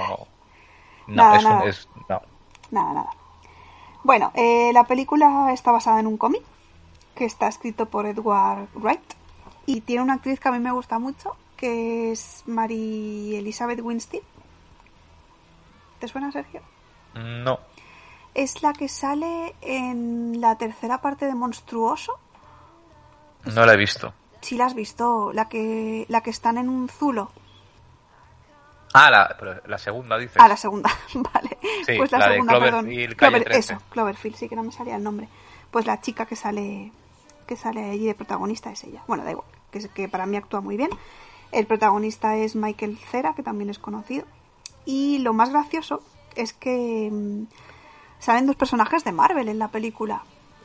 no 1.09 1.15
Nada, 1.15 1.37
es, 1.37 1.45
un- 1.45 1.51
nada. 1.51 1.65
es- 1.65 1.89
no 2.09 2.23
Nada, 2.71 2.93
nada. 2.95 3.11
Bueno, 4.03 4.33
eh, 4.35 4.71
la 4.73 4.85
película 4.85 5.51
está 5.53 5.73
basada 5.73 6.01
en 6.01 6.07
un 6.07 6.17
cómic 6.17 6.43
que 7.15 7.25
está 7.25 7.49
escrito 7.49 7.87
por 7.87 8.07
Edward 8.07 8.69
Wright 8.75 9.01
y 9.67 9.81
tiene 9.83 10.03
una 10.03 10.15
actriz 10.15 10.39
que 10.41 10.49
a 10.49 10.53
mí 10.53 10.59
me 10.59 10.71
gusta 10.73 10.99
mucho 10.99 11.37
que 11.57 12.13
es 12.13 12.43
Mary 12.47 13.35
Elizabeth 13.37 13.81
Winstead. 13.81 14.23
¿Te 15.99 16.09
suena, 16.09 16.31
Sergio? 16.33 16.61
no 17.15 17.59
Es 18.39 18.63
la 18.63 18.73
que 18.75 18.89
sale 18.89 19.55
en 19.63 20.41
la 20.41 20.57
tercera 20.59 21.01
parte 21.01 21.25
de 21.27 21.35
Monstruoso. 21.35 22.13
no 23.47 23.65
la 23.65 23.73
he 23.73 23.77
visto 23.79 24.13
Si 24.43 24.57
la 24.57 24.67
has 24.67 24.75
visto, 24.75 25.33
la 25.33 25.49
que, 25.49 26.05
la 26.09 26.21
que 26.23 26.31
están 26.31 26.59
en 26.59 26.69
un 26.69 26.89
zulo. 26.89 27.31
ah 28.93 29.11
la, 29.11 29.61
la 29.67 29.79
segunda 29.79 30.19
dices 30.19 30.37
Ah, 30.39 30.49
la 30.49 30.57
segunda, 30.57 30.91
vale. 31.15 31.57
Sí, 31.87 31.95
pues 31.97 32.13
la, 32.13 32.19
la 32.19 32.27
de 32.29 32.33
segunda, 32.35 32.61
perdón. 32.61 32.85
Cloverfield, 32.87 33.17
calle 33.17 33.37
Clover- 33.39 33.45
13. 33.45 33.59
eso, 33.73 33.83
Cloverfield, 33.91 34.37
sí 34.37 34.49
que 34.49 34.57
no 34.57 34.63
me 34.63 34.73
salía 34.73 34.97
el 34.97 35.03
nombre. 35.03 35.29
Pues 35.71 35.87
la 35.87 36.01
chica 36.01 36.27
que 36.27 36.37
sale 36.37 36.93
que 37.47 37.57
sale 37.57 37.91
allí 37.91 38.07
de 38.07 38.15
protagonista 38.15 38.71
es 38.73 38.83
ella. 38.85 39.03
Bueno, 39.07 39.23
da 39.25 39.31
igual, 39.31 39.47
que, 39.71 39.79
es- 39.79 39.89
que 39.89 40.09
para 40.09 40.27
mí 40.27 40.37
actúa 40.37 40.61
muy 40.61 40.77
bien. 40.77 40.91
El 41.53 41.67
protagonista 41.67 42.37
es 42.37 42.57
Michael 42.57 42.99
Cera, 42.99 43.35
que 43.35 43.43
también 43.45 43.71
es 43.71 43.79
conocido. 43.79 44.25
Y 44.85 45.19
lo 45.21 45.33
más 45.33 45.51
gracioso 45.51 46.03
es 46.35 46.53
que 46.53 47.09
mm, 47.11 47.45
salen 48.27 48.47
dos 48.47 48.57
personajes 48.57 49.05
de 49.05 49.13
Marvel 49.13 49.49
en 49.49 49.61
la 49.61 49.69
película. 49.69 50.25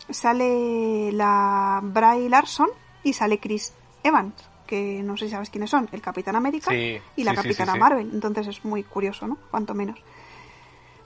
Sale 0.09 1.11
la 1.11 1.79
Bray 1.83 2.27
Larson 2.27 2.69
y 3.03 3.13
sale 3.13 3.37
Chris 3.37 3.71
Evans, 4.03 4.33
que 4.65 5.01
no 5.03 5.15
sé 5.15 5.25
si 5.25 5.31
sabes 5.31 5.51
quiénes 5.51 5.69
son, 5.69 5.87
el 5.91 6.01
Capitán 6.01 6.35
América 6.35 6.71
Sí, 6.71 6.97
y 7.15 7.23
la 7.23 7.31
sí, 7.31 7.37
Capitana 7.37 7.73
sí. 7.73 7.79
Marvel. 7.79 8.09
Entonces 8.11 8.47
es 8.47 8.65
muy 8.65 8.81
curioso, 8.83 9.27
¿no? 9.27 9.37
Cuanto 9.51 9.75
menos. 9.75 9.99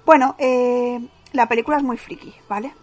Bueno, 0.05 0.35
eh, 0.39 1.05
la 1.33 1.45
película 1.49 1.75
es 1.75 1.83
muy 1.83 1.97
friki, 1.97 2.33
¿vale? 2.47 2.73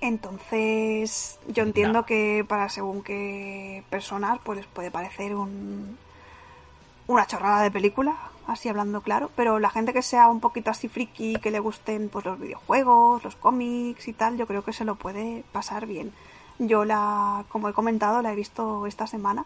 Entonces, 0.00 1.38
yo 1.46 1.62
entiendo 1.62 2.00
No. 2.00 2.06
que 2.06 2.44
para 2.48 2.68
según 2.68 3.02
qué 3.04 3.84
personas, 3.90 4.40
pues 4.42 4.58
les 4.58 4.66
puede 4.66 4.90
parecer 4.90 5.36
un, 5.36 5.96
una 7.06 7.26
chorrada 7.26 7.62
de 7.62 7.70
película, 7.70 8.14
así 8.46 8.68
hablando 8.68 9.00
claro, 9.02 9.30
pero 9.36 9.58
la 9.58 9.70
gente 9.70 9.92
que 9.92 10.02
sea 10.02 10.28
un 10.28 10.40
poquito 10.40 10.70
así 10.70 10.88
friki, 10.88 11.36
que 11.36 11.50
le 11.50 11.58
gusten 11.60 12.08
pues 12.08 12.24
los 12.24 12.38
videojuegos, 12.38 13.22
los 13.24 13.36
cómics 13.36 14.08
y 14.08 14.12
tal, 14.12 14.36
yo 14.36 14.46
creo 14.46 14.64
que 14.64 14.72
se 14.72 14.84
lo 14.84 14.94
puede 14.96 15.44
pasar 15.52 15.86
bien. 15.86 16.12
Yo 16.58 16.84
la, 16.84 17.44
como 17.48 17.68
he 17.68 17.72
comentado, 17.72 18.22
la 18.22 18.32
he 18.32 18.36
visto 18.36 18.86
esta 18.86 19.06
semana 19.06 19.44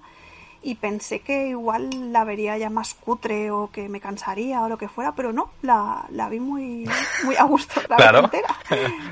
y 0.62 0.74
pensé 0.74 1.20
que 1.20 1.48
igual 1.48 2.12
la 2.12 2.24
vería 2.24 2.58
ya 2.58 2.68
más 2.70 2.94
cutre 2.94 3.50
o 3.50 3.70
que 3.70 3.88
me 3.88 4.00
cansaría 4.00 4.62
o 4.62 4.68
lo 4.68 4.76
que 4.78 4.88
fuera, 4.88 5.12
pero 5.12 5.32
no, 5.32 5.50
la, 5.62 6.04
la 6.10 6.28
vi 6.28 6.40
muy, 6.40 6.88
muy 7.24 7.36
a 7.36 7.44
gusto 7.44 7.80
la 7.88 7.96
vez 7.96 8.08
Claro. 8.08 8.24
entera. 8.24 8.56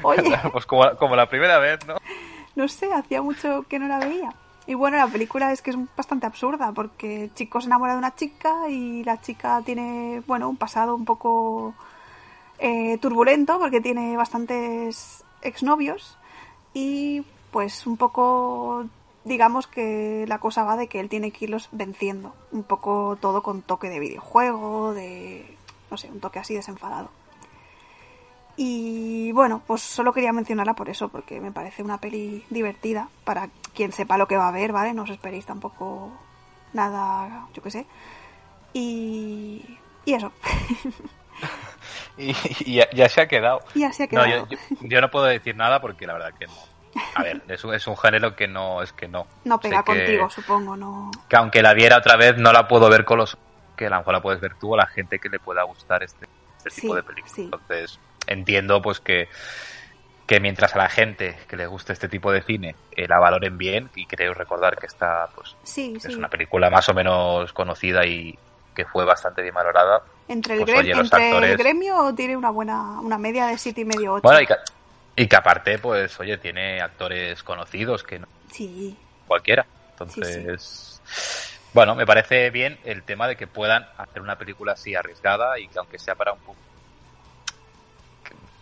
Oye, 0.03 0.37
pues 0.53 0.67
como, 0.67 0.97
como 0.99 1.15
la 1.17 1.29
primera 1.29 1.59
vez 1.59 1.87
no 1.87 1.97
no 2.57 2.69
sé, 2.69 2.93
hacía 2.93 3.21
mucho 3.21 3.65
que 3.69 3.81
no 3.81 3.89
la 3.89 3.99
veía. 3.99 4.33
Y 4.67 4.75
bueno, 4.75 4.97
la 4.97 5.07
película 5.07 5.53
es 5.53 5.61
que 5.61 5.71
es 5.71 5.77
bastante 5.97 6.27
absurda 6.27 6.73
porque 6.73 7.25
el 7.25 7.35
chico 7.35 7.61
se 7.61 7.67
enamora 7.67 7.93
de 7.93 7.99
una 7.99 8.15
chica 8.15 8.69
y 8.69 9.05
la 9.05 9.21
chica 9.21 9.61
tiene, 9.65 10.23
bueno, 10.27 10.49
un 10.49 10.57
pasado 10.57 10.95
un 10.95 11.05
poco 11.05 11.75
eh, 12.59 12.97
turbulento 12.99 13.59
porque 13.59 13.81
tiene 13.81 14.17
bastantes 14.17 15.23
exnovios 15.43 16.17
y 16.73 17.25
pues 17.51 17.87
un 17.87 17.97
poco 17.99 18.87
digamos 19.25 19.67
que 19.67 20.25
la 20.29 20.39
cosa 20.39 20.65
va 20.65 20.77
de 20.77 20.87
que 20.87 21.01
él 21.01 21.09
tiene 21.09 21.31
que 21.31 21.47
irlos 21.47 21.69
venciendo. 21.73 22.35
Un 22.53 22.63
poco 22.63 23.19
todo 23.21 23.43
con 23.43 23.63
toque 23.63 23.89
de 23.89 23.99
videojuego, 23.99 24.95
de, 24.95 25.57
no 25.91 25.97
sé, 25.97 26.11
un 26.11 26.21
toque 26.21 26.39
así 26.39 26.55
desenfadado. 26.55 27.11
Y 28.57 29.33
bueno, 29.33 29.63
pues 29.67 29.83
solo 29.83 30.13
quería 30.13 30.33
mencionarla 30.33 30.75
por 30.75 30.89
eso, 30.89 31.09
porque 31.09 31.41
me 31.41 31.51
parece 31.51 31.83
una 31.83 31.99
peli 31.99 32.45
divertida 32.51 33.09
para 33.25 33.49
quien 33.75 33.93
sepa 33.93 34.17
lo 34.19 34.27
que 34.29 34.37
va 34.37 34.49
a 34.49 34.53
ver, 34.53 34.73
¿vale? 34.73 34.93
No 34.95 35.03
os 35.03 35.11
esperéis 35.11 35.45
tampoco 35.47 36.11
nada, 36.73 37.47
yo 37.53 37.63
qué 37.63 37.71
sé. 37.71 37.87
Y, 38.73 39.79
y 40.05 40.15
eso. 40.15 40.33
y, 42.17 42.35
y 42.61 42.75
ya, 42.77 42.89
ya 42.93 43.09
se 43.09 43.21
ha 43.21 43.29
quedado 43.29 43.61
y 43.75 43.83
así 43.85 44.03
ha 44.03 44.07
no, 44.07 44.11
quedado. 44.25 44.47
yo, 44.49 44.57
yo- 44.71 44.77
yo 44.83 45.01
no 45.01 45.11
puedo 45.11 45.25
decir 45.27 45.57
nada 45.57 45.81
porque 45.81 46.07
la 46.07 46.13
verdad 46.15 46.33
que 46.39 46.47
no 46.47 46.53
a 47.17 47.23
ver 47.25 47.43
es 47.49 47.65
un, 47.65 47.75
es 47.75 47.87
un 47.89 47.97
género 47.97 48.37
que 48.37 48.47
no 48.47 48.81
es 48.83 48.93
que 48.93 49.09
no 49.09 49.27
No 49.45 49.57
Sé 49.57 49.63
pega 49.69 49.83
que- 49.83 49.93
contigo, 49.93 50.31
supongo, 50.31 50.77
no. 50.77 51.11
que 51.29 51.37
aunque 51.37 51.61
la 51.63 51.75
viera 51.75 51.99
otra 51.99 52.17
vez 52.17 52.37
no 52.39 52.53
la 52.53 52.69
puedo 52.69 52.89
ver 52.89 53.05
con 53.05 53.19
los 53.19 53.37
que 53.77 53.87
a 53.87 53.91
lo 53.91 53.99
mejor 53.99 54.15
la 54.15 54.23
puedes 54.23 54.41
ver 54.41 54.55
tú 54.55 54.75
o 54.75 54.77
la 54.77 54.87
gente 54.87 55.19
que 55.19 55.29
le 55.29 55.41
pueda 55.41 55.65
gustar 55.65 56.05
este, 56.05 56.29
este 56.59 56.71
Sí, 56.71 56.81
tipo 56.83 56.95
de 56.95 57.03
películas. 57.03 57.35
sí. 57.35 57.43
Entonces 57.43 57.99
entiendo 58.29 58.81
pues 58.81 59.01
que 59.01 59.29
que 60.27 60.41
mientras 60.41 60.75
a 60.75 60.79
la 60.79 60.89
gente 60.89 61.37
que 61.49 61.57
le 61.57 61.67
guste 61.67 61.93
este 61.93 62.09
tipo 62.09 62.33
de 62.33 62.43
cine 62.43 62.77
eh, 62.93 63.07
la 63.09 63.19
valoren 63.19 63.59
bien 63.59 63.91
y 63.95 64.07
creo 64.07 64.35
recordar 64.35 64.77
que 64.79 64.87
esta 64.87 65.29
pues 65.35 65.55
Sí, 65.65 65.95
es 65.97 66.07
sí. 66.07 66.15
una 66.17 66.29
película 66.29 66.71
más 66.71 66.89
o 66.89 66.95
menos 66.95 67.53
conocida 67.53 68.05
y 68.07 68.39
que 68.75 68.85
fue 68.87 69.05
bastante 69.05 69.43
bien 69.43 69.55
valorada 69.55 70.03
Entre, 70.29 70.55
el, 70.57 70.65
pues, 70.65 70.77
oye, 70.79 70.93
entre 70.93 71.31
el 71.53 71.57
gremio 71.57 72.15
tiene 72.15 72.37
una 72.37 72.51
buena, 72.51 73.01
una 73.01 73.19
media 73.19 73.47
de 73.47 73.59
siete 73.59 73.83
y 73.83 73.85
medio 73.85 74.15
ocho. 74.15 74.23
bueno 74.23 74.41
y, 74.41 74.47
ca- 74.47 74.59
Y 75.17 75.27
que 75.29 75.37
aparte, 75.37 75.79
pues, 75.79 76.19
oye, 76.21 76.39
tiene 76.39 76.81
actores 76.81 77.43
conocidos 77.43 78.03
que 78.03 78.19
no 78.19 78.27
Sí, 78.51 78.97
cualquiera. 79.27 79.67
Entonces, 79.91 81.01
bueno, 81.73 81.95
me 81.95 82.07
parece 82.07 82.51
bien 82.51 82.79
el 82.85 83.05
tema 83.05 83.29
de 83.29 83.37
que 83.37 83.47
puedan 83.47 83.85
hacer 83.97 84.23
una 84.23 84.37
película 84.37 84.73
así 84.73 84.95
arriesgada 84.95 85.59
y 85.59 85.69
que 85.69 85.79
aunque 85.79 85.99
sea 85.99 86.15
para 86.15 86.33
un 86.33 86.41
público 86.41 86.74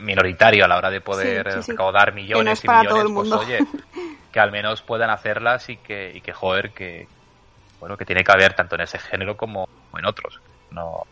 minoritario 0.03 0.65
a 0.65 0.69
la 0.69 0.77
hora 0.77 0.91
de 0.91 1.01
poder 1.01 1.47
Sí, 1.53 1.59
sí, 1.59 1.63
sí. 1.65 1.71
recaudar 1.73 2.13
millones 2.15 2.59
es 2.59 2.65
y 2.65 2.69
millones, 2.69 2.89
todo 2.89 3.03
el 3.03 3.15
pues 3.15 3.33
oye, 3.33 3.59
que 4.33 4.41
al 4.41 4.51
menos 4.53 4.83
puedan 4.83 5.11
hacerlas 5.11 5.69
y 5.69 5.77
que, 5.79 6.13
y 6.15 6.21
que 6.21 6.33
joder, 6.33 6.73
que 6.73 7.07
bueno, 7.81 7.97
que 7.97 8.05
tiene 8.05 8.23
que 8.23 8.33
haber 8.33 8.55
tanto 8.55 8.77
en 8.77 8.83
ese 8.83 8.99
género 8.99 9.37
como 9.37 9.69
en 9.97 10.05
otros. 10.07 10.41
No, 10.71 11.03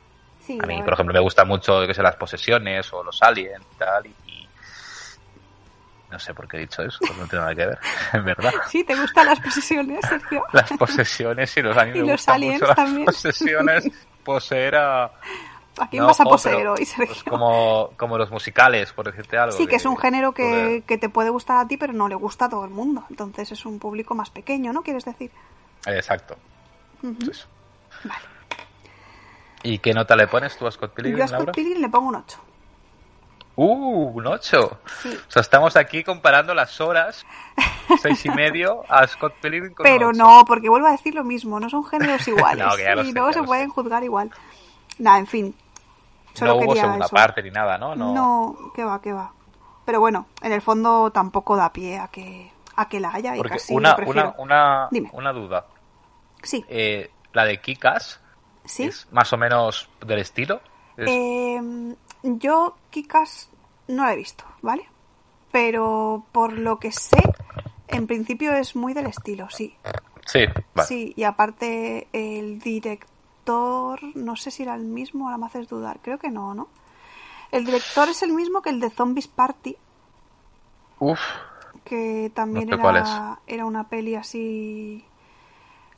a 0.61 0.67
mí, 0.67 0.83
por 0.83 0.95
ejemplo, 0.95 1.13
me 1.13 1.21
gusta 1.21 1.45
mucho 1.45 1.87
que 1.87 1.95
sé, 1.95 2.03
las 2.03 2.17
posesiones 2.17 2.93
o 2.93 3.03
los 3.03 3.21
aliens 3.23 3.63
y 3.75 3.77
tal, 3.77 4.07
y, 4.07 4.15
y 4.27 4.49
no 6.11 6.19
sé 6.19 6.35
por 6.35 6.49
qué 6.49 6.57
he 6.57 6.61
dicho 6.61 6.83
eso, 6.83 6.99
pues 7.01 7.17
no 7.19 7.27
tiene 7.27 7.43
nada 7.45 7.55
que 7.55 7.67
ver, 7.67 7.79
en 8.15 8.25
verdad. 8.25 8.53
Sí, 8.69 8.83
¿te 8.85 8.95
gustan 8.97 9.27
las 9.27 9.41
posesiones, 9.41 10.01
Sergio? 10.09 10.45
Las 10.53 10.71
posesiones 10.73 11.57
y 11.57 11.63
los 11.63 11.77
aliens 11.77 11.97
Y 11.99 12.01
me 12.01 12.07
los 12.07 12.13
gustan 12.21 12.35
aliens 12.37 12.61
mucho 12.61 12.75
las 12.77 13.05
posesiones, 13.07 13.89
poseer 14.25 14.77
a... 14.77 15.11
¿A 15.79 15.89
quién 15.89 16.03
No, 16.03 16.09
vas 16.09 16.21
a 16.21 16.25
jo, 16.25 16.31
poseer 16.31 16.57
pero, 16.57 16.73
hoy, 16.75 16.85
Sergio? 16.85 17.07
pues 17.07 17.25
como, 17.25 17.91
como 17.97 18.19
los 18.19 18.31
musicales, 18.31 18.93
por 18.93 19.07
decirte 19.07 19.39
algo. 19.39 19.57
Sí, 19.57 19.67
que 19.67 19.77
es 19.77 19.85
un 19.85 19.97
género 19.97 20.33
que, 20.33 20.83
te 20.87 21.09
puede 21.09 21.31
gustar 21.31 21.59
a 21.59 21.69
ti, 21.69 21.77
pero 21.77 21.93
no 21.93 22.09
le 22.09 22.17
gusta 22.17 22.47
a 22.47 22.49
todo 22.49 22.65
el 22.65 22.71
mundo. 22.71 23.05
Entonces 23.09 23.53
es 23.53 23.65
un 23.65 23.79
público 23.79 24.15
más 24.15 24.31
pequeño, 24.31 24.73
¿no? 24.73 24.83
¿Quieres 24.83 25.05
decir? 25.05 25.31
Exacto. 25.87 26.37
Pues. 27.01 27.47
Vale. 28.05 28.25
¿Y 29.63 29.79
qué 29.79 29.93
nota 29.95 30.17
le 30.17 30.27
pones 30.27 30.57
tú 30.57 30.67
a 30.67 30.71
Scott 30.73 30.93
Pilgrim, 30.95 31.17
Yo 31.17 31.25
a 31.25 31.29
Scott? 31.29 31.55
Pilgrim 31.55 31.81
le 31.81 31.89
pongo 31.89 32.09
un 32.09 32.15
8. 32.17 32.39
¡Uh! 33.57 34.13
Un 34.15 34.27
8. 34.27 34.79
Sí. 35.03 35.09
O 35.29 35.31
sea, 35.31 35.43
estamos 35.43 35.77
aquí 35.77 36.03
comparando 36.03 36.55
las 36.55 36.81
horas, 36.81 37.27
seis 38.01 38.25
y 38.25 38.31
medio, 38.35 38.85
a 38.89 39.07
Scott 39.07 39.35
Pilgrim 39.41 39.75
con 39.75 39.85
Pero 39.85 40.09
un 40.09 40.15
8. 40.21 40.25
no, 40.25 40.45
porque 40.47 40.69
vuelvo 40.69 40.87
a 40.87 40.93
decir 40.93 41.15
lo 41.15 41.25
mismo, 41.25 41.61
no 41.61 41.69
son 41.69 41.85
géneros 41.85 42.27
iguales. 42.29 42.65
No, 42.65 43.03
y 43.03 43.13
luego 43.13 43.31
ya 43.31 43.35
se 43.35 43.43
pueden 43.43 43.69
juzgar 43.69 44.03
igual. 44.03 44.31
Nada, 45.01 45.19
en 45.19 45.27
fin. 45.27 45.55
Solo 46.35 46.53
no 46.53 46.57
hubo 46.59 46.67
quería 46.69 46.83
segunda 46.83 47.07
eso. 47.07 47.17
parte 47.17 47.43
ni 47.43 47.51
nada, 47.51 47.77
¿no? 47.79 47.95
No. 47.97 48.15
No, 48.15 48.73
que 48.75 48.85
va, 48.85 49.01
que 49.01 49.13
va. 49.13 49.33
Pero 49.85 49.99
bueno, 50.01 50.27
en 50.43 50.53
el 50.53 50.63
fondo 50.63 51.11
tampoco 51.11 51.57
da 51.57 51.73
pie 51.73 51.99
a 51.99 52.07
que, 52.09 52.53
a 52.77 52.89
que 52.89 53.01
la 53.01 53.13
haya 53.13 53.35
y 53.35 53.39
Porque 53.39 53.55
casi 53.55 53.75
una, 53.75 53.97
una, 54.07 54.35
una, 54.39 54.89
Dime. 54.93 55.11
una 55.13 55.33
duda. 55.33 55.67
Sí, 56.43 56.65
Eh, 56.69 57.11
la 57.33 57.45
de 57.45 57.61
Kikas 57.61 58.21
sí. 58.65 58.85
es 58.85 59.09
más 59.11 59.33
o 59.33 59.37
menos 59.37 59.89
del 60.07 60.21
estilo. 60.21 60.61
Es- 60.97 61.09
Eh, 61.11 61.95
yo, 62.23 62.77
Kikas, 62.91 63.51
no 63.89 64.05
la 64.05 64.13
he 64.13 64.17
visto, 64.17 64.45
¿vale? 64.63 64.87
Pero 65.51 66.25
por 66.31 66.53
lo 66.53 66.79
que 66.79 66.93
sé, 66.93 67.23
en 67.89 68.07
principio 68.07 68.53
es 68.55 68.77
muy 68.77 68.95
del 68.95 69.07
estilo, 69.07 69.51
sí. 69.51 69.75
Sí, 70.27 70.45
vale. 70.75 70.87
Sí, 70.87 71.13
y 71.17 71.25
aparte 71.25 72.07
el 72.13 72.61
director, 72.61 73.09
no 74.15 74.37
sé 74.37 74.51
si 74.51 74.63
era 74.63 74.75
el 74.75 74.85
mismo, 74.85 75.25
ahora 75.27 75.39
me 75.39 75.47
haces 75.47 75.69
dudar, 75.69 75.99
creo 76.03 76.19
que 76.19 76.31
no, 76.31 76.55
¿no? 76.55 76.69
El 77.53 77.65
director 77.67 78.09
es 78.09 78.23
el 78.23 78.33
mismo 78.33 78.63
que 78.63 78.71
el 78.71 78.81
de 78.81 78.91
Zombies 78.91 79.29
Party, 79.29 79.77
Uf. 81.01 81.21
que 81.85 82.31
también 82.35 82.69
No 82.71 82.77
sé 82.77 82.83
cuál 82.83 82.97
era, 82.97 83.39
era 83.47 83.65
una 83.65 83.85
peli 83.89 84.15
así 84.15 85.05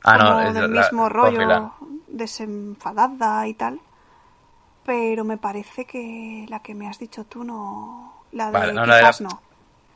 Ah, 0.03 0.17
como 0.17 0.31
no, 0.31 0.39
es 0.41 0.53
del 0.53 0.71
la- 0.71 0.81
mismo 0.81 1.09
rollo, 1.09 1.71
desenfadada 2.07 3.47
y 3.47 3.53
tal. 3.53 3.79
Pero 4.85 5.23
me 5.23 5.37
parece 5.37 5.85
que 5.85 6.45
la 6.49 6.59
que 6.59 6.75
me 6.75 6.87
has 6.89 6.99
dicho 6.99 7.23
tú 7.25 7.43
no... 7.43 8.13
La 8.33 8.47
de 8.51 8.53
Vale, 8.53 8.73
no, 8.73 8.85
la 8.85 8.95
de 8.97 9.03
Kick-Ass 9.03 9.21
la- 9.21 9.29
no. 9.29 9.39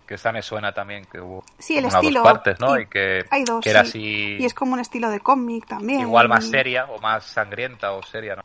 Que 0.07 0.15
esa 0.15 0.31
me 0.31 0.41
suena 0.41 0.71
también, 0.73 1.03
que 1.05 1.19
hubo 1.19 1.43
Sí, 1.59 1.77
el 1.77 1.85
una 1.85 1.97
estilo. 1.97 2.21
dos 2.23 2.33
partes, 2.33 2.59
¿no? 2.61 2.79
y 2.79 2.83
Y, 2.83 2.85
que, 2.85 3.25
hay 3.29 3.43
dos, 3.43 3.63
que 3.63 3.69
era 3.69 3.81
sí. 3.81 3.87
así, 3.89 4.37
Y 4.39 4.45
es 4.45 4.53
como 4.53 4.73
un 4.73 4.79
estilo 4.79 5.09
de 5.09 5.19
cómic 5.19 5.67
también. 5.67 6.01
igual 6.01 6.29
más 6.29 6.45
seria 6.45 6.85
o 6.85 6.99
más 6.99 7.25
sangrienta 7.25 7.91
o 7.91 8.01
seria, 8.03 8.37
¿no? 8.37 8.41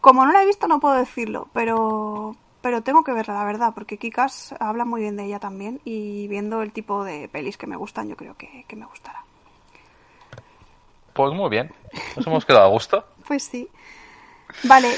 Como 0.00 0.24
no 0.24 0.32
la 0.32 0.42
he 0.42 0.46
visto 0.46 0.66
no 0.66 0.80
puedo 0.80 0.94
decirlo, 0.94 1.48
pero 1.52 2.34
pero 2.62 2.82
tengo 2.82 3.04
que 3.04 3.12
verla, 3.12 3.34
la 3.34 3.44
verdad, 3.44 3.72
porque 3.74 3.96
Kikas 3.98 4.54
habla 4.60 4.84
muy 4.86 5.02
bien 5.02 5.16
de 5.16 5.24
ella 5.24 5.38
también 5.38 5.80
y 5.84 6.28
viendo 6.28 6.62
el 6.62 6.72
tipo 6.72 7.04
de 7.04 7.28
pelis 7.28 7.56
que 7.58 7.66
me 7.66 7.76
gustan, 7.76 8.08
yo 8.08 8.16
creo 8.16 8.34
que, 8.36 8.64
que 8.66 8.76
me 8.76 8.86
gustará. 8.86 9.22
Pues 11.12 11.32
muy 11.34 11.50
bien, 11.50 11.70
nos 12.16 12.26
hemos 12.26 12.44
quedado 12.46 12.64
a 12.64 12.68
gusto. 12.70 13.04
Pues 13.26 13.42
sí. 13.44 13.68
Vale, 14.64 14.88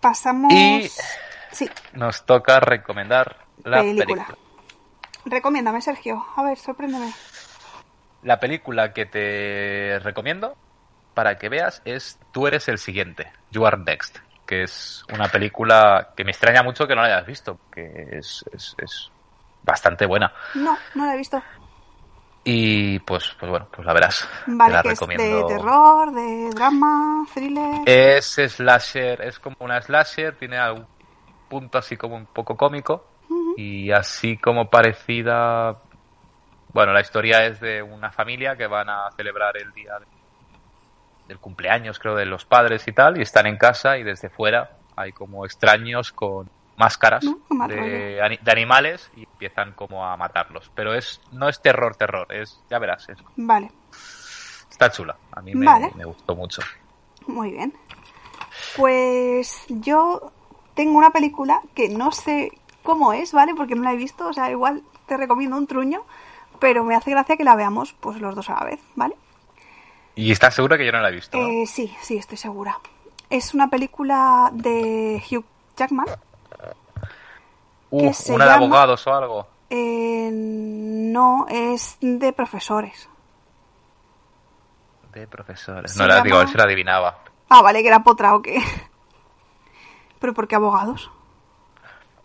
pasamos... 0.00 0.52
Y- 0.52 0.88
Sí, 1.52 1.70
Nos 1.94 2.26
toca 2.26 2.60
recomendar 2.60 3.36
la 3.64 3.82
Película. 3.82 4.26
película. 4.26 4.38
Recomiéndame, 5.26 5.80
Sergio. 5.80 6.24
A 6.36 6.42
ver, 6.42 6.56
sorpréndeme. 6.56 7.12
La 8.22 8.40
película 8.40 8.92
que 8.92 9.06
te 9.06 9.98
recomiendo 10.00 10.56
para 11.14 11.36
que 11.36 11.48
veas 11.48 11.82
es 11.84 12.18
Tú 12.32 12.46
eres 12.46 12.68
el 12.68 12.78
siguiente, 12.78 13.32
You 13.50 13.66
Are 13.66 13.78
Next, 13.78 14.18
que 14.46 14.62
es 14.62 15.04
una 15.12 15.28
película 15.28 16.12
que 16.16 16.24
me 16.24 16.30
extraña 16.30 16.62
mucho 16.62 16.86
que 16.86 16.94
no 16.94 17.02
la 17.02 17.08
hayas 17.08 17.26
visto, 17.26 17.60
que 17.70 18.08
es, 18.12 18.44
es, 18.52 18.74
es 18.78 19.10
bastante 19.62 20.06
buena. 20.06 20.32
No, 20.54 20.76
no 20.94 21.06
la 21.06 21.14
he 21.14 21.18
visto. 21.18 21.42
Y 22.44 23.00
pues, 23.00 23.34
pues 23.40 23.50
bueno, 23.50 23.66
pues 23.72 23.84
la 23.84 23.92
verás. 23.92 24.28
Vale, 24.46 24.74
la 24.74 24.82
que 24.82 24.90
es 24.90 25.00
de 25.00 25.44
terror, 25.48 26.12
de 26.12 26.50
drama, 26.50 27.26
thriller... 27.34 27.82
Es 27.86 28.36
slasher, 28.36 29.20
es 29.22 29.40
como 29.40 29.56
una 29.60 29.82
slasher, 29.82 30.36
tiene 30.36 30.56
algún 30.56 30.86
punto 31.48 31.78
así 31.78 31.96
como 31.96 32.14
un 32.14 32.26
poco 32.26 32.56
cómico 32.56 33.15
y 33.56 33.90
así 33.92 34.36
como 34.36 34.68
parecida. 34.70 35.76
Bueno, 36.72 36.92
la 36.92 37.00
historia 37.00 37.46
es 37.46 37.60
de 37.60 37.82
una 37.82 38.10
familia 38.12 38.56
que 38.56 38.66
van 38.66 38.88
a 38.90 39.10
celebrar 39.16 39.56
el 39.56 39.72
día 39.72 39.98
de- 39.98 40.06
del 41.28 41.38
cumpleaños, 41.38 41.98
creo, 41.98 42.14
de 42.14 42.26
los 42.26 42.44
padres 42.44 42.86
y 42.86 42.92
tal, 42.92 43.18
y 43.18 43.22
están 43.22 43.46
en 43.46 43.56
casa 43.56 43.98
y 43.98 44.02
desde 44.04 44.28
fuera 44.30 44.70
hay 44.96 45.12
como 45.12 45.44
extraños 45.44 46.12
con 46.12 46.48
máscaras 46.76 47.24
No, 47.24 47.66
de, 47.66 48.20
ani- 48.22 48.38
de 48.42 48.52
animales 48.52 49.10
y 49.16 49.22
empiezan 49.24 49.72
como 49.72 50.04
a 50.06 50.16
matarlos. 50.16 50.70
Pero 50.74 50.94
es 50.94 51.20
no 51.32 51.48
es 51.48 51.60
terror, 51.60 51.96
terror, 51.96 52.26
es 52.30 52.62
ya 52.70 52.78
verás, 52.78 53.08
es- 53.08 53.18
Vale, 53.36 53.70
está 54.70 54.90
chula. 54.90 55.16
A 55.32 55.40
mí 55.40 55.54
me, 55.54 55.66
Vale. 55.66 55.90
me 55.96 56.04
gustó 56.04 56.36
mucho. 56.36 56.62
muy 57.26 57.50
bien. 57.52 57.72
Pues 58.76 59.64
yo 59.68 60.32
tengo 60.74 60.98
una 60.98 61.10
película 61.10 61.60
que 61.74 61.88
no 61.88 62.12
sé 62.12 62.52
cómo 62.86 63.12
es, 63.12 63.32
¿vale? 63.32 63.54
Porque 63.54 63.74
no 63.74 63.82
la 63.82 63.92
he 63.92 63.96
visto, 63.96 64.28
o 64.28 64.32
sea, 64.32 64.50
igual 64.50 64.82
te 65.06 65.18
recomiendo 65.18 65.58
un 65.58 65.66
truño, 65.66 66.04
pero 66.58 66.84
me 66.84 66.94
hace 66.94 67.10
gracia 67.10 67.36
que 67.36 67.44
la 67.44 67.56
veamos 67.56 67.94
pues 68.00 68.18
los 68.20 68.34
dos 68.34 68.48
a 68.48 68.54
la 68.54 68.64
vez, 68.64 68.80
¿vale? 68.94 69.16
Y 70.14 70.32
estás 70.32 70.54
seguro 70.54 70.78
que 70.78 70.86
yo 70.86 70.92
no 70.92 71.00
la 71.00 71.10
he 71.10 71.12
visto. 71.12 71.36
¿no? 71.36 71.46
Eh, 71.46 71.66
sí, 71.66 71.94
sí, 72.00 72.16
estoy 72.16 72.38
segura. 72.38 72.78
Es 73.28 73.52
una 73.52 73.68
película 73.68 74.50
de 74.54 75.22
Hugh 75.30 75.44
Jackman. 75.76 76.06
Uh, 77.90 78.12
se 78.14 78.32
una 78.32 78.46
de 78.46 78.50
abogados 78.52 79.06
o 79.06 79.14
algo. 79.14 79.46
Eh, 79.68 80.30
no, 80.32 81.46
es 81.50 81.98
de 82.00 82.32
profesores. 82.32 83.08
De 85.12 85.26
profesores. 85.26 85.92
Se 85.92 85.98
no, 85.98 86.06
la, 86.06 86.22
digo, 86.22 86.36
a 86.36 86.40
ver 86.40 86.48
si 86.48 86.56
la 86.56 86.64
adivinaba. 86.64 87.18
Ah, 87.48 87.62
vale, 87.62 87.82
que 87.82 87.88
era 87.88 88.02
potra 88.02 88.34
o 88.34 88.42
qué. 88.42 88.62
¿Pero 90.20 90.32
por 90.32 90.48
qué 90.48 90.54
abogados? 90.54 91.10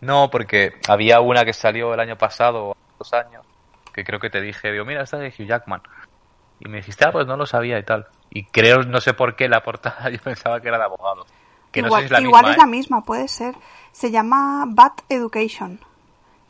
No, 0.01 0.29
porque 0.29 0.73
había 0.87 1.21
una 1.21 1.45
que 1.45 1.53
salió 1.53 1.93
el 1.93 1.99
año 1.99 2.17
pasado, 2.17 2.75
dos 2.97 3.13
años, 3.13 3.45
que 3.93 4.03
creo 4.03 4.19
que 4.19 4.29
te 4.29 4.41
dije, 4.41 4.71
digo, 4.71 4.83
mira, 4.85 5.03
esta 5.03 5.23
es 5.23 5.37
de 5.37 5.43
Hugh 5.43 5.47
Jackman. 5.47 5.81
Y 6.59 6.69
me 6.69 6.77
dijiste, 6.77 7.05
ah, 7.05 7.11
pues 7.11 7.25
no 7.27 7.37
lo 7.37 7.45
sabía 7.45 7.77
y 7.79 7.83
tal. 7.83 8.07
Y 8.29 8.45
creo, 8.45 8.83
no 8.83 8.99
sé 9.01 9.13
por 9.13 9.35
qué, 9.35 9.47
la 9.47 9.63
portada 9.63 10.09
yo 10.11 10.19
pensaba 10.19 10.59
que 10.59 10.67
era 10.67 10.77
de 10.77 10.83
abogados. 10.85 11.27
Que 11.71 11.79
igual 11.79 11.91
no 11.91 11.95
sé 11.95 12.01
si 12.01 12.05
es 12.05 12.11
la 12.11 12.21
igual 12.27 12.43
misma, 12.43 12.51
es 12.51 12.57
¿eh? 12.57 12.59
la 12.59 12.65
misma, 12.67 13.01
puede 13.03 13.27
ser. 13.27 13.55
Se 13.91 14.11
llama 14.11 14.65
Bad 14.67 14.93
Education, 15.09 15.79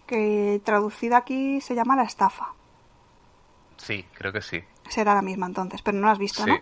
que 0.08 0.62
traducida 0.64 1.18
aquí 1.18 1.62
se 1.62 1.76
llama 1.76 1.96
La 1.96 2.04
estafa. 2.04 2.54
Sí, 3.78 4.06
creo 4.14 4.32
que 4.32 4.42
sí. 4.42 4.64
Será 4.90 5.14
la 5.16 5.22
misma 5.22 5.46
entonces, 5.48 5.82
pero 5.82 5.98
no 5.98 6.08
la 6.08 6.14
has 6.14 6.20
visto, 6.20 6.44
Sí. 6.44 6.50
¿no? 6.52 6.60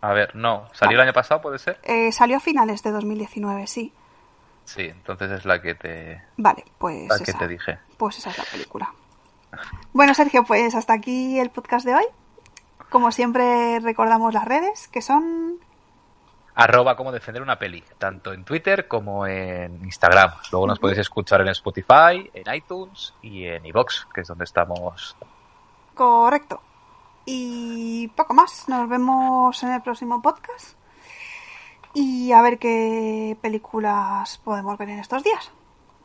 A 0.00 0.12
ver, 0.12 0.34
no. 0.36 0.68
¿Salió 0.72 0.96
el 0.96 1.02
año 1.02 1.12
pasado, 1.12 1.40
puede 1.40 1.58
ser? 1.58 1.80
Eh, 1.82 2.12
salió 2.12 2.36
a 2.36 2.40
finales 2.40 2.82
de 2.82 2.90
2019, 2.92 3.66
sí. 3.66 3.92
Sí, 4.68 4.82
entonces 4.82 5.30
es 5.30 5.46
la 5.46 5.62
que 5.62 5.74
te, 5.74 6.22
Vale, 6.36 6.62
pues 6.76 7.08
la 7.08 7.16
que 7.16 7.30
esa, 7.30 7.38
te 7.38 7.48
dije. 7.48 7.78
pues 7.96 8.18
esa 8.18 8.28
es 8.28 8.36
la 8.36 8.44
película. 8.44 8.92
Bueno, 9.94 10.12
Sergio, 10.12 10.44
pues 10.44 10.74
hasta 10.74 10.92
aquí 10.92 11.38
el 11.38 11.48
podcast 11.48 11.86
de 11.86 11.94
hoy. 11.94 12.04
Como 12.90 13.10
siempre 13.10 13.80
recordamos 13.80 14.34
las 14.34 14.44
redes, 14.44 14.88
que 14.88 15.00
son 15.00 15.58
arroba 16.54 16.96
cómo 16.96 17.12
defender 17.12 17.40
una 17.40 17.58
peli, 17.58 17.82
tanto 17.96 18.34
en 18.34 18.44
Twitter 18.44 18.86
como 18.88 19.26
en 19.26 19.82
Instagram. 19.84 20.32
Luego 20.52 20.66
nos 20.66 20.78
podéis 20.78 20.98
escuchar 20.98 21.40
en 21.40 21.48
Spotify, 21.48 22.30
en 22.34 22.54
iTunes 22.54 23.14
y 23.22 23.46
en 23.46 23.64
iVoox, 23.64 24.04
que 24.12 24.20
es 24.20 24.28
donde 24.28 24.44
estamos. 24.44 25.16
Correcto. 25.94 26.60
Y 27.24 28.08
poco 28.08 28.34
más. 28.34 28.68
Nos 28.68 28.86
vemos 28.86 29.62
en 29.62 29.72
el 29.72 29.80
próximo 29.80 30.20
podcast. 30.20 30.77
Y 32.00 32.32
a 32.32 32.40
ver 32.42 32.58
qué 32.58 33.36
películas 33.40 34.38
podemos 34.44 34.78
ver 34.78 34.90
en 34.90 34.98
estos 35.00 35.22
días. 35.24 35.50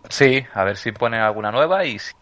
Sí, 0.09 0.43
a 0.53 0.63
ver 0.63 0.75
si 0.77 0.91
pone 0.91 1.19
alguna 1.19 1.51
nueva 1.51 1.85
y 1.85 1.99
si 1.99 2.13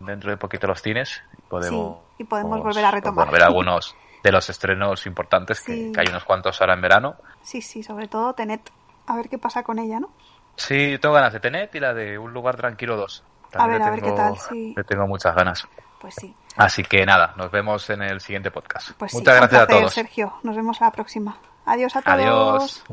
dentro 0.00 0.30
de 0.30 0.36
poquito 0.36 0.66
los 0.66 0.82
cines 0.82 1.22
podemos, 1.48 1.98
Sí, 2.16 2.22
y 2.22 2.24
podemos 2.24 2.60
volver 2.60 2.84
a 2.84 2.90
retomar. 2.90 3.26
bueno, 3.26 3.32
ver 3.32 3.42
algunos 3.44 3.94
de 4.22 4.32
los 4.32 4.48
estrenos 4.50 5.06
importantes, 5.06 5.60
que- 5.60 5.72
Sí. 5.74 5.92
que, 5.92 6.00
hay 6.00 6.06
unos 6.08 6.24
cuantos 6.24 6.60
ahora 6.60 6.74
en 6.74 6.80
verano. 6.80 7.14
Sí, 7.42 7.62
sí, 7.62 7.82
sobre 7.84 8.08
todo 8.08 8.32
Tenet. 8.34 8.68
A 9.06 9.14
ver 9.16 9.28
qué 9.28 9.38
pasa 9.38 9.62
con 9.62 9.78
ella, 9.78 10.00
¿no? 10.00 10.10
Sí, 10.56 10.98
tengo 11.00 11.14
ganas 11.14 11.32
de 11.32 11.40
Tenet 11.40 11.74
y 11.74 11.80
la 11.80 11.94
de 11.94 12.18
Un 12.18 12.32
lugar 12.32 12.56
tranquilo 12.56 12.96
2. 12.96 13.22
A 13.54 13.66
ver, 13.68 13.80
a 13.80 13.90
ver 13.90 14.02
qué 14.02 14.10
tal, 14.12 14.36
sí. 14.38 14.74
Le 14.76 14.82
tengo 14.82 15.06
muchas 15.06 15.34
ganas. 15.36 15.68
Pues 16.00 16.16
sí. 16.16 16.34
Así 16.56 16.82
que 16.82 17.06
nada, 17.06 17.32
nos 17.36 17.50
vemos 17.52 17.88
en 17.90 18.02
el 18.02 18.20
siguiente 18.20 18.50
podcast. 18.50 18.90
Pues 18.98 19.14
Muchas 19.14 19.36
gracias 19.36 19.62
a 19.62 19.66
todos. 19.68 19.92
Sergio. 19.92 20.34
Nos 20.42 20.56
vemos 20.56 20.82
a 20.82 20.86
la 20.86 20.90
próxima. 20.90 21.36
Adiós 21.66 21.96
a 21.96 22.02
todos. 22.02 22.20
Adiós. 22.20 22.84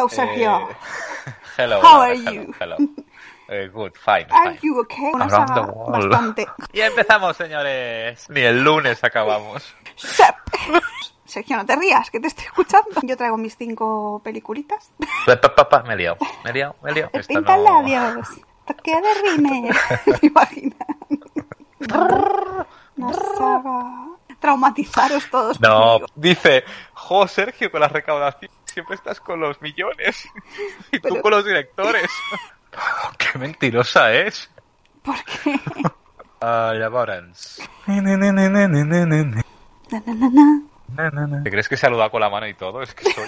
Hello, 0.00 0.08
Sergio. 0.08 0.68
Eh, 0.70 1.32
hello. 1.58 1.80
How 1.82 2.00
are 2.02 2.14
hello, 2.14 2.32
you? 2.32 2.54
hello. 2.58 2.76
Eh, 3.48 3.68
good, 3.72 3.92
fine, 3.96 4.26
Are 4.30 4.50
fine. 4.52 4.58
you 4.62 4.78
okay? 4.80 5.10
Around 5.12 5.54
the 5.54 5.62
bastante. 5.90 6.46
Y 6.72 6.80
empezamos, 6.80 7.36
señores. 7.36 8.30
Ni 8.30 8.40
el 8.42 8.62
lunes 8.62 9.02
acabamos. 9.04 9.74
Sergio, 11.24 11.56
no 11.56 11.66
te 11.66 11.76
rías, 11.76 12.10
que 12.10 12.18
te 12.20 12.28
estoy 12.28 12.44
escuchando. 12.46 12.88
Yo 13.02 13.16
traigo 13.16 13.36
mis 13.36 13.56
cinco 13.56 14.20
peliculitas. 14.24 14.90
Me 15.26 15.94
he 15.94 15.96
liado, 15.96 16.16
me 16.44 16.50
he 16.50 16.52
liado, 16.54 16.76
me 16.82 16.90
he 16.90 16.94
liado. 16.94 17.10
Esto 17.12 17.34
pinta 17.34 17.56
no- 17.56 17.62
labios. 17.64 18.28
Toque 18.66 18.92
de. 19.00 19.74
Una 22.96 23.12
saga. 23.12 24.06
Traumatizaros 24.40 25.28
todos. 25.30 25.60
No, 25.60 25.92
conmigo. 25.92 26.06
dice, 26.14 26.64
jo, 26.94 27.28
Sergio, 27.28 27.70
con 27.70 27.80
la 27.80 27.88
recaudación 27.88 28.50
siempre 28.70 28.94
estás 28.94 29.20
con 29.20 29.40
los 29.40 29.60
millones 29.60 30.28
y 30.92 30.98
tú 31.00 31.20
con 31.20 31.32
los 31.32 31.44
directores. 31.44 32.10
Qué 33.18 33.38
mentirosa 33.38 34.12
es. 34.12 34.50
¿Por 35.02 35.16
qué? 35.24 35.54
Ah, 36.42 36.72
na, 40.96 41.10
na, 41.10 41.26
na. 41.26 41.42
¿Te 41.42 41.50
crees 41.50 41.68
que 41.68 41.76
se 41.76 41.84
ha 41.84 41.88
saludado 41.90 42.10
con 42.10 42.22
la 42.22 42.30
mano 42.30 42.48
y 42.48 42.54
todo? 42.54 42.80
Es 42.80 42.94
que 42.94 43.12
soy 43.12 43.24